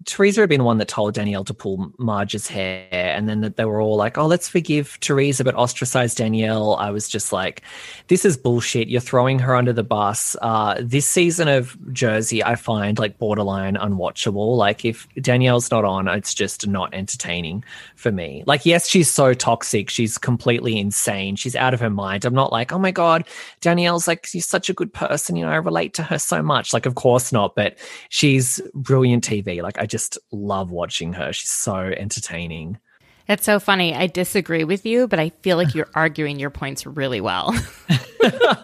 Teresa 0.07 0.39
had 0.39 0.49
been 0.49 0.59
the 0.59 0.63
one 0.63 0.77
that 0.77 0.87
told 0.87 1.13
Danielle 1.13 1.43
to 1.43 1.53
pull 1.53 1.91
Marge's 1.97 2.47
hair, 2.47 2.87
and 2.91 3.27
then 3.27 3.53
they 3.55 3.65
were 3.65 3.81
all 3.81 3.97
like, 3.97 4.17
"Oh, 4.17 4.25
let's 4.25 4.47
forgive 4.47 4.97
Teresa, 5.01 5.43
but 5.43 5.53
ostracize 5.55 6.15
Danielle." 6.15 6.75
I 6.77 6.91
was 6.91 7.09
just 7.09 7.33
like, 7.33 7.61
"This 8.07 8.23
is 8.23 8.37
bullshit. 8.37 8.87
You're 8.87 9.01
throwing 9.01 9.37
her 9.39 9.53
under 9.53 9.73
the 9.73 9.83
bus." 9.83 10.37
Uh, 10.41 10.75
this 10.79 11.05
season 11.05 11.49
of 11.49 11.77
Jersey, 11.91 12.41
I 12.41 12.55
find 12.55 12.97
like 12.97 13.17
borderline 13.17 13.75
unwatchable. 13.75 14.55
Like 14.55 14.85
if 14.85 15.05
Danielle's 15.19 15.69
not 15.71 15.83
on, 15.83 16.07
it's 16.07 16.33
just 16.33 16.65
not 16.65 16.93
entertaining 16.93 17.65
for 17.95 18.11
me. 18.11 18.43
Like, 18.47 18.65
yes, 18.65 18.87
she's 18.87 19.13
so 19.13 19.33
toxic. 19.33 19.89
She's 19.89 20.17
completely 20.17 20.79
insane. 20.79 21.35
She's 21.35 21.55
out 21.55 21.73
of 21.73 21.81
her 21.81 21.89
mind. 21.89 22.23
I'm 22.23 22.33
not 22.33 22.53
like, 22.53 22.71
"Oh 22.71 22.79
my 22.79 22.91
god, 22.91 23.25
Danielle's 23.59 24.07
like 24.07 24.25
she's 24.25 24.47
such 24.47 24.69
a 24.69 24.73
good 24.73 24.93
person." 24.93 25.35
You 25.35 25.45
know, 25.45 25.51
I 25.51 25.57
relate 25.57 25.93
to 25.95 26.03
her 26.03 26.17
so 26.17 26.41
much. 26.41 26.73
Like, 26.73 26.85
of 26.85 26.95
course 26.95 27.33
not, 27.33 27.55
but 27.55 27.77
she's 28.07 28.61
brilliant 28.73 29.25
TV. 29.25 29.61
Like, 29.61 29.77
I 29.77 29.85
just 29.85 29.96
love 30.31 30.71
watching 30.71 31.13
her. 31.13 31.33
She's 31.33 31.49
so 31.49 31.75
entertaining. 31.75 32.79
It's 33.27 33.43
so 33.43 33.59
funny. 33.59 33.93
I 33.93 34.07
disagree 34.07 34.63
with 34.63 34.85
you, 34.85 35.07
but 35.07 35.19
I 35.19 35.29
feel 35.41 35.57
like 35.57 35.75
you're 35.75 35.89
arguing 35.95 36.39
your 36.39 36.49
points 36.49 36.85
really 36.85 37.19
well. 37.19 37.53
so 38.21 38.55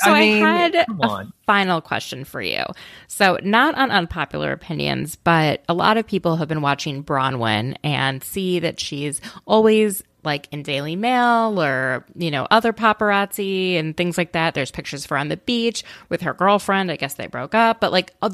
I, 0.00 0.20
mean, 0.20 0.42
I 0.42 0.56
had 0.56 0.74
a 0.74 1.26
final 1.44 1.80
question 1.82 2.24
for 2.24 2.40
you. 2.40 2.64
So, 3.08 3.38
not 3.42 3.74
on 3.74 3.90
unpopular 3.90 4.52
opinions, 4.52 5.16
but 5.16 5.62
a 5.68 5.74
lot 5.74 5.98
of 5.98 6.06
people 6.06 6.36
have 6.36 6.48
been 6.48 6.62
watching 6.62 7.04
Braunwyn 7.04 7.76
and 7.84 8.24
see 8.24 8.58
that 8.60 8.80
she's 8.80 9.20
always 9.46 10.02
like 10.24 10.48
in 10.52 10.62
Daily 10.62 10.96
Mail 10.96 11.60
or, 11.60 12.04
you 12.14 12.30
know, 12.30 12.46
other 12.50 12.72
paparazzi 12.72 13.76
and 13.78 13.96
things 13.96 14.18
like 14.18 14.32
that. 14.32 14.54
There's 14.54 14.70
pictures 14.70 15.04
of 15.04 15.10
her 15.10 15.18
on 15.18 15.28
the 15.28 15.36
beach 15.36 15.84
with 16.08 16.22
her 16.22 16.34
girlfriend. 16.34 16.90
I 16.90 16.96
guess 16.96 17.14
they 17.14 17.26
broke 17.26 17.54
up, 17.54 17.80
but 17.80 17.92
like 17.92 18.12
uh, 18.22 18.30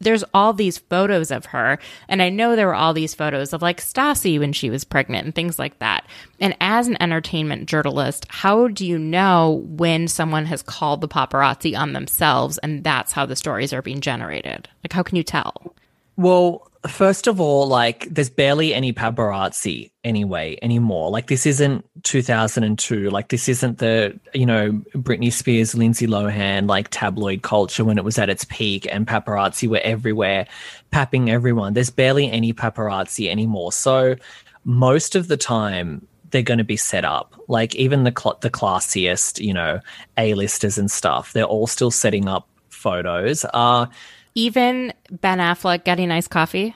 there's 0.00 0.24
all 0.34 0.52
these 0.52 0.78
photos 0.78 1.30
of 1.30 1.46
her. 1.46 1.78
And 2.08 2.22
I 2.22 2.28
know 2.28 2.56
there 2.56 2.66
were 2.66 2.74
all 2.74 2.94
these 2.94 3.14
photos 3.14 3.52
of 3.52 3.62
like 3.62 3.80
Stassi 3.80 4.38
when 4.38 4.52
she 4.52 4.70
was 4.70 4.84
pregnant 4.84 5.24
and 5.24 5.34
things 5.34 5.58
like 5.58 5.78
that. 5.78 6.06
And 6.40 6.56
as 6.60 6.88
an 6.88 7.00
entertainment 7.00 7.68
journalist, 7.68 8.26
how 8.28 8.68
do 8.68 8.86
you 8.86 8.98
know 8.98 9.64
when 9.66 10.08
someone 10.08 10.46
has 10.46 10.62
called 10.62 11.00
the 11.00 11.08
paparazzi 11.08 11.76
on 11.76 11.92
themselves 11.92 12.58
and 12.58 12.84
that's 12.84 13.12
how 13.12 13.26
the 13.26 13.36
stories 13.36 13.72
are 13.72 13.82
being 13.82 14.00
generated? 14.00 14.68
Like, 14.84 14.92
how 14.92 15.02
can 15.02 15.16
you 15.16 15.24
tell? 15.24 15.74
Well, 16.18 16.68
first 16.88 17.28
of 17.28 17.40
all, 17.40 17.68
like 17.68 18.08
there's 18.10 18.28
barely 18.28 18.74
any 18.74 18.92
paparazzi 18.92 19.92
anyway 20.02 20.58
anymore. 20.62 21.12
Like 21.12 21.28
this 21.28 21.46
isn't 21.46 21.84
2002. 22.02 23.08
Like 23.08 23.28
this 23.28 23.48
isn't 23.48 23.78
the 23.78 24.18
you 24.34 24.44
know 24.44 24.72
Britney 24.96 25.32
Spears, 25.32 25.76
Lindsay 25.76 26.08
Lohan 26.08 26.68
like 26.68 26.88
tabloid 26.90 27.42
culture 27.42 27.84
when 27.84 27.98
it 27.98 28.04
was 28.04 28.18
at 28.18 28.28
its 28.28 28.44
peak 28.46 28.88
and 28.90 29.06
paparazzi 29.06 29.68
were 29.68 29.80
everywhere, 29.84 30.48
papping 30.90 31.30
everyone. 31.30 31.74
There's 31.74 31.90
barely 31.90 32.28
any 32.28 32.52
paparazzi 32.52 33.30
anymore. 33.30 33.70
So 33.70 34.16
most 34.64 35.14
of 35.14 35.28
the 35.28 35.36
time 35.36 36.04
they're 36.30 36.42
going 36.42 36.58
to 36.58 36.64
be 36.64 36.76
set 36.76 37.04
up. 37.04 37.40
Like 37.46 37.76
even 37.76 38.02
the 38.02 38.12
cl- 38.16 38.38
the 38.40 38.50
classiest, 38.50 39.38
you 39.40 39.54
know, 39.54 39.78
A-listers 40.16 40.78
and 40.78 40.90
stuff, 40.90 41.32
they're 41.32 41.44
all 41.44 41.68
still 41.68 41.92
setting 41.92 42.26
up 42.26 42.48
photos. 42.70 43.44
Uh 43.54 43.86
even 44.34 44.92
Ben 45.10 45.38
Affleck 45.38 45.84
getting 45.84 46.08
nice 46.08 46.28
coffee? 46.28 46.74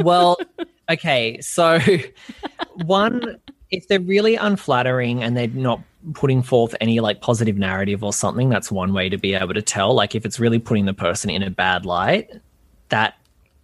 well, 0.00 0.38
okay. 0.90 1.40
So, 1.40 1.78
one, 2.84 3.38
if 3.70 3.88
they're 3.88 4.00
really 4.00 4.36
unflattering 4.36 5.22
and 5.22 5.36
they're 5.36 5.48
not 5.48 5.80
putting 6.14 6.42
forth 6.42 6.74
any 6.80 7.00
like 7.00 7.20
positive 7.20 7.56
narrative 7.56 8.02
or 8.02 8.12
something, 8.12 8.48
that's 8.48 8.70
one 8.70 8.92
way 8.92 9.08
to 9.08 9.16
be 9.16 9.34
able 9.34 9.54
to 9.54 9.62
tell. 9.62 9.94
Like, 9.94 10.14
if 10.14 10.24
it's 10.26 10.38
really 10.38 10.58
putting 10.58 10.86
the 10.86 10.94
person 10.94 11.30
in 11.30 11.42
a 11.42 11.50
bad 11.50 11.86
light, 11.86 12.30
that 12.88 13.14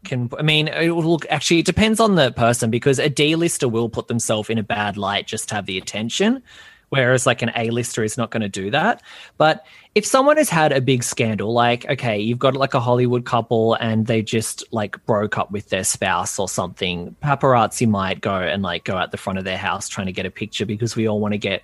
can 0.05 0.31
I 0.39 0.43
mean 0.43 0.69
it 0.69 0.90
will 0.90 1.02
look 1.02 1.27
actually 1.28 1.59
it 1.59 1.66
depends 1.66 1.98
on 1.98 2.15
the 2.15 2.31
person 2.31 2.70
because 2.70 2.98
a 2.98 3.09
D-lister 3.09 3.69
will 3.69 3.89
put 3.89 4.09
themselves 4.09 4.48
in 4.48 4.56
a 4.56 4.62
bad 4.62 4.97
light 4.97 5.27
just 5.27 5.48
to 5.48 5.56
have 5.56 5.66
the 5.66 5.77
attention 5.77 6.43
whereas 6.90 7.27
like 7.27 7.43
an 7.43 7.51
A-lister 7.55 8.02
is 8.02 8.16
not 8.16 8.31
going 8.31 8.43
to 8.43 8.48
do 8.48 8.70
that. 8.70 9.02
But 9.36 9.65
if 9.94 10.06
someone 10.06 10.36
has 10.36 10.48
had 10.48 10.73
a 10.73 10.81
big 10.81 11.02
scandal, 11.02 11.52
like 11.52 11.89
okay, 11.90 12.19
you've 12.19 12.39
got 12.39 12.55
like 12.55 12.74
a 12.74 12.81
Hollywood 12.81 13.24
couple 13.24 13.74
and 13.74 14.06
they 14.06 14.23
just 14.23 14.65
like 14.73 15.05
broke 15.06 15.39
up 15.39 15.51
with 15.51 15.69
their 15.70 15.85
spouse 15.85 16.39
or 16.39 16.48
something, 16.48 17.16
paparazzi 17.23 17.89
might 17.89 18.20
go 18.20 18.36
and 18.36 18.62
like 18.62 18.85
go 18.85 18.97
out 18.97 19.10
the 19.10 19.16
front 19.16 19.39
of 19.39 19.44
their 19.44 19.59
house 19.59 19.89
trying 19.89 20.06
to 20.06 20.12
get 20.12 20.27
a 20.27 20.31
picture 20.31 20.66
because 20.66 20.97
we 20.97 21.09
all 21.09 21.20
want 21.20 21.32
to 21.32 21.39
get 21.39 21.62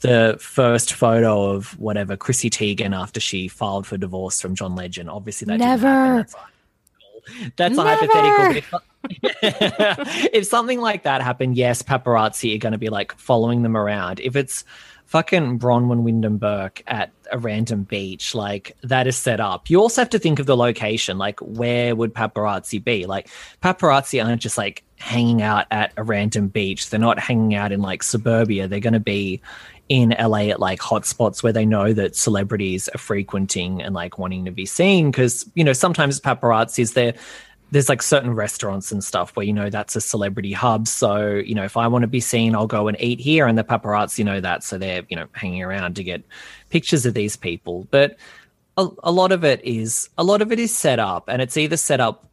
the 0.00 0.36
first 0.40 0.94
photo 0.94 1.50
of 1.50 1.78
whatever 1.78 2.16
Chrissy 2.16 2.50
Teigen 2.50 2.96
after 2.96 3.20
she 3.20 3.48
filed 3.48 3.86
for 3.86 3.96
divorce 3.96 4.40
from 4.40 4.54
John 4.54 4.74
Legend. 4.74 5.10
Obviously, 5.10 5.46
that 5.46 5.58
never. 5.58 6.26
That's, 7.56 7.78
a 7.78 7.82
hypothetical. 7.82 8.80
if 9.10 10.46
something 10.46 10.80
like 10.80 11.02
that 11.04 11.22
happened, 11.22 11.56
yes, 11.56 11.82
paparazzi 11.82 12.54
are 12.54 12.58
going 12.58 12.72
to 12.72 12.78
be 12.78 12.88
like 12.88 13.16
following 13.18 13.62
them 13.62 13.76
around. 13.76 14.20
If 14.20 14.36
it's 14.36 14.64
fucking 15.06 15.58
Braunwyn 15.58 16.02
Windham 16.02 16.38
Burke 16.38 16.82
at 16.86 17.12
a 17.30 17.38
random 17.38 17.84
beach, 17.84 18.34
like 18.34 18.76
that 18.82 19.06
is 19.06 19.16
set 19.16 19.40
up. 19.40 19.70
You 19.70 19.80
also 19.80 20.00
have 20.00 20.10
to 20.10 20.18
think 20.18 20.38
of 20.38 20.46
the 20.46 20.56
location. 20.56 21.18
Like, 21.18 21.40
where 21.40 21.94
would 21.94 22.14
paparazzi 22.14 22.82
be? 22.82 23.06
Like, 23.06 23.28
paparazzi 23.62 24.24
aren't 24.24 24.42
just 24.42 24.58
like 24.58 24.82
hanging 24.96 25.42
out 25.42 25.66
at 25.70 25.92
a 25.96 26.02
random 26.02 26.48
beach. 26.48 26.90
They're 26.90 27.00
not 27.00 27.18
hanging 27.18 27.54
out 27.54 27.72
in 27.72 27.82
like 27.82 28.02
suburbia. 28.02 28.68
They're 28.68 28.80
going 28.80 28.94
to 28.94 29.00
be 29.00 29.40
in 29.88 30.14
LA 30.18 30.48
at 30.48 30.60
like 30.60 30.80
hotspots 30.80 31.42
where 31.42 31.52
they 31.52 31.66
know 31.66 31.92
that 31.92 32.16
celebrities 32.16 32.88
are 32.88 32.98
frequenting 32.98 33.82
and 33.82 33.94
like 33.94 34.18
wanting 34.18 34.46
to 34.46 34.50
be 34.50 34.64
seen. 34.64 35.12
Cause, 35.12 35.48
you 35.54 35.62
know, 35.62 35.74
sometimes 35.74 36.20
paparazzi 36.20 36.78
is 36.78 36.94
there 36.94 37.14
there's 37.74 37.88
like 37.88 38.02
certain 38.02 38.30
restaurants 38.30 38.92
and 38.92 39.02
stuff 39.02 39.34
where 39.34 39.44
you 39.44 39.52
know 39.52 39.68
that's 39.68 39.96
a 39.96 40.00
celebrity 40.00 40.52
hub. 40.52 40.86
So 40.86 41.26
you 41.26 41.56
know 41.56 41.64
if 41.64 41.76
I 41.76 41.88
want 41.88 42.02
to 42.02 42.06
be 42.06 42.20
seen, 42.20 42.54
I'll 42.54 42.68
go 42.68 42.86
and 42.86 42.96
eat 43.00 43.18
here, 43.18 43.48
and 43.48 43.58
the 43.58 43.64
paparazzi 43.64 44.24
know 44.24 44.40
that, 44.40 44.62
so 44.62 44.78
they're 44.78 45.02
you 45.08 45.16
know 45.16 45.26
hanging 45.32 45.60
around 45.60 45.96
to 45.96 46.04
get 46.04 46.22
pictures 46.70 47.04
of 47.04 47.14
these 47.14 47.34
people. 47.34 47.88
But 47.90 48.16
a, 48.76 48.86
a 49.02 49.10
lot 49.10 49.32
of 49.32 49.42
it 49.42 49.60
is 49.64 50.08
a 50.16 50.22
lot 50.22 50.40
of 50.40 50.52
it 50.52 50.60
is 50.60 50.72
set 50.72 51.00
up, 51.00 51.28
and 51.28 51.42
it's 51.42 51.56
either 51.56 51.76
set 51.76 51.98
up 51.98 52.30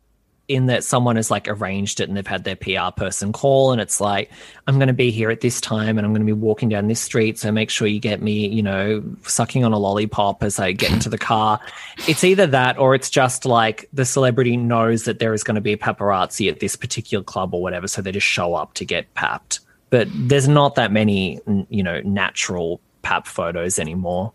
in 0.52 0.66
that 0.68 0.84
someone 0.84 1.16
has 1.16 1.32
like 1.32 1.48
arranged 1.48 2.00
it 2.00 2.08
and 2.08 2.18
they've 2.18 2.28
had 2.28 2.44
their 2.44 2.56
PR 2.56 2.92
person 2.96 3.32
call 3.32 3.72
and 3.72 3.80
it's 3.80 4.02
like, 4.02 4.30
I'm 4.68 4.76
going 4.76 4.88
to 4.88 4.94
be 4.94 5.12
here 5.12 5.32
at 5.32 5.42
this 5.42 5.62
time 5.62 5.98
and 5.98 6.06
I'm 6.06 6.14
going 6.14 6.26
to 6.26 6.34
be 6.34 6.40
walking 6.40 6.70
down 6.70 6.88
this 6.88 7.00
street. 7.00 7.40
So 7.40 7.52
make 7.52 7.70
sure 7.70 7.88
you 7.88 8.00
get 8.00 8.22
me, 8.22 8.48
you 8.48 8.62
know, 8.62 9.04
sucking 9.24 9.64
on 9.64 9.74
a 9.74 9.80
lollipop 9.80 10.44
as 10.44 10.60
I 10.60 10.74
get 10.74 10.92
into 10.92 11.10
the 11.10 11.18
car. 11.18 11.60
It's 12.08 12.24
either 12.24 12.48
that 12.48 12.80
or 12.80 12.96
it's 12.96 13.12
just 13.12 13.46
like 13.46 13.88
the 13.94 14.06
celebrity 14.06 14.58
knows 14.58 15.04
that 15.04 15.20
there 15.20 15.34
is 15.34 15.44
going 15.44 15.56
to 15.56 15.62
be 15.62 15.74
a 15.74 15.78
paparazzi 15.78 16.50
at 16.50 16.60
this 16.60 16.76
particular 16.76 17.24
club 17.24 17.54
or 17.54 17.62
whatever. 17.62 17.88
So 17.88 18.02
they 18.02 18.12
just 18.12 18.26
show 18.26 18.56
up 18.56 18.74
to 18.76 18.86
get 18.86 19.14
papped. 19.14 19.60
But 19.92 20.08
there's 20.12 20.48
not 20.48 20.76
that 20.76 20.92
many, 20.92 21.40
you 21.70 21.84
know, 21.84 22.02
natural 22.02 22.82
pap 23.04 23.28
photos 23.28 23.78
anymore. 23.78 24.34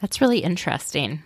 That's 0.00 0.20
really 0.20 0.38
interesting. 0.38 1.22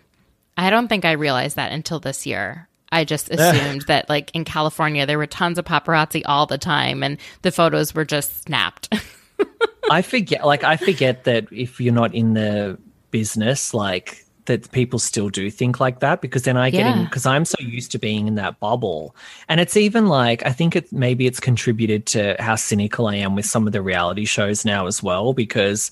I 0.56 0.70
don't 0.70 0.88
think 0.88 1.04
I 1.04 1.12
realized 1.12 1.56
that 1.56 1.72
until 1.72 2.00
this 2.00 2.26
year. 2.26 2.68
I 2.92 3.04
just 3.04 3.30
assumed 3.34 3.82
that 3.82 4.08
like 4.08 4.30
in 4.34 4.44
California 4.44 5.06
there 5.06 5.18
were 5.18 5.26
tons 5.26 5.58
of 5.58 5.64
paparazzi 5.64 6.22
all 6.26 6.46
the 6.46 6.58
time 6.58 7.02
and 7.02 7.18
the 7.42 7.52
photos 7.52 7.94
were 7.94 8.04
just 8.04 8.44
snapped. 8.44 8.92
I 9.90 10.02
forget 10.02 10.44
like 10.46 10.64
I 10.64 10.76
forget 10.76 11.24
that 11.24 11.46
if 11.50 11.80
you're 11.80 11.94
not 11.94 12.14
in 12.14 12.34
the 12.34 12.78
business 13.10 13.74
like 13.74 14.24
that 14.46 14.70
people 14.72 14.98
still 14.98 15.28
do 15.28 15.50
think 15.50 15.80
like 15.80 16.00
that 16.00 16.20
because 16.20 16.42
then 16.42 16.56
I 16.56 16.70
get 16.70 16.80
Yeah. 16.80 16.98
in 16.98 17.04
because 17.04 17.26
I'm 17.26 17.44
so 17.44 17.56
used 17.60 17.92
to 17.92 17.98
being 17.98 18.26
in 18.26 18.34
that 18.36 18.58
bubble. 18.60 19.14
And 19.48 19.60
it's 19.60 19.76
even 19.76 20.06
like 20.06 20.44
I 20.44 20.50
think 20.50 20.76
it 20.76 20.92
maybe 20.92 21.26
it's 21.26 21.40
contributed 21.40 22.06
to 22.06 22.36
how 22.38 22.56
cynical 22.56 23.06
I 23.06 23.16
am 23.16 23.34
with 23.36 23.46
some 23.46 23.66
of 23.66 23.72
the 23.72 23.82
reality 23.82 24.24
shows 24.24 24.64
now 24.64 24.86
as 24.86 25.02
well 25.02 25.32
because 25.32 25.90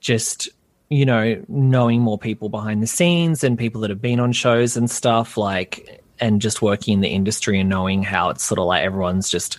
just 0.00 0.48
you 0.90 1.04
know 1.06 1.42
knowing 1.48 2.00
more 2.00 2.18
people 2.18 2.48
behind 2.48 2.82
the 2.82 2.86
scenes 2.86 3.42
and 3.44 3.58
people 3.58 3.80
that 3.82 3.90
have 3.90 4.02
been 4.02 4.20
on 4.20 4.32
shows 4.32 4.76
and 4.76 4.90
stuff 4.90 5.36
like 5.36 6.01
and 6.22 6.40
just 6.40 6.62
working 6.62 6.94
in 6.94 7.00
the 7.00 7.08
industry 7.08 7.60
and 7.60 7.68
knowing 7.68 8.02
how 8.02 8.30
it's 8.30 8.42
sort 8.44 8.58
of 8.58 8.64
like 8.64 8.82
everyone's 8.82 9.28
just 9.28 9.58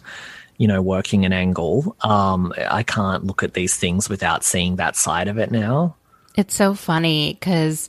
you 0.58 0.68
know 0.68 0.82
working 0.82 1.26
an 1.26 1.34
angle 1.34 1.96
um 2.02 2.52
i 2.72 2.82
can't 2.82 3.26
look 3.26 3.44
at 3.44 3.54
these 3.54 3.78
things 3.78 4.10
without 4.10 4.44
seeing 4.44 4.78
that 4.78 4.96
side 4.96 5.28
of 5.28 5.38
it 5.38 5.52
now 5.52 5.96
It's 6.36 6.56
so 6.56 6.74
funny 6.74 7.34
because, 7.34 7.88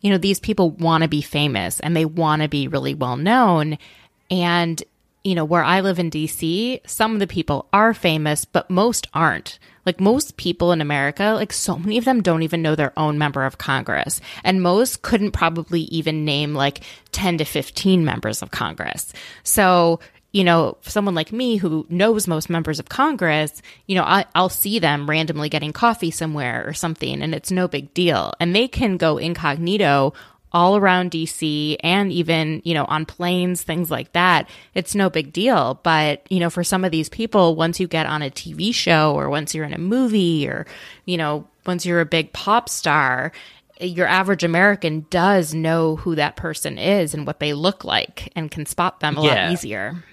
you 0.00 0.10
know, 0.10 0.18
these 0.18 0.38
people 0.38 0.70
want 0.70 1.02
to 1.02 1.08
be 1.08 1.22
famous 1.22 1.80
and 1.80 1.96
they 1.96 2.04
want 2.04 2.42
to 2.42 2.48
be 2.48 2.68
really 2.68 2.94
well 2.94 3.16
known. 3.16 3.78
And, 4.30 4.82
you 5.24 5.34
know, 5.34 5.44
where 5.44 5.64
I 5.64 5.80
live 5.80 5.98
in 5.98 6.10
DC, 6.10 6.80
some 6.86 7.14
of 7.14 7.20
the 7.20 7.26
people 7.26 7.68
are 7.72 7.92
famous, 7.92 8.44
but 8.44 8.70
most 8.70 9.06
aren't. 9.12 9.58
Like 9.84 10.00
most 10.00 10.36
people 10.36 10.72
in 10.72 10.80
America, 10.80 11.32
like 11.34 11.52
so 11.52 11.76
many 11.76 11.98
of 11.98 12.04
them 12.04 12.22
don't 12.22 12.42
even 12.42 12.62
know 12.62 12.74
their 12.74 12.98
own 12.98 13.18
member 13.18 13.44
of 13.44 13.58
Congress. 13.58 14.20
And 14.44 14.62
most 14.62 15.02
couldn't 15.02 15.32
probably 15.32 15.82
even 15.82 16.24
name 16.24 16.54
like 16.54 16.82
10 17.12 17.38
to 17.38 17.44
15 17.44 18.04
members 18.04 18.42
of 18.42 18.50
Congress. 18.50 19.12
So, 19.42 20.00
you 20.32 20.44
know, 20.44 20.76
someone 20.82 21.14
like 21.14 21.32
me 21.32 21.56
who 21.56 21.86
knows 21.88 22.28
most 22.28 22.48
members 22.48 22.78
of 22.78 22.88
Congress, 22.88 23.62
you 23.86 23.96
know, 23.96 24.04
I, 24.04 24.26
I'll 24.34 24.48
see 24.48 24.78
them 24.78 25.10
randomly 25.10 25.48
getting 25.48 25.72
coffee 25.72 26.10
somewhere 26.10 26.66
or 26.66 26.72
something, 26.72 27.20
and 27.20 27.34
it's 27.34 27.50
no 27.50 27.66
big 27.66 27.92
deal. 27.94 28.32
And 28.38 28.54
they 28.54 28.68
can 28.68 28.96
go 28.96 29.18
incognito 29.18 30.12
all 30.52 30.76
around 30.76 31.10
DC 31.12 31.76
and 31.80 32.12
even, 32.12 32.60
you 32.64 32.74
know, 32.74 32.84
on 32.86 33.06
planes, 33.06 33.62
things 33.62 33.90
like 33.90 34.12
that. 34.12 34.48
It's 34.74 34.94
no 34.94 35.08
big 35.10 35.32
deal. 35.32 35.80
But, 35.82 36.26
you 36.30 36.40
know, 36.40 36.50
for 36.50 36.64
some 36.64 36.84
of 36.84 36.90
these 36.90 37.08
people, 37.08 37.54
once 37.56 37.78
you 37.78 37.86
get 37.86 38.06
on 38.06 38.22
a 38.22 38.30
TV 38.30 38.74
show 38.74 39.14
or 39.14 39.30
once 39.30 39.54
you're 39.54 39.64
in 39.64 39.72
a 39.74 39.78
movie 39.78 40.48
or, 40.48 40.66
you 41.04 41.16
know, 41.16 41.46
once 41.66 41.86
you're 41.86 42.00
a 42.00 42.06
big 42.06 42.32
pop 42.32 42.68
star, 42.68 43.32
your 43.80 44.06
average 44.06 44.44
American 44.44 45.06
does 45.08 45.54
know 45.54 45.96
who 45.96 46.14
that 46.14 46.36
person 46.36 46.78
is 46.78 47.14
and 47.14 47.26
what 47.26 47.40
they 47.40 47.52
look 47.54 47.84
like 47.84 48.30
and 48.36 48.50
can 48.50 48.66
spot 48.66 49.00
them 49.00 49.16
a 49.16 49.22
Yeah. 49.22 49.44
lot 49.46 49.52
easier. 49.52 50.04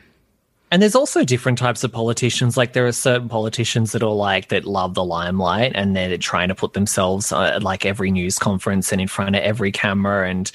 And 0.70 0.82
there's 0.82 0.96
also 0.96 1.24
different 1.24 1.58
types 1.58 1.84
of 1.84 1.92
politicians. 1.92 2.58
Like 2.58 2.74
there 2.74 2.86
are 2.86 2.92
certain 2.92 3.30
politicians 3.30 3.94
that 3.94 4.04
are 4.04 4.14
like 4.14 4.50
that 4.50 4.66
love 4.66 4.96
the 4.96 5.04
limelight 5.04 5.72
and 5.76 5.96
they're 5.96 6.18
trying 6.18 6.50
to 6.50 6.56
put 6.56 6.74
themselves 6.74 7.32
uh, 7.32 7.54
at 7.56 7.64
like 7.64 7.86
every 7.86 8.12
news 8.12 8.38
conference 8.38 8.92
and 8.92 9.00
in 9.00 9.08
front 9.08 9.36
of 9.36 9.42
every 9.42 9.72
camera 9.72 10.30
and 10.30 10.52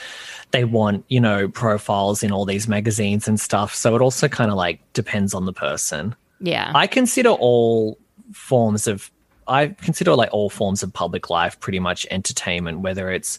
they 0.51 0.65
want 0.65 1.03
you 1.09 1.19
know 1.19 1.49
profiles 1.49 2.23
in 2.23 2.31
all 2.31 2.45
these 2.45 2.69
magazines 2.69 3.27
and 3.27 3.41
stuff. 3.41 3.75
So 3.75 3.97
it 3.97 4.03
also 4.03 4.29
kind 4.29 4.51
of 4.51 4.57
like 4.57 4.81
depends 4.93 5.33
on 5.33 5.47
the 5.47 5.53
person. 5.53 6.15
Yeah. 6.41 6.71
I 6.75 6.87
consider 6.87 7.31
all 7.31 7.99
forms 8.33 8.87
of 8.87 9.11
I 9.49 9.69
consider 9.69 10.15
like 10.15 10.31
all 10.33 10.51
forms 10.51 10.83
of 10.83 10.93
public 10.93 11.31
life 11.31 11.59
pretty 11.59 11.79
much 11.79 12.07
entertainment, 12.11 12.81
whether 12.81 13.11
it's 13.11 13.39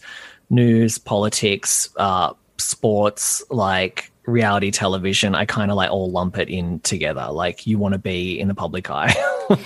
news, 0.50 0.98
politics, 0.98 1.90
uh, 1.98 2.34
sports, 2.58 3.44
like 3.50 4.12
reality 4.26 4.72
television. 4.72 5.36
I 5.36 5.46
kind 5.46 5.72
of 5.72 5.78
like 5.78 5.92
all 5.92 6.12
lump 6.12 6.38
it 6.38 6.50
in 6.50 6.80
together. 6.80 7.28
Like 7.32 7.68
you 7.68 7.78
want 7.78 7.94
to 7.94 8.00
be 8.00 8.40
in 8.40 8.48
the 8.48 8.56
public 8.56 8.90
eye. 8.90 9.14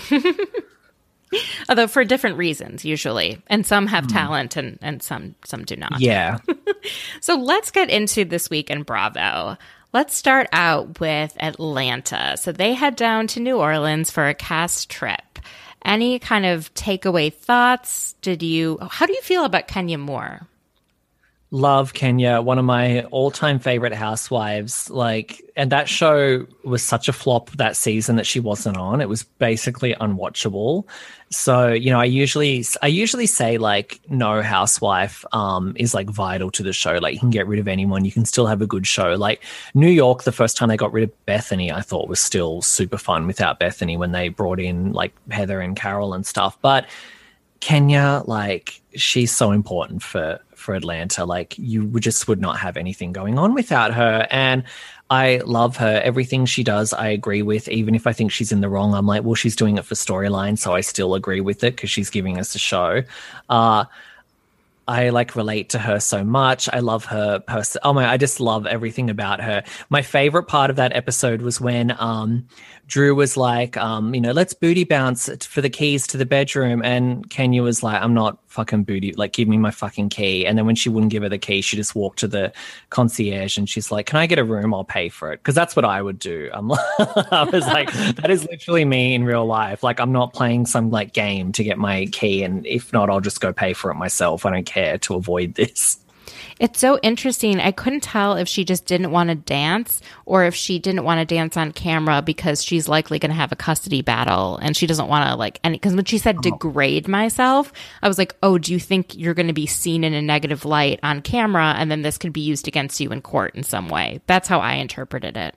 Although 1.70 1.88
for 1.88 2.04
different 2.06 2.38
reasons 2.38 2.86
usually. 2.86 3.42
And 3.48 3.66
some 3.66 3.88
have 3.88 4.06
hmm. 4.06 4.12
talent 4.12 4.56
and, 4.56 4.80
and 4.82 5.04
some 5.04 5.36
some 5.44 5.64
do 5.64 5.76
not. 5.76 6.00
yeah. 6.00 6.40
So 7.20 7.36
let's 7.36 7.72
get 7.72 7.90
into 7.90 8.24
this 8.24 8.50
week 8.50 8.70
in 8.70 8.84
Bravo. 8.84 9.58
Let's 9.92 10.16
start 10.16 10.48
out 10.54 11.02
with 11.02 11.36
Atlanta. 11.38 12.38
So 12.38 12.54
they 12.54 12.74
head 12.74 12.96
down 12.96 13.28
to 13.28 13.42
New 13.42 13.58
Orleans 13.58 14.10
for 14.10 14.28
a 14.28 14.34
cast 14.34 14.90
trip. 14.90 15.40
Any 15.84 16.20
kind 16.20 16.46
of 16.46 16.74
takeaway 16.76 17.34
thoughts? 17.34 18.14
Did 18.22 18.42
you 18.42 18.78
how 18.90 19.06
do 19.06 19.14
you 19.14 19.22
feel 19.22 19.44
about 19.44 19.68
Kenya 19.68 19.98
Moore? 19.98 20.48
Love 21.52 21.94
Kenya, 21.94 22.41
one 22.41 22.60
of 22.60 22.65
my 22.65 23.03
all-time 23.03 23.57
favorite 23.57 23.94
housewives. 23.94 24.90
Like, 24.90 25.41
and 25.56 25.72
that 25.72 25.88
show 25.88 26.45
was 26.65 26.84
such 26.84 27.07
a 27.07 27.14
flop 27.14 27.52
that 27.52 27.78
season 27.78 28.18
that 28.18 28.26
she 28.26 28.41
wasn't 28.41 28.76
on. 28.76 28.99
It 28.99 29.07
was 29.07 29.24
basically 29.24 29.94
unwatchable. 29.94 30.84
So, 31.30 31.69
you 31.69 31.90
know, 31.90 32.02
I 32.02 32.06
usually 32.06 32.65
I 32.82 32.88
usually 32.88 33.28
say 33.28 33.57
like 33.57 34.02
no 34.10 34.41
housewife 34.41 35.24
um 35.32 35.74
is 35.78 35.94
like 35.94 36.10
vital 36.10 36.52
to 36.52 36.64
the 36.64 36.74
show. 36.74 36.98
Like 36.98 37.14
you 37.14 37.19
can 37.19 37.30
get 37.30 37.48
rid 37.48 37.60
of 37.60 37.68
anyone, 37.68 38.03
you 38.03 38.11
can 38.11 38.26
still 38.26 38.45
have 38.48 38.61
a 38.61 38.68
good 38.68 38.86
show. 38.86 39.15
Like 39.15 39.41
New 39.74 39.90
York, 39.90 40.24
the 40.24 40.34
first 40.34 40.57
time 40.57 40.68
they 40.68 40.78
got 40.78 40.91
rid 40.91 41.06
of 41.06 41.26
Bethenny, 41.26 41.72
I 41.72 41.80
thought 41.82 42.10
was 42.10 42.19
still 42.19 42.61
super 42.61 42.98
fun 42.98 43.26
without 43.26 43.60
Bethenny 43.60 43.98
when 43.98 44.11
they 44.11 44.28
brought 44.30 44.60
in 44.60 44.91
like 44.91 45.14
Heather 45.30 45.61
and 45.61 45.78
Carol 45.78 46.14
and 46.14 46.26
stuff. 46.26 46.57
But 46.61 46.88
Kenya, 47.61 48.24
like 48.26 48.82
she's 48.95 49.32
so 49.32 49.52
important 49.52 50.03
for 50.03 50.40
for 50.68 50.76
Atlanta. 50.76 51.23
Like 51.23 51.57
you 51.57 51.98
just 52.02 52.27
would 52.27 52.41
not 52.41 52.60
have 52.60 52.76
anything 52.76 53.14
going 53.14 53.39
on 53.39 53.53
without 53.53 53.94
her. 53.94 54.27
And 54.30 54.65
I 55.10 55.38
love 55.45 55.77
her. 55.77 56.02
Everything 56.03 56.45
she 56.45 56.61
does, 56.61 56.91
I 56.91 57.07
agree 57.07 57.41
with. 57.41 57.69
Even 57.69 57.95
if 57.95 58.06
I 58.06 58.11
think 58.11 58.34
she's 58.34 58.52
in 58.52 58.60
the 58.60 58.68
wrong, 58.68 58.94
I'm 58.94 59.07
like, 59.07 59.23
well, 59.23 59.34
she's 59.34 59.56
doing 59.56 59.77
it 59.77 59.85
for 59.85 59.95
storyline, 59.95 60.57
so 60.57 60.73
I 60.73 60.81
still 60.81 61.15
agree 61.15 61.39
with 61.39 61.64
it 61.64 61.77
because 61.77 61.89
she's 61.89 62.10
giving 62.10 62.38
us 62.38 62.53
a 62.53 62.60
show. 62.60 63.03
Uh 63.48 63.85
I 64.89 65.10
like 65.10 65.35
relate 65.35 65.69
to 65.69 65.80
her 65.80 65.99
so 65.99 66.23
much. 66.23 66.69
I 66.72 66.80
love 66.80 67.06
her 67.06 67.39
person. 67.39 67.81
Oh 67.84 67.94
my, 67.94 68.10
I 68.10 68.18
just 68.18 68.39
love 68.39 68.65
everything 68.65 69.10
about 69.10 69.41
her. 69.41 69.64
My 69.89 70.02
favorite 70.02 70.48
part 70.48 70.69
of 70.69 70.77
that 70.77 70.94
episode 70.94 71.41
was 71.41 71.61
when 71.61 71.95
um 71.98 72.48
Drew 72.88 73.14
was 73.14 73.35
like, 73.35 73.76
um, 73.76 74.15
you 74.15 74.22
know, 74.22 74.31
let's 74.31 74.53
booty 74.53 74.85
bounce 74.85 75.30
for 75.45 75.61
the 75.61 75.69
keys 75.69 76.07
to 76.07 76.18
the 76.18 76.26
bedroom. 76.26 76.81
And 76.84 77.30
Kenya 77.30 77.61
was 77.61 77.84
like, 77.84 78.01
I'm 78.01 78.14
not 78.14 78.38
fucking 78.47 78.85
booty, 78.85 79.11
like, 79.14 79.34
give 79.34 79.49
me 79.49 79.57
my 79.57 79.72
fucking 79.72 80.07
key. 80.09 80.45
And 80.45 80.57
then 80.57 80.65
when 80.65 80.76
she 80.76 80.88
wouldn't 80.88 81.11
give 81.11 81.23
her 81.23 81.30
the 81.30 81.38
key, 81.38 81.59
she 81.61 81.76
just 81.76 81.95
walked 81.95 82.19
to 82.19 82.27
the 82.30 82.53
concierge 82.89 83.57
and 83.57 83.68
she's 83.68 83.91
like, 83.91 84.05
Can 84.05 84.18
I 84.19 84.26
get 84.26 84.39
a 84.39 84.43
room? 84.43 84.73
I'll 84.73 84.85
pay 84.85 85.09
for 85.09 85.34
it. 85.34 85.43
Cause 85.43 85.53
that's 85.53 85.76
what 85.76 85.84
I 85.84 86.01
would 86.01 86.18
do. 86.18 86.49
I'm 86.53 86.69
like, 86.69 86.80
I 87.31 87.43
was 87.51 87.65
like, 87.68 87.91
that 88.15 88.31
is 88.31 88.45
literally 88.45 88.85
me 88.85 89.14
in 89.14 89.26
real 89.26 89.45
life. 89.45 89.84
Like, 89.84 89.99
I'm 89.99 90.14
not 90.14 90.34
playing 90.34 90.65
some 90.65 90.89
like 90.89 91.14
game 91.14 91.51
to 91.53 91.64
get 91.64 91.77
my 91.77 92.05
key. 92.07 92.43
And 92.43 92.65
if 92.65 92.93
not, 92.93 93.09
I'll 93.09 93.19
just 93.19 93.41
go 93.41 93.51
pay 93.51 93.73
for 93.73 93.91
it 93.91 93.95
myself. 93.95 94.45
I 94.45 94.51
don't 94.51 94.65
care 94.65 94.97
to 94.99 95.15
avoid 95.15 95.55
this. 95.55 95.99
It's 96.60 96.80
so 96.80 97.00
interesting. 97.04 97.60
I 97.60 97.72
couldn't 97.72 98.02
tell 98.02 98.36
if 98.36 98.48
she 98.48 98.66
just 98.66 98.86
didn't 98.86 99.12
want 99.12 99.30
to 99.30 99.36
dance 99.36 100.02
or 100.26 100.46
if 100.46 100.56
she 100.56 100.80
didn't 100.80 101.04
want 101.04 101.20
to 101.20 101.26
dance 101.26 101.56
on 101.56 101.72
camera 101.72 102.22
because 102.22 102.64
she's 102.64 102.88
likely 102.88 103.20
going 103.20 103.30
to 103.30 103.36
have 103.36 103.52
a 103.52 103.56
custody 103.56 104.02
battle 104.02 104.58
and 104.58 104.76
she 104.76 104.88
doesn't 104.88 105.08
want 105.08 105.30
to 105.30 105.36
like 105.36 105.60
any 105.64 105.78
because 105.78 105.96
when 105.96 106.06
she 106.06 106.18
said 106.18 106.38
oh. 106.38 106.42
degrade 106.42 107.08
myself, 107.08 107.72
I 108.02 108.08
was 108.08 108.18
like, 108.18 108.36
"Oh, 108.42 108.58
do 108.58 108.74
you 108.74 108.80
think 108.80 109.16
you're 109.16 109.36
going 109.36 109.48
to 109.48 109.54
be 109.54 109.68
seen 109.68 110.04
in 110.04 110.14
a 110.14 110.22
negative 110.22 110.66
light 110.66 111.00
on 111.04 111.22
camera 111.22 111.76
and 111.78 111.92
then 111.92 112.02
this 112.02 112.18
could 112.18 112.34
be 112.34 112.42
used 112.42 112.68
against 112.68 113.00
you 113.00 113.12
in 113.12 113.22
court 113.22 113.56
in 113.56 113.64
some 113.64 113.90
way?" 113.90 114.22
That's 114.26 114.48
how 114.48 114.60
I 114.60 114.74
interpreted 114.74 115.38
it. 115.38 115.56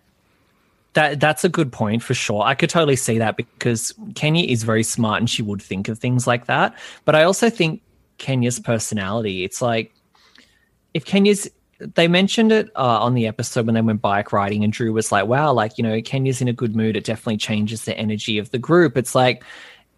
That 0.95 1.21
that's 1.21 1.45
a 1.45 1.49
good 1.49 1.73
point 1.73 2.03
for 2.03 2.15
sure. 2.15 2.43
I 2.43 2.55
could 2.55 2.69
totally 2.69 2.97
see 2.97 3.19
that 3.19 3.37
because 3.37 3.95
Kenya 4.15 4.45
is 4.45 4.65
very 4.65 4.83
smart 4.83 5.21
and 5.21 5.31
she 5.31 5.43
would 5.43 5.63
think 5.63 5.89
of 5.89 5.99
things 5.99 6.27
like 6.27 6.47
that. 6.47 6.77
But 7.05 7.15
I 7.15 7.23
also 7.23 7.49
think 7.49 7.81
Kenya's 8.19 8.59
personality, 8.59 9.45
it's 9.45 9.63
like 9.63 9.95
if 10.95 11.05
Kenya's 11.05 11.49
they 11.95 12.09
mentioned 12.09 12.53
it 12.53 12.69
uh, 12.77 13.01
on 13.01 13.15
the 13.15 13.27
episode 13.27 13.65
when 13.65 13.75
they 13.75 13.81
went 13.81 14.03
bike 14.03 14.33
riding, 14.33 14.65
and 14.65 14.73
Drew 14.73 14.93
was 14.93 15.11
like, 15.11 15.27
"Wow, 15.27 15.53
like 15.53 15.79
you 15.79 15.83
know, 15.85 16.01
Kenya's 16.03 16.41
in 16.43 16.49
a 16.49 16.53
good 16.53 16.77
mood. 16.77 16.97
It 16.97 17.05
definitely 17.05 17.39
changes 17.39 17.85
the 17.85 17.97
energy 17.97 18.39
of 18.39 18.51
the 18.51 18.59
group." 18.59 18.97
It's 18.99 19.15
like 19.15 19.43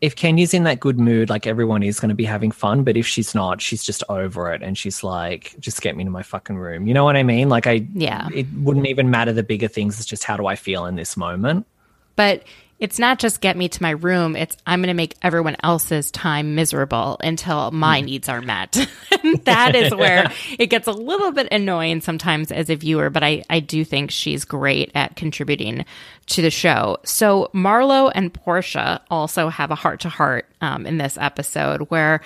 if 0.01 0.15
Kenya's 0.17 0.53
in 0.55 0.65
that 0.65 0.81
good 0.81 0.99
mood, 0.99 1.29
like 1.31 1.47
everyone 1.47 1.83
is 1.83 1.99
going 2.01 2.09
to 2.11 2.15
be 2.15 2.25
having 2.25 2.51
fun. 2.53 2.83
But 2.85 2.97
if 2.97 3.07
she's 3.07 3.35
not, 3.35 3.61
she's 3.61 3.83
just 3.85 4.05
over 4.09 4.53
it, 4.53 4.63
and 4.63 4.79
she's 4.79 5.03
like, 5.03 5.57
"Just 5.59 5.83
get 5.83 5.97
me 5.97 6.05
to 6.05 6.11
my 6.11 6.23
fucking 6.23 6.57
room." 6.57 6.87
You 6.87 6.95
know 6.95 7.05
what 7.05 7.17
I 7.17 7.25
mean? 7.25 7.49
Like 7.49 7.67
I, 7.67 7.87
Yeah. 7.95 8.29
it 8.33 8.47
wouldn't 8.59 8.87
even 8.87 9.11
matter 9.11 9.33
the 9.33 9.43
bigger 9.43 9.69
things. 9.69 9.99
It's 9.99 10.09
just 10.09 10.23
how 10.23 10.37
do 10.37 10.47
I 10.47 10.55
feel 10.55 10.87
in 10.87 10.95
this 10.95 11.17
moment. 11.17 11.67
But 12.15 12.45
it's 12.83 12.99
not 12.99 13.21
just 13.21 13.41
get 13.41 13.57
me 13.57 13.69
to 13.69 13.81
my 13.81 13.91
room, 13.91 14.35
it's 14.35 14.57
I'm 14.67 14.81
going 14.81 14.89
to 14.89 14.95
make 14.95 15.15
everyone 15.23 15.55
else's 15.63 16.11
time 16.11 16.57
miserable 16.57 17.17
until 17.23 17.71
my 17.71 18.03
mm. 18.03 18.07
needs 18.07 18.29
are 18.29 18.41
met. 18.41 18.73
that 19.45 19.77
is 19.77 19.95
where 19.95 20.33
it 20.59 20.67
gets 20.67 20.89
a 20.89 20.93
little 20.93 21.31
bit 21.31 21.47
annoying 21.53 22.01
sometimes 22.01 22.51
as 22.51 22.71
a 22.71 22.75
viewer, 22.75 23.09
but 23.09 23.23
I, 23.23 23.45
I 23.49 23.61
do 23.61 23.85
think 23.85 24.11
she's 24.11 24.45
great 24.45 24.91
at 24.97 25.15
contributing 25.15 25.85
to 26.27 26.43
the 26.43 26.51
show. 26.51 26.99
So 27.05 27.53
Marlo 27.55 28.11
and 28.13 28.35
Porsha 28.35 29.01
also 29.09 29.49
have 29.49 29.71
a 29.71 29.77
heart 29.77 30.01
to 30.01 30.09
heart 30.09 30.49
in 30.61 30.99
this 30.99 31.17
episode 31.19 31.83
where 31.83 32.21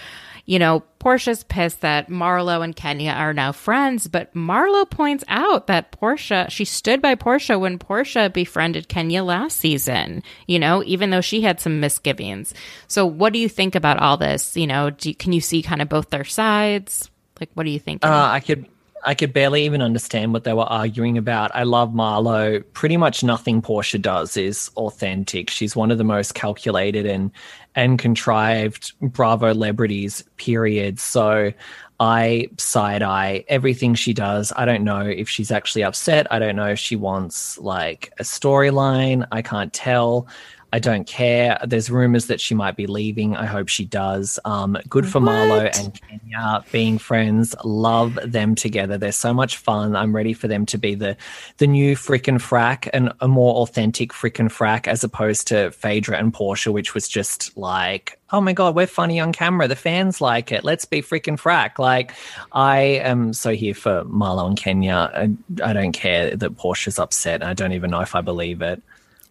you 0.46 0.60
know, 0.60 0.82
Porsha's 1.00 1.44
pissed 1.44 1.82
that 1.82 2.08
Marlo 2.08 2.64
and 2.64 2.74
Kenya 2.74 3.10
are 3.10 3.34
now 3.34 3.52
friends, 3.52 4.08
but 4.08 4.32
Marlo 4.34 4.88
points 4.88 5.24
out 5.28 5.66
that 5.66 5.92
Porsha, 5.92 6.48
she 6.50 6.64
stood 6.64 7.02
by 7.02 7.14
Porsha 7.14 7.58
when 7.60 7.78
Porsha 7.78 8.32
befriended 8.32 8.88
Kenya 8.88 9.22
last 9.22 9.58
season, 9.58 10.22
you 10.46 10.58
know, 10.58 10.82
even 10.84 11.10
though 11.10 11.20
she 11.20 11.42
had 11.42 11.60
some 11.60 11.80
misgivings. 11.80 12.54
So, 12.86 13.04
what 13.04 13.32
do 13.32 13.38
you 13.40 13.48
think 13.48 13.74
about 13.74 13.98
all 13.98 14.16
this? 14.16 14.56
You 14.56 14.68
know, 14.68 14.90
do, 14.90 15.12
can 15.14 15.32
you 15.32 15.40
see 15.40 15.62
kind 15.62 15.82
of 15.82 15.88
both 15.88 16.10
their 16.10 16.24
sides? 16.24 17.10
Like, 17.40 17.50
what 17.54 17.64
do 17.64 17.70
you 17.70 17.80
think? 17.80 18.04
Uh, 18.04 18.28
I 18.30 18.40
could 18.40 18.66
I 19.06 19.14
could 19.14 19.32
barely 19.32 19.64
even 19.64 19.82
understand 19.82 20.32
what 20.32 20.42
they 20.42 20.52
were 20.52 20.64
arguing 20.64 21.16
about. 21.16 21.54
I 21.54 21.62
love 21.62 21.90
Marlo. 21.90 22.64
Pretty 22.72 22.96
much 22.96 23.22
nothing 23.22 23.62
Porsha 23.62 24.02
does 24.02 24.36
is 24.36 24.70
authentic. 24.76 25.48
She's 25.48 25.76
one 25.76 25.92
of 25.92 25.98
the 25.98 26.04
most 26.04 26.34
calculated 26.34 27.06
and 27.06 27.30
and 27.76 27.98
contrived 27.98 28.92
Bravo 29.00 29.52
celebrities, 29.52 30.24
period. 30.38 30.98
So 30.98 31.52
I 32.00 32.48
side 32.58 33.02
eye 33.02 33.44
everything 33.48 33.94
she 33.94 34.12
does. 34.12 34.52
I 34.56 34.64
don't 34.64 34.84
know 34.84 35.00
if 35.00 35.28
she's 35.28 35.50
actually 35.50 35.84
upset. 35.84 36.26
I 36.30 36.38
don't 36.38 36.56
know 36.56 36.68
if 36.68 36.78
she 36.78 36.96
wants 36.96 37.58
like 37.58 38.12
a 38.18 38.22
storyline. 38.22 39.26
I 39.30 39.42
can't 39.42 39.72
tell. 39.72 40.26
I 40.72 40.78
don't 40.80 41.06
care. 41.06 41.58
There's 41.64 41.90
rumors 41.90 42.26
that 42.26 42.40
she 42.40 42.54
might 42.54 42.76
be 42.76 42.86
leaving. 42.86 43.36
I 43.36 43.46
hope 43.46 43.68
she 43.68 43.84
does. 43.84 44.38
Um, 44.44 44.76
good 44.88 45.06
for 45.08 45.20
Marlo 45.20 45.70
and 45.78 46.00
Kenya 46.00 46.64
being 46.72 46.98
friends. 46.98 47.54
Love 47.64 48.18
them 48.24 48.54
together. 48.54 48.98
They're 48.98 49.12
so 49.12 49.32
much 49.32 49.56
fun. 49.58 49.94
I'm 49.94 50.14
ready 50.14 50.32
for 50.32 50.48
them 50.48 50.66
to 50.66 50.78
be 50.78 50.94
the 50.94 51.16
the 51.58 51.66
new 51.66 51.94
frickin' 51.94 52.40
frack 52.40 52.90
and 52.92 53.12
a 53.20 53.28
more 53.28 53.54
authentic 53.56 54.10
frickin' 54.12 54.50
frack 54.50 54.88
as 54.88 55.04
opposed 55.04 55.46
to 55.48 55.70
Phaedra 55.70 56.18
and 56.18 56.34
Porsha, 56.34 56.72
which 56.72 56.94
was 56.94 57.08
just 57.08 57.56
like, 57.56 58.18
oh 58.30 58.40
my 58.40 58.52
god, 58.52 58.74
we're 58.74 58.88
funny 58.88 59.20
on 59.20 59.32
camera. 59.32 59.68
The 59.68 59.76
fans 59.76 60.20
like 60.20 60.50
it. 60.50 60.64
Let's 60.64 60.84
be 60.84 61.00
frickin' 61.00 61.40
frack. 61.40 61.78
Like, 61.78 62.12
I 62.52 62.78
am 62.80 63.32
so 63.32 63.52
here 63.52 63.74
for 63.74 64.04
Marlo 64.04 64.48
and 64.48 64.56
Kenya. 64.56 65.10
I, 65.14 65.30
I 65.62 65.72
don't 65.72 65.92
care 65.92 66.34
that 66.34 66.56
Porsha's 66.56 66.98
upset. 66.98 67.44
I 67.44 67.54
don't 67.54 67.72
even 67.72 67.90
know 67.90 68.00
if 68.00 68.16
I 68.16 68.20
believe 68.20 68.62
it. 68.62 68.82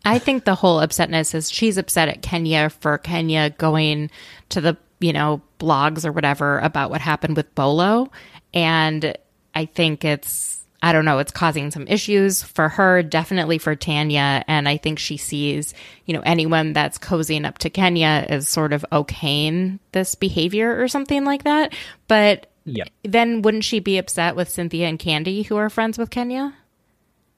I 0.06 0.20
think 0.20 0.46
the 0.46 0.56
whole 0.56 0.80
upsetness 0.80 1.34
is 1.34 1.52
she's 1.52 1.78
upset 1.78 2.10
at 2.10 2.22
Kenya 2.22 2.70
for 2.70 2.98
Kenya 3.00 3.50
going 3.50 4.12
to 4.50 4.62
the, 4.62 4.78
you 5.00 5.12
know, 5.14 5.42
blogs 5.60 6.06
or 6.06 6.12
whatever 6.12 6.60
about 6.60 6.90
what 6.92 7.02
happened 7.02 7.36
with 7.36 7.54
Bolo. 7.56 8.12
And 8.54 9.18
I 9.56 9.66
think 9.66 10.06
it's, 10.06 10.64
I 10.82 10.92
don't 10.94 11.06
know, 11.06 11.18
it's 11.18 11.32
causing 11.32 11.72
some 11.72 11.88
issues 11.88 12.44
for 12.44 12.70
her, 12.70 13.02
definitely 13.02 13.58
for 13.58 13.76
Tanya. 13.76 14.44
And 14.48 14.70
I 14.70 14.78
think 14.78 15.00
she 15.00 15.18
sees, 15.18 15.74
you 16.06 16.14
know, 16.14 16.22
anyone 16.22 16.74
that's 16.74 17.00
cozying 17.00 17.46
up 17.46 17.58
to 17.60 17.70
Kenya 17.72 18.28
is 18.30 18.48
sort 18.48 18.74
of 18.74 18.86
okaying 18.92 19.80
this 19.94 20.14
behavior 20.14 20.80
or 20.80 20.88
something 20.88 21.26
like 21.26 21.44
that. 21.46 21.74
But 22.08 22.52
Yeah. 22.66 22.84
then 23.04 23.42
wouldn't 23.42 23.64
she 23.64 23.80
be 23.80 23.98
upset 23.98 24.36
with 24.36 24.50
Cynthia 24.50 24.88
and 24.88 25.00
Kandi, 25.00 25.46
who 25.46 25.56
are 25.56 25.70
friends 25.70 25.98
with 25.98 26.10
Kenya? 26.12 26.54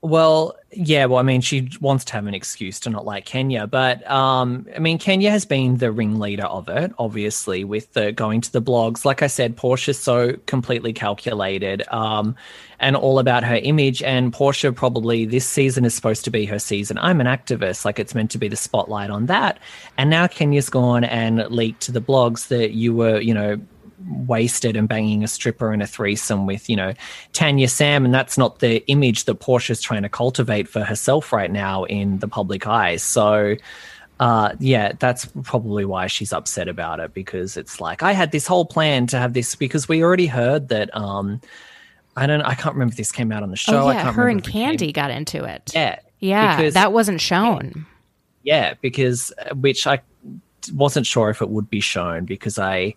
Well, 0.01 0.55
yeah, 0.71 1.05
well, 1.05 1.17
I 1.17 1.23
mean, 1.23 1.41
she 1.41 1.69
wants 1.81 2.05
to 2.05 2.13
have 2.13 2.27
an 2.27 2.35
excuse 2.35 2.79
to 2.81 2.91
not 2.91 3.03
like 3.03 3.25
Kenya, 3.25 3.65
but 3.65 4.07
um, 4.09 4.67
I 4.75 4.79
mean, 4.79 4.99
Kenya 4.99 5.31
has 5.31 5.43
been 5.43 5.77
the 5.77 5.91
ringleader 5.91 6.45
of 6.45 6.69
it, 6.69 6.91
obviously, 6.99 7.63
with 7.63 7.91
the 7.93 8.11
going 8.11 8.41
to 8.41 8.51
the 8.51 8.61
blogs. 8.61 9.05
Like 9.05 9.23
I 9.23 9.27
said, 9.27 9.57
Porsha's 9.57 9.97
so 9.97 10.33
completely 10.45 10.93
calculated 10.93 11.81
um, 11.91 12.35
and 12.79 12.95
all 12.95 13.17
about 13.17 13.43
her 13.43 13.55
image. 13.55 14.03
And 14.03 14.31
Porsha 14.31 14.73
probably 14.73 15.25
this 15.25 15.47
season 15.47 15.83
is 15.83 15.95
supposed 15.95 16.23
to 16.25 16.31
be 16.31 16.45
her 16.45 16.59
season. 16.59 16.99
I'm 16.99 17.19
an 17.19 17.27
activist, 17.27 17.83
like 17.83 17.97
it's 17.97 18.13
meant 18.13 18.29
to 18.31 18.37
be 18.37 18.49
the 18.49 18.55
spotlight 18.55 19.09
on 19.09 19.25
that. 19.25 19.57
And 19.97 20.11
now 20.11 20.27
Kenya's 20.27 20.69
gone 20.69 21.05
and 21.05 21.39
leaked 21.49 21.81
to 21.83 21.91
the 21.91 22.01
blogs 22.01 22.49
that 22.49 22.73
you 22.73 22.93
were, 22.93 23.19
you 23.19 23.33
know, 23.33 23.59
wasted 24.27 24.75
and 24.75 24.87
banging 24.87 25.23
a 25.23 25.27
stripper 25.27 25.73
in 25.73 25.81
a 25.81 25.87
threesome 25.87 26.45
with, 26.45 26.69
you 26.69 26.75
know, 26.75 26.93
Tanya 27.33 27.67
Sam. 27.67 28.05
And 28.05 28.13
that's 28.13 28.37
not 28.37 28.59
the 28.59 28.85
image 28.87 29.25
that 29.25 29.39
Porsha's 29.39 29.81
trying 29.81 30.03
to 30.03 30.09
cultivate 30.09 30.67
for 30.67 30.83
herself 30.83 31.33
right 31.33 31.51
now 31.51 31.83
in 31.85 32.19
the 32.19 32.27
public 32.27 32.67
eye. 32.67 32.97
So, 32.97 33.55
uh, 34.19 34.53
yeah, 34.59 34.93
that's 34.99 35.27
probably 35.43 35.85
why 35.85 36.07
she's 36.07 36.31
upset 36.33 36.67
about 36.67 36.99
it 36.99 37.13
because 37.13 37.57
it's 37.57 37.81
like, 37.81 38.03
I 38.03 38.11
had 38.13 38.31
this 38.31 38.45
whole 38.47 38.65
plan 38.65 39.07
to 39.07 39.17
have 39.17 39.33
this 39.33 39.55
because 39.55 39.87
we 39.87 40.03
already 40.03 40.27
heard 40.27 40.69
that, 40.69 40.95
um, 40.95 41.41
I 42.15 42.25
don't, 42.25 42.41
I 42.41 42.55
can't 42.55 42.75
remember 42.75 42.91
if 42.93 42.97
this 42.97 43.11
came 43.11 43.31
out 43.31 43.43
on 43.43 43.51
the 43.51 43.57
show. 43.57 43.83
oh, 43.83 43.87
I 43.87 43.93
yeah. 43.93 44.11
Her 44.11 44.27
and 44.27 44.43
Kandi 44.43 44.91
got 44.93 45.11
into 45.11 45.43
it. 45.43 45.71
Yeah. 45.73 45.99
Yeah. 46.19 46.55
because- 46.57 46.73
that 46.73 46.93
wasn't 46.93 47.21
shown. 47.21 47.85
yeah, 48.43 48.73
because 48.81 49.31
uh, 49.37 49.53
which 49.55 49.85
I 49.85 50.01
wasn't 50.73 51.05
sure 51.05 51.29
if 51.29 51.41
it 51.41 51.49
would 51.49 51.69
be 51.69 51.79
shown 51.79 52.25
because 52.25 52.57
I 52.59 52.95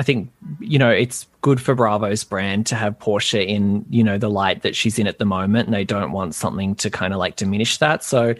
I 0.00 0.02
think 0.02 0.32
you 0.60 0.78
know 0.78 0.88
it's 0.88 1.26
good 1.42 1.60
for 1.60 1.74
Bravo's 1.74 2.24
brand 2.24 2.64
to 2.68 2.74
have 2.74 2.98
Porsha 2.98 3.46
in 3.46 3.84
you 3.90 4.02
know 4.02 4.16
the 4.16 4.30
light 4.30 4.62
that 4.62 4.74
she's 4.74 4.98
in 4.98 5.06
at 5.06 5.18
the 5.18 5.26
moment 5.26 5.66
and 5.66 5.74
they 5.74 5.84
don't 5.84 6.12
want 6.12 6.34
something 6.34 6.74
to 6.76 6.88
kind 6.88 7.12
of 7.12 7.18
like 7.18 7.36
diminish 7.36 7.76
that. 7.76 8.02
So 8.02 8.34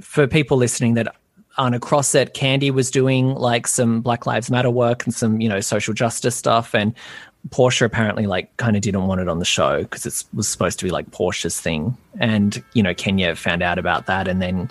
for 0.00 0.28
people 0.28 0.56
listening 0.56 0.94
that 0.94 1.12
aren't 1.58 1.74
across 1.74 2.14
it, 2.14 2.32
Kandi 2.32 2.70
was 2.70 2.92
doing 2.92 3.34
like 3.34 3.66
some 3.66 4.02
Black 4.02 4.24
Lives 4.24 4.52
Matter 4.52 4.70
work 4.70 5.04
and 5.04 5.12
some 5.12 5.40
you 5.40 5.48
know 5.48 5.58
social 5.58 5.92
justice 5.92 6.36
stuff 6.36 6.76
and 6.76 6.94
Porsha 7.48 7.86
apparently 7.86 8.26
like 8.26 8.56
kind 8.58 8.76
of 8.76 8.82
didn't 8.82 9.08
want 9.08 9.20
it 9.20 9.28
on 9.28 9.40
the 9.40 9.44
show 9.44 9.82
because 9.82 10.06
it 10.06 10.24
was 10.32 10.48
supposed 10.48 10.78
to 10.78 10.84
be 10.84 10.92
like 10.92 11.10
Porsha's 11.10 11.60
thing 11.60 11.96
and 12.20 12.62
you 12.74 12.84
know 12.84 12.94
Kenya 12.94 13.34
found 13.34 13.64
out 13.64 13.80
about 13.80 14.06
that 14.06 14.28
and 14.28 14.40
then 14.40 14.70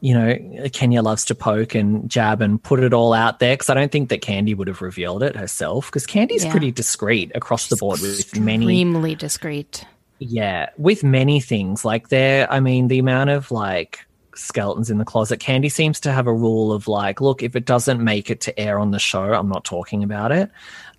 you 0.00 0.14
know, 0.14 0.68
Kenya 0.72 1.02
loves 1.02 1.24
to 1.26 1.34
poke 1.34 1.74
and 1.74 2.08
jab 2.08 2.40
and 2.40 2.62
put 2.62 2.78
it 2.80 2.92
all 2.92 3.12
out 3.12 3.40
there 3.40 3.54
because 3.54 3.68
I 3.68 3.74
don't 3.74 3.90
think 3.90 4.10
that 4.10 4.22
Kandi 4.22 4.56
would 4.56 4.68
have 4.68 4.80
revealed 4.80 5.24
it 5.24 5.34
herself 5.34 5.86
because 5.86 6.06
Kandi's 6.06 6.44
Yeah. 6.44 6.52
pretty 6.52 6.70
discreet 6.70 7.32
across 7.34 7.68
the 7.68 7.76
board 7.76 8.00
with 8.00 8.38
many, 8.38 8.64
Extremely 8.66 9.14
discreet. 9.16 9.84
yeah, 10.20 10.68
with 10.78 11.02
many 11.02 11.40
things. 11.40 11.84
Like 11.84 12.08
there, 12.10 12.50
I 12.52 12.60
mean, 12.60 12.86
the 12.88 13.00
amount 13.00 13.30
of 13.30 13.50
like 13.50 14.06
skeletons 14.36 14.88
in 14.88 14.98
the 14.98 15.04
closet. 15.04 15.40
Kandi 15.40 15.70
seems 15.70 15.98
to 16.00 16.12
have 16.12 16.28
a 16.28 16.32
rule 16.32 16.72
of 16.72 16.86
like, 16.86 17.20
look, 17.20 17.42
if 17.42 17.56
it 17.56 17.64
doesn't 17.64 18.02
make 18.02 18.30
it 18.30 18.40
to 18.42 18.56
air 18.60 18.78
on 18.78 18.92
the 18.92 19.00
show, 19.00 19.32
I'm 19.34 19.48
not 19.48 19.64
talking 19.64 20.04
about 20.04 20.30
it. 20.30 20.48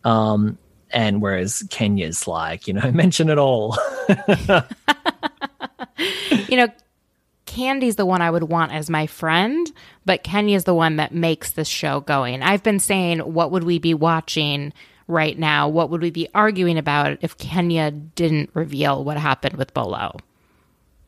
Um, 0.03 0.57
and 0.91 1.21
whereas 1.21 1.63
Kenya's 1.69 2.27
like, 2.27 2.67
you 2.67 2.73
know, 2.73 2.91
mention 2.91 3.29
it 3.29 3.37
all. 3.37 3.77
you 6.49 6.57
know, 6.57 6.67
Kandi's 7.49 7.95
the 7.95 8.05
one 8.05 8.21
I 8.21 8.29
would 8.29 8.43
want 8.43 8.73
as 8.73 8.91
my 8.91 9.07
friend, 9.07 9.69
but 10.05 10.23
Kenya's 10.23 10.65
the 10.65 10.73
one 10.73 10.97
that 10.97 11.13
makes 11.13 11.51
this 11.51 11.67
show 11.67 11.99
going. 12.01 12.43
I've 12.43 12.61
been 12.61 12.79
saying, 12.79 13.19
what 13.19 13.49
would 13.49 13.63
we 13.63 13.79
be 13.79 13.95
watching 13.95 14.71
right 15.07 15.37
now? 15.37 15.67
What 15.67 15.89
would 15.89 16.01
we 16.01 16.11
be 16.11 16.29
arguing 16.35 16.77
about 16.77 17.17
if 17.21 17.37
Kenya 17.39 17.89
didn't 17.89 18.51
reveal 18.53 19.03
what 19.03 19.17
happened 19.17 19.55
with 19.55 19.73
Bolo? 19.73 20.19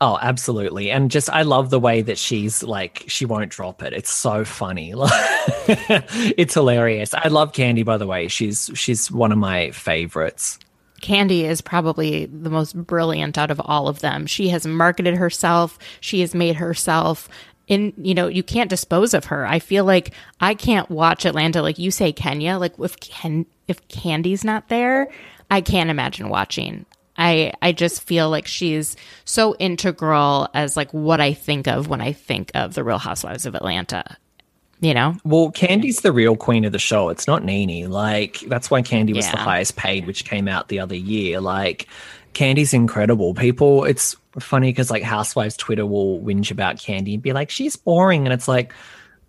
Oh, 0.02 0.18
absolutely. 0.20 0.90
And 0.90 1.12
just 1.12 1.30
I 1.30 1.44
love 1.44 1.70
the 1.70 1.80
way 1.80 2.02
that 2.02 2.18
she's 2.18 2.64
like 2.64 3.04
she 3.06 3.24
won't 3.26 3.52
drop 3.52 3.84
it. 3.84 3.94
It's 3.94 4.10
so 4.12 4.44
funny. 4.44 4.96
it's 4.98 6.56
hilarious. 6.56 7.14
I 7.14 7.28
love 7.28 7.52
Kandi 7.52 7.86
by 7.86 7.98
the 7.98 8.08
way. 8.08 8.28
She's 8.28 8.72
she's 8.74 9.12
one 9.12 9.32
of 9.32 9.38
my 9.38 9.70
favorites. 9.70 10.58
Kandi 11.02 11.44
is 11.44 11.62
probably 11.62 12.26
the 12.26 12.50
most 12.50 12.76
brilliant 12.76 13.38
out 13.38 13.52
of 13.52 13.62
all 13.64 13.88
of 13.88 14.00
them. 14.00 14.26
She 14.26 14.50
has 14.50 14.66
marketed 14.66 15.16
herself. 15.16 15.78
She 16.00 16.22
has 16.22 16.34
made 16.36 16.56
herself 16.58 17.28
in, 17.68 17.94
you 17.98 18.14
know, 18.14 18.28
you 18.28 18.44
can't 18.44 18.70
dispose 18.70 19.14
of 19.14 19.26
her. 19.26 19.46
I 19.46 19.60
feel 19.60 19.86
like 19.86 20.14
I 20.40 20.54
can't 20.54 20.90
watch 20.90 21.26
Atlanta 21.26 21.62
like 21.62 21.80
you 21.80 21.92
say 21.92 22.12
Kenya, 22.12 22.58
like 22.58 22.74
if 22.80 23.00
Ken 23.00 23.46
if 23.68 23.88
Kandi's 23.88 24.44
not 24.44 24.68
there, 24.68 25.08
I 25.50 25.62
can't 25.62 25.90
imagine 25.90 26.30
watching. 26.30 26.86
I 27.18 27.54
I 27.62 27.72
just 27.72 28.02
feel 28.02 28.30
like 28.30 28.48
she's 28.48 28.96
so 29.26 29.56
integral 29.58 30.50
as 30.54 30.76
like 30.76 30.92
what 30.94 31.22
I 31.22 31.34
think 31.34 31.68
of 31.68 31.88
when 31.88 32.02
I 32.02 32.14
think 32.14 32.52
of 32.56 32.74
the 32.74 32.84
Real 32.84 32.98
Housewives 32.98 33.46
of 33.46 33.56
Atlanta. 33.56 34.18
You 34.82 34.96
know? 34.96 35.16
Well, 35.24 35.52
Kandi's 35.52 36.02
the 36.02 36.12
real 36.12 36.36
queen 36.36 36.66
of 36.66 36.72
the 36.72 36.80
show. 36.80 37.10
It's 37.10 37.28
not 37.28 37.44
Nene. 37.44 37.90
Like 37.90 38.40
that's 38.48 38.72
why 38.72 38.82
Kandi 38.82 39.16
was 39.16 39.30
the 39.30 39.38
highest 39.38 39.76
paid, 39.76 40.08
which 40.08 40.26
came 40.26 40.48
out 40.48 40.70
the 40.70 40.80
other 40.80 40.96
year. 40.96 41.40
Like 41.40 41.88
Kandi's 42.34 42.74
incredible. 42.74 43.36
People, 43.36 43.86
it's 43.86 44.16
funny 44.40 44.70
because 44.70 44.90
like 44.90 45.04
Housewives 45.04 45.56
Twitter 45.56 45.86
will 45.86 46.20
whinge 46.22 46.50
about 46.50 46.78
Kandi 46.78 47.14
and 47.14 47.22
be 47.22 47.32
like, 47.32 47.52
she's 47.52 47.76
boring. 47.76 48.26
And 48.26 48.34
it's 48.34 48.48
like, 48.48 48.74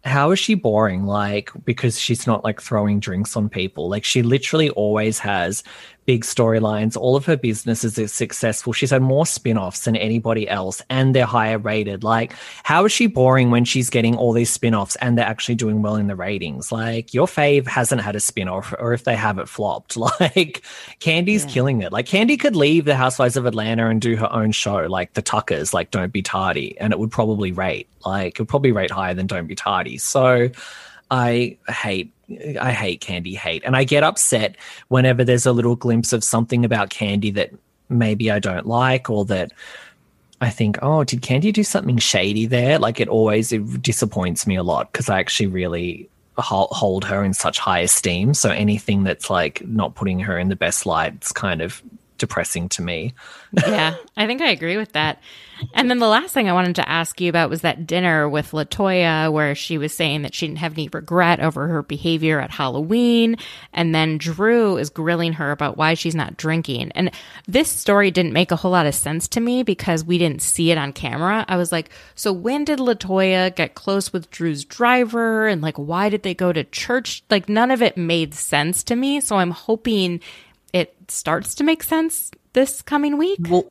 how 0.05 0.31
is 0.31 0.39
she 0.39 0.55
boring? 0.55 1.05
Like, 1.05 1.51
because 1.65 2.01
she's 2.01 2.27
not 2.27 2.43
like 2.45 2.61
throwing 2.61 2.99
drinks 2.99 3.37
on 3.37 3.49
people. 3.49 3.89
Like, 3.89 4.05
she 4.05 4.23
literally 4.23 4.71
always 4.71 5.19
has 5.21 5.63
big 6.05 6.25
storylines. 6.25 6.97
All 6.97 7.17
of 7.17 7.27
her 7.27 7.37
businesses 7.37 7.99
are 7.99 8.09
successful. 8.09 8.73
She's 8.73 8.91
had 8.91 9.03
more 9.03 9.27
spin 9.27 9.57
offs 9.57 9.85
than 9.85 9.97
anybody 9.97 10.49
else, 10.49 10.83
and 10.91 11.15
they're 11.15 11.27
higher 11.27 11.59
rated. 11.59 12.05
Like, 12.05 12.35
how 12.63 12.85
is 12.85 12.93
she 12.93 13.07
boring 13.07 13.51
when 13.51 13.65
she's 13.65 13.91
getting 13.91 14.17
all 14.17 14.33
these 14.33 14.51
spin 14.51 14.75
offs 14.75 14.97
and 14.97 15.17
they're 15.17 15.27
actually 15.27 15.55
doing 15.55 15.83
well 15.83 15.97
in 15.97 16.07
the 16.07 16.17
ratings? 16.17 16.73
Like, 16.73 17.15
your 17.15 17.27
fave 17.27 17.67
hasn't 17.67 18.01
had 18.01 18.17
a 18.17 18.21
spin 18.21 18.49
off, 18.49 18.75
or 18.79 18.93
if 18.93 19.05
they 19.05 19.17
have, 19.17 19.39
it 19.39 19.49
flopped. 19.49 19.97
Like, 20.21 20.63
Kandi's 21.01 21.45
yeah. 21.45 21.51
killing 21.51 21.83
it. 21.83 21.91
Like, 21.91 22.07
Kandi 22.07 22.39
could 22.39 22.55
leave 22.55 22.85
the 22.85 22.95
Housewives 22.95 23.37
of 23.37 23.47
Atlanta 23.47 23.89
and 23.89 24.01
do 24.01 24.15
her 24.17 24.31
own 24.31 24.53
show, 24.53 24.87
like 24.87 25.15
the 25.15 25.23
Tuckers, 25.23 25.73
like 25.73 25.91
Don't 25.91 26.13
Be 26.13 26.23
Tardy, 26.23 26.79
and 26.79 26.93
it 26.93 26.99
would 26.99 27.11
probably 27.11 27.51
rate. 27.51 27.89
Like, 28.05 28.35
it 28.35 28.39
would 28.41 28.49
probably 28.49 28.73
rate 28.73 28.91
higher 28.91 29.15
than 29.15 29.27
Don't 29.27 29.47
Be 29.47 29.55
Tardy. 29.55 29.97
So, 29.99 30.51
I 31.11 31.57
hate 31.69 32.13
I 32.61 32.73
hate 32.73 33.01
Kandi 33.01 33.37
hate. 33.37 33.63
And 33.65 33.77
I 33.77 33.85
get 33.85 34.03
upset 34.03 34.57
whenever 34.89 35.25
there's 35.25 35.47
a 35.47 35.53
little 35.53 35.77
glimpse 35.77 36.13
of 36.13 36.25
something 36.25 36.65
about 36.65 36.91
Kandi 36.91 37.33
that 37.35 37.51
maybe 37.89 38.31
I 38.31 38.39
don't 38.39 38.67
like 38.67 39.11
or 39.11 39.25
that 39.27 39.53
I 40.41 40.51
think, 40.51 40.79
oh, 40.83 41.05
did 41.05 41.23
Kandi 41.23 41.53
do 41.53 41.63
something 41.63 41.99
shady 41.99 42.47
there? 42.47 42.79
Like 42.79 43.01
it 43.01 43.09
always 43.09 43.53
it 43.53 43.81
disappoints 43.81 44.47
me 44.47 44.57
a 44.57 44.63
lot 44.63 44.91
because 44.91 45.09
I 45.09 45.21
actually 45.21 45.47
really 45.47 46.09
hold 46.39 47.05
her 47.05 47.23
in 47.23 47.35
such 47.35 47.59
high 47.59 47.81
esteem. 47.81 48.35
So 48.35 48.51
anything 48.51 49.05
that's 49.05 49.31
like 49.31 49.65
not 49.67 49.95
putting 49.95 50.19
her 50.21 50.39
in 50.39 50.49
the 50.49 50.57
best 50.57 50.87
light, 50.87 51.15
it's 51.15 51.31
kind 51.33 51.63
of 51.63 51.83
depressing 52.23 52.69
to 52.69 52.83
me. 52.83 53.15
yeah, 53.67 53.97
I 54.17 54.29
think 54.29 54.41
I 54.41 54.51
agree 54.51 54.77
with 54.77 54.93
that. 54.93 55.21
And 55.75 55.91
then 55.91 55.99
the 55.99 56.07
last 56.07 56.33
thing 56.33 56.49
I 56.49 56.53
wanted 56.53 56.77
to 56.77 56.89
ask 56.89 57.21
you 57.21 57.29
about 57.29 57.51
was 57.51 57.63
that 57.63 57.85
dinner 57.85 58.29
with 58.29 58.53
Latoya, 58.53 59.33
where 59.33 59.57
she 59.57 59.77
was 59.77 59.93
saying 59.93 60.23
that 60.23 60.35
she 60.35 60.47
didn't 60.47 60.59
have 60.59 60.75
any 60.75 60.89
regret 60.89 61.41
over 61.41 61.67
her 61.67 61.83
behavior 61.83 62.41
at 62.41 62.51
Halloween. 62.51 63.37
And 63.73 63.93
then 63.93 64.19
Drew 64.19 64.77
is 64.77 64.89
grilling 64.89 65.33
her 65.35 65.51
about 65.51 65.77
why 65.77 65.95
she's 65.95 66.15
not 66.15 66.37
drinking. 66.37 66.93
And 66.95 67.11
this 67.47 67.69
story 67.69 68.13
didn't 68.13 68.33
make 68.33 68.53
a 68.53 68.57
whole 68.57 68.71
lot 68.71 68.87
of 68.87 68.95
sense 68.95 69.27
to 69.29 69.41
me 69.41 69.65
because 69.65 70.05
we 70.05 70.17
didn't 70.17 70.43
see 70.43 70.71
it 70.71 70.79
on 70.79 70.93
camera. 70.93 71.45
I 71.49 71.57
was 71.57 71.73
like, 71.73 71.91
so 72.15 72.33
when 72.33 72.65
did 72.65 72.79
Latoya 72.79 73.55
get 73.55 73.75
close 73.75 74.13
with 74.13 74.31
Drew's 74.31 74.65
driver? 74.65 75.49
And 75.49 75.61
like, 75.61 75.77
why 75.77 76.09
did 76.09 76.23
they 76.23 76.35
go 76.35 76.53
to 76.53 76.63
church? 76.65 77.25
Like, 77.31 77.49
none 77.49 77.73
of 77.73 77.83
it 77.83 77.97
made 77.97 78.35
sense 78.35 78.85
to 78.85 78.95
me. 78.95 79.21
So 79.21 79.37
I'm 79.37 79.51
hoping 79.51 80.21
starts 81.13 81.55
to 81.57 81.65
make 81.65 81.83
sense 81.83 82.31
this 82.53 82.83
coming 82.83 83.19
week. 83.19 83.41
Well, 83.49 83.71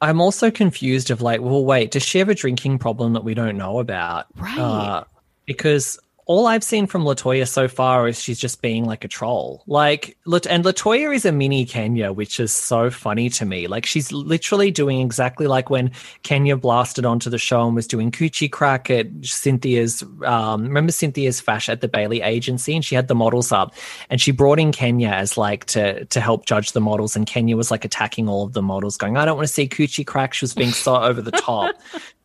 I'm 0.00 0.20
also 0.20 0.50
confused 0.50 1.10
of 1.10 1.22
like, 1.22 1.40
well, 1.40 1.64
wait, 1.64 1.92
does 1.92 2.02
she 2.02 2.18
have 2.18 2.28
a 2.28 2.34
drinking 2.34 2.78
problem 2.78 3.12
that 3.12 3.24
we 3.24 3.34
don't 3.34 3.56
know 3.56 3.78
about? 3.78 4.26
Right. 4.36 4.58
Uh, 4.58 5.04
because 5.46 5.98
all 6.32 6.46
I've 6.46 6.64
seen 6.64 6.86
from 6.86 7.04
Latoya 7.04 7.46
so 7.46 7.68
far 7.68 8.08
is 8.08 8.18
she's 8.18 8.38
just 8.38 8.62
being 8.62 8.86
like 8.86 9.04
a 9.04 9.08
troll. 9.08 9.62
Like, 9.66 10.16
and 10.24 10.64
Latoya 10.64 11.14
is 11.14 11.26
a 11.26 11.30
mini 11.30 11.66
Kenya, 11.66 12.10
which 12.10 12.40
is 12.40 12.50
so 12.50 12.88
funny 12.88 13.28
to 13.28 13.44
me. 13.44 13.66
Like, 13.66 13.84
she's 13.84 14.10
literally 14.12 14.70
doing 14.70 15.02
exactly 15.02 15.46
like 15.46 15.68
when 15.68 15.90
Kenya 16.22 16.56
blasted 16.56 17.04
onto 17.04 17.28
the 17.28 17.36
show 17.36 17.66
and 17.66 17.74
was 17.74 17.86
doing 17.86 18.10
coochie 18.10 18.50
crack 18.50 18.88
at 18.88 19.08
Cynthia's. 19.20 20.02
Um, 20.24 20.62
remember 20.62 20.90
Cynthia's 20.90 21.38
fash 21.38 21.68
at 21.68 21.82
the 21.82 21.88
Bailey 21.88 22.22
agency, 22.22 22.74
and 22.74 22.82
she 22.82 22.94
had 22.94 23.08
the 23.08 23.14
models 23.14 23.52
up, 23.52 23.74
and 24.08 24.18
she 24.18 24.30
brought 24.30 24.58
in 24.58 24.72
Kenya 24.72 25.10
as 25.10 25.36
like 25.36 25.66
to 25.66 26.06
to 26.06 26.18
help 26.18 26.46
judge 26.46 26.72
the 26.72 26.80
models, 26.80 27.14
and 27.14 27.26
Kenya 27.26 27.58
was 27.58 27.70
like 27.70 27.84
attacking 27.84 28.26
all 28.26 28.46
of 28.46 28.54
the 28.54 28.62
models, 28.62 28.96
going, 28.96 29.18
"I 29.18 29.26
don't 29.26 29.36
want 29.36 29.48
to 29.48 29.52
see 29.52 29.68
coochie 29.68 30.06
crack." 30.06 30.32
She 30.32 30.44
was 30.44 30.54
being 30.54 30.72
so 30.72 30.96
over 31.02 31.20
the 31.20 31.30
top. 31.30 31.74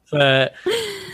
For 0.08 0.50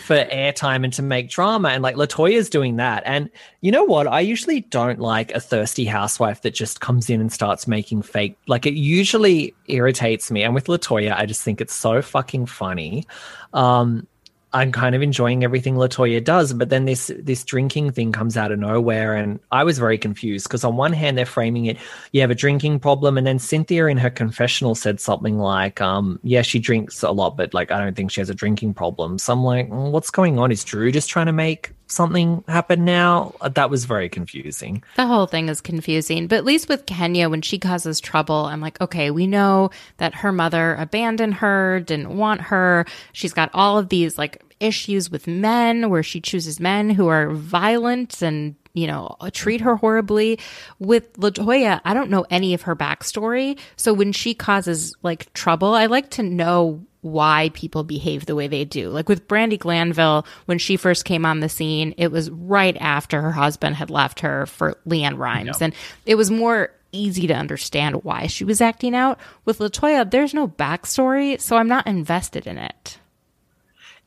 for 0.03 0.15
airtime 0.25 0.83
and 0.83 0.91
to 0.93 1.01
make 1.01 1.29
drama. 1.29 1.69
And 1.69 1.81
like 1.81 1.95
Latoya's 1.95 2.49
doing 2.49 2.75
that. 2.75 3.03
And 3.05 3.29
you 3.61 3.71
know 3.71 3.83
what? 3.83 4.05
I 4.05 4.19
usually 4.19 4.61
don't 4.61 4.99
like 4.99 5.31
a 5.31 5.39
thirsty 5.39 5.85
housewife 5.85 6.41
that 6.41 6.53
just 6.53 6.81
comes 6.81 7.09
in 7.09 7.21
and 7.21 7.31
starts 7.31 7.67
making 7.67 8.01
fake. 8.01 8.37
Like 8.47 8.65
it 8.65 8.73
usually 8.73 9.55
irritates 9.67 10.29
me. 10.29 10.43
And 10.43 10.53
with 10.53 10.67
Latoya, 10.67 11.15
I 11.15 11.25
just 11.25 11.41
think 11.41 11.61
it's 11.61 11.73
so 11.73 12.01
fucking 12.01 12.47
funny. 12.47 13.05
Um, 13.53 14.07
I'm 14.53 14.71
kind 14.71 14.93
of 14.93 15.01
enjoying 15.01 15.43
everything 15.43 15.75
Latoya 15.75 16.23
does, 16.23 16.53
but 16.53 16.69
then 16.69 16.85
this 16.85 17.11
this 17.19 17.43
drinking 17.43 17.91
thing 17.91 18.11
comes 18.11 18.37
out 18.37 18.51
of 18.51 18.59
nowhere, 18.59 19.15
and 19.15 19.39
I 19.51 19.63
was 19.63 19.79
very 19.79 19.97
confused 19.97 20.47
because 20.47 20.63
on 20.63 20.77
one 20.77 20.93
hand 20.93 21.17
they're 21.17 21.25
framing 21.25 21.65
it, 21.65 21.77
you 22.11 22.21
have 22.21 22.29
a 22.29 22.35
drinking 22.35 22.79
problem, 22.79 23.17
and 23.17 23.25
then 23.25 23.39
Cynthia 23.39 23.87
in 23.87 23.97
her 23.97 24.11
confessional 24.11 24.75
said 24.75 24.99
something 24.99 25.39
like, 25.39 25.81
um, 25.81 26.19
"Yeah, 26.23 26.43
she 26.43 26.59
drinks 26.59 27.01
a 27.01 27.11
lot, 27.11 27.35
but 27.35 27.53
like 27.53 27.71
I 27.71 27.79
don't 27.79 27.95
think 27.95 28.11
she 28.11 28.21
has 28.21 28.29
a 28.29 28.35
drinking 28.35 28.75
problem." 28.75 29.17
So 29.17 29.33
I'm 29.33 29.43
like, 29.43 29.69
well, 29.69 29.91
what's 29.91 30.11
going 30.11 30.37
on? 30.37 30.51
Is 30.51 30.63
Drew 30.63 30.91
just 30.91 31.09
trying 31.09 31.25
to 31.25 31.33
make 31.33 31.71
something 31.93 32.43
happen 32.47 32.85
now? 32.85 33.35
Uh, 33.41 33.49
that 33.49 33.69
was 33.69 33.85
very 33.85 34.09
confusing. 34.09 34.83
The 34.95 35.07
whole 35.07 35.27
thing 35.27 35.49
is 35.49 35.61
confusing, 35.61 36.27
but 36.27 36.37
at 36.37 36.45
least 36.45 36.69
with 36.69 36.85
Kenya, 36.85 37.29
when 37.29 37.41
she 37.41 37.59
causes 37.59 37.99
trouble, 37.99 38.45
I'm 38.45 38.61
like, 38.61 38.79
okay, 38.81 39.11
we 39.11 39.27
know 39.27 39.69
that 39.97 40.15
her 40.15 40.31
mother 40.31 40.75
abandoned 40.75 41.35
her, 41.35 41.79
didn't 41.79 42.15
want 42.17 42.41
her. 42.41 42.85
She's 43.13 43.33
got 43.33 43.49
all 43.53 43.77
of 43.77 43.89
these 43.89 44.17
like 44.17 44.41
issues 44.59 45.11
with 45.11 45.27
men 45.27 45.89
where 45.89 46.03
she 46.03 46.21
chooses 46.21 46.59
men 46.59 46.89
who 46.89 47.07
are 47.07 47.31
violent 47.31 48.21
and 48.21 48.55
you 48.73 48.87
know, 48.87 49.15
treat 49.33 49.61
her 49.61 49.75
horribly. 49.75 50.39
With 50.79 51.13
Latoya, 51.13 51.79
I 51.85 51.93
don't 51.93 52.09
know 52.09 52.25
any 52.29 52.53
of 52.53 52.63
her 52.63 52.75
backstory. 52.75 53.59
So 53.75 53.93
when 53.93 54.11
she 54.11 54.33
causes 54.33 54.95
like 55.03 55.31
trouble, 55.33 55.73
I 55.75 55.85
like 55.85 56.09
to 56.11 56.23
know 56.23 56.83
why 57.03 57.51
people 57.53 57.83
behave 57.83 58.25
the 58.25 58.35
way 58.35 58.47
they 58.47 58.65
do. 58.65 58.89
Like 58.89 59.07
with 59.07 59.27
Brandi 59.27 59.59
Glanville, 59.59 60.25
when 60.45 60.57
she 60.57 60.77
first 60.77 61.05
came 61.05 61.25
on 61.25 61.39
the 61.41 61.49
scene, 61.49 61.93
it 61.97 62.11
was 62.11 62.31
right 62.31 62.75
after 62.79 63.21
her 63.21 63.31
husband 63.31 63.75
had 63.75 63.89
left 63.89 64.21
her 64.21 64.45
for 64.45 64.77
LeAnn 64.87 65.17
Rimes. 65.17 65.61
And 65.61 65.75
it 66.05 66.15
was 66.15 66.31
more 66.31 66.71
easy 66.91 67.27
to 67.27 67.33
understand 67.33 68.03
why 68.03 68.27
she 68.27 68.45
was 68.45 68.61
acting 68.61 68.95
out. 68.95 69.19
With 69.45 69.59
Latoya, 69.59 70.09
there's 70.09 70.33
no 70.33 70.47
backstory, 70.47 71.39
so 71.41 71.57
I'm 71.57 71.67
not 71.67 71.87
invested 71.87 72.47
in 72.47 72.57
it. 72.57 72.97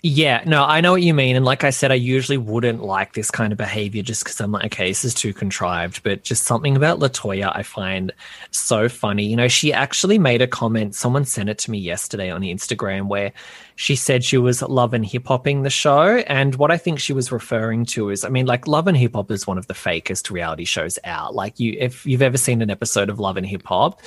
Yeah, 0.09 0.45
no, 0.47 0.63
I 0.63 0.83
know 0.83 0.93
what 0.93 1.03
you 1.03 1.13
mean. 1.13 1.35
And 1.35 1.45
like 1.45 1.65
I 1.65 1.71
said, 1.71 1.91
I 1.91 1.97
usually 1.97 2.39
wouldn't 2.39 2.81
like 2.81 3.15
this 3.15 3.29
kind 3.29 3.53
of 3.53 3.59
behavior 3.59 4.05
just 4.05 4.23
because 4.23 4.41
I'm 4.41 4.53
like, 4.53 4.67
okay, 4.67 4.87
this 4.87 5.05
is 5.05 5.13
too 5.13 5.33
contrived. 5.33 6.05
But 6.05 6.23
just 6.23 6.45
something 6.45 6.77
about 6.77 7.01
Latoya 7.01 7.51
I 7.53 7.65
find 7.65 8.13
so 8.53 8.89
funny. 8.89 9.27
You 9.27 9.35
know, 9.35 9.49
she 9.49 9.73
actually 9.73 10.21
made 10.21 10.43
a 10.43 10.47
comment. 10.47 10.95
Someone 10.95 11.25
sent 11.25 11.49
it 11.49 11.59
to 11.59 11.73
me 11.73 11.79
yesterday 11.79 12.31
on 12.31 12.43
Instagram 12.43 13.09
where 13.09 13.33
she 13.75 13.97
said 13.97 14.23
she 14.23 14.39
was 14.39 14.63
love 14.63 14.95
and 14.95 15.05
hip 15.05 15.27
hopping 15.27 15.65
the 15.65 15.71
show. 15.71 16.19
And 16.29 16.55
what 16.55 16.71
I 16.71 16.79
think 16.79 17.01
she 17.01 17.13
was 17.13 17.33
referring 17.33 17.85
to 17.87 18.11
is, 18.11 18.25
I 18.25 18.29
mean, 18.29 18.47
like 18.47 18.69
Love 18.69 18.87
and 18.87 18.97
Hip 18.97 19.15
Hop 19.15 19.33
is 19.33 19.45
one 19.45 19.59
of 19.59 19.67
the 19.67 19.75
fakest 19.75 20.31
reality 20.31 20.67
shows 20.67 21.01
out. 21.03 21.35
Like 21.35 21.59
you, 21.59 21.77
if 21.81 22.07
you've 22.07 22.23
ever 22.23 22.39
seen 22.39 22.63
an 22.63 22.71
episode 22.71 23.11
of 23.11 23.19
Love 23.19 23.39
and 23.39 23.47
Hip 23.47 23.65
Hop, 23.67 24.03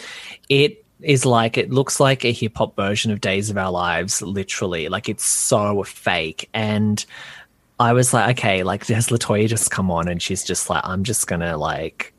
it 0.48 0.86
is 1.02 1.26
like 1.26 1.58
it 1.58 1.72
looks 1.72 2.00
like 2.00 2.26
a 2.26 2.32
hip 2.32 2.58
hop 2.58 2.76
version 2.76 3.12
of 3.12 3.22
Days 3.22 3.50
of 3.50 3.58
Our 3.58 3.72
Lives, 3.72 4.22
literally. 4.22 4.90
Like 4.90 5.10
it's 5.10 5.26
so 5.26 5.84
fake. 5.84 6.50
And 6.54 7.04
I 7.80 7.94
was 7.94 8.14
like, 8.14 8.38
okay, 8.38 8.64
like 8.64 8.86
has 8.88 9.08
Latoya 9.08 9.48
just 9.48 9.72
come 9.72 9.90
on 9.90 10.08
and 10.08 10.22
she's 10.22 10.44
just 10.44 10.70
like, 10.70 10.82
I'm 10.84 11.04
just 11.04 11.28
gonna 11.28 11.58
like 11.58 12.14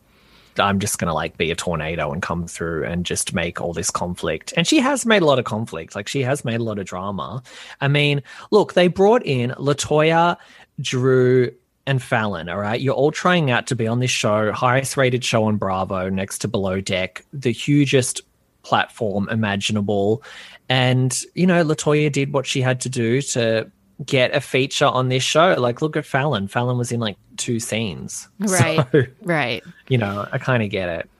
I'm 0.58 0.78
just 0.78 0.98
gonna 0.98 1.14
like 1.14 1.36
be 1.36 1.50
a 1.50 1.54
tornado 1.54 2.12
and 2.12 2.22
come 2.22 2.46
through 2.46 2.84
and 2.84 3.04
just 3.04 3.34
make 3.34 3.60
all 3.60 3.72
this 3.72 3.90
conflict. 3.90 4.52
And 4.56 4.66
she 4.66 4.80
has 4.80 5.06
made 5.06 5.22
a 5.22 5.26
lot 5.26 5.38
of 5.38 5.44
conflict. 5.44 5.94
Like 5.94 6.08
she 6.08 6.22
has 6.22 6.44
made 6.44 6.60
a 6.60 6.64
lot 6.64 6.78
of 6.78 6.86
drama. 6.86 7.42
I 7.80 7.88
mean, 7.88 8.22
look, 8.50 8.74
they 8.74 8.88
brought 8.88 9.24
in 9.24 9.50
Latoya, 9.52 10.36
Drew, 10.80 11.52
and 11.86 12.00
Falynn, 12.00 12.50
all 12.50 12.60
right? 12.60 12.80
You're 12.80 12.94
all 12.94 13.10
trying 13.10 13.50
out 13.50 13.66
to 13.68 13.76
be 13.76 13.86
on 13.86 14.00
this 14.00 14.10
show, 14.10 14.52
highest 14.52 14.96
rated 14.96 15.24
show 15.24 15.44
on 15.44 15.56
Bravo 15.56 16.08
next 16.08 16.38
to 16.38 16.48
Below 16.48 16.80
Deck, 16.80 17.24
the 17.32 17.52
hugest 17.52 18.22
platform 18.62 19.28
imaginable. 19.28 20.22
And, 20.68 21.18
you 21.34 21.46
know, 21.46 21.64
Latoya 21.64 22.10
did 22.12 22.32
what 22.32 22.46
she 22.46 22.60
had 22.60 22.80
to 22.82 22.88
do 22.88 23.20
to 23.22 23.70
get 24.04 24.34
a 24.34 24.40
feature 24.40 24.86
on 24.86 25.08
this 25.08 25.22
show. 25.22 25.54
Like, 25.58 25.82
look 25.82 25.96
at 25.96 26.04
Falynn. 26.04 26.50
Falynn 26.50 26.78
was 26.78 26.92
in 26.92 27.00
like 27.00 27.16
two 27.36 27.60
scenes. 27.60 28.28
Right. 28.38 28.86
So, 28.92 29.02
right. 29.22 29.62
You 29.88 29.98
know, 29.98 30.26
I 30.32 30.38
kind 30.38 30.62
of 30.62 30.70
get 30.70 30.88
it. 30.88 31.10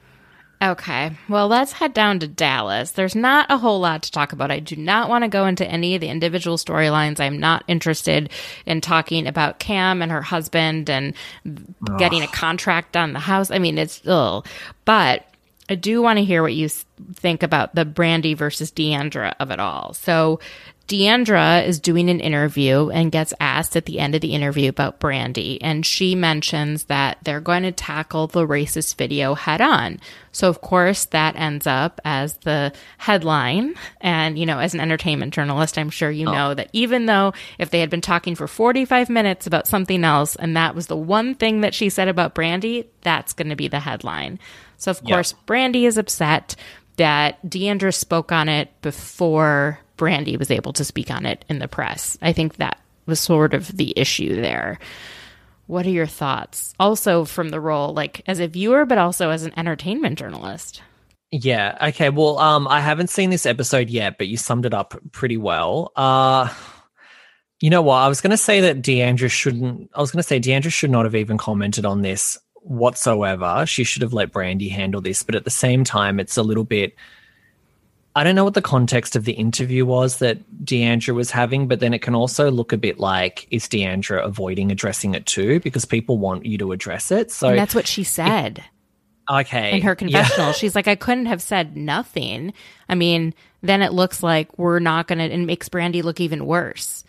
Okay. 0.62 1.16
Well, 1.28 1.48
let's 1.48 1.72
head 1.72 1.94
down 1.94 2.18
to 2.18 2.28
Dallas. 2.28 2.90
There's 2.90 3.16
not 3.16 3.46
a 3.48 3.56
whole 3.56 3.80
lot 3.80 4.02
to 4.02 4.10
talk 4.10 4.34
about. 4.34 4.50
I 4.50 4.60
do 4.60 4.76
not 4.76 5.08
want 5.08 5.24
to 5.24 5.28
go 5.28 5.46
into 5.46 5.66
any 5.66 5.94
of 5.94 6.02
the 6.02 6.08
individual 6.08 6.58
storylines. 6.58 7.18
I'm 7.18 7.40
not 7.40 7.64
interested 7.66 8.30
in 8.66 8.82
talking 8.82 9.26
about 9.26 9.58
Cam 9.58 10.02
and 10.02 10.12
her 10.12 10.20
husband 10.20 10.90
and 10.90 11.14
Ugh. 11.46 11.98
getting 11.98 12.22
a 12.22 12.26
contract 12.26 12.94
on 12.94 13.14
the 13.14 13.20
house. 13.20 13.50
I 13.50 13.58
mean, 13.58 13.78
it's 13.78 14.02
ill. 14.04 14.44
But 14.84 15.29
I 15.70 15.76
do 15.76 16.02
want 16.02 16.18
to 16.18 16.24
hear 16.24 16.42
what 16.42 16.52
you 16.52 16.68
think 16.68 17.44
about 17.44 17.76
the 17.76 17.84
Brandi 17.86 18.36
versus 18.36 18.72
D'Andra 18.72 19.36
of 19.38 19.52
it 19.52 19.60
all. 19.60 19.94
So, 19.94 20.40
D'Andra 20.88 21.60
is 21.60 21.78
doing 21.78 22.10
an 22.10 22.18
interview 22.18 22.90
and 22.90 23.12
gets 23.12 23.32
asked 23.38 23.76
at 23.76 23.86
the 23.86 24.00
end 24.00 24.16
of 24.16 24.20
the 24.20 24.34
interview 24.34 24.68
about 24.68 24.98
Brandi, 24.98 25.58
and 25.60 25.86
she 25.86 26.16
mentions 26.16 26.84
that 26.84 27.18
they're 27.22 27.40
going 27.40 27.62
to 27.62 27.70
tackle 27.70 28.26
the 28.26 28.44
racist 28.44 28.96
video 28.96 29.34
head 29.34 29.60
on. 29.60 30.00
So, 30.32 30.48
of 30.48 30.60
course, 30.60 31.04
that 31.06 31.36
ends 31.36 31.68
up 31.68 32.00
as 32.04 32.38
the 32.38 32.72
headline. 32.98 33.76
And, 34.00 34.36
you 34.36 34.46
know, 34.46 34.58
as 34.58 34.74
an 34.74 34.80
entertainment 34.80 35.32
journalist, 35.32 35.78
I'm 35.78 35.90
sure 35.90 36.10
you 36.10 36.26
oh. 36.26 36.32
know 36.32 36.54
that 36.54 36.70
even 36.72 37.06
though 37.06 37.34
if 37.60 37.70
they 37.70 37.78
had 37.78 37.90
been 37.90 38.00
talking 38.00 38.34
for 38.34 38.48
45 38.48 39.08
minutes 39.08 39.46
about 39.46 39.68
something 39.68 40.02
else 40.02 40.34
and 40.34 40.56
that 40.56 40.74
was 40.74 40.88
the 40.88 40.96
one 40.96 41.36
thing 41.36 41.60
that 41.60 41.74
she 41.74 41.88
said 41.88 42.08
about 42.08 42.34
Brandi, 42.34 42.86
that's 43.02 43.32
going 43.32 43.50
to 43.50 43.56
be 43.56 43.68
the 43.68 43.78
headline. 43.78 44.40
So, 44.80 44.90
of 44.90 45.04
course, 45.04 45.34
Brandi 45.46 45.86
is 45.86 45.98
upset 45.98 46.56
that 46.96 47.48
D'Andra 47.48 47.92
spoke 47.92 48.32
on 48.32 48.48
it 48.48 48.70
before 48.80 49.78
Brandi 49.98 50.38
was 50.38 50.50
able 50.50 50.72
to 50.72 50.84
speak 50.84 51.10
on 51.10 51.26
it 51.26 51.44
in 51.50 51.58
the 51.58 51.68
press. 51.68 52.16
I 52.22 52.32
think 52.32 52.56
that 52.56 52.80
was 53.04 53.20
sort 53.20 53.52
of 53.52 53.68
the 53.76 53.92
issue 53.94 54.40
there. 54.40 54.78
What 55.66 55.86
are 55.86 55.90
your 55.90 56.06
thoughts? 56.06 56.74
Also, 56.80 57.26
from 57.26 57.50
the 57.50 57.60
role, 57.60 57.92
like 57.92 58.22
as 58.26 58.40
a 58.40 58.48
viewer, 58.48 58.86
but 58.86 58.96
also 58.96 59.28
as 59.28 59.44
an 59.44 59.52
entertainment 59.56 60.18
journalist. 60.18 60.82
Yeah. 61.30 61.76
Okay. 61.88 62.08
Well, 62.08 62.38
um, 62.38 62.66
I 62.66 62.80
haven't 62.80 63.10
seen 63.10 63.28
this 63.28 63.46
episode 63.46 63.90
yet, 63.90 64.16
but 64.16 64.28
you 64.28 64.36
summed 64.36 64.64
it 64.64 64.74
up 64.74 64.98
pretty 65.12 65.36
well. 65.36 65.92
Uh, 65.94 66.48
you 67.60 67.68
know 67.68 67.82
what? 67.82 67.96
I 67.96 68.08
was 68.08 68.22
going 68.22 68.30
to 68.30 68.38
say 68.38 68.62
that 68.62 68.80
D'Andra 68.80 69.28
shouldn't. 69.28 69.90
I 69.94 70.00
was 70.00 70.10
going 70.10 70.22
to 70.22 70.26
say 70.26 70.38
D'Andra 70.38 70.70
should 70.70 70.90
not 70.90 71.04
have 71.04 71.14
even 71.14 71.36
commented 71.36 71.84
on 71.84 72.00
this 72.00 72.38
whatsoever. 72.60 73.64
She 73.66 73.84
should 73.84 74.02
have 74.02 74.12
let 74.12 74.32
Brandi 74.32 74.70
handle 74.70 75.00
this. 75.00 75.22
But 75.22 75.34
at 75.34 75.44
the 75.44 75.50
same 75.50 75.84
time, 75.84 76.20
it's 76.20 76.36
a 76.36 76.42
little 76.42 76.64
bit. 76.64 76.94
I 78.16 78.24
don't 78.24 78.34
know 78.34 78.44
what 78.44 78.54
the 78.54 78.62
context 78.62 79.14
of 79.14 79.24
the 79.24 79.32
interview 79.32 79.86
was 79.86 80.18
that 80.18 80.64
D'Andra 80.64 81.14
was 81.14 81.30
having, 81.30 81.68
but 81.68 81.78
then 81.78 81.94
it 81.94 82.02
can 82.02 82.14
also 82.14 82.50
look 82.50 82.72
a 82.72 82.76
bit 82.76 82.98
like 82.98 83.46
is 83.50 83.68
D'Andra 83.68 84.24
avoiding 84.24 84.72
addressing 84.72 85.14
it 85.14 85.26
too 85.26 85.60
because 85.60 85.84
people 85.84 86.18
want 86.18 86.44
you 86.44 86.58
to 86.58 86.72
address 86.72 87.12
it. 87.12 87.30
So 87.30 87.50
And 87.50 87.58
that's 87.58 87.74
what 87.74 87.86
she 87.86 88.02
said 88.02 88.64
okay, 89.30 89.76
in 89.76 89.82
her 89.82 89.90
yeah. 89.92 89.94
confessional. 89.94 90.52
She's 90.52 90.74
like, 90.74 90.88
I 90.88 90.96
couldn't 90.96 91.26
have 91.26 91.42
said 91.42 91.76
nothing. 91.76 92.52
I 92.88 92.94
mean, 92.94 93.34
then 93.62 93.82
it 93.82 93.92
looks 93.92 94.22
like 94.22 94.58
we're 94.58 94.80
not 94.80 95.06
going 95.06 95.18
to, 95.18 95.24
and 95.24 95.46
makes 95.46 95.68
Brandi 95.68 96.02
look 96.02 96.20
even 96.20 96.46
worse. 96.46 97.04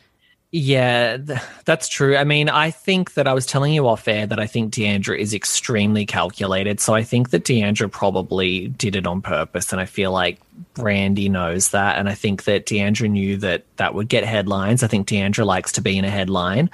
Yeah, 0.54 1.16
th- 1.16 1.40
that's 1.64 1.88
true. 1.88 2.18
I 2.18 2.26
mean, 2.26 2.50
I 2.50 2.72
think 2.72 3.14
that 3.14 3.26
I 3.26 3.34
was 3.34 3.46
telling 3.46 3.74
you 3.74 3.88
off 3.88 4.06
air 4.06 4.28
that 4.28 4.38
I 4.40 4.48
think 4.48 4.74
D'Andra 4.76 5.18
is 5.18 5.34
extremely 5.34 6.06
calculated. 6.06 6.82
So 6.82 6.94
I 6.94 7.04
think 7.04 7.30
that 7.30 7.46
D'Andra 7.46 7.88
probably 7.88 8.68
did 8.68 8.98
it 8.98 9.08
on 9.08 9.22
purpose. 9.22 9.72
And 9.72 9.80
I 9.80 9.86
feel 9.86 10.12
like 10.12 10.40
Brandi 10.76 11.32
knows 11.32 11.70
that. 11.70 11.98
And 11.98 12.10
I 12.10 12.16
think 12.16 12.44
that 12.44 12.66
D'Andra 12.66 13.08
knew 13.08 13.38
that 13.38 13.64
that 13.78 13.94
would 13.96 14.10
get 14.10 14.26
headlines. 14.26 14.84
I 14.84 14.88
think 14.88 15.08
D'Andra 15.08 15.46
likes 15.46 15.72
to 15.74 15.82
be 15.82 15.98
in 15.98 16.04
a 16.04 16.10
headline. 16.10 16.70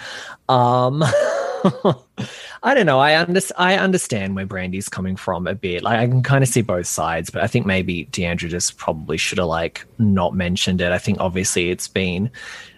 Um, 0.49 1.03
I 2.63 2.73
don't 2.73 2.87
know. 2.87 2.99
I, 2.99 3.19
under- 3.21 3.41
I 3.59 3.75
understand 3.75 4.35
where 4.35 4.47
Brandi's 4.47 4.89
coming 4.89 5.15
from 5.15 5.45
a 5.45 5.53
bit. 5.53 5.83
Like 5.83 5.99
I 5.99 6.07
can 6.07 6.23
kind 6.23 6.43
of 6.43 6.49
see 6.49 6.63
both 6.63 6.87
sides, 6.87 7.29
but 7.29 7.43
I 7.43 7.47
think 7.47 7.67
maybe 7.67 8.05
D'Andra 8.05 8.49
just 8.49 8.77
probably 8.77 9.17
should 9.17 9.37
have 9.37 9.45
like 9.47 9.85
not 9.99 10.33
mentioned 10.33 10.81
it. 10.81 10.91
I 10.91 10.97
think 10.97 11.19
obviously 11.19 11.69
it's 11.69 11.87
been 11.87 12.31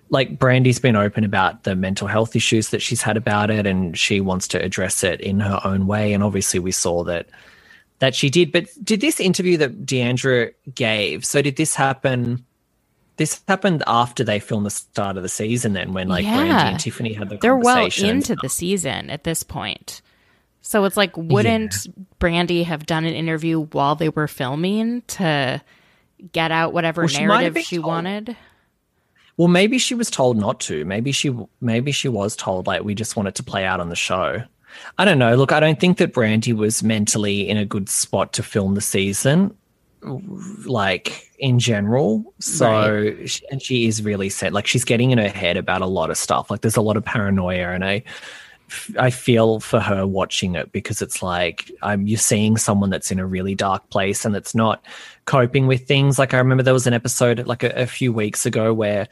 like 0.09 0.37
Brandi's 0.37 0.79
been 0.79 0.95
open 0.95 1.23
about 1.23 1.63
the 1.63 1.75
mental 1.75 2.07
health 2.07 2.35
issues 2.35 2.69
that 2.69 2.81
she's 2.81 3.01
had 3.01 3.17
about 3.17 3.49
it, 3.49 3.65
and 3.65 3.97
she 3.97 4.21
wants 4.21 4.47
to 4.49 4.61
address 4.61 5.03
it 5.03 5.21
in 5.21 5.39
her 5.39 5.59
own 5.63 5.87
way. 5.87 6.13
And 6.13 6.23
obviously, 6.23 6.59
we 6.59 6.71
saw 6.71 7.03
that 7.05 7.27
that 7.99 8.15
she 8.15 8.29
did. 8.29 8.51
But 8.51 8.67
did 8.83 9.01
this 9.01 9.19
interview 9.19 9.57
that 9.57 9.85
D'Andra 9.85 10.51
gave? 10.73 11.25
So 11.25 11.41
did 11.41 11.55
this 11.57 11.75
happen? 11.75 12.45
This 13.17 13.41
happened 13.47 13.83
after 13.85 14.23
they 14.23 14.39
filmed 14.39 14.65
the 14.65 14.71
start 14.71 15.17
of 15.17 15.23
the 15.23 15.29
season. 15.29 15.73
Then, 15.73 15.93
when 15.93 16.07
like 16.07 16.25
Brandi 16.25 16.49
and 16.49 16.79
Tiffany 16.79 17.13
had 17.13 17.29
the 17.29 17.37
They're 17.37 17.55
well 17.55 17.89
into 17.97 18.35
the 18.41 18.49
season 18.49 19.09
at 19.09 19.23
this 19.23 19.43
point. 19.43 20.01
So 20.61 20.83
it's 20.85 20.97
like, 20.97 21.15
wouldn't 21.15 21.73
Brandi 22.19 22.65
have 22.65 22.85
done 22.85 23.05
an 23.05 23.13
interview 23.13 23.65
while 23.67 23.95
they 23.95 24.09
were 24.09 24.27
filming 24.27 25.01
to 25.07 25.61
get 26.31 26.51
out 26.51 26.73
whatever 26.73 27.03
Well, 27.03 27.07
she 27.07 27.25
narrative 27.25 27.63
she 27.63 27.77
told. 27.77 27.87
wanted? 27.87 28.37
Well, 29.39 29.47
maybe 29.47 29.77
she 29.77 29.95
was 29.95 30.11
told 30.11 30.35
not 30.35 30.59
to. 30.61 30.83
Maybe 30.83 31.13
she 31.13 31.33
maybe 31.61 31.93
she 31.93 32.09
was 32.09 32.35
told 32.35 32.67
like 32.67 32.83
we 32.83 32.93
just 32.93 33.15
want 33.15 33.29
it 33.29 33.35
to 33.35 33.43
play 33.43 33.63
out 33.63 33.79
on 33.79 33.87
the 33.87 33.95
show. 33.95 34.43
I 34.97 35.05
don't 35.05 35.17
know. 35.17 35.33
Look, 35.35 35.53
I 35.53 35.61
don't 35.61 35.79
think 35.79 35.97
that 35.99 36.13
Brandi 36.13 36.53
was 36.53 36.83
mentally 36.83 37.47
in 37.47 37.55
a 37.55 37.63
good 37.63 37.87
spot 37.87 38.33
to 38.33 38.43
film 38.43 38.75
the 38.75 38.81
season, 38.81 39.55
like 40.65 41.31
in 41.39 41.57
general. 41.57 42.33
So, 42.39 43.15
sh 43.25 43.41
and 43.49 43.61
she 43.61 43.87
is 43.87 44.03
really 44.03 44.27
set. 44.27 44.51
Like 44.51 44.67
she's 44.67 44.83
getting 44.83 45.11
in 45.11 45.17
her 45.19 45.29
head 45.29 45.55
about 45.55 45.79
a 45.81 45.87
lot 45.87 46.09
of 46.09 46.17
stuff. 46.17 46.51
Like 46.51 46.59
there's 46.59 46.75
a 46.75 46.81
lot 46.81 46.97
of 46.97 47.05
paranoia, 47.05 47.69
and 47.69 47.85
I, 47.85 48.03
I 48.97 49.09
feel 49.09 49.59
for 49.59 49.79
her 49.79 50.05
watching 50.05 50.55
it 50.55 50.71
because 50.71 51.01
it's 51.01 51.21
like 51.21 51.71
I'm 51.81 52.07
you're 52.07 52.17
seeing 52.17 52.57
someone 52.57 52.89
that's 52.89 53.11
in 53.11 53.19
a 53.19 53.25
really 53.25 53.55
dark 53.55 53.89
place 53.89 54.25
and 54.25 54.35
it's 54.35 54.55
not 54.55 54.83
coping 55.25 55.67
with 55.67 55.87
things. 55.87 56.19
Like 56.19 56.33
I 56.33 56.37
remember 56.37 56.63
there 56.63 56.73
was 56.73 56.87
an 56.87 56.93
episode 56.93 57.45
like 57.45 57.63
a, 57.63 57.69
a 57.81 57.87
few 57.87 58.11
weeks 58.13 58.45
ago 58.45 58.73
where 58.73 59.07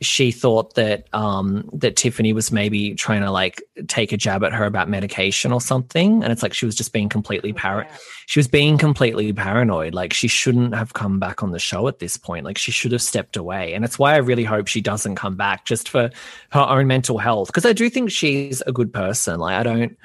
she 0.00 0.30
thought 0.30 0.74
that 0.74 1.08
um 1.12 1.68
that 1.72 1.96
Tiffany 1.96 2.32
was 2.32 2.52
maybe 2.52 2.94
trying 2.94 3.22
to 3.22 3.30
like 3.30 3.62
take 3.88 4.12
a 4.12 4.16
jab 4.16 4.44
at 4.44 4.52
her 4.52 4.64
about 4.64 4.88
medication 4.88 5.52
or 5.52 5.60
something 5.60 6.22
and 6.22 6.32
it's 6.32 6.42
like 6.42 6.54
she 6.54 6.66
was 6.66 6.76
just 6.76 6.92
being 6.92 7.08
completely 7.08 7.52
par 7.52 7.86
she 8.26 8.38
was 8.38 8.46
being 8.46 8.78
completely 8.78 9.32
paranoid 9.32 9.94
like 9.94 10.12
she 10.12 10.28
shouldn't 10.28 10.74
have 10.74 10.94
come 10.94 11.18
back 11.18 11.42
on 11.42 11.50
the 11.50 11.58
show 11.58 11.88
at 11.88 11.98
this 11.98 12.16
point 12.16 12.44
like 12.44 12.58
she 12.58 12.70
should 12.70 12.92
have 12.92 13.02
stepped 13.02 13.36
away 13.36 13.74
and 13.74 13.84
it's 13.84 13.98
why 13.98 14.14
I 14.14 14.18
really 14.18 14.44
hope 14.44 14.68
she 14.68 14.80
doesn't 14.80 15.16
come 15.16 15.36
back 15.36 15.64
just 15.64 15.88
for 15.88 16.10
her 16.50 16.60
own 16.60 16.86
mental 16.86 17.18
health 17.18 17.48
because 17.48 17.66
I 17.66 17.72
do 17.72 17.90
think 17.90 18.10
she's 18.10 18.62
a 18.66 18.72
good 18.72 18.92
person 18.92 19.40
like 19.40 19.56
I 19.56 19.62
don't 19.64 19.96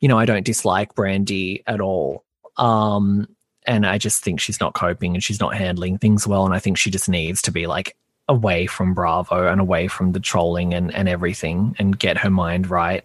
you 0.00 0.08
know 0.08 0.18
I 0.18 0.24
don't 0.24 0.46
dislike 0.46 0.94
Brandi 0.94 1.62
at 1.66 1.80
all 1.80 2.24
um 2.56 3.28
and 3.66 3.86
I 3.86 3.98
just 3.98 4.24
think 4.24 4.40
she's 4.40 4.60
not 4.60 4.74
coping 4.74 5.14
and 5.14 5.22
she's 5.22 5.40
not 5.40 5.54
handling 5.54 5.98
things 5.98 6.26
well 6.26 6.46
and 6.46 6.54
I 6.54 6.58
think 6.58 6.78
she 6.78 6.90
just 6.90 7.08
needs 7.08 7.42
to 7.42 7.52
be 7.52 7.66
like 7.66 7.96
away 8.28 8.66
from 8.66 8.94
Bravo 8.94 9.46
and 9.48 9.60
away 9.60 9.88
from 9.88 10.12
the 10.12 10.20
trolling 10.20 10.74
and, 10.74 10.94
and 10.94 11.08
everything 11.08 11.76
and 11.78 11.98
get 11.98 12.18
her 12.18 12.30
mind 12.30 12.70
right. 12.70 13.04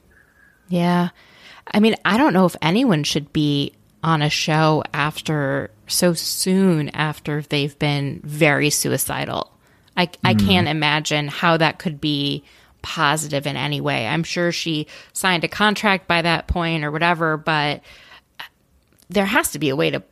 Yeah. 0.69 1.09
I 1.73 1.79
mean, 1.79 1.95
I 2.05 2.17
don't 2.17 2.33
know 2.33 2.45
if 2.45 2.55
anyone 2.61 3.03
should 3.03 3.33
be 3.33 3.73
on 4.03 4.21
a 4.21 4.29
show 4.29 4.83
after 4.93 5.71
so 5.87 6.13
soon 6.13 6.89
after 6.89 7.41
they've 7.41 7.77
been 7.79 8.21
very 8.23 8.69
suicidal. 8.69 9.51
I, 9.95 10.09
I 10.23 10.33
hmm. 10.33 10.47
can't 10.47 10.67
imagine 10.67 11.27
how 11.27 11.57
that 11.57 11.79
could 11.79 11.99
be 11.99 12.43
positive 12.81 13.47
in 13.47 13.57
any 13.57 13.81
way. 13.81 14.07
I'm 14.07 14.23
sure 14.23 14.51
she 14.51 14.87
signed 15.13 15.43
a 15.43 15.47
contract 15.47 16.07
by 16.07 16.21
that 16.21 16.47
point 16.47 16.83
or 16.83 16.91
whatever, 16.91 17.35
but 17.37 17.81
there 19.09 19.25
has 19.25 19.51
to 19.51 19.59
be 19.59 19.69
a 19.69 19.75
way 19.75 19.89
to 19.89 20.03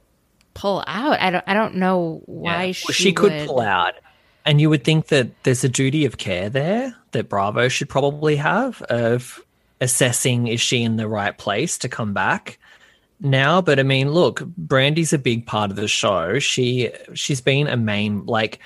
pull 0.54 0.84
out. 0.88 1.20
I 1.20 1.30
don't 1.30 1.44
I 1.48 1.54
don't 1.54 1.76
know 1.76 2.22
why 2.26 2.68
Well, 2.68 2.74
she, 2.74 2.94
she 2.94 3.14
could 3.14 3.32
would- 3.32 3.48
pull 3.48 3.62
out. 3.62 3.94
And 4.46 4.62
you 4.62 4.70
would 4.70 4.84
think 4.84 5.08
that 5.08 5.44
there's 5.44 5.64
a 5.64 5.70
duty 5.70 6.06
of 6.06 6.18
care 6.18 6.50
there 6.50 6.96
that 7.12 7.30
Bravo 7.30 7.68
should 7.68 7.90
probably 7.90 8.36
have 8.36 8.82
of 8.84 9.44
assessing 9.82 10.48
is 10.48 10.62
she 10.62 10.84
in 10.84 10.98
the 10.98 11.08
right 11.08 11.38
place 11.38 11.78
to 11.80 11.90
come 11.90 12.14
back 12.14 12.60
now. 13.20 13.62
But 13.62 13.80
I 13.80 13.84
mean, 13.84 14.12
look, 14.12 14.42
Brandi's 14.46 15.14
a 15.14 15.18
big 15.18 15.46
part 15.46 15.72
of 15.72 15.78
the 15.78 15.88
show. 15.88 16.40
She 16.40 16.92
she's 17.14 17.42
been 17.42 17.68
a 17.68 17.78
main 17.78 18.26
like 18.26 18.60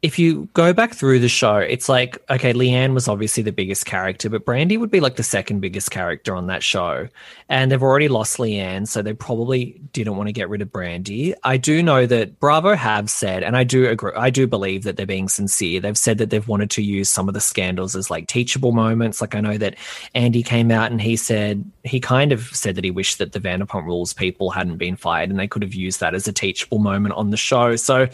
if 0.00 0.16
you 0.16 0.48
go 0.54 0.72
back 0.72 0.94
through 0.94 1.18
the 1.18 1.28
show, 1.28 1.56
it's 1.56 1.88
like, 1.88 2.22
okay, 2.30 2.52
LeeAnne 2.52 2.94
was 2.94 3.08
obviously 3.08 3.42
the 3.42 3.50
biggest 3.50 3.84
character, 3.84 4.30
but 4.30 4.44
Brandi 4.44 4.78
would 4.78 4.92
be 4.92 5.00
like 5.00 5.16
the 5.16 5.24
second 5.24 5.58
biggest 5.58 5.90
character 5.90 6.36
on 6.36 6.46
that 6.46 6.62
show. 6.62 7.08
And 7.48 7.72
they've 7.72 7.82
already 7.82 8.06
lost 8.06 8.38
LeeAnne, 8.38 8.86
so 8.86 9.02
they 9.02 9.12
probably 9.12 9.80
didn't 9.92 10.16
want 10.16 10.28
to 10.28 10.32
get 10.32 10.48
rid 10.48 10.62
of 10.62 10.68
Brandi. 10.68 11.34
I 11.42 11.56
do 11.56 11.82
know 11.82 12.06
that 12.06 12.38
Bravo 12.38 12.76
have 12.76 13.10
said, 13.10 13.42
and 13.42 13.56
I 13.56 13.64
do 13.64 13.88
agree, 13.88 14.12
I 14.14 14.30
do 14.30 14.46
believe 14.46 14.84
that 14.84 14.96
they're 14.96 15.04
being 15.04 15.28
sincere. 15.28 15.80
They've 15.80 15.98
said 15.98 16.18
that 16.18 16.30
they've 16.30 16.46
wanted 16.46 16.70
to 16.72 16.82
use 16.82 17.10
some 17.10 17.26
of 17.26 17.34
the 17.34 17.40
scandals 17.40 17.96
as 17.96 18.08
like 18.08 18.28
teachable 18.28 18.70
moments. 18.70 19.20
Like 19.20 19.34
I 19.34 19.40
know 19.40 19.58
that 19.58 19.74
Andy 20.14 20.44
came 20.44 20.70
out 20.70 20.92
and 20.92 21.00
he 21.00 21.16
said, 21.16 21.68
he 21.82 21.98
kind 21.98 22.30
of 22.30 22.42
said 22.54 22.76
that 22.76 22.84
he 22.84 22.92
wished 22.92 23.18
that 23.18 23.32
the 23.32 23.40
Vanderpump 23.40 23.84
Rules 23.84 24.12
people 24.12 24.50
hadn't 24.50 24.76
been 24.76 24.94
fired 24.94 25.30
and 25.30 25.40
they 25.40 25.48
could 25.48 25.62
have 25.62 25.74
used 25.74 25.98
that 25.98 26.14
as 26.14 26.28
a 26.28 26.32
teachable 26.32 26.78
moment 26.78 27.16
on 27.16 27.30
the 27.30 27.36
show. 27.36 27.74
So 27.74 28.06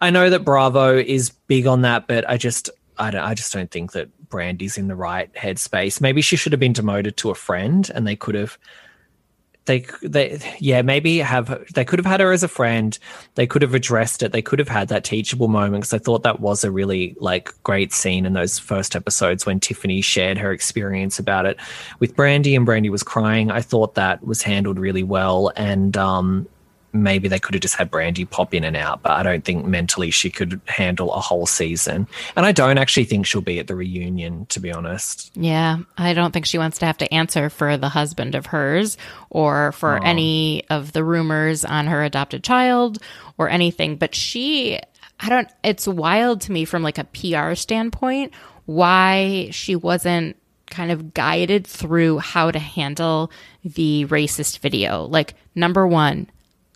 I 0.00 0.10
know 0.10 0.30
that 0.30 0.44
Bravo 0.44 0.96
is 0.96 1.31
big 1.46 1.66
on 1.66 1.82
that, 1.82 2.06
but 2.06 2.28
I 2.28 2.36
just 2.36 2.70
I 2.98 3.10
don't 3.10 3.22
I 3.22 3.34
just 3.34 3.52
don't 3.52 3.70
think 3.70 3.92
that 3.92 4.08
Brandi's 4.28 4.78
in 4.78 4.88
the 4.88 4.96
right 4.96 5.32
headspace. 5.34 6.00
Maybe 6.00 6.22
she 6.22 6.36
should 6.36 6.52
have 6.52 6.60
been 6.60 6.72
demoted 6.72 7.16
to 7.18 7.30
a 7.30 7.34
friend 7.34 7.90
and 7.94 8.06
they 8.06 8.16
could 8.16 8.34
have 8.34 8.58
they 9.64 9.86
they 10.02 10.40
yeah 10.58 10.82
maybe 10.82 11.18
have 11.18 11.64
they 11.74 11.84
could 11.84 11.98
have 11.98 12.06
had 12.06 12.20
her 12.20 12.32
as 12.32 12.42
a 12.42 12.48
friend. 12.48 12.98
They 13.36 13.46
could 13.46 13.62
have 13.62 13.74
addressed 13.74 14.22
it. 14.22 14.32
They 14.32 14.42
could 14.42 14.58
have 14.58 14.68
had 14.68 14.88
that 14.88 15.04
teachable 15.04 15.48
moment 15.48 15.82
because 15.82 15.94
i 15.94 15.98
thought 15.98 16.24
that 16.24 16.40
was 16.40 16.64
a 16.64 16.70
really 16.70 17.16
like 17.20 17.50
great 17.62 17.92
scene 17.92 18.26
in 18.26 18.32
those 18.32 18.58
first 18.58 18.96
episodes 18.96 19.46
when 19.46 19.60
tiffany 19.60 20.00
shared 20.00 20.38
her 20.38 20.52
experience 20.52 21.18
about 21.18 21.46
it 21.46 21.58
with 22.00 22.16
brandi 22.16 22.56
and 22.56 22.66
brandi 22.66 22.90
was 22.90 23.02
crying. 23.02 23.50
I 23.50 23.60
thought 23.60 23.94
that 23.94 24.24
was 24.26 24.42
handled 24.42 24.78
really 24.78 25.04
well. 25.04 25.52
And 25.56 25.96
um 25.96 26.48
maybe 26.92 27.28
they 27.28 27.38
could 27.38 27.54
have 27.54 27.62
just 27.62 27.76
had 27.76 27.90
Brandi 27.90 28.28
pop 28.28 28.54
in 28.54 28.64
and 28.64 28.76
out, 28.76 29.02
but 29.02 29.12
I 29.12 29.22
don't 29.22 29.44
think 29.44 29.64
mentally 29.64 30.10
she 30.10 30.30
could 30.30 30.60
handle 30.66 31.12
a 31.12 31.20
whole 31.20 31.46
season. 31.46 32.06
And 32.36 32.44
I 32.44 32.52
don't 32.52 32.78
actually 32.78 33.04
think 33.04 33.26
she'll 33.26 33.40
be 33.40 33.58
at 33.58 33.66
the 33.66 33.74
reunion, 33.74 34.46
to 34.46 34.60
be 34.60 34.72
honest. 34.72 35.30
Yeah, 35.34 35.78
I 35.96 36.14
don't 36.14 36.32
think 36.32 36.46
she 36.46 36.58
wants 36.58 36.78
to 36.78 36.86
have 36.86 36.98
to 36.98 37.12
answer 37.12 37.48
for 37.50 37.76
the 37.76 37.88
husband 37.88 38.34
of 38.34 38.46
hers 38.46 38.96
or 39.30 39.72
for 39.72 39.98
oh. 39.98 40.02
any 40.04 40.64
of 40.68 40.92
the 40.92 41.04
rumors 41.04 41.64
on 41.64 41.86
her 41.86 42.02
adopted 42.02 42.44
child 42.44 42.98
or 43.38 43.48
anything. 43.48 43.96
But 43.96 44.14
she, 44.14 44.78
I 45.20 45.28
don't, 45.28 45.48
it's 45.64 45.88
wild 45.88 46.42
to 46.42 46.52
me 46.52 46.64
from 46.64 46.82
like 46.82 46.98
a 46.98 47.04
PR 47.04 47.54
standpoint 47.54 48.32
why 48.66 49.48
she 49.50 49.74
wasn't 49.76 50.36
kind 50.72 50.90
of 50.90 51.12
guided 51.14 51.66
through 51.66 52.18
how 52.18 52.50
to 52.50 52.58
handle 52.58 53.30
the 53.64 54.06
racist 54.06 54.58
video. 54.60 55.04
Like, 55.04 55.34
number 55.54 55.86
one, 55.86 56.28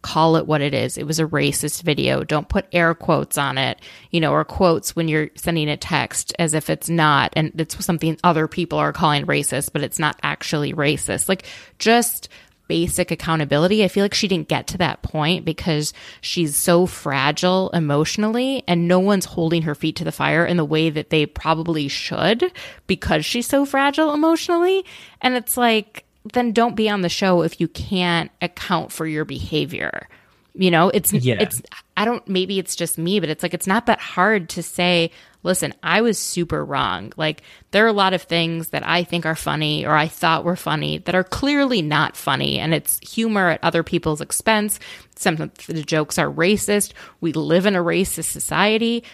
call 0.06 0.36
it 0.36 0.46
what 0.46 0.60
it 0.60 0.72
is. 0.72 0.96
It 0.96 1.04
was 1.04 1.18
a 1.18 1.26
racist 1.26 1.82
video. 1.82 2.22
Don't 2.22 2.48
put 2.48 2.68
air 2.70 2.94
quotes 2.94 3.36
on 3.36 3.58
it, 3.58 3.80
you 4.12 4.20
know, 4.20 4.30
or 4.30 4.44
quotes 4.44 4.94
when 4.94 5.08
you're 5.08 5.30
sending 5.34 5.68
a 5.68 5.76
text 5.76 6.32
as 6.38 6.54
if 6.54 6.70
it's 6.70 6.88
not 6.88 7.32
and 7.34 7.52
it's 7.58 7.84
something 7.84 8.16
other 8.22 8.46
people 8.46 8.78
are 8.78 8.92
calling 8.92 9.26
racist, 9.26 9.72
but 9.72 9.82
it's 9.82 9.98
not 9.98 10.16
actually 10.22 10.72
racist. 10.72 11.28
Like 11.28 11.44
just 11.80 12.28
basic 12.68 13.10
accountability. 13.10 13.82
I 13.82 13.88
feel 13.88 14.04
like 14.04 14.14
she 14.14 14.28
didn't 14.28 14.48
get 14.48 14.68
to 14.68 14.78
that 14.78 15.02
point 15.02 15.44
because 15.44 15.92
she's 16.20 16.54
so 16.54 16.86
fragile 16.86 17.70
emotionally 17.70 18.62
and 18.68 18.86
no 18.86 19.00
one's 19.00 19.24
holding 19.24 19.62
her 19.62 19.74
feet 19.74 19.96
to 19.96 20.04
the 20.04 20.12
fire 20.12 20.46
in 20.46 20.56
the 20.56 20.64
way 20.64 20.88
that 20.88 21.10
they 21.10 21.26
probably 21.26 21.88
should 21.88 22.52
because 22.86 23.26
she's 23.26 23.48
so 23.48 23.64
fragile 23.64 24.14
emotionally. 24.14 24.84
And 25.20 25.34
it's 25.34 25.56
like, 25.56 26.05
then 26.32 26.52
don't 26.52 26.76
be 26.76 26.88
on 26.88 27.02
the 27.02 27.08
show 27.08 27.42
if 27.42 27.60
you 27.60 27.68
can't 27.68 28.30
account 28.42 28.92
for 28.92 29.06
your 29.06 29.24
behavior. 29.24 30.08
You 30.54 30.70
know, 30.70 30.88
it's 30.88 31.12
Yeah. 31.12 31.36
it's 31.38 31.60
I 31.98 32.04
don't 32.06 32.26
maybe 32.28 32.58
it's 32.58 32.76
just 32.76 32.96
me, 32.96 33.20
but 33.20 33.28
it's 33.28 33.42
like 33.42 33.52
it's 33.54 33.66
not 33.66 33.86
that 33.86 34.00
hard 34.00 34.48
to 34.50 34.62
say, 34.62 35.10
listen, 35.42 35.74
I 35.82 36.00
was 36.00 36.18
super 36.18 36.64
wrong. 36.64 37.12
Like 37.18 37.42
there 37.72 37.84
are 37.84 37.88
a 37.88 37.92
lot 37.92 38.14
of 38.14 38.22
things 38.22 38.70
that 38.70 38.86
I 38.86 39.04
think 39.04 39.26
are 39.26 39.34
funny 39.36 39.84
or 39.84 39.94
I 39.94 40.08
thought 40.08 40.44
were 40.44 40.56
funny 40.56 40.98
that 40.98 41.14
are 41.14 41.24
clearly 41.24 41.82
not 41.82 42.16
funny 42.16 42.58
and 42.58 42.72
it's 42.72 42.98
humor 43.06 43.50
at 43.50 43.62
other 43.62 43.82
people's 43.82 44.22
expense. 44.22 44.80
Some 45.14 45.40
of 45.40 45.54
the 45.66 45.82
jokes 45.82 46.18
are 46.18 46.30
racist. 46.30 46.92
We 47.20 47.32
live 47.34 47.66
in 47.66 47.76
a 47.76 47.84
racist 47.84 48.30
society 48.30 49.04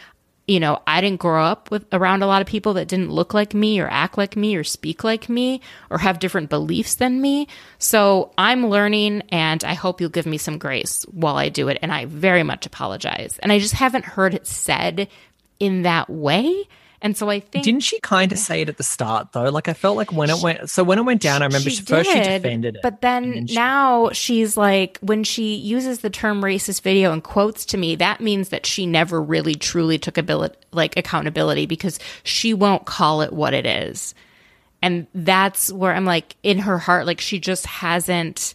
you 0.49 0.59
know, 0.59 0.83
I 0.87 1.01
didn't 1.01 1.21
grow 1.21 1.45
up 1.45 1.71
with 1.71 1.85
around 1.93 2.23
a 2.23 2.27
lot 2.27 2.43
of 2.43 2.49
people 2.49 2.75
that 2.75 2.89
didn't 2.89 3.11
look 3.11 3.33
like 3.33 3.55
me 3.55 3.79
or 3.81 3.89
act 3.89 4.19
like 4.19 4.37
me 4.37 4.57
or 4.57 4.65
speak 4.65 5.05
like 5.05 5.29
me 5.29 5.61
or 5.89 5.99
have 5.99 6.19
different 6.19 6.51
beliefs 6.51 6.97
than 6.97 7.21
me. 7.21 7.47
So 7.79 8.33
I'm 8.37 8.69
learning 8.69 9.23
and 9.31 9.63
I 9.63 9.75
hope 9.75 10.01
you'll 10.01 10.11
give 10.11 10.27
me 10.27 10.39
some 10.39 10.59
grace 10.59 11.05
while 11.05 11.37
I 11.37 11.49
do 11.49 11.69
it. 11.69 11.79
And 11.81 11.93
I 11.93 12.07
very 12.07 12.43
much 12.43 12.67
apologize. 12.67 13.39
And 13.41 13.53
I 13.53 13.61
just 13.61 13.75
haven't 13.75 14.05
heard 14.05 14.35
it 14.35 14.47
said 14.47 15.09
in 15.61 15.83
that 15.83 16.11
way. 16.11 16.67
And 17.03 17.17
so 17.17 17.29
I 17.29 17.41
think 17.41 17.65
Didn't 17.65 17.83
she 17.83 17.99
kind 18.01 18.31
of 18.31 18.39
say 18.39 18.63
it 18.63 18.69
at 18.69 18.77
the 18.77 18.85
start 18.85 19.33
though? 19.33 19.51
Like 19.51 19.67
I 19.67 19.73
felt 19.73 19.97
like 19.97 20.13
when 20.13 20.31
it 20.31 20.41
went, 20.41 20.71
so 20.71 20.85
when 20.85 20.99
it 20.99 21.03
went 21.03 21.21
down, 21.21 21.43
I 21.43 21.47
remember 21.47 21.69
she, 21.69 21.83
first 21.83 22.09
she 22.09 22.21
defended 22.21 22.77
it, 22.77 22.83
But 22.83 23.01
then 23.01 23.33
then 23.33 23.47
she- 23.49 23.55
now 23.57 24.11
she's 24.13 24.57
like, 24.57 24.99
when 25.03 25.25
she 25.25 25.57
uses 25.57 25.99
the 25.99 26.11
term 26.11 26.41
racist 26.43 26.83
video 26.83 27.13
and 27.13 27.23
quotes 27.23 27.65
to 27.67 27.77
me, 27.77 27.97
that 27.97 28.21
means 28.21 28.51
that 28.51 28.65
she 28.67 28.87
never 28.87 29.21
really 29.21 29.57
truly 29.57 29.99
took 29.99 30.17
ability, 30.17 30.55
like 30.71 30.97
accountability 30.97 31.67
because 31.67 31.99
she 32.23 32.55
won't 32.55 32.87
call 32.87 33.21
it 33.21 33.33
what 33.33 33.53
it 33.53 33.67
is. 33.67 34.15
And 34.81 35.09
that's 35.15 35.73
where 35.73 35.95
I'm 35.95 36.05
like, 36.05 36.37
in 36.45 36.61
her 36.61 36.79
heart, 36.79 37.07
like 37.07 37.21
she 37.21 37.41
just 37.41 37.67
hasn't. 37.67 38.55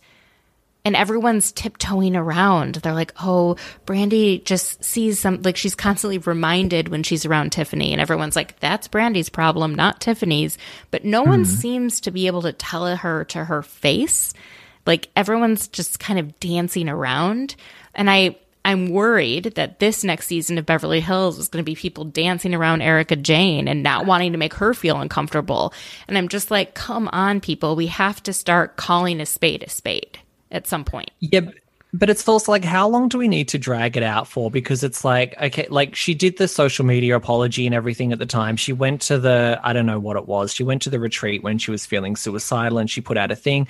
And 0.87 0.95
everyone's 0.95 1.51
tiptoeing 1.51 2.15
around. 2.15 2.75
They're 2.75 2.93
like, 2.93 3.11
oh, 3.21 3.57
Brandi 3.85 4.41
just 4.45 4.81
sees 4.81 5.19
some, 5.19 5.41
like 5.41 5.57
she's 5.57 5.75
constantly 5.75 6.17
reminded 6.17 6.87
when 6.87 7.03
she's 7.03 7.25
around 7.25 7.51
Tiffany. 7.51 7.91
And 7.91 7.99
everyone's 7.99 8.37
like, 8.37 8.57
that's 8.61 8.87
Brandi's 8.87 9.27
problem, 9.27 9.75
not 9.75 9.99
Tiffany's. 9.99 10.57
But 10.89 11.03
no 11.03 11.23
one 11.23 11.43
mm-hmm. 11.43 11.55
seems 11.57 11.99
to 11.99 12.11
be 12.11 12.27
able 12.27 12.41
to 12.43 12.53
tell 12.53 12.95
her 12.95 13.25
to 13.25 13.43
her 13.43 13.63
face. 13.63 14.33
Like 14.85 15.09
everyone's 15.13 15.67
just 15.67 15.99
kind 15.99 16.19
of 16.19 16.39
dancing 16.39 16.87
around. 16.87 17.57
And 17.93 18.09
I, 18.09 18.37
I'm 18.63 18.89
worried 18.89 19.55
that 19.55 19.79
this 19.79 20.05
next 20.05 20.27
season 20.27 20.57
of 20.57 20.65
Beverly 20.65 21.01
Hills 21.01 21.37
is 21.37 21.49
going 21.49 21.65
to 21.65 21.69
be 21.69 21.75
people 21.75 22.05
dancing 22.05 22.55
around 22.55 22.81
Erika 22.81 23.17
Jayne 23.17 23.67
and 23.67 23.83
not 23.83 24.05
wanting 24.05 24.31
to 24.31 24.37
make 24.37 24.53
her 24.53 24.73
feel 24.73 25.01
uncomfortable. 25.01 25.73
And 26.07 26.17
I'm 26.17 26.29
just 26.29 26.49
like, 26.49 26.75
come 26.75 27.09
on, 27.11 27.41
people. 27.41 27.75
We 27.75 27.87
have 27.87 28.23
to 28.23 28.31
start 28.31 28.77
calling 28.77 29.19
a 29.19 29.25
spade 29.25 29.63
a 29.63 29.69
spade 29.69 30.19
at 30.51 30.67
some 30.67 30.83
point. 30.83 31.11
Yeah, 31.19 31.41
but 31.93 32.09
it's 32.09 32.27
also 32.27 32.51
like, 32.51 32.65
how 32.65 32.87
long 32.87 33.07
do 33.07 33.17
we 33.17 33.27
need 33.27 33.47
to 33.49 33.57
drag 33.57 33.97
it 33.97 34.03
out 34.03 34.27
for? 34.27 34.51
Because 34.51 34.83
it's 34.83 35.05
like, 35.05 35.39
okay, 35.41 35.67
like 35.69 35.95
she 35.95 36.13
did 36.13 36.37
the 36.37 36.47
social 36.47 36.85
media 36.85 37.15
apology 37.15 37.65
and 37.65 37.73
everything 37.73 38.11
at 38.11 38.19
the 38.19 38.25
time. 38.25 38.55
She 38.57 38.73
went 38.73 39.01
to 39.03 39.17
the, 39.17 39.59
I 39.63 39.73
don't 39.73 39.85
know 39.85 39.99
what 39.99 40.17
it 40.17 40.27
was. 40.27 40.53
She 40.53 40.63
went 40.63 40.81
to 40.83 40.89
the 40.89 40.99
retreat 40.99 41.43
when 41.43 41.57
she 41.57 41.71
was 41.71 41.85
feeling 41.85 42.15
suicidal 42.15 42.77
and 42.77 42.89
she 42.89 43.01
put 43.01 43.17
out 43.17 43.31
a 43.31 43.35
thing. 43.35 43.67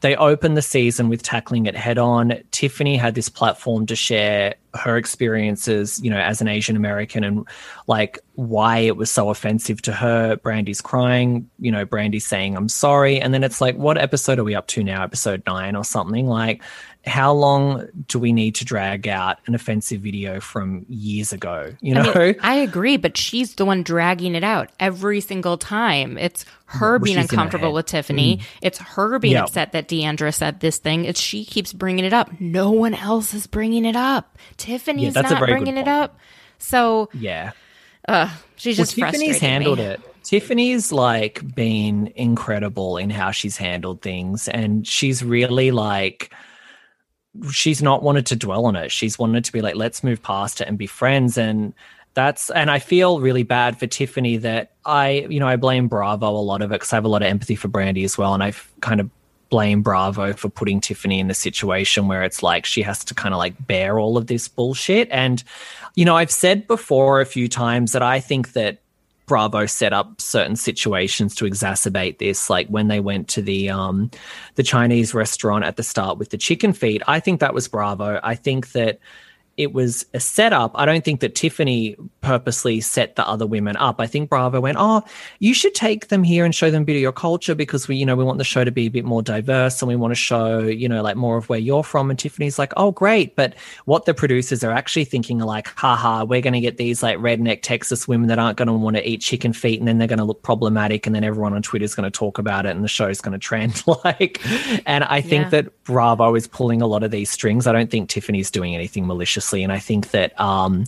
They 0.00 0.14
opened 0.14 0.56
the 0.56 0.62
season 0.62 1.08
with 1.08 1.22
tackling 1.22 1.66
it 1.66 1.74
head 1.74 1.98
on. 1.98 2.34
Tiffany 2.50 2.96
had 2.96 3.14
this 3.14 3.28
platform 3.28 3.86
to 3.86 3.96
share 3.96 4.54
her 4.76 4.96
experiences, 4.96 6.00
you 6.02 6.10
know, 6.10 6.18
as 6.18 6.40
an 6.40 6.48
Asian 6.48 6.76
American 6.76 7.24
and 7.24 7.46
like 7.86 8.18
why 8.34 8.78
it 8.78 8.96
was 8.96 9.10
so 9.10 9.30
offensive 9.30 9.80
to 9.82 9.92
her. 9.92 10.36
Brandi's 10.36 10.80
crying, 10.80 11.48
you 11.58 11.72
know, 11.72 11.84
Brandi's 11.84 12.26
saying, 12.26 12.56
I'm 12.56 12.68
sorry. 12.68 13.20
And 13.20 13.32
then 13.32 13.42
it's 13.42 13.60
like, 13.60 13.76
what 13.76 13.98
episode 13.98 14.38
are 14.38 14.44
we 14.44 14.54
up 14.54 14.66
to 14.68 14.84
now? 14.84 15.02
Episode 15.02 15.42
nine 15.46 15.74
or 15.74 15.84
something? 15.84 16.26
Like, 16.26 16.62
how 17.06 17.32
long 17.32 17.86
do 18.08 18.18
we 18.18 18.32
need 18.32 18.56
to 18.56 18.64
drag 18.64 19.06
out 19.06 19.38
an 19.46 19.54
offensive 19.54 20.00
video 20.00 20.40
from 20.40 20.84
years 20.88 21.32
ago? 21.32 21.72
You 21.80 21.94
know? 21.94 22.12
I, 22.12 22.18
mean, 22.18 22.36
I 22.42 22.54
agree, 22.56 22.96
but 22.96 23.16
she's 23.16 23.54
the 23.54 23.64
one 23.64 23.82
dragging 23.84 24.34
it 24.34 24.42
out 24.44 24.70
every 24.80 25.20
single 25.20 25.56
time. 25.56 26.18
It's 26.18 26.44
her 26.66 26.92
Well, 26.92 27.04
being 27.04 27.16
uncomfortable 27.18 27.72
with 27.72 27.86
Tiffany. 27.86 28.38
Mm. 28.38 28.42
It's 28.60 28.78
her 28.78 29.20
being 29.20 29.34
Yeah. 29.34 29.44
upset 29.44 29.70
that 29.72 29.86
D'Andra 29.86 30.32
said 30.32 30.58
this 30.58 30.78
thing. 30.78 31.04
It's 31.04 31.20
she 31.20 31.44
keeps 31.44 31.72
bringing 31.72 32.04
it 32.04 32.12
up. 32.12 32.40
No 32.40 32.72
one 32.72 32.92
else 32.92 33.32
is 33.34 33.46
bringing 33.46 33.84
it 33.84 33.94
up. 33.96 34.36
Tiffany's 34.66 35.16
a 35.16 35.22
not 35.22 35.38
bringing 35.38 35.76
it 35.76 35.88
up. 35.88 36.18
So 36.58 37.08
yeah. 37.14 37.52
Uh, 38.08 38.30
she's 38.56 38.78
Well, 38.78 38.84
just 38.84 38.94
Tiffany's 38.94 39.12
frustrating 39.20 39.32
me. 39.32 39.48
handled 39.48 39.78
it. 39.80 40.00
Tiffany's 40.22 40.92
like 40.92 41.54
been 41.54 42.12
incredible 42.16 42.96
in 42.98 43.10
how 43.10 43.30
she's 43.30 43.56
handled 43.56 44.02
things, 44.02 44.48
and 44.48 44.86
she's 44.86 45.22
really 45.22 45.70
like 45.70 46.32
she's 47.50 47.82
not 47.82 48.02
wanted 48.02 48.26
to 48.26 48.36
dwell 48.36 48.66
on 48.66 48.76
it. 48.76 48.90
She's 48.90 49.18
wanted 49.18 49.44
to 49.44 49.52
be 49.52 49.60
like, 49.60 49.76
let's 49.76 50.02
move 50.02 50.22
past 50.22 50.60
it 50.60 50.68
and 50.68 50.78
be 50.78 50.86
friends. 50.86 51.36
And 51.36 51.74
that's 52.14 52.50
and 52.50 52.70
I 52.70 52.78
feel 52.78 53.20
really 53.20 53.42
bad 53.42 53.78
for 53.78 53.86
Tiffany 53.86 54.36
that 54.38 54.72
I, 54.84 55.26
you 55.28 55.38
know, 55.38 55.46
I 55.46 55.56
blame 55.56 55.86
Bravo 55.86 56.30
a 56.30 56.38
lot 56.40 56.62
of 56.62 56.72
it 56.72 56.76
because 56.76 56.92
I 56.92 56.96
have 56.96 57.04
a 57.04 57.08
lot 57.08 57.22
of 57.22 57.28
empathy 57.28 57.54
for 57.54 57.68
Brandi 57.68 58.04
as 58.04 58.16
well, 58.18 58.34
and 58.34 58.42
I've 58.42 58.68
kind 58.80 59.00
of 59.00 59.10
blame 59.48 59.82
Bravo 59.82 60.32
for 60.32 60.48
putting 60.48 60.80
Tiffany 60.80 61.20
in 61.20 61.28
the 61.28 61.34
situation 61.34 62.08
where 62.08 62.22
it's 62.22 62.42
like 62.42 62.64
she 62.64 62.82
has 62.82 63.04
to 63.04 63.14
kind 63.14 63.34
of 63.34 63.38
like 63.38 63.66
bear 63.66 63.98
all 63.98 64.16
of 64.16 64.26
this 64.26 64.48
bullshit. 64.48 65.08
And, 65.10 65.42
you 65.94 66.04
know, 66.04 66.16
I've 66.16 66.30
said 66.30 66.66
before 66.66 67.20
a 67.20 67.26
few 67.26 67.48
times 67.48 67.92
that 67.92 68.02
I 68.02 68.20
think 68.20 68.52
that 68.52 68.78
Bravo 69.26 69.66
set 69.66 69.92
up 69.92 70.20
certain 70.20 70.56
situations 70.56 71.34
to 71.36 71.44
exacerbate 71.44 72.18
this, 72.18 72.48
like 72.48 72.68
when 72.68 72.88
they 72.88 73.00
went 73.00 73.28
to 73.28 73.42
the 73.42 73.68
um 73.70 74.10
the 74.54 74.62
Chinese 74.62 75.14
restaurant 75.14 75.64
at 75.64 75.76
the 75.76 75.82
start 75.82 76.16
with 76.16 76.30
the 76.30 76.38
chicken 76.38 76.72
feet. 76.72 77.02
I 77.06 77.20
think 77.20 77.40
that 77.40 77.54
was 77.54 77.66
Bravo. 77.66 78.20
I 78.22 78.36
think 78.36 78.72
that 78.72 79.00
it 79.56 79.72
was 79.72 80.04
a 80.12 80.20
setup. 80.20 80.72
I 80.74 80.84
don't 80.84 81.04
think 81.04 81.20
that 81.20 81.34
Tiffany 81.34 81.96
purposely 82.20 82.80
set 82.80 83.16
the 83.16 83.26
other 83.26 83.46
women 83.46 83.76
up. 83.76 84.00
I 84.00 84.06
think 84.06 84.28
Bravo 84.28 84.60
went, 84.60 84.76
"Oh, 84.78 85.02
you 85.38 85.54
should 85.54 85.74
take 85.74 86.08
them 86.08 86.22
here 86.24 86.44
and 86.44 86.54
show 86.54 86.70
them 86.70 86.82
a 86.82 86.84
bit 86.84 86.96
of 86.96 87.00
your 87.02 87.12
culture 87.12 87.54
because 87.54 87.88
we, 87.88 87.96
you 87.96 88.04
know, 88.04 88.16
we 88.16 88.24
want 88.24 88.38
the 88.38 88.44
show 88.44 88.64
to 88.64 88.70
be 88.70 88.86
a 88.86 88.90
bit 88.90 89.04
more 89.04 89.22
diverse 89.22 89.80
and 89.80 89.88
we 89.88 89.96
want 89.96 90.10
to 90.10 90.16
show, 90.16 90.60
you 90.60 90.88
know, 90.88 91.02
like 91.02 91.16
more 91.16 91.36
of 91.36 91.48
where 91.48 91.58
you're 91.58 91.84
from." 91.84 92.10
And 92.10 92.18
Tiffany's 92.18 92.58
like, 92.58 92.72
"Oh, 92.76 92.90
great!" 92.90 93.36
But 93.36 93.54
what 93.86 94.04
the 94.04 94.14
producers 94.14 94.62
are 94.62 94.72
actually 94.72 95.04
thinking 95.04 95.40
are 95.40 95.46
like, 95.46 95.68
"Haha, 95.76 96.24
we're 96.24 96.42
going 96.42 96.52
to 96.52 96.60
get 96.60 96.76
these 96.76 97.02
like 97.02 97.18
redneck 97.18 97.60
Texas 97.62 98.06
women 98.06 98.28
that 98.28 98.38
aren't 98.38 98.58
going 98.58 98.68
to 98.68 98.74
want 98.74 98.96
to 98.96 99.08
eat 99.08 99.20
chicken 99.22 99.52
feet, 99.52 99.78
and 99.78 99.88
then 99.88 99.98
they're 99.98 100.08
going 100.08 100.18
to 100.18 100.24
look 100.24 100.42
problematic, 100.42 101.06
and 101.06 101.14
then 101.14 101.24
everyone 101.24 101.54
on 101.54 101.62
Twitter 101.62 101.84
is 101.84 101.94
going 101.94 102.04
to 102.04 102.10
talk 102.16 102.38
about 102.38 102.66
it, 102.66 102.70
and 102.76 102.84
the 102.84 102.88
show's 102.88 103.20
going 103.20 103.32
to 103.32 103.38
trend." 103.38 103.82
like, 104.04 104.40
and 104.86 105.04
I 105.04 105.20
think 105.20 105.44
Yeah. 105.44 105.48
that 105.62 105.72
Bravo 105.86 106.34
is 106.34 106.46
pulling 106.46 106.82
a 106.82 106.86
lot 106.86 107.02
of 107.02 107.10
these 107.10 107.30
strings. 107.30 107.66
I 107.66 107.72
don't 107.72 107.90
think 107.90 108.08
Tiffany's 108.10 108.50
doing 108.50 108.74
anything 108.74 109.06
maliciously, 109.06 109.62
and 109.62 109.72
I 109.72 109.78
think 109.78 110.10
that, 110.10 110.38
um, 110.40 110.84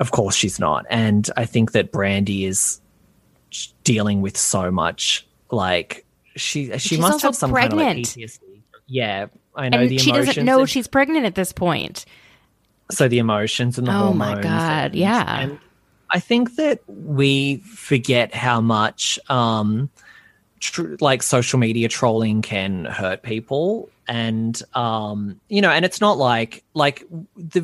of 0.00 0.10
course, 0.10 0.34
she's 0.34 0.58
not. 0.58 0.84
And 0.90 1.30
I 1.36 1.44
think 1.46 1.72
that 1.72 1.92
Brandi 1.92 2.46
is 2.46 2.80
dealing 3.84 4.20
with 4.20 4.36
so 4.36 4.70
much. 4.70 5.26
Like 5.50 6.04
she, 6.34 6.70
she 6.72 6.78
She's 6.78 6.98
must 6.98 7.22
have 7.22 7.36
some 7.36 7.52
kind 7.54 7.72
of 7.72 7.78
like. 7.78 7.96
PTSD. 7.98 8.40
Yeah, 8.88 9.26
I 9.54 9.68
know 9.68 9.78
And 9.78 9.90
the 9.90 9.98
she 9.98 10.10
emotions. 10.10 10.26
doesn't 10.28 10.44
know 10.44 10.60
and- 10.60 10.68
she's 10.70 10.86
pregnant 10.86 11.24
at 11.24 11.34
this 11.34 11.52
point. 11.52 12.04
so 12.90 13.08
the 13.08 13.18
emotions 13.18 13.78
and 13.78 13.86
the 13.86 13.92
whole. 13.92 14.10
Oh 14.10 14.12
my. 14.12 14.40
God, 14.42 14.86
and- 14.86 14.94
yeah. 14.94 15.40
and 15.40 15.58
I 16.10 16.20
think 16.20 16.56
that 16.56 16.80
we 16.88 17.56
forget 17.58 18.34
how 18.34 18.60
much 18.60 19.18
um, 19.28 19.88
tr- 20.60 20.96
like 21.00 21.22
social 21.22 21.58
media 21.58 21.88
trolling 21.88 22.42
can 22.42 22.84
hurt 22.84 23.22
people 23.22 23.88
and 24.08 24.62
um 24.74 25.40
you 25.48 25.60
know 25.60 25.70
and 25.70 25.84
it's 25.84 26.00
not 26.00 26.18
like 26.18 26.62
like 26.74 27.04
the 27.36 27.60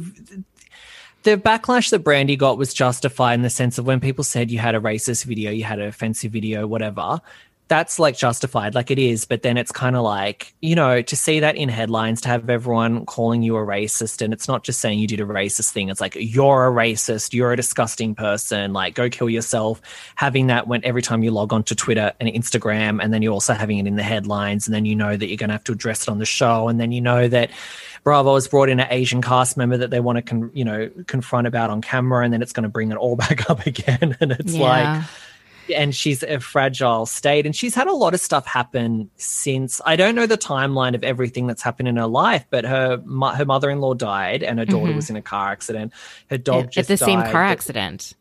the 1.22 1.36
backlash 1.36 1.90
that 1.90 2.02
Brandi 2.02 2.36
got 2.36 2.58
was 2.58 2.74
justified 2.74 3.34
in 3.34 3.42
the 3.42 3.50
sense 3.50 3.78
of 3.78 3.86
when 3.86 4.00
people 4.00 4.24
said 4.24 4.50
you 4.50 4.58
had 4.58 4.74
a 4.74 4.80
racist 4.80 5.24
video, 5.24 5.50
you 5.50 5.64
had 5.64 5.78
an 5.78 5.86
offensive 5.86 6.32
video, 6.32 6.66
whatever. 6.66 7.20
That's 7.72 7.98
like 7.98 8.18
justified, 8.18 8.74
like 8.74 8.90
it 8.90 8.98
is. 8.98 9.24
But 9.24 9.40
then 9.40 9.56
it's 9.56 9.72
kind 9.72 9.96
of 9.96 10.02
like, 10.02 10.52
you 10.60 10.74
know, 10.74 11.00
to 11.00 11.16
see 11.16 11.40
that 11.40 11.56
in 11.56 11.70
headlines, 11.70 12.20
to 12.20 12.28
have 12.28 12.50
everyone 12.50 13.06
calling 13.06 13.42
you 13.42 13.56
a 13.56 13.60
racist, 13.60 14.20
and 14.20 14.34
it's 14.34 14.46
not 14.46 14.62
just 14.62 14.78
saying 14.80 14.98
you 14.98 15.06
did 15.06 15.20
a 15.20 15.24
racist 15.24 15.70
thing. 15.70 15.88
It's 15.88 15.98
like 15.98 16.14
you're 16.18 16.66
a 16.66 16.70
racist, 16.70 17.32
you're 17.32 17.50
a 17.50 17.56
disgusting 17.56 18.14
person. 18.14 18.74
Like 18.74 18.94
go 18.94 19.08
kill 19.08 19.30
yourself. 19.30 19.80
Having 20.16 20.48
that 20.48 20.68
when 20.68 20.84
every 20.84 21.00
time 21.00 21.22
you 21.22 21.30
log 21.30 21.54
on 21.54 21.62
to 21.62 21.74
Twitter 21.74 22.12
and 22.20 22.28
Instagram, 22.28 23.02
and 23.02 23.10
then 23.10 23.22
you're 23.22 23.32
also 23.32 23.54
having 23.54 23.78
it 23.78 23.86
in 23.86 23.96
the 23.96 24.02
headlines, 24.02 24.66
and 24.66 24.74
then 24.74 24.84
you 24.84 24.94
know 24.94 25.16
that 25.16 25.26
you're 25.28 25.38
going 25.38 25.48
to 25.48 25.54
have 25.54 25.64
to 25.64 25.72
address 25.72 26.02
it 26.02 26.08
on 26.10 26.18
the 26.18 26.26
show, 26.26 26.68
and 26.68 26.78
then 26.78 26.92
you 26.92 27.00
know 27.00 27.26
that 27.26 27.50
Bravo 28.04 28.34
has 28.34 28.48
brought 28.48 28.68
in 28.68 28.80
an 28.80 28.88
Asian 28.90 29.22
cast 29.22 29.56
member 29.56 29.78
that 29.78 29.88
they 29.88 30.00
want 30.00 30.16
to, 30.16 30.22
con- 30.22 30.50
you 30.52 30.64
know, 30.66 30.90
confront 31.06 31.46
about 31.46 31.70
on 31.70 31.80
camera, 31.80 32.22
and 32.22 32.34
then 32.34 32.42
it's 32.42 32.52
going 32.52 32.64
to 32.64 32.68
bring 32.68 32.90
it 32.92 32.96
all 32.96 33.16
back 33.24 33.48
up 33.48 33.64
again. 33.64 34.14
And 34.20 34.32
it's 34.32 34.52
Yeah. 34.52 34.68
like, 34.98 35.04
and 35.74 35.94
she's 35.94 36.22
a 36.22 36.38
fragile 36.40 37.06
state, 37.06 37.46
and 37.46 37.54
she's 37.54 37.74
had 37.74 37.86
a 37.86 37.92
lot 37.92 38.14
of 38.14 38.20
stuff 38.20 38.46
happen 38.46 39.10
since. 39.16 39.80
I 39.84 39.96
don't 39.96 40.14
know 40.14 40.26
the 40.26 40.38
timeline 40.38 40.94
of 40.94 41.02
everything 41.04 41.46
that's 41.46 41.62
happened 41.62 41.88
in 41.88 41.96
her 41.96 42.06
life, 42.06 42.44
but 42.50 42.64
her 42.64 42.98
her 42.98 43.44
mother 43.44 43.70
in 43.70 43.80
law 43.80 43.94
died, 43.94 44.42
and 44.42 44.58
her 44.58 44.64
daughter 44.64 44.92
Mhm. 44.92 44.96
was 44.96 45.10
in 45.10 45.16
a 45.16 45.22
car 45.22 45.50
accident. 45.50 45.92
Her 46.30 46.38
dog 46.38 46.64
at 46.66 46.72
just 46.72 46.88
the 46.88 46.96
same 46.96 47.20
car 47.22 47.32
but- 47.32 47.50
accident. 47.50 48.14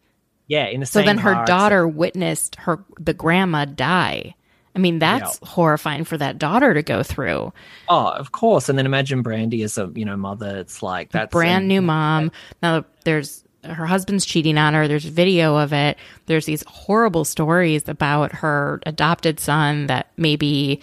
Yeah, 0.48 0.66
in 0.66 0.82
the 0.82 0.86
So 0.86 1.02
then 1.02 1.18
her 1.20 1.46
daughter 1.46 1.88
witnessed 1.88 2.56
her 2.58 2.84
the 3.00 3.14
grandma 3.14 3.66
die. 3.66 4.36
I 4.76 4.80
mean, 4.80 5.00
that's 5.00 5.38
horrifying 5.44 6.04
for 6.06 6.18
that 6.18 6.38
daughter 6.38 6.74
to 6.74 6.82
go 6.82 7.04
through. 7.04 7.52
Oh, 7.90 8.08
of 8.08 8.32
course. 8.32 8.70
And 8.70 8.78
then 8.78 8.86
imagine 8.86 9.22
Brandi 9.24 9.64
as 9.64 9.78
a 9.78 9.90
you 9.96 10.06
know 10.06 10.16
mother. 10.18 10.58
It's 10.58 10.82
like 10.84 11.12
that's 11.12 11.32
brand 11.32 11.64
and- 11.64 11.68
new 11.68 11.82
mom. 11.82 12.32
Now 12.64 12.86
there's 13.06 13.44
her 13.64 13.86
husband's 13.86 14.26
cheating 14.26 14.58
on 14.58 14.74
her. 14.74 14.88
There's 14.88 15.06
video 15.06 15.58
of 15.58 15.74
it. 15.74 15.98
There's 16.26 16.46
these 16.46 16.64
horrible 16.68 17.26
stories 17.26 17.88
about 17.88 18.34
her 18.34 18.82
adopted 18.86 19.40
son 19.40 19.88
that 19.88 20.12
maybe 20.18 20.82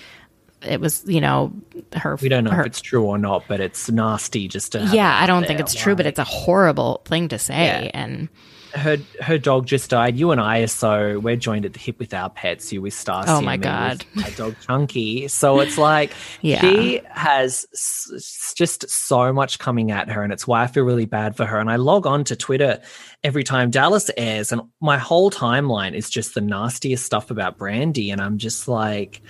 it 0.62 0.80
was, 0.80 1.05
you 1.06 1.20
know, 1.20 1.52
her. 1.94 2.16
We 2.20 2.28
don't 2.28 2.44
know 2.44 2.50
her, 2.50 2.62
if 2.62 2.66
it's 2.66 2.80
true 2.80 3.05
or 3.05 3.18
not, 3.18 3.44
but 3.48 3.60
it's 3.60 3.90
nasty 3.90 4.48
just 4.48 4.72
to. 4.72 4.84
Yeah, 4.92 5.16
I 5.20 5.26
don't 5.26 5.46
think 5.46 5.60
it's 5.60 5.74
true, 5.74 5.94
but 5.94 6.06
it's 6.06 6.18
a 6.18 6.24
horrible 6.24 7.02
thing 7.05 7.28
to 7.28 7.38
say. 7.38 7.90
And 7.94 8.28
her 8.74 8.96
her 9.20 9.38
dog 9.38 9.66
just 9.66 9.90
died. 9.90 10.16
You 10.16 10.30
and 10.30 10.40
I 10.40 10.60
are 10.60 10.66
so 10.66 11.18
we're 11.18 11.36
joined 11.36 11.64
at 11.64 11.72
the 11.72 11.78
hip 11.78 11.98
with 11.98 12.12
our 12.14 12.30
pets. 12.30 12.72
You 12.72 12.82
with 12.82 12.94
Stacy. 12.94 13.28
Oh 13.28 13.36
and 13.38 13.46
my 13.46 13.56
God. 13.56 14.04
my 14.14 14.30
dog 14.30 14.54
Chunky. 14.66 15.28
So 15.28 15.60
it's 15.60 15.78
like 15.90 16.12
Yeah. 16.42 16.60
she 16.60 17.00
has 17.10 17.66
s- 17.72 18.52
just 18.56 18.88
so 18.88 19.32
much 19.32 19.58
coming 19.58 19.90
at 19.90 20.08
her, 20.10 20.22
and 20.22 20.32
it's 20.32 20.46
why 20.46 20.62
I 20.62 20.66
feel 20.66 20.84
really 20.84 21.06
bad 21.06 21.36
for 21.36 21.44
her. 21.46 21.58
And 21.58 21.70
I 21.70 21.76
log 21.76 22.06
on 22.06 22.24
to 22.24 22.36
Twitter 22.36 22.80
every 23.24 23.44
time 23.44 23.70
Dallas 23.70 24.10
airs, 24.16 24.52
and 24.52 24.62
my 24.80 24.98
whole 24.98 25.30
timeline 25.30 25.94
is 25.94 26.08
just 26.10 26.34
the 26.34 26.40
nastiest 26.40 27.04
stuff 27.04 27.30
about 27.30 27.58
Brandi, 27.58 28.10
and 28.12 28.20
I'm 28.20 28.38
just 28.38 28.68
like. 28.68 29.22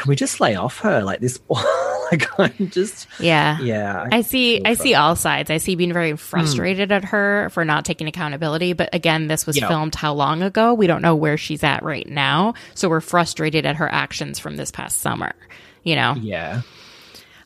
Can 0.00 0.08
we 0.08 0.16
just 0.16 0.40
lay 0.40 0.54
off 0.54 0.78
her 0.78 1.02
like 1.02 1.20
this? 1.20 1.38
like 2.10 2.26
I'm 2.40 2.70
just 2.70 3.06
yeah, 3.20 3.60
yeah. 3.60 4.08
I 4.10 4.22
see. 4.22 4.64
I 4.64 4.72
see 4.72 4.94
all 4.94 5.14
sides. 5.14 5.50
I 5.50 5.58
see 5.58 5.74
being 5.74 5.92
very 5.92 6.12
hmm. 6.12 6.16
frustrated 6.16 6.90
at 6.90 7.04
her 7.04 7.50
for 7.50 7.66
not 7.66 7.84
taking 7.84 8.08
accountability. 8.08 8.72
But 8.72 8.88
again, 8.94 9.28
this 9.28 9.46
was 9.46 9.58
Yeah. 9.58 9.68
filmed 9.68 9.94
how 9.94 10.14
long 10.14 10.42
ago? 10.42 10.72
We 10.72 10.86
don't 10.86 11.02
know 11.02 11.14
where 11.14 11.36
she's 11.36 11.62
at 11.62 11.82
right 11.82 12.08
now. 12.08 12.54
So 12.74 12.88
we're 12.88 13.02
frustrated 13.02 13.66
at 13.66 13.76
her 13.76 13.92
actions 13.92 14.38
from 14.38 14.56
this 14.56 14.70
past 14.70 15.00
summer. 15.00 15.34
You 15.82 15.96
know. 15.96 16.14
Yeah. 16.18 16.62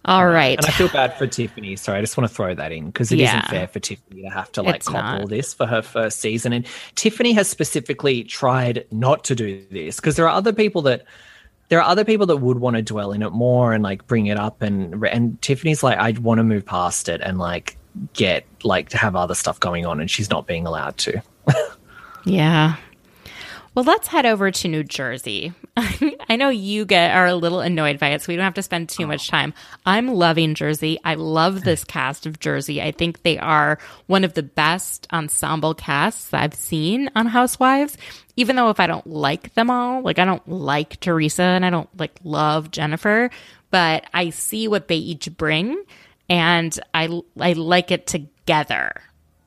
All 0.05 0.29
right. 0.29 0.57
And 0.57 0.67
I 0.67 0.71
feel 0.71 0.89
bad 0.89 1.19
for 1.19 1.27
Tiffany. 1.27 1.75
Sorry, 1.75 1.99
I 1.99 2.03
just 2.03 2.17
want 2.17 2.31
to 2.31 2.35
throw 2.37 2.55
that 2.55 2.71
in 2.71 2.87
because 2.87 3.11
it 3.11 3.19
Yeah. 3.19 3.35
not 3.35 3.51
fair 3.51 3.67
for 3.67 3.81
Tiffany 3.81 4.23
to 4.23 4.29
have 4.29 4.53
to 4.53 4.63
like 4.63 4.77
It's 4.77 4.87
cop 4.87 4.95
not. 4.95 5.21
all 5.23 5.27
this 5.27 5.53
for 5.55 5.67
her 5.67 5.83
first 5.83 6.21
season. 6.21 6.53
And 6.53 6.65
Tiffany 6.95 7.33
has 7.33 7.49
specifically 7.49 8.23
tried 8.23 8.85
not 8.93 9.25
to 9.25 9.35
do 9.35 9.65
this 9.73 9.97
because 9.97 10.15
there 10.15 10.29
are 10.29 10.37
other 10.37 10.53
people 10.53 10.83
that 10.83 11.05
there 11.69 11.81
are 11.81 11.89
other 11.89 12.05
people 12.05 12.27
that 12.27 12.36
would 12.36 12.59
want 12.59 12.77
to 12.77 12.82
dwell 12.82 13.12
in 13.12 13.23
it 13.23 13.31
more 13.31 13.73
and 13.73 13.82
like 13.82 14.07
bring 14.07 14.27
it 14.27 14.39
up 14.39 14.62
and 14.62 15.05
and 15.07 15.41
Tiffany's 15.43 15.82
like 15.82 15.99
I'd 15.99 16.19
want 16.19 16.39
to 16.39 16.45
move 16.45 16.65
past 16.65 17.09
it 17.09 17.20
and 17.20 17.39
like 17.39 17.77
get 18.12 18.45
like 18.62 18.89
to 18.91 18.99
have 18.99 19.16
other 19.16 19.35
stuff 19.35 19.61
going 19.61 19.86
on 19.86 20.01
and 20.01 20.11
she's 20.11 20.31
not 20.31 20.47
being 20.47 20.66
allowed 20.66 20.97
to. 20.99 21.23
Yeah. 22.24 22.77
Well, 23.75 23.85
let's 23.85 24.07
head 24.07 24.25
over 24.25 24.53
to 24.53 24.69
New 24.69 24.85
Jersey. 24.85 25.53
I 25.77 26.37
know 26.37 26.49
you 26.49 26.85
get 26.85 27.13
are 27.17 27.27
a 27.27 27.35
little 27.35 27.59
annoyed 27.59 27.99
by 27.99 28.11
it, 28.11 28.23
so 28.23 28.27
we 28.29 28.37
don't 28.37 28.45
have 28.45 28.55
to 28.55 28.63
spend 28.63 28.89
too 28.89 29.05
much 29.05 29.27
time. 29.27 29.53
I'm 29.85 30.15
loving 30.15 30.55
Jersey. 30.55 31.01
I 31.05 31.15
love 31.15 31.65
this 31.65 31.83
cast 31.85 32.25
of 32.25 32.39
Jersey. 32.39 32.81
I 32.81 32.93
think 32.93 33.23
they 33.23 33.37
are 33.37 33.79
one 34.07 34.23
of 34.23 34.35
the 34.35 34.45
best 34.45 35.09
ensemble 35.13 35.75
casts 35.75 36.33
I've 36.33 36.55
seen 36.55 37.11
on 37.17 37.27
Housewives. 37.27 37.99
Even 38.37 38.55
though 38.55 38.71
if 38.71 38.79
I 38.79 38.87
don't 38.87 39.09
like 39.09 39.55
them 39.55 39.71
all, 39.71 40.03
like 40.03 40.21
I 40.21 40.25
don't 40.25 40.49
like 40.49 41.01
Teresa 41.01 41.43
and 41.43 41.67
I 41.67 41.71
don't 41.71 41.91
like 41.99 42.21
love 42.23 42.71
Jennifer, 42.71 43.29
but 43.73 44.07
I 44.15 44.31
see 44.31 44.69
what 44.69 44.87
they 44.87 44.97
each 44.97 45.37
bring 45.37 45.83
and 46.29 46.79
I 46.95 47.21
I 47.39 47.55
like 47.55 47.91
it 47.91 48.07
together 48.07 49.03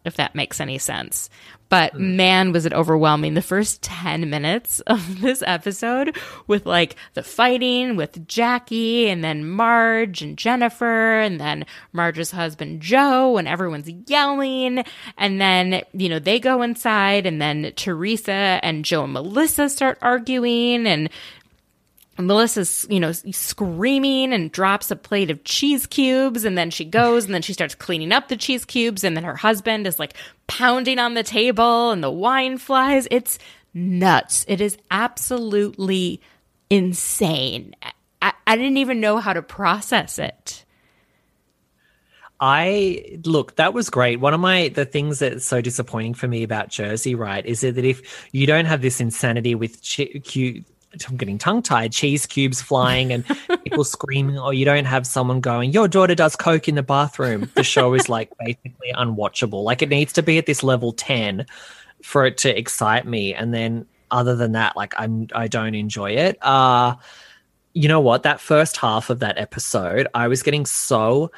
if 0.08 0.16
that 0.16 0.36
makes 0.36 0.60
any 0.60 0.78
sense. 0.78 1.30
But 1.70 2.00
man, 2.00 2.54
was 2.54 2.66
it 2.66 2.74
overwhelming. 2.74 3.34
The 3.34 3.42
first 3.42 3.82
10 3.82 4.30
minutes 4.30 4.80
of 4.88 5.22
this 5.22 5.44
episode 5.46 6.18
with 6.48 6.66
like 6.66 6.96
the 7.14 7.24
fighting 7.24 7.96
with 7.96 8.28
Jackie 8.28 9.10
and 9.10 9.24
then 9.24 9.48
Marge 9.48 10.22
and 10.22 10.38
Jennifer 10.38 11.20
and 11.20 11.40
then 11.40 11.66
Marge's 11.92 12.32
husband 12.32 12.82
Joe 12.82 13.38
and 13.38 13.48
everyone's 13.48 13.90
yelling. 14.08 14.84
And 15.18 15.42
then, 15.42 15.82
you 15.94 16.10
know, 16.10 16.20
they 16.20 16.40
go 16.40 16.62
inside 16.62 17.26
and 17.26 17.42
then 17.42 17.74
Teresa 17.76 18.60
and 18.64 18.86
Joe 18.86 19.04
and 19.04 19.14
Melissa 19.14 19.70
start 19.70 19.98
arguing 20.02 20.88
and 20.88 21.10
Melissa's, 22.20 22.86
you 22.90 23.00
know, 23.00 23.12
screaming 23.12 24.34
and 24.34 24.52
drops 24.52 24.90
a 24.92 24.96
plate 24.96 25.30
of 25.30 25.44
cheese 25.44 25.86
cubes. 25.86 26.46
And 26.46 26.58
then 26.58 26.70
she 26.70 26.86
goes 26.86 27.26
and 27.26 27.34
then 27.34 27.42
she 27.42 27.54
starts 27.54 27.76
cleaning 27.76 28.12
up 28.12 28.28
the 28.28 28.38
cheese 28.38 28.66
cubes. 28.66 29.04
And 29.04 29.16
then 29.16 29.24
her 29.24 29.36
husband 29.36 29.86
is 29.88 30.00
like 30.00 30.14
pounding 30.48 31.00
on 31.00 31.14
the 31.14 31.24
table 31.24 31.92
and 31.92 32.04
the 32.04 32.12
wine 32.12 32.58
flies. 32.58 33.08
It's 33.12 33.38
nuts. 33.74 34.46
It 34.48 34.62
is 34.62 34.78
absolutely 34.90 36.22
insane. 36.70 37.76
I, 38.22 38.34
I 38.46 38.56
didn't 38.56 38.78
even 38.78 39.00
know 39.00 39.18
how 39.18 39.34
to 39.34 39.42
process 39.42 40.20
it. 40.20 40.66
I 42.40 43.20
look, 43.26 43.56
that 43.56 43.74
was 43.74 43.90
great. 43.90 44.20
One 44.20 44.34
of 44.34 44.40
my 44.40 44.70
the 44.70 44.86
things 44.86 45.20
that's 45.20 45.46
so 45.46 45.60
disappointing 45.60 46.14
for 46.14 46.28
me 46.28 46.44
about 46.44 46.70
Jersey, 46.70 47.16
right, 47.16 47.44
is 47.44 47.62
that 47.62 47.78
if 47.78 48.28
you 48.32 48.46
don't 48.46 48.66
have 48.66 48.82
this 48.82 49.02
insanity 49.02 49.56
with 49.56 49.82
chi- 49.84 50.22
cu- 50.26 50.62
I'm 51.08 51.18
getting 51.18 51.38
tongue 51.38 51.62
tied, 51.62 51.92
cheese 51.92 52.26
cubes 52.26 52.62
flying 52.62 53.12
and 53.12 53.26
people 53.64 53.84
screaming, 53.84 54.40
or 54.40 54.54
you 54.54 54.66
don't 54.66 54.86
have 54.86 55.06
someone 55.06 55.42
going, 55.42 55.72
Your 55.72 55.88
daughter 55.88 56.16
does 56.16 56.36
coke 56.36 56.68
in 56.68 56.76
the 56.76 56.84
bathroom. 56.84 57.50
The 57.56 57.64
show 57.64 57.94
is 57.94 58.10
like 58.10 58.32
basically 58.40 58.94
unwatchable. 58.94 59.64
Like 59.64 59.82
it 59.82 59.90
needs 59.90 60.14
to 60.14 60.24
be 60.24 60.38
at 60.38 60.46
this 60.46 60.64
level 60.64 60.94
10 60.94 61.46
for 62.04 62.26
it 62.26 62.38
to 62.40 62.58
excite 62.58 63.06
me. 63.06 63.34
And 63.34 63.54
then 63.54 63.86
other 64.12 64.36
than 64.36 64.54
that, 64.54 64.76
like 64.76 64.94
I'm 64.98 65.28
I 65.34 65.48
don't 65.48 65.76
enjoy 65.76 66.12
it. 66.12 66.38
Uh 66.42 66.96
you 67.74 67.88
know 67.88 68.00
what? 68.00 68.24
That 68.24 68.40
first 68.40 68.78
half 68.78 69.12
of 69.12 69.20
that 69.20 69.38
episode, 69.38 70.08
I 70.16 70.28
was 70.28 70.42
getting 70.42 70.66
so 70.66 71.32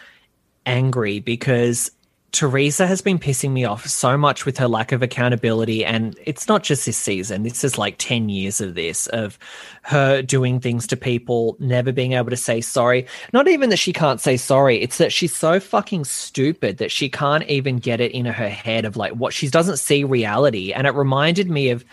angry 0.66 1.20
because 1.20 1.92
Teresa 2.32 2.86
has 2.86 3.02
been 3.02 3.18
pissing 3.18 3.52
me 3.52 3.66
off 3.66 3.88
so 3.88 4.18
much 4.18 4.46
with 4.46 4.58
her 4.58 4.68
lack 4.68 4.92
of 4.92 5.02
accountability. 5.02 5.84
And 5.84 6.18
it's 6.26 6.48
not 6.48 6.64
just 6.64 6.86
this 6.86 6.98
season, 6.98 7.44
this 7.44 7.64
is 7.64 7.78
like 7.78 7.96
10 7.98 8.30
years 8.30 8.62
of 8.62 8.76
this, 8.76 9.08
of 9.08 9.40
her 9.84 10.22
doing 10.22 10.60
things 10.60 10.86
to 10.88 10.98
people, 10.98 11.58
never 11.60 11.92
being 11.92 12.14
able 12.14 12.30
to 12.30 12.38
say 12.38 12.62
sorry. 12.62 13.08
Not 13.34 13.48
even 13.48 13.70
that 13.70 13.78
she 13.78 13.94
can't 13.94 14.22
say 14.22 14.38
sorry, 14.38 14.82
it's 14.82 14.98
that 15.00 15.12
she's 15.12 15.36
so 15.36 15.60
fucking 15.60 16.06
stupid 16.06 16.78
that 16.78 16.92
she 16.92 17.10
can't 17.10 17.44
even 17.46 17.78
get 17.78 18.00
it 18.00 18.12
in 18.12 18.26
her 18.26 18.50
head 18.50 18.86
of 18.86 18.96
like 18.96 19.14
what 19.14 19.34
she 19.34 19.48
doesn't 19.50 19.78
see 19.78 20.04
reality. 20.04 20.72
And 20.72 20.86
it 20.86 20.94
reminded 20.94 21.50
me 21.50 21.70
of 21.70 21.84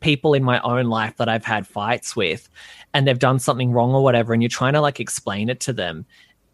people 0.00 0.34
in 0.34 0.44
my 0.44 0.60
own 0.60 0.86
life 0.86 1.16
that 1.16 1.28
I've 1.28 1.44
had 1.44 1.66
fights 1.66 2.14
with 2.14 2.48
and 2.94 3.06
they've 3.06 3.18
done 3.18 3.38
something 3.38 3.72
wrong 3.72 3.92
or 3.92 4.02
whatever. 4.02 4.32
And 4.32 4.42
you're 4.42 4.48
trying 4.48 4.72
to 4.74 4.80
like 4.80 5.00
explain 5.00 5.48
it 5.48 5.60
to 5.60 5.72
them 5.72 6.06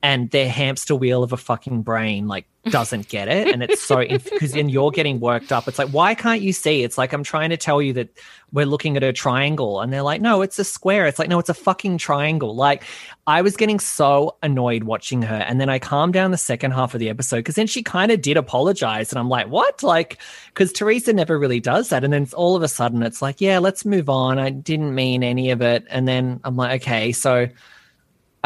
and 0.06 0.30
their 0.30 0.48
hamster 0.48 0.94
wheel 0.94 1.24
of 1.24 1.32
a 1.32 1.36
fucking 1.36 1.82
brain 1.82 2.28
like 2.28 2.46
doesn't 2.66 3.08
get 3.08 3.26
it. 3.26 3.48
And 3.48 3.60
it's 3.60 3.82
so 3.82 3.96
because 4.08 4.52
then 4.52 4.68
you're 4.68 4.92
getting 4.92 5.18
worked 5.18 5.50
up. 5.50 5.66
It's 5.66 5.80
like 5.80 5.88
why 5.88 6.14
can't 6.14 6.40
you 6.40 6.52
see? 6.52 6.84
It's 6.84 6.96
like 6.96 7.12
i'm 7.12 7.24
trying 7.24 7.50
to 7.50 7.56
tell 7.56 7.82
you 7.82 7.92
that 7.94 8.08
we're 8.52 8.66
looking 8.66 8.96
at 8.96 9.02
a 9.02 9.12
triangle. 9.12 9.80
And 9.80 9.92
they're 9.92 10.02
like 10.02 10.20
no 10.20 10.42
it's 10.42 10.60
a 10.60 10.64
square. 10.64 11.06
It's 11.06 11.18
like 11.18 11.28
no 11.28 11.40
it's 11.40 11.48
a 11.48 11.54
fucking 11.54 11.98
triangle. 11.98 12.54
Like 12.54 12.84
i 13.26 13.42
was 13.42 13.56
getting 13.56 13.80
so 13.80 14.36
annoyed 14.44 14.84
watching 14.84 15.22
her. 15.22 15.34
And 15.34 15.60
then 15.60 15.68
i 15.68 15.80
calmed 15.80 16.12
down 16.12 16.30
the 16.30 16.36
second 16.36 16.70
half 16.70 16.94
of 16.94 17.00
the 17.00 17.08
episode 17.08 17.38
because 17.38 17.56
then 17.56 17.66
she 17.66 17.82
kind 17.82 18.12
of 18.12 18.22
did 18.22 18.36
apologize. 18.36 19.10
And 19.10 19.18
i'm 19.18 19.28
like 19.28 19.48
what? 19.48 19.82
Like 19.82 20.18
because 20.54 20.72
teresa 20.72 21.12
never 21.12 21.36
really 21.36 21.58
does 21.58 21.88
that. 21.88 22.04
And 22.04 22.12
then 22.12 22.28
all 22.34 22.54
of 22.54 22.62
a 22.62 22.68
sudden 22.68 23.02
it's 23.02 23.20
like 23.20 23.40
yeah 23.40 23.58
let's 23.58 23.84
move 23.84 24.08
on. 24.08 24.38
I 24.38 24.50
didn't 24.50 24.94
mean 24.94 25.24
any 25.24 25.50
of 25.50 25.62
it. 25.62 25.84
And 25.90 26.06
then 26.06 26.40
i'm 26.44 26.54
like 26.54 26.82
okay 26.82 27.10
so 27.10 27.48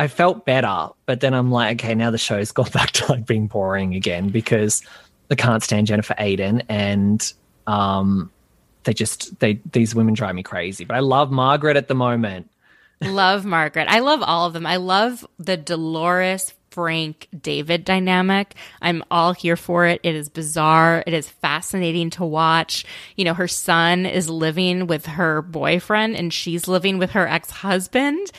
I 0.00 0.08
felt 0.08 0.46
better, 0.46 0.88
but 1.04 1.20
then 1.20 1.34
I'm 1.34 1.50
like, 1.50 1.78
okay, 1.78 1.94
now 1.94 2.10
the 2.10 2.16
show's 2.16 2.52
gone 2.52 2.70
back 2.70 2.90
to 2.92 3.12
like 3.12 3.26
being 3.26 3.48
boring 3.48 3.94
again 3.94 4.30
because 4.30 4.82
I 5.30 5.34
can't 5.34 5.62
stand 5.62 5.88
Jennifer 5.88 6.14
Aydin 6.14 6.64
and 6.70 7.32
um 7.66 8.32
they 8.84 8.94
just 8.94 9.38
they 9.40 9.60
these 9.72 9.94
women 9.94 10.14
drive 10.14 10.34
me 10.34 10.42
crazy. 10.42 10.86
But 10.86 10.96
I 10.96 11.00
love 11.00 11.30
Margaret 11.30 11.76
at 11.76 11.88
the 11.88 11.94
moment. 11.94 12.50
love 13.02 13.44
Margaret. 13.44 13.88
I 13.90 13.98
love 13.98 14.22
all 14.22 14.46
of 14.46 14.54
them. 14.54 14.64
I 14.64 14.76
love 14.76 15.26
the 15.38 15.58
Dolores 15.58 16.54
Frank 16.70 17.28
David 17.38 17.84
dynamic. 17.84 18.54
I'm 18.80 19.04
all 19.10 19.34
here 19.34 19.56
for 19.56 19.84
it. 19.84 20.00
It 20.02 20.14
is 20.14 20.30
bizarre. 20.30 21.04
It 21.06 21.12
is 21.12 21.28
fascinating 21.28 22.08
to 22.10 22.24
watch. 22.24 22.86
You 23.16 23.26
know, 23.26 23.34
her 23.34 23.48
son 23.48 24.06
is 24.06 24.30
living 24.30 24.86
with 24.86 25.04
her 25.04 25.42
boyfriend 25.42 26.16
and 26.16 26.32
she's 26.32 26.66
living 26.66 26.96
with 26.96 27.10
her 27.10 27.28
ex 27.28 27.50
husband. 27.50 28.30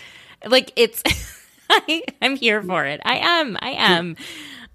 Like, 0.44 0.74
it's. 0.76 1.04
I, 1.72 2.04
am 2.22 2.36
here 2.36 2.62
for 2.62 2.86
it. 2.86 3.02
I 3.04 3.18
am. 3.18 3.58
I 3.62 3.72
am. 3.72 4.16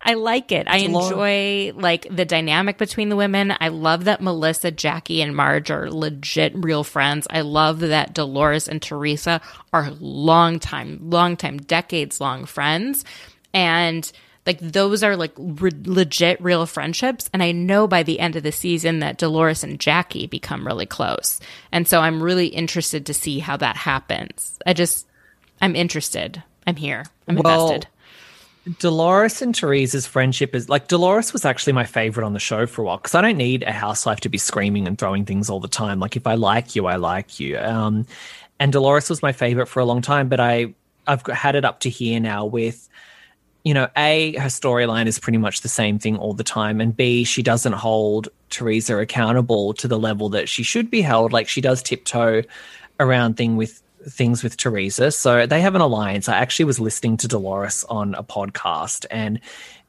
I 0.03 0.15
like 0.15 0.53
it. 0.53 0.69
I 0.69 0.79
enjoy 0.79 1.73
like 1.75 2.07
the 2.15 2.25
dynamic 2.25 2.79
between 2.79 3.09
the 3.09 3.17
women. 3.17 3.53
I 3.59 3.69
love 3.69 4.05
that 4.05 4.21
Melissa, 4.21 4.71
Jackie, 4.71 5.21
and 5.21 5.35
Marge 5.35 5.71
are 5.71 5.91
legit 5.91 6.53
real 6.55 6.85
friends. 6.85 7.27
I 7.31 7.41
love 7.41 7.81
that 7.81 8.15
Dolores 8.15 8.69
and 8.69 8.81
Teresa 8.81 9.41
are 9.73 9.91
long 9.99 10.61
time, 10.61 10.99
long 11.03 11.37
time, 11.37 11.59
decades 11.59 12.21
long 12.21 12.45
friends. 12.45 13.05
And 13.53 14.11
like 14.47 14.61
those 14.61 15.03
are 15.03 15.17
like 15.17 15.33
re- 15.37 15.73
legit 15.85 16.41
real 16.41 16.67
friendships. 16.67 17.29
And 17.33 17.43
I 17.43 17.51
know 17.51 17.89
by 17.89 18.05
the 18.05 18.21
end 18.21 18.37
of 18.37 18.45
the 18.45 18.53
season 18.53 19.01
that 19.01 19.19
Dolores 19.19 19.65
and 19.65 19.81
Jackie 19.81 20.29
become 20.29 20.67
really 20.67 20.87
close. 20.87 21.41
And 21.73 21.89
so 21.89 22.01
I'm 22.01 22.23
really 22.23 22.47
interested 22.47 23.07
to 23.07 23.15
see 23.15 23.41
how 23.41 23.57
that 23.57 23.77
happens. 23.77 24.59
I 24.65 24.73
just, 24.73 25.09
I'm 25.61 25.75
interested. 25.75 26.45
I'm 26.67 26.77
here. 26.77 27.05
I'm 27.29 27.37
well, 27.37 27.69
invested. 27.69 27.89
Dolores 28.79 29.41
and 29.43 29.55
Teresa's 29.55 30.07
friendship 30.07 30.55
is 30.55 30.69
like 30.69 30.89
Dolores 30.89 31.33
was 31.33 31.45
actually 31.45 31.73
my 31.73 31.85
favorite 31.85 32.25
on 32.25 32.33
the 32.33 32.41
show 32.41 32.67
for 32.67 32.83
a 32.83 32.85
while 32.85 32.97
because 32.97 33.15
I 33.15 33.21
don't 33.21 33.37
need 33.37 33.63
a 33.63 33.73
housewife 33.73 34.21
to 34.21 34.29
be 34.29 34.39
screaming 34.39 34.89
and 34.89 34.99
throwing 34.99 35.25
things 35.25 35.49
all 35.49 35.61
the 35.61 35.69
time. 35.69 36.01
Like 36.01 36.17
if 36.17 36.27
I 36.27 36.35
like 36.35 36.75
you, 36.75 36.87
I 36.87 36.97
like 36.97 37.39
you. 37.39 37.59
Um, 37.59 38.07
and 38.59 38.73
Dolores 38.73 39.09
was 39.09 39.23
my 39.23 39.33
favorite 39.33 39.67
for 39.67 39.79
a 39.79 39.85
long 39.85 40.03
time, 40.03 40.29
but 40.29 40.41
I 40.41 40.75
I've 41.07 41.25
had 41.27 41.55
it 41.55 41.65
up 41.65 41.81
to 41.81 41.91
here 41.91 42.19
now 42.19 42.45
with 42.45 42.89
you 43.63 43.75
know, 43.75 43.89
A, 43.97 44.37
her 44.37 44.49
storyline 44.49 45.07
is 45.07 45.19
pretty 45.19 45.39
much 45.39 45.63
the 45.63 45.69
same 45.69 45.99
thing 45.99 46.17
all 46.17 46.35
the 46.35 46.45
time. 46.45 46.81
And 46.81 46.97
B, 46.97 47.25
she 47.25 47.43
doesn't 47.43 47.73
hold 47.73 48.29
Teresa 48.49 48.97
accountable 48.99 49.75
to 49.75 49.89
the 49.89 49.99
level 49.99 50.29
that 50.29 50.49
she 50.49 50.63
should 50.63 50.89
be 50.89 51.01
held. 51.01 51.33
Like 51.33 51.49
she 51.49 51.61
does 51.61 51.83
tiptoe 51.83 52.43
around 53.01 53.37
thing 53.37 53.57
with 53.57 53.83
things 54.09 54.43
with 54.43 54.57
Teresa. 54.57 55.11
So 55.11 55.47
they 55.47 55.61
have 55.61 55.75
an 55.75 55.81
alliance. 55.81 56.29
I 56.29 56.37
actually 56.37 56.67
was 56.67 56.81
listening 56.81 57.17
to 57.19 57.29
Dolores 57.29 57.85
on 57.89 58.15
a 58.15 58.23
podcast 58.23 59.07
and 59.11 59.41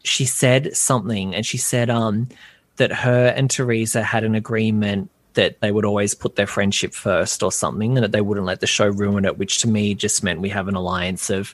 she 0.04 0.26
said 0.26 0.76
something 0.76 1.36
and 1.36 1.46
she 1.46 1.58
said 1.58 1.90
um 1.90 2.30
that 2.78 2.92
her 2.92 3.28
and 3.28 3.50
Teresa 3.50 4.04
had 4.04 4.24
an 4.24 4.36
agreement 4.36 5.10
that 5.34 5.60
they 5.62 5.72
would 5.72 5.86
always 5.86 6.16
put 6.16 6.36
their 6.36 6.48
friendship 6.48 6.94
first 6.94 7.44
or 7.44 7.52
something 7.52 7.96
and 7.96 8.04
that 8.04 8.12
they 8.12 8.22
wouldn't 8.22 8.46
let 8.46 8.60
the 8.60 8.68
show 8.68 8.88
ruin 8.88 9.26
it, 9.26 9.38
which 9.38 9.60
to 9.60 9.68
me 9.68 9.94
just 9.94 10.24
meant 10.24 10.42
we 10.42 10.50
have 10.50 10.68
an 10.68 10.76
alliance 10.76 11.30
of 11.30 11.54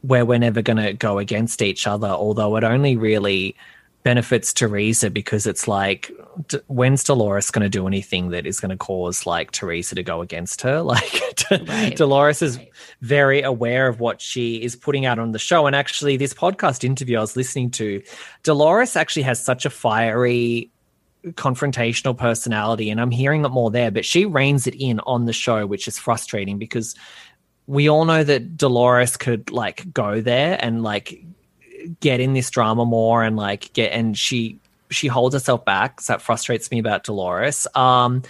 where 0.00 0.24
we're 0.24 0.38
never 0.38 0.62
going 0.62 0.78
to 0.78 0.92
go 0.92 1.18
against 1.18 1.62
each 1.62 1.86
other, 1.86 2.08
although 2.08 2.56
it 2.56 2.64
only 2.64 2.96
really 2.96 3.54
benefits 4.02 4.52
Teresa 4.52 5.10
because 5.10 5.46
it's 5.46 5.68
like, 5.68 6.10
d- 6.48 6.58
when's 6.66 7.04
Dolores 7.04 7.50
going 7.50 7.62
to 7.62 7.68
do 7.68 7.86
anything 7.86 8.30
that 8.30 8.46
is 8.46 8.60
going 8.60 8.70
to 8.70 8.76
cause 8.76 9.26
like 9.26 9.50
Teresa 9.52 9.94
to 9.94 10.02
go 10.02 10.20
against 10.20 10.60
her? 10.62 10.82
Like, 10.92 11.22
right. 11.68 11.96
Dolores 11.96 12.42
is 12.42 12.58
very 13.00 13.42
aware 13.42 13.88
of 13.88 14.00
what 14.00 14.20
she 14.20 14.56
is 14.56 14.76
putting 14.76 15.06
out 15.06 15.18
on 15.18 15.32
the 15.32 15.38
show. 15.38 15.66
And 15.66 15.74
actually, 15.74 16.16
this 16.16 16.34
podcast 16.34 16.84
interview 16.84 17.16
I 17.16 17.20
was 17.20 17.36
listening 17.36 17.70
to, 17.72 18.02
Dolores 18.42 18.96
actually 18.96 19.22
has 19.22 19.42
such 19.42 19.64
a 19.64 19.70
fiery 19.70 20.70
confrontational 21.30 22.16
personality 22.16 22.90
and 22.90 23.00
I'm 23.00 23.12
hearing 23.12 23.44
it 23.44 23.50
more 23.50 23.70
there 23.70 23.92
but 23.92 24.04
she 24.04 24.24
reins 24.24 24.66
it 24.66 24.74
in 24.74 24.98
on 25.00 25.26
the 25.26 25.32
show 25.32 25.66
which 25.66 25.86
is 25.86 25.96
frustrating 25.96 26.58
because 26.58 26.96
we 27.68 27.88
all 27.88 28.04
know 28.04 28.24
that 28.24 28.56
Dolores 28.56 29.16
could 29.16 29.50
like 29.50 29.92
go 29.92 30.20
there 30.20 30.58
and 30.60 30.82
like 30.82 31.24
get 32.00 32.20
in 32.20 32.32
this 32.32 32.50
drama 32.50 32.84
more 32.84 33.22
and 33.22 33.36
like 33.36 33.72
get 33.72 33.92
and 33.92 34.16
she 34.16 34.58
she 34.90 35.06
holds 35.06 35.34
herself 35.34 35.64
back. 35.64 36.00
So 36.00 36.12
that 36.12 36.22
frustrates 36.22 36.70
me 36.70 36.78
about 36.78 37.04
Dolores. 37.04 37.66
Um, 37.74 38.22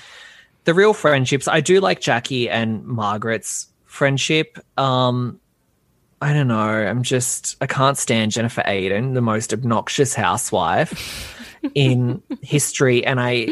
the 0.64 0.74
real 0.74 0.94
friendships, 0.94 1.48
I 1.48 1.60
do 1.60 1.80
like 1.80 2.00
Jackie 2.00 2.48
and 2.48 2.84
Margaret's 2.84 3.68
friendship. 3.84 4.58
Um, 4.78 5.40
I 6.20 6.32
don't 6.32 6.48
know. 6.48 6.56
I'm 6.56 7.02
just 7.02 7.56
I 7.60 7.66
can't 7.66 7.98
stand 7.98 8.30
Jennifer 8.30 8.62
Aydin, 8.62 9.14
the 9.14 9.20
most 9.20 9.52
obnoxious 9.52 10.14
housewife 10.14 11.36
in 11.74 12.22
history, 12.42 13.04
and 13.04 13.20
I 13.20 13.48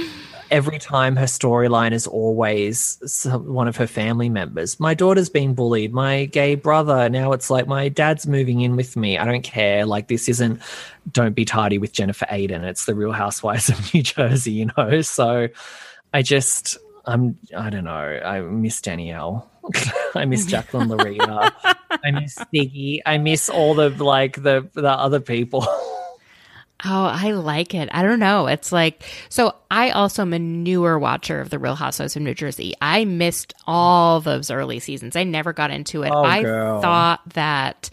every 0.51 0.79
time 0.79 1.17
her 1.17 1.27
storyline 1.27 1.93
is 1.93 2.07
always 2.07 2.99
some, 3.07 3.53
one 3.53 3.69
of 3.69 3.77
her 3.77 3.87
family 3.87 4.29
members. 4.29 4.81
My 4.81 4.95
daughter's 4.95 5.29
been 5.29 5.55
bullied. 5.55 5.93
My 5.93 6.27
gay 6.27 6.55
brother. 6.55 7.09
Now 7.09 7.33
it's 7.33 7.51
like 7.51 7.67
my 7.67 7.89
dad's 7.89 8.27
moving 8.27 8.61
in 8.61 8.77
with 8.77 8.97
me. 8.97 9.19
I 9.19 9.25
don't 9.25 9.43
care. 9.43 9.87
Like 9.87 10.09
this 10.09 10.29
isn't 10.29 10.61
Don't 11.13 11.35
Be 11.35 11.45
Tardy 11.45 11.79
with 11.79 11.93
Jennifer 11.93 12.27
Aydin. 12.27 12.65
It's 12.65 12.85
the 12.85 12.95
Real 12.95 13.13
Housewives 13.13 13.69
of 13.69 13.95
New 13.95 14.03
Jersey, 14.03 14.53
you 14.53 14.71
know? 14.77 15.01
So 15.03 15.49
I 16.13 16.23
just, 16.23 16.79
I'm, 17.05 17.39
I 17.57 17.71
don't 17.71 17.85
know. 17.85 18.21
I 18.25 18.41
miss 18.41 18.81
Danielle. 18.81 19.51
I 20.15 20.25
miss 20.25 20.47
Jacqueline 20.47 20.89
Laurita. 20.89 21.53
I 22.05 22.11
miss 22.11 22.37
Siggy. 22.37 23.01
I 23.07 23.19
miss 23.19 23.49
all 23.49 23.75
the 23.75 23.91
like 23.91 24.43
the 24.43 24.69
the 24.73 24.89
other 24.89 25.21
people. 25.21 25.67
Oh, 26.85 27.05
I 27.05 27.33
like 27.33 27.75
it. 27.75 27.89
I 27.93 28.03
don't 28.03 28.21
know. 28.21 28.47
It's 28.47 28.73
like, 28.73 29.03
so 29.29 29.55
I 29.71 29.91
also 29.91 30.23
am 30.23 30.33
a 30.33 30.39
newer 30.39 30.99
watcher 30.99 31.41
of 31.41 31.51
The 31.51 31.59
Real 31.59 31.75
Housewives 31.75 32.17
of 32.17 32.23
New 32.23 32.35
Jersey. 32.35 32.75
I 32.81 33.05
missed 33.05 33.53
all 33.67 34.21
those 34.21 34.51
early 34.51 34.79
seasons. 34.79 35.15
I 35.15 35.25
never 35.25 35.53
got 35.53 35.71
into 35.71 36.03
it. 36.03 36.11
Oh, 36.11 36.25
I 36.25 36.43
girl. 36.43 36.81
thought 36.81 37.21
that 37.35 37.91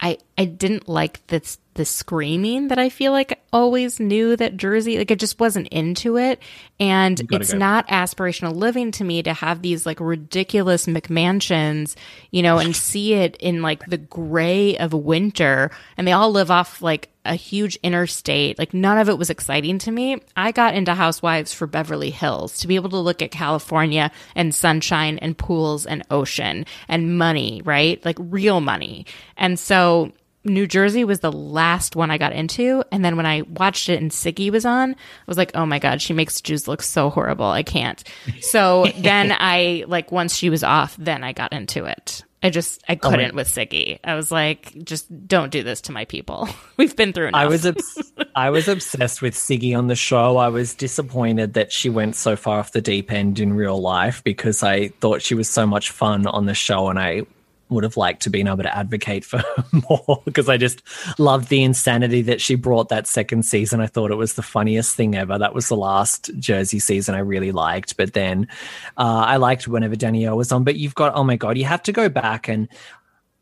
I 0.00 0.18
I 0.36 0.46
didn't 0.46 0.88
like 0.88 1.26
this 1.28 1.58
the 1.76 1.84
screaming 1.84 2.68
that 2.68 2.78
I 2.78 2.88
feel 2.88 3.12
like 3.12 3.32
I 3.32 3.36
always 3.52 4.00
knew 4.00 4.34
that 4.36 4.56
Jersey 4.56 4.98
like 4.98 5.10
it 5.10 5.18
just 5.18 5.38
wasn't 5.38 5.68
into 5.68 6.16
it 6.18 6.40
and 6.80 7.20
it's 7.30 7.52
go. 7.52 7.58
not 7.58 7.88
aspirational 7.88 8.54
living 8.54 8.90
to 8.92 9.04
me 9.04 9.22
to 9.22 9.32
have 9.32 9.62
these 9.62 9.86
like 9.86 10.00
ridiculous 10.00 10.86
McMansions, 10.86 11.94
you 12.30 12.42
know, 12.42 12.58
and 12.58 12.74
see 12.86 13.14
it 13.14 13.36
in 13.36 13.62
like 13.62 13.86
the 13.86 13.98
gray 13.98 14.76
of 14.78 14.92
winter 14.92 15.70
and 15.96 16.08
they 16.08 16.12
all 16.12 16.30
live 16.30 16.50
off 16.50 16.82
like 16.82 17.10
a 17.26 17.34
huge 17.34 17.76
interstate. 17.82 18.58
Like 18.58 18.72
none 18.72 18.98
of 18.98 19.08
it 19.08 19.18
was 19.18 19.30
exciting 19.30 19.78
to 19.80 19.90
me. 19.90 20.20
I 20.36 20.52
got 20.52 20.74
into 20.74 20.94
Housewives 20.94 21.52
for 21.52 21.66
Beverly 21.66 22.10
Hills 22.10 22.58
to 22.58 22.68
be 22.68 22.76
able 22.76 22.90
to 22.90 22.98
look 22.98 23.20
at 23.20 23.30
California 23.30 24.10
and 24.34 24.54
sunshine 24.54 25.18
and 25.18 25.36
pools 25.36 25.86
and 25.86 26.04
ocean 26.10 26.66
and 26.88 27.18
money, 27.18 27.62
right? 27.64 28.02
Like 28.04 28.16
real 28.18 28.60
money. 28.60 29.06
And 29.36 29.58
so 29.58 30.12
New 30.46 30.66
Jersey 30.66 31.04
was 31.04 31.20
the 31.20 31.32
last 31.32 31.96
one 31.96 32.10
I 32.10 32.18
got 32.18 32.32
into. 32.32 32.84
And 32.90 33.04
then 33.04 33.16
when 33.16 33.26
I 33.26 33.42
watched 33.42 33.88
it 33.88 34.00
and 34.00 34.10
Siggy 34.10 34.50
was 34.50 34.64
on, 34.64 34.92
I 34.92 34.96
was 35.26 35.36
like, 35.36 35.50
oh 35.54 35.66
my 35.66 35.78
God, 35.78 36.00
she 36.00 36.12
makes 36.12 36.40
Jews 36.40 36.66
look 36.68 36.82
so 36.82 37.10
horrible. 37.10 37.46
I 37.46 37.62
can't. 37.62 38.02
So 38.40 38.86
then 38.98 39.32
I, 39.32 39.84
like, 39.86 40.12
once 40.12 40.34
she 40.34 40.50
was 40.50 40.64
off, 40.64 40.96
then 40.96 41.24
I 41.24 41.32
got 41.32 41.52
into 41.52 41.84
it. 41.84 42.22
I 42.42 42.50
just, 42.50 42.84
I 42.88 42.98
oh 43.02 43.10
couldn't 43.10 43.32
oh 43.32 43.34
with 43.34 43.48
Siggy. 43.48 43.98
I 44.04 44.14
was 44.14 44.30
like, 44.30 44.72
just 44.84 45.26
don't 45.26 45.50
do 45.50 45.62
this 45.62 45.80
to 45.82 45.92
my 45.92 46.04
people. 46.04 46.48
We've 46.76 46.94
been 46.94 47.12
through 47.12 47.28
enough. 47.28 47.40
I 47.40 47.46
was, 47.46 47.66
obs- 47.66 48.12
I 48.36 48.50
was 48.50 48.68
obsessed 48.68 49.20
with 49.20 49.34
Siggy 49.34 49.76
on 49.76 49.88
the 49.88 49.96
show. 49.96 50.36
I 50.36 50.48
was 50.48 50.74
disappointed 50.74 51.54
that 51.54 51.72
she 51.72 51.88
went 51.88 52.14
so 52.14 52.36
far 52.36 52.60
off 52.60 52.72
the 52.72 52.80
deep 52.80 53.10
end 53.10 53.40
in 53.40 53.54
real 53.54 53.80
life 53.80 54.22
because 54.22 54.62
I 54.62 54.88
thought 55.00 55.22
she 55.22 55.34
was 55.34 55.48
so 55.48 55.66
much 55.66 55.90
fun 55.90 56.26
on 56.26 56.46
the 56.46 56.54
show 56.54 56.88
and 56.88 56.98
I 56.98 57.22
would 57.68 57.84
have 57.84 57.96
liked 57.96 58.22
to 58.22 58.30
been 58.30 58.46
able 58.46 58.62
to 58.62 58.76
advocate 58.76 59.24
for 59.24 59.42
more 59.90 60.22
because 60.24 60.48
I 60.48 60.56
just 60.56 60.82
loved 61.18 61.48
the 61.48 61.62
insanity 61.62 62.22
that 62.22 62.40
she 62.40 62.54
brought 62.54 62.88
that 62.90 63.06
second 63.06 63.44
season. 63.44 63.80
I 63.80 63.86
thought 63.86 64.10
it 64.10 64.16
was 64.16 64.34
the 64.34 64.42
funniest 64.42 64.94
thing 64.94 65.14
ever. 65.14 65.38
That 65.38 65.54
was 65.54 65.68
the 65.68 65.76
last 65.76 66.30
Jersey 66.38 66.78
season 66.78 67.14
I 67.14 67.20
really 67.20 67.52
liked. 67.52 67.96
But 67.96 68.12
then 68.12 68.48
uh, 68.96 69.24
I 69.26 69.36
liked 69.36 69.66
whenever 69.66 69.96
Danielle 69.96 70.36
was 70.36 70.52
on. 70.52 70.64
But 70.64 70.76
you've 70.76 70.94
got, 70.94 71.14
oh 71.14 71.24
my 71.24 71.36
God, 71.36 71.58
you 71.58 71.64
have 71.64 71.82
to 71.84 71.92
go 71.92 72.08
back 72.08 72.48
and 72.48 72.68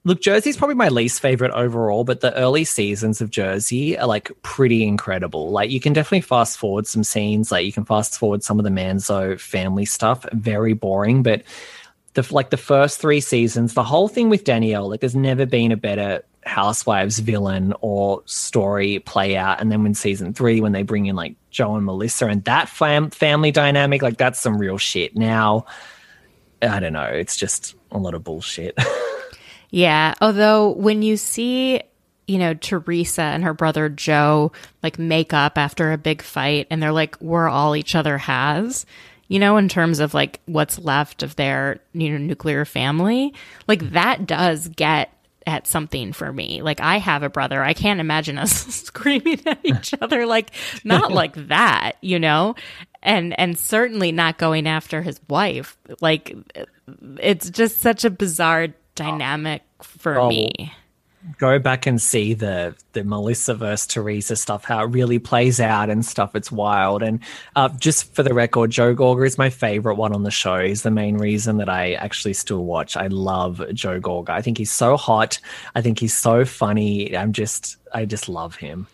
Look, 0.07 0.21
Jersey's 0.21 0.59
probably 0.59 0.75
my 0.75 0.91
least 0.91 1.23
favorite 1.23 1.53
overall, 1.53 2.05
but 2.05 2.21
the 2.21 2.35
early 2.35 2.65
seasons 2.65 3.23
of 3.23 3.31
Jersey 3.31 3.99
are 3.99 4.07
like 4.07 4.31
pretty 4.43 4.87
incredible. 4.87 5.51
Like 5.51 5.71
you 5.71 5.81
can 5.81 5.95
definitely 5.95 6.21
fast 6.21 6.59
forward 6.59 6.87
some 6.87 7.03
scenes, 7.03 7.51
like 7.51 7.65
you 7.65 7.73
can 7.73 7.87
fast 7.87 8.19
forward 8.19 8.45
some 8.45 8.59
of 8.59 8.65
the 8.65 8.71
Manzo 8.71 9.41
family 9.41 9.87
stuff, 9.87 10.27
very 10.35 10.75
boring, 10.75 11.23
but 11.23 11.43
the 12.15 12.27
like 12.31 12.51
the 12.51 12.57
first 12.57 13.01
3 13.01 13.21
seasons, 13.21 13.75
the 13.75 13.85
whole 13.85 14.09
thing 14.09 14.29
with 14.29 14.45
Danielle, 14.45 14.89
like 14.89 15.01
there's 15.01 15.17
never 15.17 15.47
been 15.47 15.73
a 15.73 15.77
better 15.77 16.23
housewives 16.47 17.21
villain 17.21 17.73
or 17.81 18.23
story 18.27 18.99
play 18.99 19.35
out 19.35 19.61
and 19.63 19.73
then 19.73 19.83
when 19.83 19.95
season 19.95 20.35
3 20.35 20.61
when 20.61 20.73
they 20.73 20.83
bring 20.83 21.07
in 21.07 21.17
like 21.17 21.35
Joe 21.51 21.75
and 21.77 21.87
Melissa 21.87 22.27
and 22.27 22.45
that 22.45 22.69
fam- 22.69 23.11
family 23.11 23.51
dynamic, 23.51 24.03
like 24.03 24.17
that's 24.17 24.41
some 24.41 24.59
real 24.59 24.79
shit. 24.79 25.17
Now 25.17 25.67
I 26.63 26.81
don't 26.81 26.93
know, 26.93 27.05
it's 27.05 27.37
just 27.37 27.75
a 27.91 27.99
lot 27.99 28.15
of 28.15 28.25
bullshit. 28.25 28.79
Yeah. 29.75 30.15
Although 30.21 30.71
when 30.71 31.03
you 31.03 31.17
see, 31.17 31.83
you 32.29 32.39
know, 32.39 32.55
Teresa 32.55 33.23
and 33.23 33.43
her 33.43 33.55
brother 33.55 33.89
Joe 33.89 34.53
like 34.85 35.01
make 35.01 35.33
up 35.33 35.59
after 35.59 35.91
a 35.91 35.99
big 35.99 36.23
fight 36.23 36.69
and 36.71 36.81
they're 36.81 36.93
like, 36.93 37.21
we're 37.21 37.49
all 37.49 37.75
each 37.75 37.97
other 37.97 38.17
has, 38.19 38.87
you 39.29 39.39
know, 39.39 39.57
in 39.57 39.69
terms 39.69 40.01
of 40.01 40.15
like 40.15 40.41
what's 40.47 40.79
left 40.79 41.23
of 41.23 41.37
their, 41.37 41.81
you 41.93 42.11
know, 42.11 42.19
nuclear 42.19 42.65
family, 42.65 43.33
like 43.67 43.91
that 43.93 44.27
does 44.27 44.69
get 44.69 45.11
at 45.47 45.67
something 45.67 46.13
for 46.13 46.33
me. 46.33 46.63
Like 46.63 46.81
I 46.81 46.99
have 46.99 47.23
a 47.23 47.29
brother. 47.29 47.63
I 47.63 47.75
can't 47.75 48.01
imagine 48.01 48.39
us 48.39 48.53
screaming 48.53 49.41
at 49.47 49.59
each 49.63 49.95
other 50.01 50.27
like 50.27 50.51
not 50.85 51.13
like 51.13 51.35
that, 51.49 51.93
you 52.01 52.19
know? 52.19 52.55
And 53.03 53.39
and 53.39 53.59
certainly 53.59 54.13
not 54.13 54.39
going 54.39 54.67
after 54.67 55.03
his 55.03 55.21
wife. 55.29 55.77
Like 56.01 56.35
it's 57.19 57.51
just 57.51 57.79
such 57.79 58.05
a 58.05 58.11
bizarre 58.11 58.69
oh, 58.71 58.75
dynamic 58.95 59.63
for 59.83 60.19
Oh. 60.19 60.29
me. 60.29 60.73
Go 61.39 61.59
back 61.59 61.87
and 61.87 62.01
see 62.01 62.35
the 62.35 62.75
the 62.93 63.03
Melissa 63.03 63.55
versus 63.55 63.87
Teresa 63.87 64.37
stuff, 64.37 64.65
how 64.65 64.85
it 64.85 64.89
really 64.89 65.19
plays 65.19 65.59
out 65.59 65.89
and 65.89 66.05
stuff. 66.05 66.35
It's 66.35 66.53
wild. 66.53 67.03
And 67.03 67.21
uh, 67.57 67.71
just 67.71 68.15
for 68.15 68.23
the 68.23 68.35
record, 68.35 68.71
Joe 68.71 68.95
Gorga 68.95 69.27
is 69.27 69.39
my 69.39 69.51
favorite 69.51 69.95
one 69.95 70.15
on 70.15 70.23
the 70.23 70.31
show. 70.31 70.59
He's 70.65 70.83
the 70.83 70.91
main 70.91 71.17
reason 71.17 71.57
that 71.59 71.69
I 71.69 71.95
actually 71.95 72.35
still 72.35 72.65
watch. 72.65 72.97
I 72.97 73.07
love 73.07 73.63
Joe 73.73 74.01
Gorga. 74.01 74.31
I 74.31 74.43
think 74.43 74.59
he's 74.59 74.73
so 74.73 74.97
hot. 74.97 75.41
I 75.75 75.81
think 75.81 75.99
he's 75.99 76.15
so 76.15 76.45
funny. 76.45 77.17
I'm 77.17 77.33
just 77.33 77.77
I 77.93 78.05
just 78.05 78.29
love 78.29 78.57
him. 78.57 78.87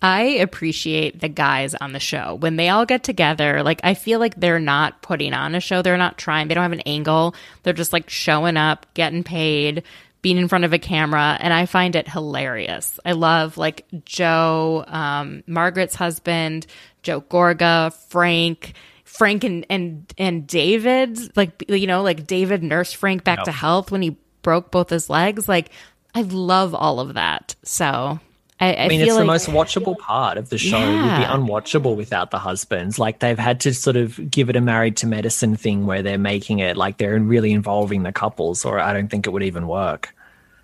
I 0.00 0.22
appreciate 0.22 1.20
the 1.20 1.28
guys 1.28 1.74
on 1.74 1.92
the 1.92 1.98
show 1.98 2.36
when 2.36 2.54
they 2.54 2.68
all 2.68 2.86
get 2.86 3.02
together. 3.02 3.64
Like, 3.64 3.80
I 3.82 3.94
feel 3.94 4.20
like 4.20 4.38
they're 4.38 4.60
not 4.60 5.02
putting 5.02 5.32
on 5.32 5.56
a 5.56 5.60
show. 5.60 5.82
They're 5.82 5.96
not 5.96 6.18
trying. 6.18 6.46
They 6.46 6.54
don't 6.54 6.62
have 6.62 6.72
an 6.72 6.82
angle. 6.82 7.34
They're 7.64 7.72
just 7.72 7.92
like 7.92 8.08
showing 8.08 8.56
up, 8.56 8.86
getting 8.94 9.24
paid, 9.24 9.82
being 10.22 10.36
in 10.36 10.48
front 10.48 10.64
of 10.64 10.72
a 10.72 10.78
camera. 10.78 11.36
And 11.40 11.52
I 11.52 11.66
find 11.66 11.96
it 11.96 12.08
hilarious. 12.08 12.98
I 13.04 13.12
love 13.12 13.56
like 13.56 13.86
Joe, 14.04 14.84
um, 14.86 15.42
Margaret's 15.46 15.94
husband, 15.94 16.66
Joe 17.02 17.20
Gorga, 17.20 17.92
Frank. 18.08 18.74
Frank 19.04 19.42
and 19.42 19.66
and 19.68 20.12
and 20.18 20.46
David, 20.46 21.34
like 21.34 21.64
you 21.66 21.88
know, 21.88 22.02
like 22.02 22.26
David 22.26 22.62
nursed 22.62 22.94
Frank 22.96 23.24
back 23.24 23.42
to 23.44 23.50
health 23.50 23.90
when 23.90 24.02
he 24.02 24.16
broke 24.42 24.70
both 24.70 24.90
his 24.90 25.10
legs. 25.10 25.48
Like, 25.48 25.70
I 26.14 26.22
love 26.22 26.74
all 26.74 27.00
of 27.00 27.14
that. 27.14 27.56
So 27.64 28.20
I, 28.60 28.74
I, 28.74 28.84
I 28.84 28.88
mean, 28.88 29.00
it's 29.00 29.16
the 29.16 29.24
most 29.24 29.48
watchable 29.48 29.96
part 30.00 30.36
of 30.36 30.48
the 30.48 30.58
show. 30.58 30.78
It 30.78 30.86
would 30.86 31.18
be 31.18 31.24
unwatchable 31.24 31.96
without 31.96 32.30
the 32.30 32.38
husbands. 32.38 32.98
Like 32.98 33.20
they've 33.20 33.38
had 33.38 33.60
to 33.60 33.72
sort 33.72 33.96
of 33.96 34.30
give 34.30 34.50
it 34.50 34.56
a 34.56 34.60
married 34.60 34.96
to 34.98 35.06
medicine 35.06 35.56
thing 35.56 35.86
where 35.86 36.02
they're 36.02 36.18
making 36.18 36.58
it 36.58 36.76
like 36.76 36.98
they're 36.98 37.18
really 37.20 37.52
involving 37.52 38.02
the 38.02 38.12
couples, 38.12 38.64
or 38.64 38.80
I 38.80 38.92
don't 38.92 39.08
think 39.08 39.26
it 39.26 39.30
would 39.30 39.44
even 39.44 39.68
work. 39.68 40.14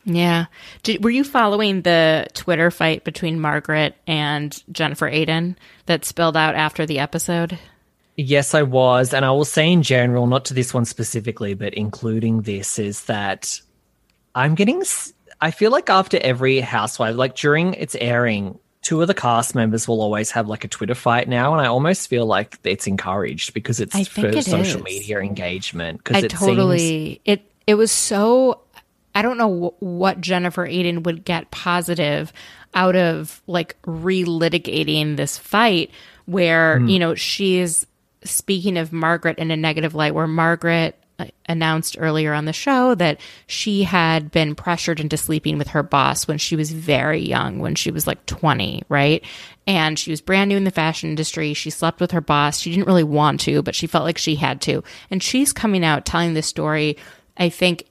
Yeah. 0.04 0.46
Did, 0.82 1.02
were 1.02 1.10
you 1.10 1.24
following 1.24 1.82
the 1.82 2.26
Twitter 2.34 2.70
fight 2.70 3.04
between 3.04 3.40
Margaret 3.40 3.96
and 4.06 4.62
Jennifer 4.70 5.10
Aydin 5.10 5.56
that 5.86 6.04
spilled 6.04 6.36
out 6.36 6.54
after 6.54 6.84
the 6.86 6.98
episode? 6.98 7.58
Yes, 8.16 8.54
I 8.54 8.62
was. 8.62 9.14
And 9.14 9.24
I 9.24 9.30
will 9.30 9.44
say 9.44 9.72
in 9.72 9.82
general, 9.82 10.26
not 10.26 10.44
to 10.46 10.54
this 10.54 10.74
one 10.74 10.84
specifically, 10.84 11.54
but 11.54 11.74
including 11.74 12.42
this, 12.42 12.78
is 12.78 13.04
that 13.04 13.60
I'm 14.34 14.54
getting. 14.54 14.82
I 15.44 15.50
feel 15.50 15.70
like 15.70 15.90
after 15.90 16.18
every 16.20 16.60
housewife, 16.60 17.14
like 17.16 17.34
during 17.36 17.74
its 17.74 17.94
airing, 17.94 18.58
two 18.80 19.00
of 19.02 19.08
the 19.08 19.14
cast 19.14 19.54
members 19.54 19.86
will 19.86 20.00
always 20.00 20.30
have 20.30 20.48
like 20.48 20.64
a 20.64 20.68
Twitter 20.68 20.94
fight 20.94 21.28
now. 21.28 21.52
And 21.52 21.60
I 21.60 21.66
almost 21.68 22.08
feel 22.08 22.24
like 22.26 22.58
it's 22.64 22.86
encouraged 22.86 23.52
because 23.52 23.78
it's 23.78 24.08
for 24.08 24.26
it 24.26 24.44
social 24.44 24.78
is. 24.80 24.84
media 24.84 25.18
engagement. 25.20 26.02
Because 26.02 26.24
it 26.24 26.30
totally 26.30 26.78
seems. 26.78 27.18
it 27.26 27.50
it 27.66 27.74
was 27.74 27.90
so 27.92 28.60
I 29.14 29.22
don't 29.22 29.38
know 29.38 29.68
wh- 29.78 29.82
what 29.82 30.20
Jennifer 30.20 30.66
Aydin 30.66 31.04
would 31.04 31.24
get 31.24 31.50
positive 31.50 32.32
out 32.74 32.96
of 32.96 33.42
like 33.46 33.76
relitigating 33.82 35.16
this 35.16 35.38
fight 35.38 35.90
where 36.26 36.78
Hmm. 36.78 36.88
you 36.88 36.98
know 36.98 37.14
she's 37.14 37.86
speaking 38.24 38.78
of 38.78 38.92
Margaret 38.92 39.38
in 39.38 39.50
a 39.50 39.56
negative 39.56 39.94
light 39.94 40.14
where 40.14 40.26
Margaret 40.26 40.98
Uh, 41.16 41.26
announced 41.46 41.96
earlier 42.00 42.32
on 42.32 42.44
the 42.44 42.52
show 42.52 42.92
that 42.92 43.20
she 43.46 43.84
had 43.84 44.32
been 44.32 44.56
pressured 44.56 44.98
into 44.98 45.16
sleeping 45.16 45.58
with 45.58 45.68
her 45.68 45.82
boss 45.84 46.26
when 46.26 46.38
she 46.38 46.56
was 46.56 46.72
very 46.72 47.20
young 47.20 47.60
when 47.60 47.76
she 47.76 47.92
was 47.92 48.04
like 48.04 48.26
20 48.26 48.82
right? 48.88 49.24
And 49.64 49.96
she 49.96 50.10
was 50.10 50.20
brand 50.20 50.48
new 50.48 50.56
in 50.56 50.64
the 50.64 50.72
fashion 50.72 51.10
industry. 51.10 51.54
She 51.54 51.70
slept 51.70 52.00
with 52.00 52.10
her 52.10 52.20
boss. 52.20 52.58
She 52.58 52.70
didn't 52.70 52.88
really 52.88 53.04
want 53.04 53.38
to 53.42 53.62
but 53.62 53.76
she 53.76 53.86
felt 53.86 54.04
like 54.04 54.18
she 54.18 54.34
had 54.34 54.60
to. 54.62 54.82
And 55.08 55.22
she's 55.22 55.52
coming 55.52 55.84
out 55.84 56.04
telling 56.04 56.34
this 56.34 56.48
story 56.48 56.96
i 57.36 57.48
think 57.48 57.84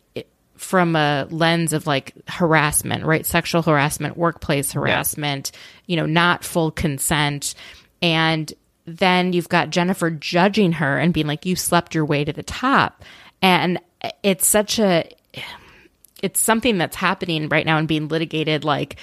from 0.55 0.95
a 0.97 1.25
lens 1.29 1.71
of 1.71 1.87
like 1.87 2.13
harassment 2.27 3.05
right? 3.05 3.25
Sexual 3.25 3.61
harassment 3.61 4.17
workplace 4.17 4.73
harassment 4.73 5.53
you 5.85 5.95
know 5.95 6.05
not 6.05 6.43
full 6.43 6.71
consent. 6.71 7.55
And 8.01 8.51
then 8.85 9.33
you've 9.33 9.49
got 9.49 9.69
Jennifer 9.69 10.09
judging 10.11 10.73
her 10.73 10.99
and 10.99 11.13
being 11.13 11.27
like, 11.27 11.45
you 11.45 11.55
slept 11.55 11.95
your 11.95 12.05
way 12.05 12.23
to 12.23 12.33
the 12.33 12.43
top. 12.43 13.03
And 13.41 13.79
it's 14.23 14.47
such 14.47 14.79
a, 14.79 15.09
it's 16.21 16.39
something 16.39 16.77
that's 16.77 16.95
happening 16.95 17.49
right 17.49 17.65
now 17.65 17.77
and 17.77 17.87
being 17.87 18.07
litigated 18.07 18.63
like 18.63 18.97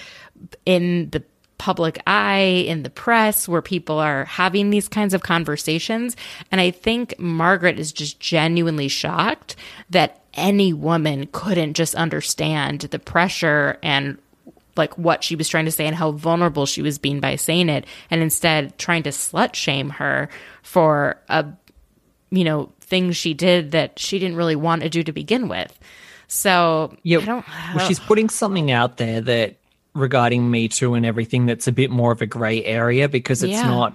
in 0.65 1.11
the 1.11 1.23
public 1.59 2.03
eye, 2.07 2.65
in 2.67 2.83
the 2.83 2.91
press, 2.91 3.47
where 3.47 3.61
people 3.61 3.99
are 3.99 4.25
having 4.25 4.71
these 4.71 4.89
kinds 4.89 5.13
of 5.13 5.23
conversations. 5.23 6.17
And 6.51 6.59
I 6.61 6.71
think 6.71 7.19
Margaret 7.19 7.79
is 7.79 7.93
just 7.93 8.19
genuinely 8.19 8.89
shocked 8.89 9.57
that 9.91 10.23
any 10.33 10.73
woman 10.73 11.29
couldn't 11.33 11.75
just 11.75 11.95
understand 11.95 12.81
the 12.81 12.99
pressure 12.99 13.79
and 13.83 14.17
like 14.81 14.97
what 14.99 15.23
she 15.23 15.37
was 15.37 15.49
trying 15.49 15.67
to 15.67 15.71
say 15.71 15.87
and 15.87 15.95
how 15.95 16.11
vulnerable 16.13 16.67
she 16.67 16.83
was 16.83 16.99
being 16.99 17.21
by 17.21 17.37
saying 17.37 17.69
it 17.69 17.85
and 18.11 18.23
instead 18.23 18.77
trying 18.79 19.03
to 19.05 19.11
slut 19.11 19.55
shame 19.55 19.91
her 19.91 20.29
for 20.63 21.17
a 21.29 21.45
you 22.31 22.45
know 22.45 22.73
things 22.81 23.17
she 23.17 23.35
did 23.35 23.71
that 23.71 23.99
she 23.99 24.19
didn't 24.19 24.37
really 24.37 24.57
want 24.57 24.83
to 24.83 24.89
do 24.89 25.03
to 25.03 25.13
begin 25.13 25.47
with 25.49 25.79
so 26.27 26.97
Yeah, 27.03 27.19
I 27.19 27.25
don't, 27.25 27.45
well, 27.75 27.87
she's 27.89 27.99
putting 27.99 28.29
something 28.29 28.71
out 28.71 28.97
there 28.99 29.21
that 29.21 29.57
regarding 29.95 30.49
Me 30.49 30.69
Too 30.69 30.95
and 30.95 31.05
everything 31.05 31.47
that's 31.47 31.67
a 31.67 31.73
bit 31.73 31.91
more 31.91 32.13
of 32.13 32.23
a 32.23 32.27
gray 32.27 32.65
area 32.65 33.09
because 33.09 33.43
it's 33.43 33.53
Yeah. 33.53 33.67
not 33.67 33.95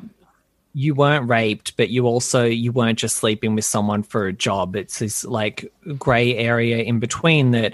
you 0.77 0.93
weren't 0.93 1.29
raped, 1.29 1.77
but 1.77 1.89
you 1.89 2.05
also 2.05 2.43
you 2.43 2.73
weren't 2.73 2.99
just 2.99 3.15
sleeping 3.15 3.55
with 3.55 3.63
someone 3.63 4.03
for 4.03 4.27
a 4.27 4.33
job. 4.33 4.75
It's 4.75 4.99
this 4.99 5.23
like 5.23 5.71
gray 5.97 6.35
area 6.35 6.79
in 6.79 6.99
between 6.99 7.51
that 7.51 7.73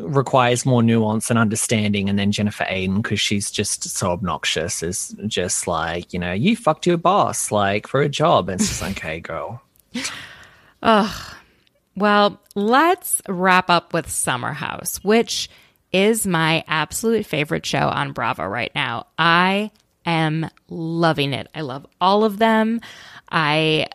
requires 0.00 0.66
more 0.66 0.82
nuance 0.82 1.30
and 1.30 1.38
understanding. 1.38 2.08
And 2.08 2.18
then 2.18 2.32
Jennifer 2.32 2.64
Aydin, 2.64 3.02
because 3.02 3.20
she's 3.20 3.50
just 3.50 3.84
so 3.84 4.10
obnoxious, 4.10 4.82
is 4.82 5.14
just 5.26 5.66
like, 5.66 6.12
you 6.12 6.18
know, 6.18 6.32
you 6.32 6.56
fucked 6.56 6.86
your 6.86 6.96
boss 6.96 7.50
like 7.50 7.86
for 7.86 8.00
a 8.00 8.08
job. 8.08 8.48
And 8.48 8.60
it's 8.60 8.68
just 8.68 8.82
like, 8.82 8.98
okay, 8.98 9.20
girl. 9.20 9.62
Ugh. 10.82 11.34
Well, 11.96 12.40
let's 12.54 13.20
wrap 13.28 13.68
up 13.68 13.92
with 13.92 14.10
Summer 14.10 14.52
House, 14.52 15.02
which 15.02 15.50
is 15.92 16.26
my 16.26 16.64
absolute 16.68 17.26
favorite 17.26 17.66
show 17.66 17.88
on 17.88 18.12
Bravo 18.12 18.44
right 18.44 18.72
now. 18.74 19.06
I 19.18 19.70
am 20.06 20.48
loving 20.68 21.32
it. 21.32 21.48
I 21.54 21.62
love 21.62 21.86
all 22.00 22.24
of 22.24 22.38
them. 22.38 22.80
I 23.30 23.88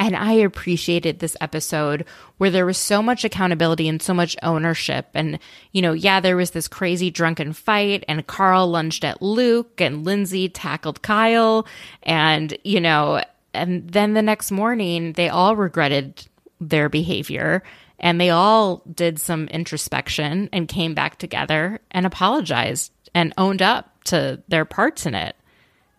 and 0.00 0.16
I 0.16 0.32
appreciated 0.32 1.18
this 1.18 1.36
episode 1.40 2.06
where 2.38 2.50
there 2.50 2.64
was 2.64 2.78
so 2.78 3.02
much 3.02 3.22
accountability 3.22 3.86
and 3.86 4.00
so 4.00 4.14
much 4.14 4.34
ownership. 4.42 5.08
And, 5.12 5.38
you 5.72 5.82
know, 5.82 5.92
yeah, 5.92 6.20
there 6.20 6.36
was 6.36 6.52
this 6.52 6.68
crazy 6.68 7.10
drunken 7.10 7.52
fight, 7.52 8.04
and 8.08 8.26
Carl 8.26 8.68
lunged 8.68 9.04
at 9.04 9.20
Luke, 9.20 9.78
and 9.78 10.04
Lindsay 10.04 10.48
tackled 10.48 11.02
Kyle. 11.02 11.66
And, 12.02 12.56
you 12.64 12.80
know, 12.80 13.22
and 13.52 13.90
then 13.90 14.14
the 14.14 14.22
next 14.22 14.50
morning, 14.50 15.12
they 15.12 15.28
all 15.28 15.54
regretted 15.54 16.26
their 16.60 16.88
behavior 16.88 17.62
and 17.98 18.18
they 18.20 18.30
all 18.30 18.82
did 18.92 19.20
some 19.20 19.46
introspection 19.48 20.48
and 20.52 20.68
came 20.68 20.94
back 20.94 21.18
together 21.18 21.80
and 21.90 22.06
apologized 22.06 22.92
and 23.14 23.34
owned 23.36 23.60
up 23.60 24.02
to 24.04 24.42
their 24.48 24.64
parts 24.64 25.04
in 25.04 25.14
it. 25.14 25.36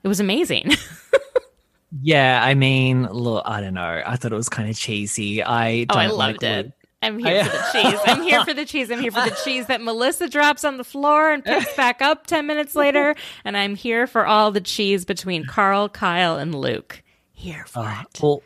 It 0.04 0.08
was 0.08 0.20
amazing. 0.20 0.72
Yeah, 2.02 2.40
I 2.44 2.54
mean, 2.54 3.08
look, 3.08 3.44
I 3.46 3.60
don't 3.62 3.74
know. 3.74 4.02
I 4.06 4.16
thought 4.16 4.32
it 4.32 4.36
was 4.36 4.50
kind 4.50 4.70
of 4.70 4.78
cheesy. 4.78 5.44
I 5.44 5.86
Oh, 5.90 5.96
I 5.96 6.08
like 6.08 6.42
loved 6.42 6.44
it. 6.44 6.66
Luke. 6.68 6.74
I'm 7.04 7.18
here 7.18 7.44
for 7.44 7.52
the 7.52 7.64
cheese. 7.74 8.00
I'm 8.06 8.22
here 8.22 8.46
for 8.46 8.54
the 8.54 8.66
cheese. 8.66 8.92
I'm 8.92 9.00
here 9.02 9.12
for 9.12 9.28
the 9.28 9.36
cheese 9.44 9.66
that 9.66 9.82
Melissa 9.82 10.30
drops 10.30 10.64
on 10.64 10.78
the 10.78 10.84
floor 10.84 11.32
and 11.32 11.44
picks 11.44 11.76
back 11.76 12.00
up 12.02 12.28
10 12.28 12.46
minutes 12.46 12.76
later. 12.76 13.16
And 13.44 13.58
I'm 13.58 13.76
here 13.76 14.06
for 14.06 14.26
all 14.28 14.52
the 14.52 14.62
cheese 14.62 15.04
between 15.04 15.46
Carl, 15.46 15.90
Kyle, 15.90 16.38
and 16.38 16.54
Luke. 16.54 17.02
Here 17.34 17.66
for 17.68 17.80
Uh, 17.80 18.02
it. 18.02 18.20
well, 18.22 18.44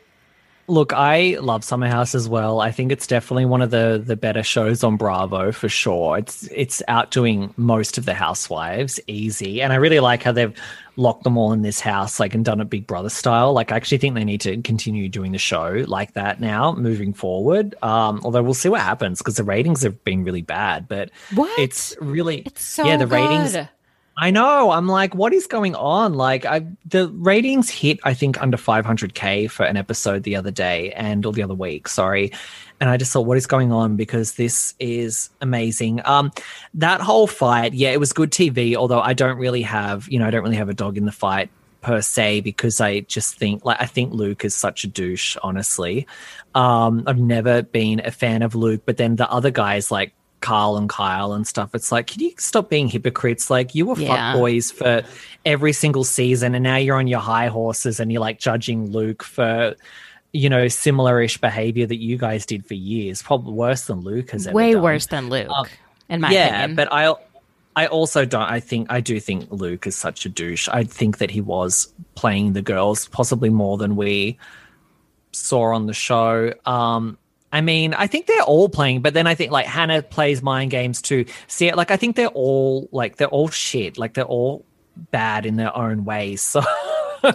look, 0.68 0.92
I 0.92 1.36
love 1.40 1.64
Summer 1.64 1.88
House 1.88 2.14
as 2.14 2.28
well. 2.28 2.60
I 2.60 2.70
think 2.70 2.92
it's 2.92 3.06
definitely 3.06 3.44
one 3.46 3.62
of 3.62 3.70
the 3.70 4.02
the 4.04 4.16
better 4.16 4.42
shows 4.42 4.82
on 4.84 4.96
Bravo 4.96 5.52
for 5.52 5.68
sure. 5.68 6.18
It's 6.18 6.44
it's 6.52 6.82
outdoing 6.88 7.52
most 7.56 7.98
of 7.98 8.04
the 8.04 8.14
housewives, 8.14 9.00
easy, 9.06 9.62
and 9.62 9.72
I 9.72 9.76
really 9.76 10.00
like 10.00 10.22
how 10.22 10.32
they've 10.32 10.54
locked 10.98 11.24
them 11.24 11.36
all 11.36 11.52
in 11.52 11.60
this 11.62 11.78
house, 11.80 12.18
like 12.18 12.34
and 12.34 12.44
done 12.44 12.60
it 12.60 12.70
Big 12.70 12.86
Brother 12.86 13.10
style. 13.10 13.52
Like 13.52 13.70
I 13.70 13.76
actually 13.76 13.98
think 13.98 14.14
they 14.14 14.24
need 14.24 14.40
to 14.42 14.60
continue 14.62 15.08
doing 15.08 15.32
the 15.32 15.38
show 15.38 15.84
like 15.86 16.14
that 16.14 16.40
now, 16.40 16.72
moving 16.72 17.12
forward. 17.12 17.74
Um, 17.82 18.20
although 18.24 18.42
we'll 18.42 18.54
see 18.54 18.68
what 18.70 18.80
happens 18.80 19.18
because 19.18 19.36
the 19.36 19.44
ratings 19.44 19.82
have 19.82 20.02
been 20.04 20.24
really 20.24 20.42
bad, 20.42 20.88
but 20.88 21.10
What? 21.34 21.58
it's 21.58 21.94
really 22.00 22.38
It's 22.38 22.64
so 22.64 22.84
yeah 22.86 22.96
the 22.96 23.06
ratings 23.06 23.52
good. 23.52 23.68
I 24.18 24.30
know. 24.30 24.70
I'm 24.70 24.86
like, 24.86 25.14
what 25.14 25.34
is 25.34 25.46
going 25.46 25.74
on? 25.74 26.14
Like, 26.14 26.46
I 26.46 26.66
the 26.86 27.08
ratings 27.08 27.68
hit, 27.68 28.00
I 28.02 28.14
think, 28.14 28.40
under 28.40 28.56
500k 28.56 29.50
for 29.50 29.66
an 29.66 29.76
episode 29.76 30.22
the 30.22 30.36
other 30.36 30.50
day 30.50 30.92
and 30.92 31.26
all 31.26 31.32
the 31.32 31.42
other 31.42 31.54
week. 31.54 31.86
Sorry, 31.86 32.32
and 32.80 32.88
I 32.88 32.96
just 32.96 33.12
thought, 33.12 33.26
what 33.26 33.36
is 33.36 33.46
going 33.46 33.72
on? 33.72 33.96
Because 33.96 34.34
this 34.34 34.74
is 34.78 35.28
amazing. 35.42 36.00
Um, 36.06 36.32
that 36.74 37.02
whole 37.02 37.26
fight, 37.26 37.74
yeah, 37.74 37.90
it 37.90 38.00
was 38.00 38.14
good 38.14 38.30
TV. 38.30 38.74
Although 38.74 39.00
I 39.00 39.12
don't 39.12 39.38
really 39.38 39.62
have, 39.62 40.08
you 40.08 40.18
know, 40.18 40.26
I 40.26 40.30
don't 40.30 40.42
really 40.42 40.56
have 40.56 40.70
a 40.70 40.74
dog 40.74 40.96
in 40.96 41.04
the 41.04 41.12
fight 41.12 41.50
per 41.82 42.00
se 42.00 42.40
because 42.40 42.80
I 42.80 43.00
just 43.00 43.36
think, 43.36 43.66
like, 43.66 43.80
I 43.80 43.86
think 43.86 44.14
Luke 44.14 44.46
is 44.46 44.54
such 44.54 44.84
a 44.84 44.86
douche. 44.86 45.36
Honestly, 45.42 46.06
um, 46.54 47.04
I've 47.06 47.18
never 47.18 47.62
been 47.62 48.00
a 48.00 48.10
fan 48.10 48.40
of 48.40 48.54
Luke, 48.54 48.82
but 48.86 48.96
then 48.96 49.16
the 49.16 49.30
other 49.30 49.50
guys 49.50 49.90
like. 49.90 50.12
Carl 50.46 50.76
and 50.76 50.88
Kyle 50.88 51.32
and 51.32 51.46
stuff. 51.46 51.74
It's 51.74 51.90
like, 51.90 52.06
can 52.06 52.20
you 52.20 52.32
stop 52.38 52.68
being 52.70 52.88
hypocrites? 52.88 53.50
Like, 53.50 53.74
you 53.74 53.86
were 53.86 53.98
Yeah. 53.98 54.32
fuck 54.32 54.40
boys 54.40 54.70
for 54.70 55.02
every 55.44 55.72
single 55.72 56.04
season, 56.04 56.54
and 56.54 56.62
now 56.62 56.76
you're 56.76 56.96
on 56.98 57.08
your 57.08 57.20
high 57.20 57.48
horses 57.48 57.98
and 58.00 58.12
you're 58.12 58.20
like 58.20 58.38
judging 58.38 58.90
Luke 58.92 59.22
for, 59.24 59.74
you 60.32 60.48
know, 60.48 60.68
similar-ish 60.68 61.38
behavior 61.38 61.86
that 61.86 61.96
you 62.00 62.16
guys 62.16 62.46
did 62.46 62.64
for 62.64 62.74
years. 62.74 63.22
Probably 63.22 63.54
worse 63.54 63.86
than 63.86 64.00
Luke 64.02 64.30
has 64.30 64.46
ever 64.46 64.54
Way 64.54 64.72
done. 64.74 64.82
worse 64.82 65.06
than 65.06 65.28
Luke, 65.30 65.50
in 66.08 66.20
my 66.20 66.30
yeah, 66.30 66.48
opinion. 66.58 66.76
but 66.76 66.88
I, 66.92 67.14
I 67.74 67.86
also 67.88 68.24
don't. 68.24 68.48
I 68.48 68.60
think 68.60 68.86
I 68.90 69.00
do 69.00 69.18
think 69.20 69.48
Luke 69.50 69.86
is 69.86 69.96
such 69.96 70.24
a 70.26 70.28
douche. 70.28 70.68
I 70.68 70.84
think 70.84 71.18
that 71.18 71.30
he 71.30 71.40
was 71.40 71.92
playing 72.14 72.52
the 72.54 72.62
girls 72.62 73.08
possibly 73.08 73.50
more 73.50 73.76
than 73.78 73.96
we 73.96 74.38
saw 75.32 75.74
on 75.74 75.86
the 75.86 75.92
show. 75.92 76.52
Um, 76.64 77.18
I 77.56 77.62
mean, 77.62 77.94
I 77.94 78.06
think 78.06 78.26
they're 78.26 78.42
all 78.42 78.68
playing, 78.68 79.00
but 79.00 79.14
then 79.14 79.26
I 79.26 79.34
think 79.34 79.50
like 79.50 79.64
Hannah 79.64 80.02
plays 80.02 80.42
mind 80.42 80.70
games 80.70 81.00
too. 81.00 81.24
See, 81.46 81.72
like 81.72 81.90
I 81.90 81.96
think 81.96 82.14
they're 82.14 82.26
all 82.26 82.86
like 82.92 83.16
they're 83.16 83.28
all 83.28 83.48
shit. 83.48 83.96
Like 83.96 84.12
they're 84.12 84.24
all 84.24 84.62
bad 85.10 85.46
in 85.46 85.56
their 85.56 85.74
own 85.74 86.04
ways. 86.04 86.54
So. 87.22 87.32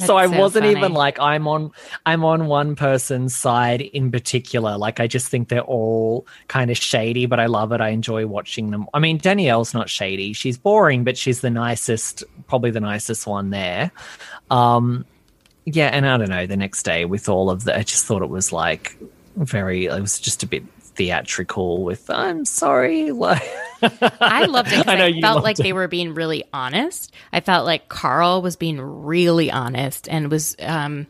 so 0.00 0.16
I 0.16 0.26
wasn't 0.26 0.64
funny. 0.64 0.76
even 0.76 0.92
like 0.94 1.20
I'm 1.20 1.46
on 1.46 1.70
I'm 2.06 2.24
on 2.24 2.46
one 2.46 2.74
person's 2.74 3.36
side 3.36 3.82
in 3.82 4.10
particular. 4.10 4.78
Like 4.78 4.98
I 4.98 5.06
just 5.06 5.28
think 5.28 5.50
they're 5.50 5.60
all 5.60 6.26
kind 6.48 6.70
of 6.70 6.78
shady, 6.78 7.26
but 7.26 7.38
I 7.38 7.46
love 7.46 7.70
it. 7.72 7.82
I 7.82 7.90
enjoy 7.90 8.26
watching 8.26 8.70
them. 8.70 8.86
I 8.94 8.98
mean, 8.98 9.18
Danielle's 9.18 9.74
not 9.74 9.90
shady. 9.90 10.32
She's 10.32 10.56
boring, 10.56 11.04
but 11.04 11.18
she's 11.18 11.42
the 11.42 11.50
nicest, 11.50 12.24
probably 12.48 12.70
the 12.70 12.80
nicest 12.80 13.26
one 13.26 13.50
there. 13.50 13.92
Um 14.50 15.04
yeah, 15.66 15.88
and 15.88 16.08
I 16.08 16.16
don't 16.16 16.30
know, 16.30 16.46
the 16.46 16.56
next 16.56 16.82
day 16.82 17.04
with 17.04 17.28
all 17.28 17.50
of 17.50 17.64
the 17.64 17.76
I 17.78 17.82
just 17.82 18.06
thought 18.06 18.22
it 18.22 18.30
was 18.30 18.52
like 18.52 18.96
very 19.40 19.86
it 19.86 20.00
was 20.00 20.18
just 20.18 20.42
a 20.42 20.46
bit 20.46 20.64
theatrical 20.80 21.82
with 21.82 22.10
I'm 22.10 22.44
sorry 22.44 23.10
like 23.12 23.42
I 24.20 24.44
loved 24.46 24.72
it 24.72 24.78
because 24.78 24.86
I 24.86 24.96
know 24.96 25.06
I, 25.06 25.20
felt 25.20 25.42
like 25.42 25.58
it. 25.58 25.62
they 25.62 25.72
were 25.72 25.88
being 25.88 26.14
really 26.14 26.44
honest. 26.52 27.12
I 27.32 27.40
felt 27.40 27.64
like 27.64 27.88
Carl 27.88 28.42
was 28.42 28.56
being 28.56 28.80
really 28.80 29.50
honest 29.50 30.08
and 30.08 30.30
was 30.30 30.56
um, 30.60 31.06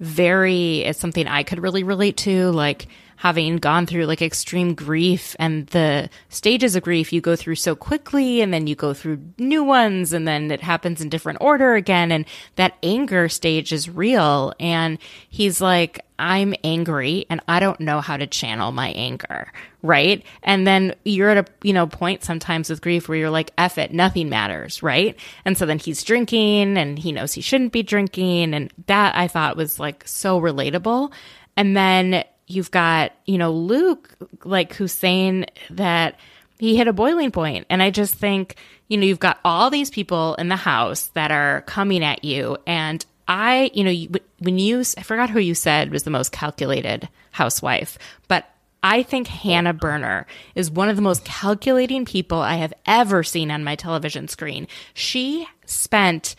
very, 0.00 0.80
it's 0.80 0.98
something 0.98 1.26
I 1.26 1.42
could 1.42 1.62
really 1.62 1.82
relate 1.82 2.16
to, 2.18 2.50
like 2.50 2.88
having 3.20 3.58
gone 3.58 3.84
through 3.84 4.06
like 4.06 4.22
extreme 4.22 4.72
grief 4.72 5.36
and 5.38 5.66
the 5.68 6.08
stages 6.30 6.74
of 6.74 6.82
grief 6.82 7.12
you 7.12 7.20
go 7.20 7.36
through 7.36 7.54
so 7.54 7.76
quickly 7.76 8.40
and 8.40 8.50
then 8.50 8.66
you 8.66 8.74
go 8.74 8.94
through 8.94 9.20
new 9.36 9.62
ones 9.62 10.14
and 10.14 10.26
then 10.26 10.50
it 10.50 10.62
happens 10.62 11.02
in 11.02 11.10
different 11.10 11.36
order 11.38 11.74
again. 11.74 12.10
And 12.10 12.24
that 12.56 12.78
anger 12.82 13.28
stage 13.28 13.74
is 13.74 13.90
real. 13.90 14.54
And 14.58 14.96
he's 15.28 15.60
like, 15.60 16.02
I'm 16.18 16.54
angry 16.64 17.26
and 17.28 17.42
I 17.46 17.60
don't 17.60 17.78
know 17.78 18.00
how 18.00 18.16
to 18.16 18.26
channel 18.26 18.72
my 18.72 18.88
anger. 18.92 19.52
Right. 19.82 20.24
And 20.42 20.66
then 20.66 20.94
you're 21.04 21.28
at 21.28 21.46
a, 21.46 21.52
you 21.62 21.74
know, 21.74 21.86
point 21.86 22.24
sometimes 22.24 22.70
with 22.70 22.80
grief 22.80 23.06
where 23.06 23.18
you're 23.18 23.28
like, 23.28 23.52
F 23.58 23.76
it, 23.76 23.92
nothing 23.92 24.30
matters. 24.30 24.82
Right. 24.82 25.14
And 25.44 25.58
so 25.58 25.66
then 25.66 25.78
he's 25.78 26.02
drinking 26.02 26.78
and 26.78 26.98
he 26.98 27.12
knows 27.12 27.34
he 27.34 27.42
shouldn't 27.42 27.72
be 27.72 27.82
drinking. 27.82 28.54
And 28.54 28.72
that 28.86 29.14
I 29.14 29.28
thought 29.28 29.58
was 29.58 29.78
like 29.78 30.08
so 30.08 30.40
relatable. 30.40 31.12
And 31.54 31.76
then 31.76 32.24
you've 32.50 32.70
got, 32.70 33.12
you 33.26 33.38
know, 33.38 33.52
Luke, 33.52 34.10
like, 34.44 34.74
who's 34.74 34.92
saying 34.92 35.46
that 35.70 36.18
he 36.58 36.76
hit 36.76 36.88
a 36.88 36.92
boiling 36.92 37.30
point. 37.30 37.66
And 37.70 37.82
I 37.82 37.90
just 37.90 38.14
think, 38.14 38.56
you 38.88 38.98
know, 38.98 39.06
you've 39.06 39.18
got 39.18 39.40
all 39.44 39.70
these 39.70 39.90
people 39.90 40.34
in 40.34 40.48
the 40.48 40.56
house 40.56 41.06
that 41.14 41.30
are 41.30 41.62
coming 41.62 42.04
at 42.04 42.24
you. 42.24 42.58
And 42.66 43.04
I, 43.26 43.70
you 43.72 43.84
know, 43.84 44.20
when 44.40 44.58
you, 44.58 44.80
I 44.98 45.02
forgot 45.02 45.30
who 45.30 45.38
you 45.38 45.54
said 45.54 45.90
was 45.90 46.02
the 46.02 46.10
most 46.10 46.32
calculated 46.32 47.08
housewife, 47.30 47.96
but 48.28 48.46
I 48.82 49.02
think 49.02 49.28
Hannah 49.28 49.74
Berner 49.74 50.26
is 50.54 50.70
one 50.70 50.88
of 50.88 50.96
the 50.96 51.02
most 51.02 51.24
calculating 51.24 52.04
people 52.04 52.38
I 52.38 52.54
have 52.56 52.72
ever 52.86 53.22
seen 53.22 53.50
on 53.50 53.62
my 53.62 53.76
television 53.76 54.26
screen. 54.26 54.66
She 54.94 55.46
spent 55.66 56.34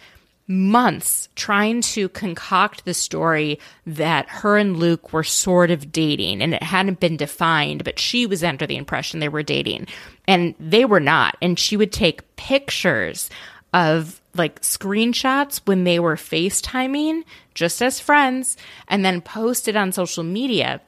months 0.47 1.30
trying 1.35 1.81
to 1.81 2.09
concoct 2.09 2.84
the 2.85 2.93
story 2.93 3.59
that 3.85 4.27
her 4.27 4.57
and 4.57 4.77
Luke 4.77 5.13
were 5.13 5.23
sort 5.23 5.72
of 5.72 5.91
dating 5.91 6.41
and 6.41 6.53
it 6.53 6.63
hadn't 6.63 6.99
been 6.99 7.18
defined, 7.18 7.84
but 7.84 7.99
she 7.99 8.26
was 8.26 8.43
under 8.43 8.68
the 8.68 8.77
impression 8.77 9.19
they 9.19 9.30
were 9.30 9.43
dating 9.43 9.88
and 10.27 10.53
they 10.59 10.85
were 10.85 10.99
not. 10.99 11.38
And 11.41 11.57
she 11.57 11.77
would 11.77 11.91
take 11.91 12.35
pictures 12.35 13.30
of 13.73 14.22
like 14.35 14.61
screenshots 14.61 15.61
when 15.65 15.84
they 15.84 15.99
were 15.99 16.15
FaceTiming 16.15 17.23
just 17.53 17.81
as 17.81 17.99
friends 17.99 18.57
and 18.88 19.03
then 19.03 19.22
post 19.22 19.68
it 19.68 19.76
on 19.76 19.91
social 19.91 20.23
media. 20.23 20.81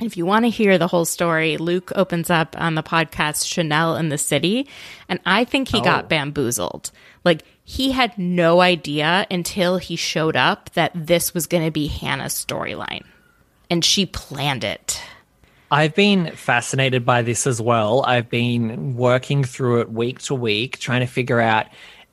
If 0.00 0.16
you 0.16 0.26
want 0.26 0.44
to 0.44 0.50
hear 0.50 0.76
the 0.76 0.88
whole 0.88 1.06
story, 1.06 1.56
Luke 1.56 1.90
opens 1.94 2.28
up 2.28 2.54
on 2.58 2.74
the 2.74 2.82
podcast 2.82 3.46
Chanel 3.50 3.96
in 3.96 4.10
the 4.10 4.18
City, 4.18 4.68
and 5.08 5.18
I 5.24 5.44
think 5.44 5.68
he 5.68 5.80
got 5.80 6.04
oh. 6.04 6.08
bamboozled. 6.08 6.90
Like, 7.24 7.44
he 7.68 7.90
had 7.90 8.16
no 8.16 8.60
idea 8.60 9.26
until 9.28 9.78
he 9.78 9.96
showed 9.96 10.36
up 10.36 10.70
that 10.74 10.92
this 10.94 11.34
was 11.34 11.48
going 11.48 11.64
to 11.64 11.72
be 11.72 11.88
Hannah's 11.88 12.32
storyline, 12.32 13.02
and 13.68 13.84
she 13.84 14.06
planned 14.06 14.62
it. 14.62 15.02
I've 15.68 15.92
been 15.92 16.30
fascinated 16.30 17.04
by 17.04 17.22
this 17.22 17.44
as 17.44 17.60
well. 17.60 18.04
I've 18.06 18.30
been 18.30 18.94
working 18.94 19.42
through 19.42 19.80
it 19.80 19.90
week 19.90 20.20
to 20.22 20.34
week, 20.36 20.78
trying 20.78 21.00
to 21.00 21.08
figure 21.08 21.40
out 21.40 21.66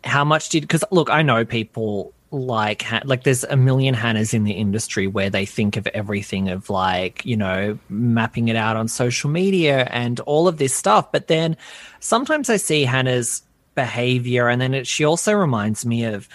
how 0.04 0.26
much 0.26 0.50
did 0.50 0.62
because 0.62 0.84
look, 0.90 1.12
I 1.12 1.22
know 1.22 1.46
people 1.46 2.14
like 2.32 2.84
like 3.06 3.22
there's 3.22 3.44
a 3.44 3.56
million 3.56 3.94
Hannahs 3.94 4.34
in 4.34 4.46
the 4.46 4.54
industry 4.54 5.06
where 5.06 5.30
they 5.30 5.46
think 5.46 5.78
of 5.78 5.86
everything 5.86 6.50
of 6.50 6.72
like 6.72 7.24
you 7.28 7.38
know 7.38 7.78
mapping 7.90 8.48
it 8.48 8.56
out 8.56 8.76
on 8.76 8.88
social 8.88 9.30
media 9.30 9.88
and 9.92 10.20
all 10.22 10.48
of 10.48 10.58
this 10.58 10.74
stuff, 10.74 11.12
but 11.12 11.28
then 11.28 11.58
sometimes 12.00 12.50
I 12.50 12.58
see 12.58 12.86
Hannah's 12.86 13.44
behavior, 13.76 14.50
and 14.50 14.62
then 14.62 14.74
it, 14.74 14.88
she 14.88 15.04
also 15.04 15.34
reminds 15.34 15.86
me 15.86 16.06
of 16.06 16.28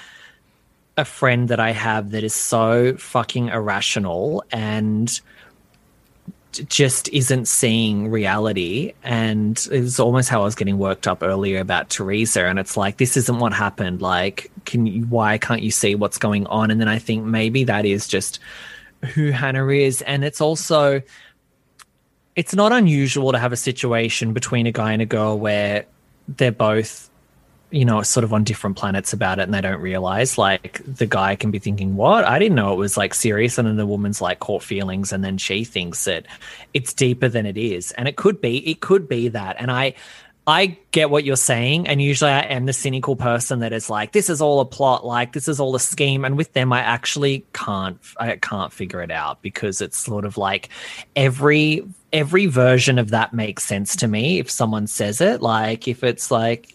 a 0.96 1.04
friend 1.04 1.48
that 1.48 1.60
I 1.60 1.70
have 1.70 2.10
that 2.10 2.24
is 2.24 2.34
so 2.34 2.96
fucking 2.96 3.48
irrational 3.48 4.44
and 4.50 5.20
just 6.52 7.08
isn't 7.10 7.46
seeing 7.46 8.10
reality. 8.10 8.94
And 9.04 9.64
it's 9.70 10.00
almost 10.00 10.28
how 10.28 10.40
I 10.40 10.44
was 10.44 10.56
getting 10.56 10.78
worked 10.78 11.06
up 11.06 11.22
earlier 11.22 11.60
about 11.60 11.90
Teresa. 11.90 12.46
And 12.46 12.58
it's 12.58 12.76
like 12.76 12.96
this 12.96 13.16
isn't 13.16 13.38
what 13.38 13.52
happened. 13.52 14.02
Like 14.02 14.50
can 14.64 14.86
you 14.86 15.02
why 15.02 15.38
can't 15.38 15.62
you 15.62 15.70
see 15.70 15.94
what's 15.94 16.18
going 16.18 16.46
on? 16.46 16.70
And 16.70 16.80
then 16.80 16.88
I 16.88 16.98
think 16.98 17.24
maybe 17.24 17.64
that 17.64 17.84
is 17.84 18.08
just 18.08 18.40
who 19.14 19.30
Hannah 19.30 19.68
is. 19.68 20.02
And 20.02 20.24
it's 20.24 20.40
also 20.40 21.02
it's 22.34 22.54
not 22.54 22.72
unusual 22.72 23.32
to 23.32 23.38
have 23.38 23.52
a 23.52 23.56
situation 23.56 24.32
between 24.32 24.66
a 24.66 24.72
guy 24.72 24.92
and 24.92 25.02
a 25.02 25.06
girl 25.06 25.38
where 25.38 25.86
they're 26.28 26.52
both 26.52 27.08
you 27.70 27.84
know, 27.84 28.02
sort 28.02 28.24
of 28.24 28.32
on 28.32 28.44
different 28.44 28.76
planets 28.76 29.12
about 29.12 29.38
it 29.38 29.42
and 29.42 29.54
they 29.54 29.60
don't 29.60 29.80
realize. 29.80 30.38
Like 30.38 30.80
the 30.84 31.06
guy 31.06 31.36
can 31.36 31.50
be 31.50 31.58
thinking, 31.58 31.96
What? 31.96 32.24
I 32.24 32.38
didn't 32.38 32.54
know 32.54 32.72
it 32.72 32.76
was 32.76 32.96
like 32.96 33.14
serious. 33.14 33.58
And 33.58 33.68
then 33.68 33.76
the 33.76 33.86
woman's 33.86 34.20
like 34.20 34.40
caught 34.40 34.62
feelings 34.62 35.12
and 35.12 35.22
then 35.22 35.38
she 35.38 35.64
thinks 35.64 36.04
that 36.04 36.26
it's 36.72 36.94
deeper 36.94 37.28
than 37.28 37.46
it 37.46 37.58
is. 37.58 37.92
And 37.92 38.08
it 38.08 38.16
could 38.16 38.40
be, 38.40 38.58
it 38.70 38.80
could 38.80 39.08
be 39.08 39.28
that. 39.28 39.56
And 39.58 39.70
I 39.70 39.94
I 40.48 40.78
get 40.92 41.10
what 41.10 41.24
you're 41.24 41.36
saying, 41.36 41.86
and 41.88 42.00
usually 42.00 42.30
I 42.30 42.40
am 42.40 42.64
the 42.64 42.72
cynical 42.72 43.16
person 43.16 43.60
that 43.60 43.74
is 43.74 43.90
like, 43.90 44.12
"This 44.12 44.30
is 44.30 44.40
all 44.40 44.60
a 44.60 44.64
plot, 44.64 45.04
like 45.04 45.34
this 45.34 45.46
is 45.46 45.60
all 45.60 45.76
a 45.76 45.80
scheme." 45.80 46.24
And 46.24 46.38
with 46.38 46.54
them, 46.54 46.72
I 46.72 46.80
actually 46.80 47.44
can't, 47.52 47.98
I 48.16 48.36
can't 48.36 48.72
figure 48.72 49.02
it 49.02 49.10
out 49.10 49.42
because 49.42 49.82
it's 49.82 49.98
sort 49.98 50.24
of 50.24 50.38
like 50.38 50.70
every 51.14 51.86
every 52.14 52.46
version 52.46 52.98
of 52.98 53.10
that 53.10 53.34
makes 53.34 53.62
sense 53.64 53.94
to 53.96 54.08
me 54.08 54.38
if 54.38 54.50
someone 54.50 54.86
says 54.86 55.20
it. 55.20 55.42
Like 55.42 55.86
if 55.86 56.02
it's 56.02 56.30
like, 56.30 56.74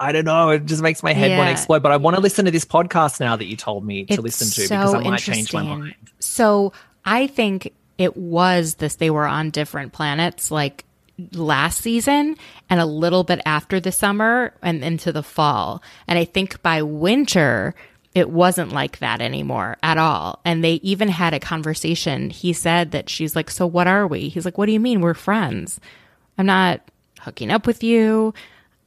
I 0.00 0.12
don't 0.12 0.24
know, 0.24 0.50
it 0.50 0.66
just 0.66 0.82
makes 0.82 1.02
my 1.02 1.12
head 1.12 1.36
want 1.36 1.48
to 1.48 1.52
explode. 1.52 1.82
But 1.82 1.92
I 1.92 1.96
want 1.96 2.16
to 2.16 2.22
listen 2.22 2.44
to 2.44 2.50
this 2.50 2.64
podcast 2.64 3.20
now 3.20 3.36
that 3.36 3.46
you 3.46 3.56
told 3.56 3.84
me 3.84 4.04
to 4.04 4.14
It's 4.14 4.22
listen 4.22 4.46
to 4.48 4.68
so 4.68 4.76
because 4.76 4.94
I 4.94 5.00
might 5.00 5.20
change 5.20 5.52
my 5.52 5.62
mind. 5.62 5.94
So 6.20 6.72
I 7.04 7.26
think 7.26 7.72
it 7.96 8.16
was 8.16 8.76
this 8.76 8.96
they 8.96 9.10
were 9.10 9.26
on 9.26 9.50
different 9.50 9.92
planets 9.92 10.50
like 10.50 10.84
last 11.32 11.80
season 11.80 12.36
and 12.70 12.80
a 12.80 12.86
little 12.86 13.24
bit 13.24 13.40
after 13.44 13.80
the 13.80 13.90
summer 13.90 14.54
and 14.62 14.84
into 14.84 15.10
the 15.10 15.22
fall. 15.22 15.82
And 16.06 16.18
I 16.18 16.24
think 16.24 16.62
by 16.62 16.82
winter 16.82 17.74
it 18.14 18.30
wasn't 18.30 18.72
like 18.72 18.98
that 18.98 19.20
anymore 19.20 19.76
at 19.82 19.98
all. 19.98 20.40
And 20.44 20.64
they 20.64 20.74
even 20.74 21.08
had 21.08 21.34
a 21.34 21.40
conversation. 21.40 22.30
He 22.30 22.52
said 22.52 22.92
that 22.92 23.08
she's 23.08 23.36
like, 23.36 23.50
So 23.50 23.66
what 23.66 23.86
are 23.86 24.06
we? 24.06 24.28
He's 24.28 24.44
like, 24.44 24.58
What 24.58 24.66
do 24.66 24.72
you 24.72 24.80
mean? 24.80 25.00
We're 25.00 25.14
friends. 25.14 25.80
I'm 26.36 26.46
not 26.46 26.80
hooking 27.20 27.50
up 27.50 27.66
with 27.66 27.82
you. 27.82 28.32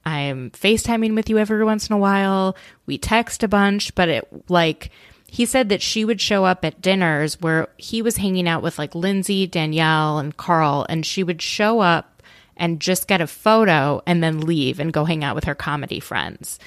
I'm 0.05 0.51
FaceTiming 0.51 1.15
with 1.15 1.29
you 1.29 1.37
every 1.37 1.63
once 1.63 1.89
in 1.89 1.93
a 1.93 1.99
while. 1.99 2.55
We 2.85 2.97
text 2.97 3.43
a 3.43 3.47
bunch, 3.47 3.93
but 3.95 4.09
it 4.09 4.27
like 4.49 4.91
he 5.27 5.45
said 5.45 5.69
that 5.69 5.81
she 5.81 6.03
would 6.03 6.19
show 6.19 6.43
up 6.43 6.65
at 6.65 6.81
dinners 6.81 7.39
where 7.39 7.69
he 7.77 8.01
was 8.01 8.17
hanging 8.17 8.49
out 8.49 8.61
with 8.61 8.77
like 8.77 8.93
Lindsay, 8.93 9.47
Danielle, 9.47 10.19
and 10.19 10.35
Carl, 10.35 10.85
and 10.89 11.05
she 11.05 11.23
would 11.23 11.41
show 11.41 11.79
up 11.79 12.21
and 12.57 12.81
just 12.81 13.07
get 13.07 13.21
a 13.21 13.27
photo 13.27 14.01
and 14.05 14.21
then 14.21 14.41
leave 14.41 14.79
and 14.79 14.91
go 14.91 15.05
hang 15.05 15.23
out 15.23 15.35
with 15.35 15.45
her 15.45 15.55
comedy 15.55 15.99
friends. 15.99 16.59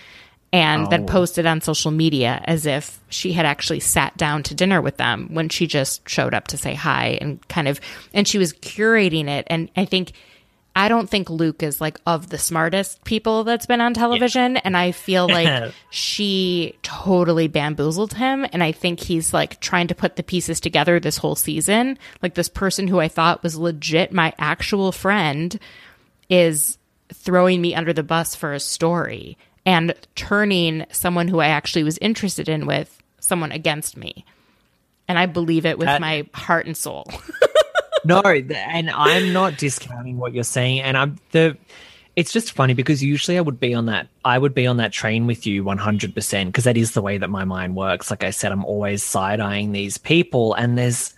And 0.50 0.88
then 0.88 1.02
oh. 1.02 1.06
post 1.06 1.36
it 1.36 1.46
on 1.46 1.60
social 1.60 1.90
media 1.90 2.40
as 2.44 2.64
if 2.64 3.00
she 3.08 3.32
had 3.32 3.44
actually 3.44 3.80
sat 3.80 4.16
down 4.16 4.44
to 4.44 4.54
dinner 4.54 4.80
with 4.80 4.98
them 4.98 5.34
when 5.34 5.48
she 5.48 5.66
just 5.66 6.08
showed 6.08 6.32
up 6.32 6.46
to 6.48 6.56
say 6.56 6.74
hi 6.74 7.18
and 7.20 7.46
kind 7.48 7.66
of, 7.66 7.80
and 8.12 8.26
she 8.26 8.38
was 8.38 8.52
curating 8.52 9.28
it. 9.28 9.48
And 9.50 9.68
I 9.76 9.84
think 9.84 10.12
I 10.76 10.88
don't 10.88 11.08
think 11.08 11.30
Luke 11.30 11.62
is 11.62 11.80
like 11.80 12.00
of 12.04 12.30
the 12.30 12.38
smartest 12.38 13.04
people 13.04 13.44
that's 13.44 13.66
been 13.66 13.80
on 13.80 13.94
television. 13.94 14.56
And 14.56 14.76
I 14.76 14.90
feel 14.90 15.28
like 15.28 15.72
she 15.90 16.76
totally 16.82 17.46
bamboozled 17.46 18.14
him. 18.14 18.44
And 18.52 18.62
I 18.62 18.72
think 18.72 18.98
he's 19.00 19.32
like 19.32 19.60
trying 19.60 19.86
to 19.88 19.94
put 19.94 20.16
the 20.16 20.22
pieces 20.24 20.58
together 20.60 20.98
this 20.98 21.16
whole 21.16 21.36
season. 21.36 21.96
Like 22.22 22.34
this 22.34 22.48
person 22.48 22.88
who 22.88 22.98
I 22.98 23.08
thought 23.08 23.42
was 23.42 23.56
legit 23.56 24.12
my 24.12 24.34
actual 24.38 24.90
friend 24.90 25.58
is 26.28 26.76
throwing 27.12 27.60
me 27.60 27.74
under 27.74 27.92
the 27.92 28.02
bus 28.02 28.34
for 28.34 28.52
a 28.52 28.60
story 28.60 29.38
and 29.64 29.94
turning 30.16 30.86
someone 30.90 31.28
who 31.28 31.38
I 31.38 31.48
actually 31.48 31.84
was 31.84 31.98
interested 31.98 32.48
in 32.48 32.66
with 32.66 33.00
someone 33.20 33.52
against 33.52 33.96
me. 33.96 34.24
And 35.06 35.18
I 35.18 35.26
believe 35.26 35.66
it 35.66 35.78
with 35.78 35.86
That- 35.86 36.00
my 36.00 36.26
heart 36.34 36.66
and 36.66 36.76
soul. 36.76 37.06
no, 38.04 38.20
and 38.22 38.90
I'm 38.90 39.32
not 39.32 39.56
discounting 39.58 40.18
what 40.18 40.34
you're 40.34 40.44
saying, 40.44 40.80
and 40.80 40.96
I'm 40.96 41.18
the. 41.32 41.56
It's 42.16 42.32
just 42.32 42.52
funny 42.52 42.74
because 42.74 43.02
usually 43.02 43.38
I 43.38 43.40
would 43.40 43.58
be 43.58 43.74
on 43.74 43.86
that. 43.86 44.06
I 44.24 44.38
would 44.38 44.54
be 44.54 44.68
on 44.68 44.76
that 44.76 44.92
train 44.92 45.26
with 45.26 45.46
you 45.46 45.64
100 45.64 46.14
percent 46.14 46.50
because 46.50 46.64
that 46.64 46.76
is 46.76 46.92
the 46.92 47.02
way 47.02 47.18
that 47.18 47.28
my 47.28 47.44
mind 47.44 47.74
works. 47.74 48.10
Like 48.10 48.22
I 48.22 48.30
said, 48.30 48.52
I'm 48.52 48.64
always 48.64 49.02
side 49.02 49.40
eyeing 49.40 49.72
these 49.72 49.98
people, 49.98 50.54
and 50.54 50.78
there's, 50.78 51.12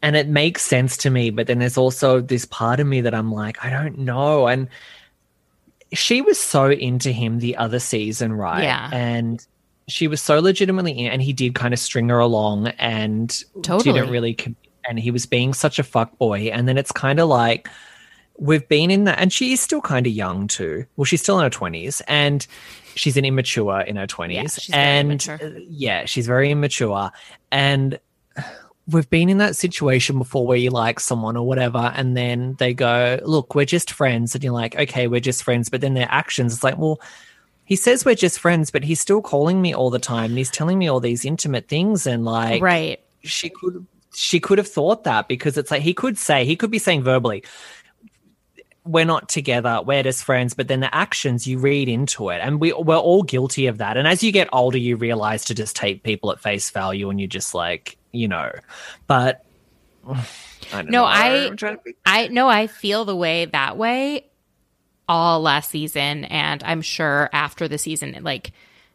and 0.00 0.14
it 0.14 0.28
makes 0.28 0.62
sense 0.62 0.96
to 0.98 1.10
me. 1.10 1.30
But 1.30 1.48
then 1.48 1.58
there's 1.58 1.76
also 1.76 2.20
this 2.20 2.44
part 2.44 2.78
of 2.78 2.86
me 2.86 3.00
that 3.00 3.14
I'm 3.14 3.32
like, 3.32 3.64
I 3.64 3.70
don't 3.70 3.98
know, 3.98 4.46
and 4.46 4.68
she 5.92 6.20
was 6.22 6.38
so 6.38 6.70
into 6.70 7.10
him 7.10 7.40
the 7.40 7.56
other 7.56 7.78
season, 7.78 8.32
right? 8.32 8.62
Yeah. 8.62 8.88
and 8.92 9.44
she 9.88 10.06
was 10.06 10.22
so 10.22 10.38
legitimately 10.40 10.92
in, 10.92 11.10
and 11.12 11.20
he 11.20 11.32
did 11.32 11.56
kind 11.56 11.74
of 11.74 11.80
string 11.80 12.08
her 12.08 12.20
along 12.20 12.68
and 12.78 13.42
Totally. 13.62 13.92
didn't 13.92 14.10
really 14.10 14.34
com- 14.34 14.56
and 14.92 15.00
he 15.00 15.10
was 15.10 15.24
being 15.24 15.54
such 15.54 15.78
a 15.78 15.82
fuck 15.82 16.18
boy. 16.18 16.50
And 16.52 16.68
then 16.68 16.76
it's 16.76 16.92
kind 16.92 17.18
of 17.18 17.26
like 17.26 17.66
we've 18.38 18.68
been 18.68 18.90
in 18.90 19.04
that 19.04 19.18
and 19.18 19.32
she 19.32 19.54
is 19.54 19.60
still 19.60 19.80
kind 19.80 20.06
of 20.06 20.12
young 20.12 20.46
too. 20.48 20.84
Well 20.96 21.06
she's 21.06 21.22
still 21.22 21.40
in 21.40 21.44
her 21.44 21.58
20s 21.58 22.02
and 22.06 22.46
she's 22.94 23.16
an 23.16 23.24
immature 23.24 23.80
in 23.80 23.96
her 23.96 24.06
20s 24.06 24.68
Yeah, 24.68 24.76
and 24.76 25.28
uh, 25.30 25.60
yeah 25.60 26.04
she's 26.04 26.26
very 26.26 26.50
immature. 26.50 27.10
And 27.50 27.98
we've 28.86 29.08
been 29.08 29.30
in 29.30 29.38
that 29.38 29.56
situation 29.56 30.18
before 30.18 30.46
where 30.46 30.58
you 30.58 30.68
like 30.68 31.00
someone 31.00 31.38
or 31.38 31.46
whatever 31.46 31.90
and 31.96 32.14
then 32.14 32.56
they 32.58 32.74
go 32.74 33.18
look 33.24 33.54
we're 33.54 33.64
just 33.64 33.92
friends. 33.92 34.34
And 34.34 34.44
you're 34.44 34.52
like 34.52 34.76
okay 34.76 35.06
we're 35.08 35.20
just 35.20 35.42
friends. 35.42 35.70
But 35.70 35.80
then 35.80 35.94
their 35.94 36.08
actions 36.10 36.52
it's 36.52 36.62
like 36.62 36.76
well 36.76 37.00
he 37.64 37.76
says 37.76 38.04
we're 38.04 38.14
just 38.14 38.38
friends 38.38 38.70
but 38.70 38.84
he's 38.84 39.00
still 39.00 39.22
calling 39.22 39.62
me 39.62 39.74
all 39.74 39.88
the 39.88 39.98
time 39.98 40.32
and 40.32 40.36
he's 40.36 40.50
telling 40.50 40.78
me 40.78 40.86
all 40.86 41.00
these 41.00 41.24
intimate 41.24 41.68
things 41.68 42.06
and 42.06 42.26
like 42.26 42.60
right. 42.60 43.02
she 43.22 43.48
could 43.48 43.86
she 44.14 44.40
could 44.40 44.58
have 44.58 44.68
thought 44.68 45.04
that 45.04 45.28
because 45.28 45.56
it's 45.56 45.70
like 45.70 45.82
he 45.82 45.94
could 45.94 46.18
say 46.18 46.44
he 46.44 46.56
could 46.56 46.70
be 46.70 46.78
saying 46.78 47.02
verbally 47.02 47.42
we're 48.84 49.04
not 49.04 49.28
together 49.28 49.80
we're 49.86 50.02
just 50.02 50.24
friends 50.24 50.54
but 50.54 50.66
then 50.66 50.80
the 50.80 50.92
actions 50.94 51.46
you 51.46 51.58
read 51.58 51.88
into 51.88 52.30
it. 52.30 52.40
And 52.42 52.60
we 52.60 52.72
we're 52.72 52.96
all 52.96 53.22
guilty 53.22 53.68
of 53.68 53.78
that. 53.78 53.96
And 53.96 54.08
as 54.08 54.22
you 54.24 54.32
get 54.32 54.48
older 54.52 54.76
you 54.78 54.96
realize 54.96 55.44
to 55.46 55.54
just 55.54 55.76
take 55.76 56.02
people 56.02 56.32
at 56.32 56.40
face 56.40 56.68
value 56.70 57.08
and 57.08 57.20
you're 57.20 57.28
just 57.28 57.54
like 57.54 57.96
you 58.10 58.26
know 58.28 58.50
but 59.06 59.44
I 60.08 60.16
don't 60.72 60.90
No, 60.90 61.02
know. 61.02 61.04
I- 61.04 61.46
I'm 61.46 61.56
trying 61.56 61.76
to 61.76 61.82
be- 61.84 61.94
I 62.04 62.26
know 62.28 62.48
I 62.48 62.66
feel 62.66 63.04
the 63.04 63.14
way 63.16 63.44
that 63.46 63.76
way 63.76 64.26
all 65.08 65.40
last 65.40 65.70
season. 65.70 66.24
And 66.24 66.62
I'm 66.64 66.82
sure 66.82 67.28
after 67.32 67.68
the 67.68 67.78
season 67.78 68.16
like 68.22 68.50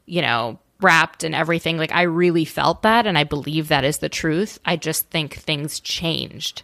you 0.06 0.22
know 0.22 0.60
wrapped 0.82 1.24
and 1.24 1.34
everything 1.34 1.78
like 1.78 1.92
I 1.92 2.04
really 2.04 2.46
felt 2.46 2.84
that 2.84 3.08
and 3.08 3.18
I 3.18 3.24
believe 3.24 3.68
that 3.68 3.84
is 3.84 3.98
the 3.98 4.10
truth. 4.10 4.60
I 4.66 4.76
just 4.76 5.10
think 5.10 5.36
things 5.36 5.80
changed 5.80 6.64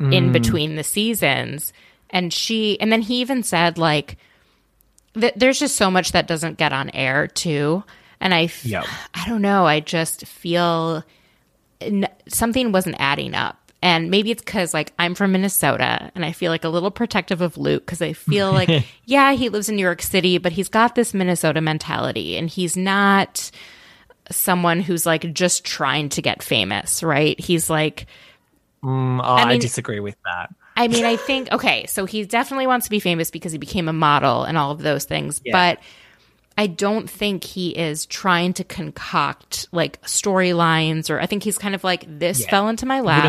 in 0.00 0.30
mm. 0.30 0.32
between 0.32 0.76
the 0.76 0.84
seasons 0.84 1.74
and 2.08 2.32
she 2.32 2.80
and 2.80 2.90
then 2.90 3.02
he 3.02 3.20
even 3.20 3.42
said 3.42 3.76
like 3.76 4.16
th- 5.12 5.34
there's 5.36 5.58
just 5.58 5.76
so 5.76 5.90
much 5.90 6.12
that 6.12 6.26
doesn't 6.26 6.56
get 6.56 6.72
on 6.72 6.88
air 6.90 7.26
too 7.26 7.84
and 8.18 8.32
I 8.32 8.44
f- 8.44 8.64
Yep. 8.64 8.86
I 9.12 9.28
don't 9.28 9.42
know, 9.42 9.66
I 9.66 9.80
just 9.80 10.26
feel 10.26 11.04
n- 11.82 12.08
something 12.28 12.72
wasn't 12.72 12.96
adding 12.98 13.34
up. 13.34 13.59
And 13.82 14.10
maybe 14.10 14.30
it's 14.30 14.42
because 14.42 14.74
like 14.74 14.92
I'm 14.98 15.14
from 15.14 15.32
Minnesota 15.32 16.10
and 16.14 16.24
I 16.24 16.32
feel 16.32 16.50
like 16.52 16.64
a 16.64 16.68
little 16.68 16.90
protective 16.90 17.40
of 17.40 17.56
Luke 17.56 17.86
because 17.86 18.02
I 18.02 18.12
feel 18.12 18.52
like, 18.60 18.84
yeah, 19.06 19.32
he 19.32 19.48
lives 19.48 19.68
in 19.68 19.76
New 19.76 19.82
York 19.82 20.02
City, 20.02 20.38
but 20.38 20.52
he's 20.52 20.68
got 20.68 20.94
this 20.94 21.14
Minnesota 21.14 21.60
mentality 21.60 22.36
and 22.36 22.48
he's 22.50 22.76
not 22.76 23.50
someone 24.30 24.80
who's 24.80 25.06
like 25.06 25.32
just 25.32 25.64
trying 25.64 26.08
to 26.10 26.22
get 26.22 26.42
famous, 26.42 27.02
right? 27.02 27.38
He's 27.40 27.68
like, 27.70 28.06
Mm, 28.82 29.20
oh, 29.22 29.34
I, 29.34 29.44
mean- 29.46 29.60
disagree 29.60 30.00
with 30.00 30.16
that 30.24 30.54
I 30.76 30.88
mean, 30.88 31.04
I 31.04 31.16
think, 31.16 31.52
okay, 31.52 31.84
so 31.86 32.06
he 32.06 32.24
definitely 32.24 32.66
wants 32.66 32.86
to 32.86 32.90
be 32.90 33.00
famous 33.00 33.30
because 33.30 33.52
he 33.52 33.58
became 33.58 33.86
a 33.88 33.92
model 33.92 34.44
and 34.44 34.56
all 34.56 34.70
of 34.70 34.78
those 34.78 35.04
things, 35.04 35.42
Yeah. 35.44 35.52
but 35.76 35.84
I 36.60 36.66
don't 36.66 37.08
think 37.08 37.42
he 37.42 37.70
is 37.70 38.04
trying 38.04 38.52
to 38.52 38.64
concoct 38.64 39.66
like 39.72 39.98
storylines 40.02 41.08
or 41.08 41.18
I 41.18 41.24
think 41.24 41.42
he's 41.42 41.56
kind 41.56 41.74
of 41.74 41.82
like, 41.84 42.04
this 42.18 42.40
Yeah. 42.40 42.50
fell 42.50 42.68
into 42.68 42.84
my 42.84 43.00
lap 43.00 43.24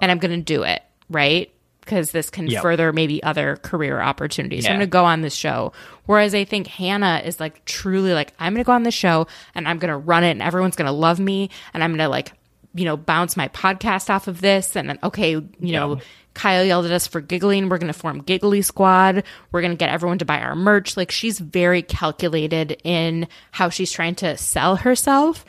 and 0.00 0.12
I'm 0.12 0.18
going 0.18 0.38
to 0.38 0.44
do 0.44 0.62
it, 0.62 0.80
right? 1.10 1.52
Because 1.80 2.12
this 2.12 2.30
can 2.30 2.46
Yep. 2.46 2.62
further 2.62 2.92
maybe 2.92 3.20
other 3.24 3.56
career 3.56 4.00
opportunities. 4.00 4.62
So 4.62 4.70
I'm 4.70 4.76
going 4.76 4.86
to 4.86 4.90
go 4.92 5.04
on 5.04 5.22
this 5.22 5.34
show. 5.34 5.72
Whereas 6.06 6.36
I 6.36 6.44
think 6.44 6.68
Hannah 6.68 7.20
is 7.24 7.40
like 7.40 7.64
truly 7.64 8.14
like, 8.14 8.32
I'm 8.38 8.52
going 8.54 8.62
to 8.62 8.66
go 8.66 8.72
on 8.72 8.84
this 8.84 8.94
show 8.94 9.26
and 9.56 9.66
I'm 9.66 9.78
going 9.80 9.90
to 9.90 9.96
run 9.96 10.22
it 10.22 10.30
and 10.30 10.40
everyone's 10.40 10.76
going 10.76 10.86
to 10.86 10.92
love 10.92 11.18
me 11.18 11.50
and 11.74 11.82
I'm 11.82 11.90
going 11.90 11.98
to 11.98 12.08
like, 12.08 12.32
you 12.74 12.84
know, 12.84 12.96
bounce 12.96 13.36
my 13.36 13.48
podcast 13.48 14.10
off 14.10 14.28
of 14.28 14.40
this. 14.40 14.76
And 14.76 14.88
then, 14.88 14.98
okay, 15.02 15.32
you 15.32 15.50
know, 15.60 16.00
Kyle 16.34 16.64
yelled 16.64 16.86
at 16.86 16.92
us 16.92 17.06
for 17.06 17.20
giggling. 17.20 17.68
We're 17.68 17.78
going 17.78 17.92
to 17.92 17.98
form 17.98 18.22
Giggly 18.22 18.62
Squad. 18.62 19.24
We're 19.50 19.60
going 19.60 19.72
to 19.72 19.76
get 19.76 19.90
everyone 19.90 20.18
to 20.18 20.24
buy 20.24 20.40
our 20.40 20.56
merch. 20.56 20.96
Like 20.96 21.10
she's 21.10 21.38
very 21.38 21.82
calculated 21.82 22.80
in 22.84 23.28
how 23.50 23.68
she's 23.68 23.92
trying 23.92 24.14
to 24.16 24.36
sell 24.36 24.76
herself. 24.76 25.44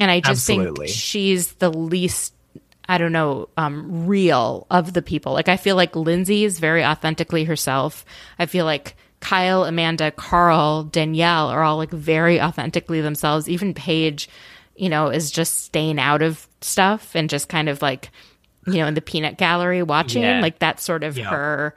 And 0.00 0.10
I 0.10 0.20
just 0.20 0.48
Absolutely. 0.48 0.86
think 0.86 0.96
she's 0.96 1.52
the 1.54 1.70
least 1.70 2.34
I 2.88 2.98
don't 2.98 3.12
know, 3.12 3.48
um, 3.56 4.06
real 4.06 4.66
of 4.70 4.92
the 4.92 5.02
people. 5.02 5.32
Like 5.32 5.48
I 5.48 5.56
feel 5.56 5.76
like 5.76 5.94
Lindsay 5.94 6.44
is 6.44 6.58
very 6.58 6.84
authentically 6.84 7.44
herself. 7.44 8.04
I 8.38 8.46
feel 8.46 8.64
like 8.64 8.96
Kyle, 9.20 9.64
Amanda, 9.64 10.10
Carl, 10.10 10.82
Danielle 10.82 11.48
are 11.48 11.62
all 11.62 11.76
like 11.76 11.90
very 11.90 12.40
authentically 12.40 13.00
themselves. 13.00 13.48
Even 13.48 13.72
Paige, 13.72 14.28
you 14.82 14.88
know, 14.88 15.10
is 15.10 15.30
just 15.30 15.62
staying 15.64 16.00
out 16.00 16.22
of 16.22 16.48
stuff 16.60 17.14
and 17.14 17.30
just 17.30 17.48
kind 17.48 17.68
of 17.68 17.80
like, 17.80 18.10
you 18.66 18.74
know, 18.74 18.88
in 18.88 18.94
the 18.94 19.00
peanut 19.00 19.38
gallery 19.38 19.80
watching. 19.80 20.22
Yeah. 20.22 20.40
Like 20.40 20.58
that's 20.58 20.82
sort 20.82 21.04
of 21.04 21.16
Yeah. 21.16 21.30
her, 21.30 21.76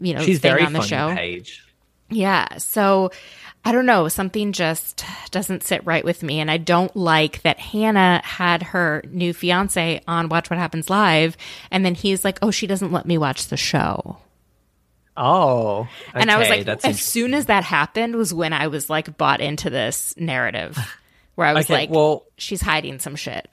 you 0.00 0.14
know, 0.14 0.22
she's 0.22 0.40
thing 0.40 0.50
very 0.52 0.64
on 0.64 0.72
the 0.72 0.80
show. 0.80 1.14
Paige. 1.14 1.62
Yeah. 2.08 2.56
So 2.56 3.10
I 3.62 3.72
don't 3.72 3.84
know. 3.84 4.08
Something 4.08 4.52
just 4.52 5.04
doesn't 5.32 5.64
sit 5.64 5.84
right 5.84 6.02
with 6.02 6.22
me. 6.22 6.40
And 6.40 6.50
I 6.50 6.56
don't 6.56 6.96
like 6.96 7.42
that 7.42 7.58
Hannah 7.58 8.22
had 8.24 8.62
her 8.62 9.02
new 9.10 9.34
fiance 9.34 10.00
on 10.08 10.30
Watch 10.30 10.48
What 10.48 10.58
Happens 10.58 10.88
Live. 10.88 11.36
And 11.70 11.84
then 11.84 11.94
he's 11.94 12.24
like, 12.24 12.38
oh, 12.40 12.50
she 12.50 12.66
doesn't 12.66 12.90
let 12.90 13.04
me 13.04 13.18
watch 13.18 13.48
the 13.48 13.58
show. 13.58 14.16
Oh, 15.14 15.86
and 16.14 16.30
I 16.30 16.38
was 16.38 16.48
like, 16.48 16.66
as 16.84 17.00
soon 17.00 17.34
as 17.34 17.46
that 17.46 17.64
happened, 17.64 18.16
was 18.16 18.32
when 18.34 18.52
I 18.54 18.66
was 18.68 18.88
like 18.90 19.16
bought 19.18 19.40
into 19.40 19.68
this 19.70 20.14
narrative, 20.16 20.76
where 21.34 21.46
I 21.46 21.52
was 21.52 21.66
Okay, 21.66 21.74
like, 21.74 21.90
well- 21.90 22.24
she's 22.36 22.60
hiding 22.62 22.98
some 22.98 23.16
shit. 23.16 23.48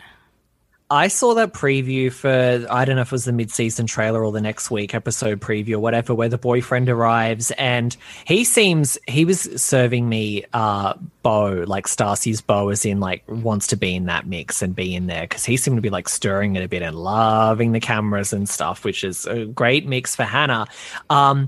I 0.94 1.08
saw 1.08 1.36
that 1.36 1.54
preview 1.54 2.12
for 2.12 2.68
I 2.70 2.84
don't 2.84 2.98
know 2.98 3.02
if 3.02 3.08
it 3.08 3.12
was 3.14 3.24
the 3.24 3.32
mid-season 3.32 3.88
trailer 3.88 4.26
or 4.26 4.34
the 4.34 4.42
next 4.42 4.70
week 4.70 4.94
episode 4.94 5.40
preview 5.40 5.76
or 5.76 5.80
whatever, 5.80 6.14
where 6.14 6.28
the 6.28 6.38
boyfriend 6.38 6.90
arrives 6.90 7.50
and 7.52 7.96
he 8.26 8.44
seems 8.44 8.98
he 9.08 9.24
was 9.24 9.40
serving 9.56 10.10
me 10.10 10.44
uh 10.52 10.96
Beau 11.24 11.64
like 11.66 11.88
Stassi's 11.88 12.42
Beau 12.42 12.68
as 12.68 12.84
in 12.84 13.00
like 13.00 13.24
wants 13.30 13.68
to 13.68 13.78
be 13.78 13.96
in 13.96 14.08
that 14.08 14.28
mix 14.28 14.62
and 14.62 14.76
be 14.76 14.94
in 14.94 15.08
there 15.08 15.22
because 15.22 15.46
he 15.46 15.56
seemed 15.56 15.78
to 15.78 15.82
be 15.82 15.90
like 15.90 16.10
stirring 16.10 16.58
it 16.58 16.62
a 16.62 16.68
bit 16.68 16.82
and 16.82 16.98
loving 16.98 17.72
the 17.72 17.80
cameras 17.80 18.34
and 18.34 18.50
stuff, 18.50 18.84
which 18.84 19.06
is 19.06 19.26
a 19.26 19.46
great 19.46 19.88
mix 19.88 20.14
for 20.14 20.24
Hannah. 20.24 20.68
Um, 21.10 21.48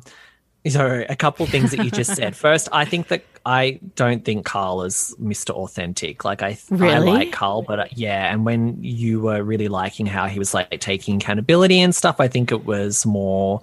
so 0.65 1.03
a 1.09 1.17
couple 1.17 1.45
things 1.47 1.71
that 1.71 1.83
you 1.83 1.91
just 1.91 2.15
said. 2.15 2.33
First, 2.37 2.69
I 2.71 2.85
think 2.85 3.09
that 3.09 3.25
I 3.45 3.79
don't 3.95 4.23
think 4.23 4.45
Carl 4.45 4.83
is 4.83 5.15
Mr. 5.21 5.49
Authentic. 5.51 6.23
Like 6.23 6.41
I, 6.41 6.49
I 6.49 6.57
Really? 6.69 7.05
like 7.11 7.31
Carl, 7.33 7.61
but 7.61 7.79
uh, 7.79 7.85
yeah. 7.93 8.31
And 8.31 8.45
when 8.45 8.81
you 8.81 9.19
were 9.21 9.43
really 9.43 9.67
liking 9.67 10.05
how 10.05 10.27
he 10.27 10.39
was 10.39 10.53
like 10.53 10.79
taking 10.79 11.17
accountability 11.17 11.79
and 11.79 11.93
stuff, 11.93 12.19
I 12.19 12.27
think 12.27 12.51
it 12.51 12.65
was 12.65 13.05
more. 13.05 13.61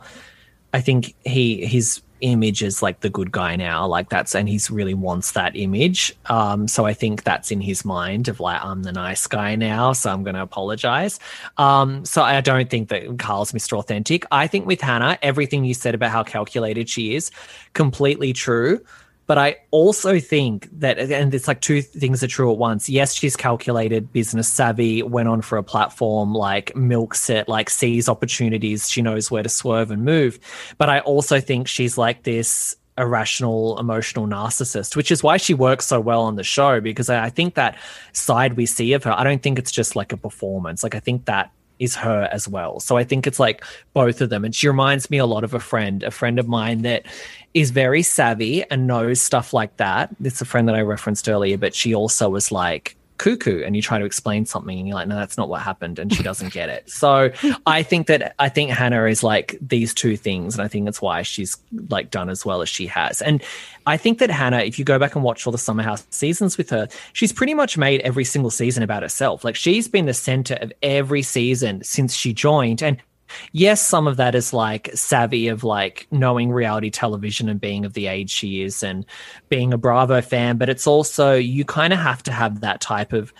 I 0.74 0.80
think 0.80 1.14
he 1.24 1.64
his 1.64 2.02
image 2.20 2.62
is 2.62 2.82
like 2.82 3.00
the 3.00 3.08
good 3.08 3.32
guy 3.32 3.56
now, 3.56 3.86
like 3.86 4.10
that's, 4.10 4.34
and 4.34 4.46
he's 4.48 4.70
really 4.70 4.92
wants 4.92 5.32
that 5.32 5.56
image. 5.56 6.14
Um, 6.26 6.68
so 6.68 6.84
I 6.84 6.92
think 6.92 7.24
that's 7.24 7.50
in 7.50 7.62
his 7.62 7.82
mind 7.84 8.28
of 8.28 8.40
like 8.40 8.62
I'm 8.62 8.82
the 8.82 8.92
nice 8.92 9.26
guy 9.26 9.56
now, 9.56 9.92
so 9.94 10.10
I'm 10.12 10.22
going 10.22 10.34
to 10.34 10.42
apologize. 10.42 11.18
Um, 11.56 12.04
so 12.04 12.22
I 12.22 12.40
don't 12.42 12.68
think 12.68 12.90
that 12.90 13.18
Carl's 13.18 13.52
Mr. 13.52 13.78
Authentic. 13.78 14.26
I 14.30 14.46
think 14.46 14.66
with 14.66 14.82
Hannah, 14.82 15.18
everything 15.22 15.64
you 15.64 15.72
said 15.74 15.94
about 15.94 16.10
how 16.10 16.22
calculated 16.22 16.88
she 16.88 17.14
is, 17.14 17.30
completely 17.72 18.32
true. 18.34 18.84
But 19.30 19.38
I 19.38 19.58
also 19.70 20.18
think 20.18 20.68
that, 20.80 20.98
and 20.98 21.32
it's 21.32 21.46
like 21.46 21.60
two 21.60 21.82
things 21.82 22.24
are 22.24 22.26
true 22.26 22.50
at 22.50 22.58
once. 22.58 22.88
Yes, 22.88 23.14
she's 23.14 23.36
calculated, 23.36 24.12
business 24.12 24.48
savvy, 24.48 25.04
went 25.04 25.28
on 25.28 25.40
for 25.40 25.56
a 25.56 25.62
platform, 25.62 26.34
like 26.34 26.74
milks 26.74 27.30
it, 27.30 27.48
like 27.48 27.70
sees 27.70 28.08
opportunities. 28.08 28.90
She 28.90 29.02
knows 29.02 29.30
where 29.30 29.44
to 29.44 29.48
swerve 29.48 29.92
and 29.92 30.04
move. 30.04 30.40
But 30.78 30.88
I 30.88 30.98
also 30.98 31.38
think 31.40 31.68
she's 31.68 31.96
like 31.96 32.24
this 32.24 32.74
irrational, 32.98 33.78
emotional 33.78 34.26
narcissist, 34.26 34.96
which 34.96 35.12
is 35.12 35.22
why 35.22 35.36
she 35.36 35.54
works 35.54 35.86
so 35.86 36.00
well 36.00 36.22
on 36.22 36.34
the 36.34 36.42
show 36.42 36.80
because 36.80 37.08
I 37.08 37.30
think 37.30 37.54
that 37.54 37.78
side 38.12 38.54
we 38.54 38.66
see 38.66 38.94
of 38.94 39.04
her, 39.04 39.12
I 39.16 39.22
don't 39.22 39.44
think 39.44 39.60
it's 39.60 39.70
just 39.70 39.94
like 39.94 40.12
a 40.12 40.16
performance. 40.16 40.82
Like, 40.82 40.96
I 40.96 41.00
think 41.00 41.26
that 41.26 41.52
is 41.80 41.96
her 41.96 42.28
as 42.30 42.46
well. 42.46 42.78
So 42.78 42.96
I 42.96 43.04
think 43.04 43.26
it's 43.26 43.40
like 43.40 43.64
both 43.94 44.20
of 44.20 44.28
them. 44.28 44.44
And 44.44 44.54
she 44.54 44.68
reminds 44.68 45.10
me 45.10 45.18
a 45.18 45.26
lot 45.26 45.42
of 45.42 45.54
a 45.54 45.60
friend, 45.60 46.02
a 46.02 46.10
friend 46.10 46.38
of 46.38 46.46
mine 46.46 46.82
that 46.82 47.06
is 47.54 47.70
very 47.70 48.02
savvy 48.02 48.62
and 48.70 48.86
knows 48.86 49.20
stuff 49.20 49.52
like 49.52 49.76
that. 49.78 50.10
It's 50.22 50.40
a 50.40 50.44
friend 50.44 50.68
that 50.68 50.76
I 50.76 50.82
referenced 50.82 51.28
earlier, 51.28 51.58
but 51.58 51.74
she 51.74 51.94
also 51.94 52.28
was 52.28 52.52
like 52.52 52.96
cuckoo 53.20 53.62
and 53.62 53.76
you 53.76 53.82
try 53.82 53.98
to 53.98 54.04
explain 54.06 54.46
something 54.46 54.78
and 54.78 54.88
you're 54.88 54.94
like, 54.94 55.06
no, 55.06 55.14
that's 55.14 55.36
not 55.36 55.50
what 55.50 55.60
happened. 55.60 55.98
And 55.98 56.10
she 56.10 56.22
doesn't 56.22 56.54
get 56.54 56.70
it. 56.70 56.88
So 56.90 57.30
I 57.66 57.82
think 57.82 58.06
that 58.06 58.34
I 58.38 58.48
think 58.48 58.70
Hannah 58.70 59.04
is 59.04 59.22
like 59.22 59.58
these 59.60 59.92
two 59.92 60.16
things. 60.16 60.54
And 60.54 60.62
I 60.62 60.68
think 60.68 60.86
that's 60.86 61.02
why 61.02 61.20
she's 61.20 61.58
like 61.90 62.10
done 62.10 62.30
as 62.30 62.46
well 62.46 62.62
as 62.62 62.70
she 62.70 62.86
has. 62.86 63.20
And 63.20 63.42
I 63.86 63.98
think 63.98 64.20
that 64.20 64.30
Hannah, 64.30 64.60
if 64.60 64.78
you 64.78 64.86
go 64.86 64.98
back 64.98 65.14
and 65.16 65.22
watch 65.22 65.46
all 65.46 65.50
the 65.50 65.58
Summer 65.58 65.82
House 65.82 66.06
seasons 66.08 66.56
with 66.56 66.70
her, 66.70 66.88
she's 67.12 67.32
pretty 67.32 67.52
much 67.52 67.76
made 67.76 68.00
every 68.00 68.24
single 68.24 68.50
season 68.50 68.82
about 68.82 69.02
herself. 69.02 69.44
Like 69.44 69.56
she's 69.56 69.86
been 69.86 70.06
the 70.06 70.14
center 70.14 70.54
of 70.54 70.72
every 70.82 71.22
season 71.22 71.84
since 71.84 72.14
she 72.14 72.32
joined. 72.32 72.82
And 72.82 72.96
yes, 73.52 73.80
some 73.80 74.06
of 74.06 74.16
that 74.16 74.34
is 74.34 74.52
like 74.52 74.90
savvy 74.94 75.48
of 75.48 75.64
like 75.64 76.06
knowing 76.10 76.50
reality 76.50 76.90
television 76.90 77.48
and 77.48 77.60
being 77.60 77.84
of 77.84 77.94
the 77.94 78.06
age 78.06 78.30
she 78.30 78.62
is 78.62 78.82
and 78.82 79.04
being 79.48 79.72
a 79.72 79.78
Bravo 79.78 80.20
fan, 80.20 80.56
but 80.56 80.68
it's 80.68 80.86
also 80.86 81.34
you 81.34 81.64
kind 81.64 81.92
of 81.92 81.98
have 81.98 82.22
to 82.24 82.32
have 82.32 82.60
that 82.60 82.80
type 82.80 83.12
of 83.12 83.32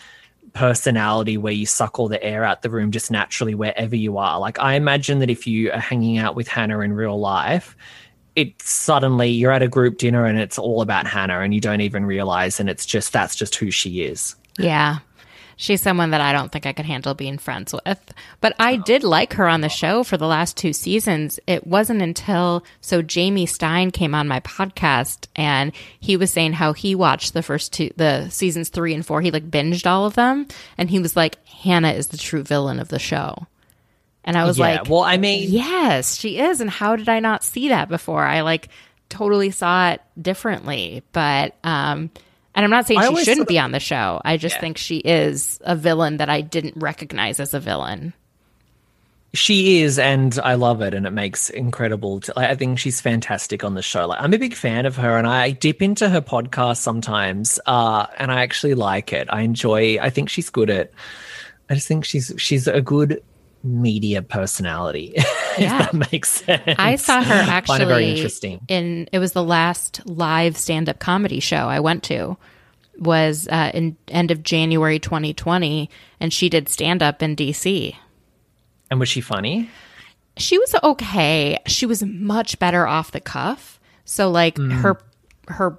personality 0.52 1.36
where 1.36 1.52
you 1.52 1.66
suck 1.66 1.98
all 1.98 2.08
the 2.08 2.22
air 2.22 2.44
out 2.44 2.62
the 2.62 2.70
room 2.70 2.90
just 2.90 3.10
naturally 3.10 3.54
wherever 3.54 3.96
you 3.96 4.18
are. 4.18 4.38
Like 4.40 4.58
I 4.58 4.74
imagine 4.74 5.20
that 5.20 5.30
if 5.30 5.46
you 5.46 5.70
are 5.72 5.78
hanging 5.78 6.18
out 6.18 6.34
with 6.34 6.48
Hannah 6.48 6.80
in 6.80 6.92
real 6.92 7.18
life, 7.18 7.76
it 8.36 8.60
suddenly 8.62 9.28
you're 9.28 9.52
at 9.52 9.62
a 9.62 9.68
group 9.68 9.98
dinner 9.98 10.24
and 10.24 10.38
it's 10.38 10.58
all 10.58 10.82
about 10.82 11.06
Hannah 11.06 11.40
and 11.40 11.54
you 11.54 11.60
don't 11.60 11.80
even 11.80 12.04
realize 12.04 12.60
and 12.60 12.68
it's 12.68 12.86
just 12.86 13.12
that's 13.12 13.36
just 13.36 13.54
who 13.56 13.70
she 13.70 14.02
is. 14.02 14.36
Yeah. 14.58 14.98
She's 15.61 15.82
someone 15.82 16.12
that 16.12 16.23
I 16.23 16.32
don't 16.32 16.51
think 16.51 16.65
I 16.65 16.73
could 16.73 16.87
handle 16.87 17.12
being 17.12 17.37
friends 17.37 17.74
with. 17.85 18.15
But 18.41 18.55
I 18.59 18.77
did 18.77 19.05
like 19.05 19.35
her 19.35 19.47
on 19.47 19.61
the 19.61 19.69
show 19.69 20.03
for 20.03 20.16
the 20.16 20.27
last 20.27 20.57
two 20.57 20.73
seasons. 20.73 21.39
It 21.47 21.66
wasn't 21.66 22.01
until 22.01 22.65
so 22.81 23.03
Jamie 23.03 23.45
Stein 23.45 23.91
came 23.91 24.15
on 24.15 24.27
my 24.27 24.41
podcast 24.41 25.27
and 25.37 25.73
he 26.01 26.16
was 26.16 26.31
saying 26.31 26.55
how 26.55 26.73
he 26.73 26.95
watched 26.95 27.35
the 27.35 27.43
first 27.43 27.74
two 27.74 27.91
the 27.99 28.31
seasons 28.31 28.70
3 28.70 28.95
and 28.95 29.05
4. 29.05 29.20
He 29.20 29.31
like 29.31 29.51
binged 29.51 29.87
all 29.87 30.07
of 30.07 30.15
them 30.15 30.49
and 30.78 30.89
he 30.89 30.99
was 30.99 31.15
like 31.15 31.47
Hannah 31.47 31.93
is 31.93 32.07
the 32.07 32.16
true 32.16 32.43
villain 32.43 32.81
of 32.81 32.89
the 32.89 32.99
show. 32.99 33.47
And 34.24 34.39
I 34.39 34.47
was 34.47 34.59
yeah. 34.59 34.65
like, 34.65 34.89
well, 34.89 35.03
I 35.03 35.19
mean, 35.19 35.47
Yes, 35.51 36.19
she 36.19 36.39
is. 36.39 36.62
And 36.62 36.70
how 36.70 36.97
did 36.97 37.11
I 37.11 37.20
not 37.20 37.45
see 37.45 37.69
that 37.69 37.91
before? 37.91 38.24
I 38.24 38.41
like 38.41 38.70
totally 39.11 39.51
saw 39.51 39.91
it 39.91 40.01
differently. 40.19 41.03
But 41.12 41.55
um 41.65 42.11
and 42.55 42.64
I'm 42.64 42.70
not 42.70 42.86
saying 42.86 43.01
I 43.01 43.09
she 43.14 43.24
shouldn't 43.24 43.48
be 43.48 43.59
on 43.59 43.72
the 43.72 43.81
show. 43.81 44.20
I 44.24 44.36
just 44.36 44.59
think 44.59 44.77
she 44.77 44.98
is 44.98 45.60
a 45.64 45.77
villain 45.77 46.16
that 46.16 46.28
I 46.28 46.40
didn't 46.40 46.77
recognize 46.77 47.39
as 47.40 47.55
a 47.55 47.60
villain. 47.60 48.12
She 49.32 49.82
is, 49.82 50.01
and 50.01 50.36
I 50.43 50.55
love 50.55 50.82
it, 50.82 50.93
and 50.93 51.06
it 51.06 51.12
makes 51.12 51.51
incredible. 51.51 52.18
T- 52.18 52.32
I 52.36 52.56
think 52.56 52.81
she's 52.81 53.01
fantastic 53.01 53.62
on 53.62 53.74
the 53.74 53.82
show. 53.82 54.09
Like, 54.09 54.20
I'm 54.20 54.35
a 54.35 54.39
big 54.39 54.55
fan 54.55 54.86
of 54.86 54.97
her, 54.97 55.16
and 55.16 55.27
I 55.27 55.52
dip 55.52 55.81
into 55.81 56.09
her 56.09 56.20
podcast 56.20 56.78
sometimes, 56.78 57.60
uh, 57.66 58.09
and 58.18 58.32
I 58.32 58.43
actually 58.43 58.74
like 58.74 59.12
it. 59.12 59.28
I 59.31 59.43
enjoy. 59.43 59.98
I 60.01 60.10
think 60.10 60.31
she's 60.31 60.51
good 60.51 60.68
at. 60.68 60.90
I 61.68 61.74
just 61.74 61.86
think 61.86 62.05
she's 62.05 62.32
she's 62.39 62.66
a 62.66 62.81
good 62.81 63.22
media 63.62 64.23
personality. 64.23 65.15
Yeah. 65.59 65.82
if 65.82 65.91
that 65.91 66.12
makes 66.12 66.31
sense. 66.31 66.62
I 66.78 66.95
saw 66.95 67.20
her 67.23 67.39
Find 67.39 67.51
actually 67.51 67.82
it 67.82 67.87
very 67.87 68.11
interesting. 68.11 68.61
in 68.69 69.09
it 69.12 69.19
was 69.19 69.32
the 69.32 69.43
last 69.43 70.01
live 70.07 70.57
stand-up 70.57 71.01
comedy 71.01 71.41
show 71.41 71.69
I 71.69 71.81
went 71.81 72.05
to 72.05 72.37
was 72.97 73.49
uh, 73.49 73.73
in 73.74 73.97
end 74.09 74.31
of 74.31 74.45
January 74.45 75.01
2020 75.01 75.91
and 76.20 76.32
she 76.32 76.49
did 76.49 76.69
stand-up 76.69 77.20
in 77.20 77.35
DC. 77.35 77.95
And 78.93 79.01
was 79.01 79.09
she 79.09 79.20
funny? 79.20 79.69
she 80.37 80.59
was 80.59 80.74
okay. 80.82 81.59
She 81.66 81.85
was 81.85 82.03
much 82.03 82.59
better 82.59 82.87
off 82.87 83.11
the 83.11 83.20
cuff. 83.20 83.81
So 84.05 84.31
like 84.31 84.57
her 84.59 84.99
her 85.49 85.78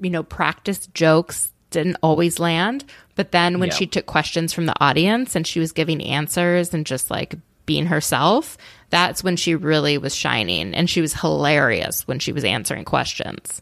you 0.00 0.10
know 0.10 0.22
practice 0.22 0.86
jokes 0.88 1.52
didn't 1.70 1.96
always 2.02 2.38
land, 2.38 2.84
but 3.18 3.32
then 3.32 3.58
when 3.58 3.70
Yeah. 3.70 3.74
she 3.74 3.86
took 3.88 4.06
questions 4.06 4.52
from 4.52 4.66
the 4.66 4.80
audience 4.80 5.34
and 5.34 5.44
she 5.44 5.58
was 5.58 5.72
giving 5.72 6.00
answers 6.04 6.72
and 6.72 6.86
just 6.86 7.10
like 7.10 7.34
being 7.66 7.86
herself, 7.86 8.56
that's 8.90 9.24
when 9.24 9.34
she 9.34 9.56
really 9.56 9.98
was 9.98 10.14
shining 10.14 10.72
and 10.72 10.88
she 10.88 11.00
was 11.00 11.14
hilarious 11.14 12.06
when 12.06 12.20
she 12.20 12.30
was 12.30 12.44
answering 12.44 12.84
questions. 12.84 13.60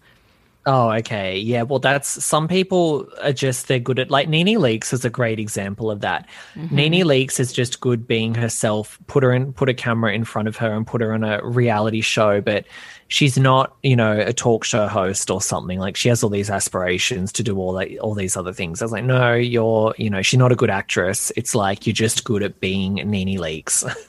Oh, 0.67 0.91
okay. 0.91 1.39
Yeah. 1.39 1.63
Well, 1.63 1.79
that's 1.79 2.23
some 2.23 2.49
people 2.49 3.09
are 3.23 3.33
just 3.33 3.69
they're 3.69 3.79
good 3.79 3.99
at 3.99 4.11
like 4.11 4.29
Nene 4.29 4.59
Leakes 4.59 4.93
is 4.93 5.07
a 5.07 5.11
great 5.11 5.39
example 5.39 5.91
of 5.91 6.01
that. 6.01 6.29
Mm-hmm. 6.55 6.75
Nene 6.75 7.07
Leakes 7.07 7.41
is 7.41 7.51
just 7.51 7.81
good 7.81 8.07
being 8.07 8.35
herself. 8.35 8.99
Put 9.07 9.23
her 9.23 9.33
in, 9.33 9.55
put 9.55 9.71
a 9.71 9.75
camera 9.75 10.13
in 10.13 10.25
front 10.25 10.49
of 10.49 10.57
her, 10.57 10.71
and 10.75 10.87
put 10.87 11.01
her 11.01 11.15
on 11.15 11.25
a 11.25 11.41
reality 11.43 12.03
show. 12.03 12.43
But 12.43 12.67
she's 13.09 13.39
not, 13.39 13.77
you 13.83 13.97
know, 13.97 14.19
a 14.19 14.33
talk 14.33 14.65
show 14.65 14.89
host 14.89 15.31
or 15.31 15.41
something. 15.41 15.79
Like 15.79 15.97
she 15.97 16.09
has 16.09 16.23
all 16.23 16.31
these 16.31 16.51
aspirations 16.51 17.33
to 17.33 17.43
do 17.43 17.59
all 17.59 17.73
that, 17.75 17.97
all 17.99 18.15
these 18.15 18.37
other 18.37 18.53
things. 18.53 18.83
I 18.83 18.85
was 18.85 18.93
like, 18.93 19.05
no, 19.05 19.35
you're, 19.35 19.95
you 19.99 20.11
know, 20.11 20.23
she's 20.23 20.39
not 20.39 20.53
a 20.53 20.57
good 20.57 20.71
actress. 20.71 21.33
It's 21.37 21.55
like 21.55 21.87
you're 21.87 21.95
just 21.95 22.25
good 22.25 22.43
at 22.43 22.61
being 22.61 22.95
Nene 22.95 23.39
Leakes. 23.39 23.85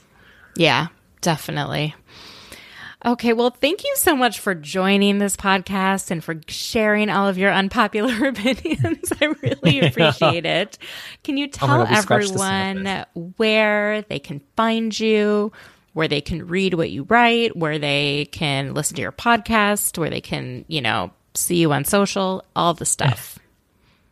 Yeah, 0.60 0.88
definitely. 1.22 1.94
Okay, 3.06 3.32
well, 3.34 3.52
thank 3.52 3.84
you 3.84 3.94
so 3.96 4.16
much 4.16 4.40
for 4.40 4.56
joining 4.56 5.20
this 5.20 5.38
podcast 5.38 6.10
and 6.10 6.24
for 6.24 6.42
sharing 6.48 7.10
all 7.10 7.28
of 7.28 7.38
your 7.38 7.54
unpopular 7.54 8.28
opinions. 8.28 9.14
I 9.22 9.26
really 9.26 9.80
appreciate 9.88 10.46
it. 10.46 10.80
Can 11.24 11.38
you 11.38 11.46
oh 11.46 11.50
tell 11.50 11.68
God, 11.68 11.90
we 11.90 11.96
scratched 11.98 12.34
the 12.34 12.44
everyone 12.44 13.06
where 13.38 14.02
they 14.02 14.18
can 14.18 14.42
find 14.56 15.00
you, 15.00 15.52
where 15.98 16.08
they 16.08 16.22
can 16.22 16.46
read 16.46 16.76
what 16.76 16.92
you 16.92 17.02
write, 17.10 17.58
where 17.58 17.80
they 17.80 18.26
can 18.32 18.76
listen 18.76 18.96
to 18.96 19.02
your 19.02 19.12
podcast, 19.12 19.98
where 19.98 20.12
they 20.12 20.22
can, 20.22 20.64
you 20.68 20.80
know, 20.80 21.10
see 21.34 21.56
you 21.56 21.74
on 21.74 21.84
social, 21.86 22.46
all 22.56 22.76
the 22.76 22.86
stuff? 22.86 23.40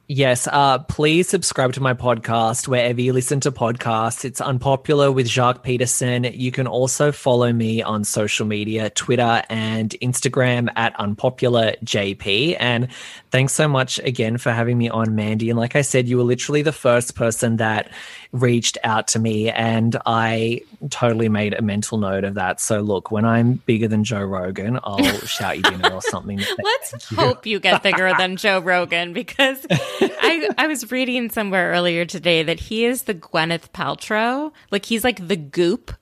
Yes, 0.08 0.48
uh, 0.52 0.80
please 0.80 1.28
subscribe 1.28 1.74
to 1.74 1.82
my 1.82 1.94
podcast 1.96 2.68
wherever 2.68 3.02
you 3.02 3.12
listen 3.12 3.40
to 3.40 3.52
podcasts. 3.52 4.24
It's 4.24 4.40
Unpopular 4.40 5.12
with 5.12 5.28
Jacques 5.28 5.64
Peterson. 5.64 6.24
You 6.24 6.52
can 6.52 6.66
also 6.66 7.12
follow 7.12 7.52
me 7.52 7.82
on 7.82 8.04
social 8.04 8.46
media, 8.46 8.92
Twitter 8.92 9.42
and 9.50 9.90
Instagram 10.04 10.70
at 10.76 10.96
UnpopularJP. 10.98 12.58
And 12.60 12.88
thanks 13.32 13.54
so 13.54 13.68
much 13.68 14.00
again 14.00 14.38
for 14.38 14.52
having 14.52 14.78
me 14.78 14.90
on, 14.90 15.16
Mandy. 15.16 15.50
And 15.50 15.58
like 15.58 15.76
I 15.76 15.82
said, 15.82 16.08
you 16.08 16.18
were 16.18 16.24
literally 16.24 16.62
the 16.62 16.72
first 16.72 17.16
person 17.16 17.58
that 17.58 17.92
reached 18.36 18.78
out 18.84 19.08
to 19.10 19.20
me 19.20 19.50
and 19.50 19.96
I 20.06 20.62
totally 20.90 21.30
made 21.30 21.54
a 21.54 21.62
mental 21.62 21.98
note 21.98 22.24
of 22.24 22.34
that. 22.36 22.60
So 22.60 22.82
look, 22.82 23.10
when 23.12 23.24
I'm 23.26 23.54
bigger 23.66 23.88
than 23.88 24.04
Joe 24.04 24.22
Rogan, 24.24 24.80
I'll 24.84 25.02
shout 25.26 25.58
you 25.58 25.64
dinner 25.64 25.90
or 25.94 26.02
something. 26.02 26.40
Let's 26.62 27.10
hope 27.16 27.46
you 27.46 27.60
get 27.60 27.82
bigger 27.82 28.14
than 28.18 28.36
Joe 28.38 28.60
Rogan 28.60 29.14
because 29.14 29.66
I 29.72 30.50
I 30.58 30.68
was 30.68 30.92
reading 30.92 31.30
somewhere 31.30 31.72
earlier 31.72 32.06
today 32.06 32.44
that 32.44 32.60
he 32.60 32.86
is 32.86 33.04
the 33.04 33.14
Gwyneth 33.16 33.70
Paltrow. 33.72 34.52
Like 34.72 34.86
he's 34.86 35.04
like 35.04 35.28
the 35.28 35.38
goop 35.38 35.94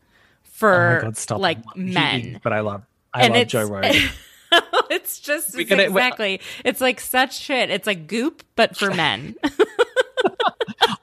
for 0.44 0.98
Oh 1.00 1.02
God, 1.04 1.18
stop. 1.18 1.40
like 1.40 1.60
men. 1.76 2.40
but 2.44 2.54
I 2.54 2.62
love 2.62 2.84
I 3.14 3.26
And 3.26 3.34
love 3.36 3.48
Joe 3.48 3.66
Rogan. 3.68 3.92
it's 4.90 5.20
just 5.20 5.58
it's 5.58 5.70
gotta- 5.70 5.84
uh, 5.84 5.88
exactly. 5.90 6.42
It's 6.66 6.82
like 6.82 7.00
such 7.00 7.38
shit. 7.38 7.70
It's 7.70 7.86
like 7.88 8.08
goop, 8.08 8.44
but 8.56 8.76
for 8.78 8.92
men. 8.94 9.36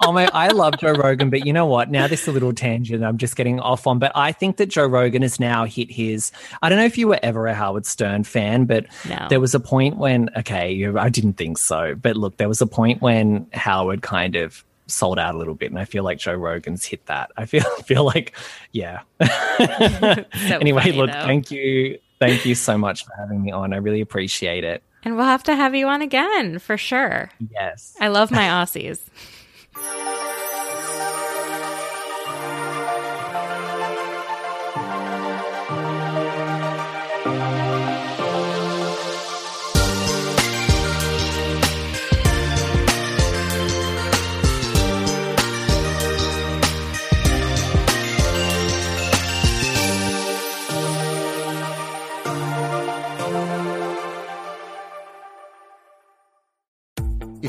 Oh 0.03 0.13
my, 0.13 0.29
I 0.33 0.49
love 0.49 0.75
Joe 0.79 0.93
Rogan, 0.93 1.31
but 1.31 1.47
you 1.47 1.53
know 1.53 1.67
what? 1.67 1.91
Now 1.91 2.07
this 2.07 2.23
is 2.23 2.29
a 2.29 2.33
little 2.33 2.53
tangent 2.53 3.05
I'm 3.05 3.19
just 3.19 3.37
getting 3.37 3.61
off 3.61 3.87
on, 3.87 3.99
but 3.99 4.13
I 4.15 4.33
think 4.33 4.57
that 4.59 4.67
Joe 4.67 4.87
Rogan 4.87 5.23
has 5.23 5.39
now 5.41 5.65
hit 5.65 5.91
his. 5.91 6.33
I 6.63 6.69
don't 6.69 6.79
know 6.79 6.85
if 6.85 6.97
you 6.99 7.09
were 7.09 7.21
ever 7.23 7.47
a 7.47 7.55
Howard 7.55 7.87
Stern 7.87 8.25
fan, 8.25 8.65
but 8.65 8.87
No. 9.09 9.27
there 9.29 9.41
was 9.41 9.55
a 9.55 9.61
point 9.61 9.97
when, 9.97 10.31
okay, 10.37 10.73
you, 10.73 10.99
I 10.99 11.09
didn't 11.09 11.35
think 11.35 11.59
so, 11.59 11.95
but 11.95 12.17
look, 12.17 12.37
there 12.39 12.49
was 12.49 12.61
a 12.61 12.67
point 12.67 13.01
when 13.03 13.47
Howard 13.53 14.03
kind 14.03 14.37
of 14.37 14.65
sold 14.87 15.19
out 15.19 15.35
a 15.35 15.39
little 15.39 15.55
bit, 15.55 15.71
and 15.71 15.79
I 15.79 15.85
feel 15.85 16.03
like 16.03 16.19
Joe 16.19 16.35
Rogan's 16.35 16.85
hit 16.85 17.07
that. 17.07 17.31
I 17.37 17.47
feel 17.47 17.63
feel 17.85 18.05
like, 18.05 18.35
yeah. 18.73 19.01
Anyway, 19.61 20.81
funny, 20.83 20.93
look, 20.97 21.11
though. 21.13 21.25
thank 21.27 21.51
you, 21.51 21.99
thank 22.19 22.45
you 22.45 22.55
so 22.55 22.77
much 22.79 23.05
for 23.05 23.13
having 23.19 23.43
me 23.43 23.53
on. 23.53 23.73
I 23.73 23.77
really 23.77 24.01
appreciate 24.01 24.65
it. 24.65 24.83
And 25.03 25.17
we'll 25.17 25.25
have 25.27 25.43
to 25.45 25.55
have 25.55 25.75
you 25.75 25.87
on 25.87 26.03
again 26.03 26.59
for 26.59 26.77
sure. 26.77 27.31
Yes. 27.53 27.95
I 28.01 28.09
love 28.09 28.31
my 28.31 28.43
Aussies. 28.49 29.01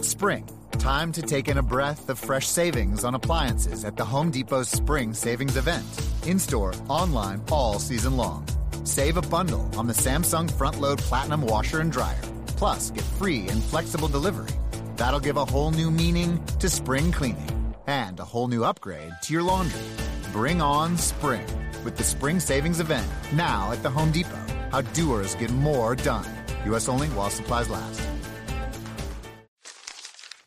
It's 0.01 0.09
spring. 0.09 0.49
Time 0.79 1.11
to 1.11 1.21
take 1.21 1.47
in 1.47 1.59
a 1.59 1.61
breath 1.61 2.09
of 2.09 2.17
fresh 2.17 2.47
savings 2.47 3.03
on 3.03 3.13
appliances 3.13 3.85
at 3.85 3.97
the 3.97 4.03
Home 4.03 4.31
Depot's 4.31 4.67
Spring 4.67 5.13
Savings 5.13 5.57
Event. 5.57 5.85
In 6.25 6.39
store, 6.39 6.73
online, 6.87 7.39
all 7.51 7.77
season 7.77 8.17
long. 8.17 8.43
Save 8.83 9.17
a 9.17 9.21
bundle 9.21 9.69
on 9.77 9.85
the 9.85 9.93
Samsung 9.93 10.49
Front 10.49 10.81
Load 10.81 10.97
Platinum 10.97 11.45
Washer 11.45 11.81
and 11.81 11.91
Dryer. 11.91 12.19
Plus, 12.57 12.89
get 12.89 13.03
free 13.19 13.47
and 13.49 13.61
flexible 13.61 14.07
delivery. 14.07 14.49
That'll 14.95 15.19
give 15.19 15.37
a 15.37 15.45
whole 15.45 15.69
new 15.69 15.91
meaning 15.91 16.43
to 16.57 16.67
spring 16.67 17.11
cleaning 17.11 17.75
and 17.85 18.19
a 18.19 18.25
whole 18.25 18.47
new 18.47 18.63
upgrade 18.63 19.13
to 19.21 19.33
your 19.33 19.43
laundry. 19.43 19.85
Bring 20.33 20.63
on 20.63 20.97
spring 20.97 21.45
with 21.83 21.95
the 21.95 22.03
Spring 22.03 22.39
Savings 22.39 22.79
Event 22.79 23.07
now 23.33 23.71
at 23.71 23.83
the 23.83 23.91
Home 23.91 24.09
Depot. 24.09 24.47
How 24.71 24.81
doers 24.81 25.35
get 25.35 25.51
more 25.51 25.95
done. 25.95 26.25
U.S. 26.65 26.89
only 26.89 27.09
while 27.09 27.29
supplies 27.29 27.69
last. 27.69 28.01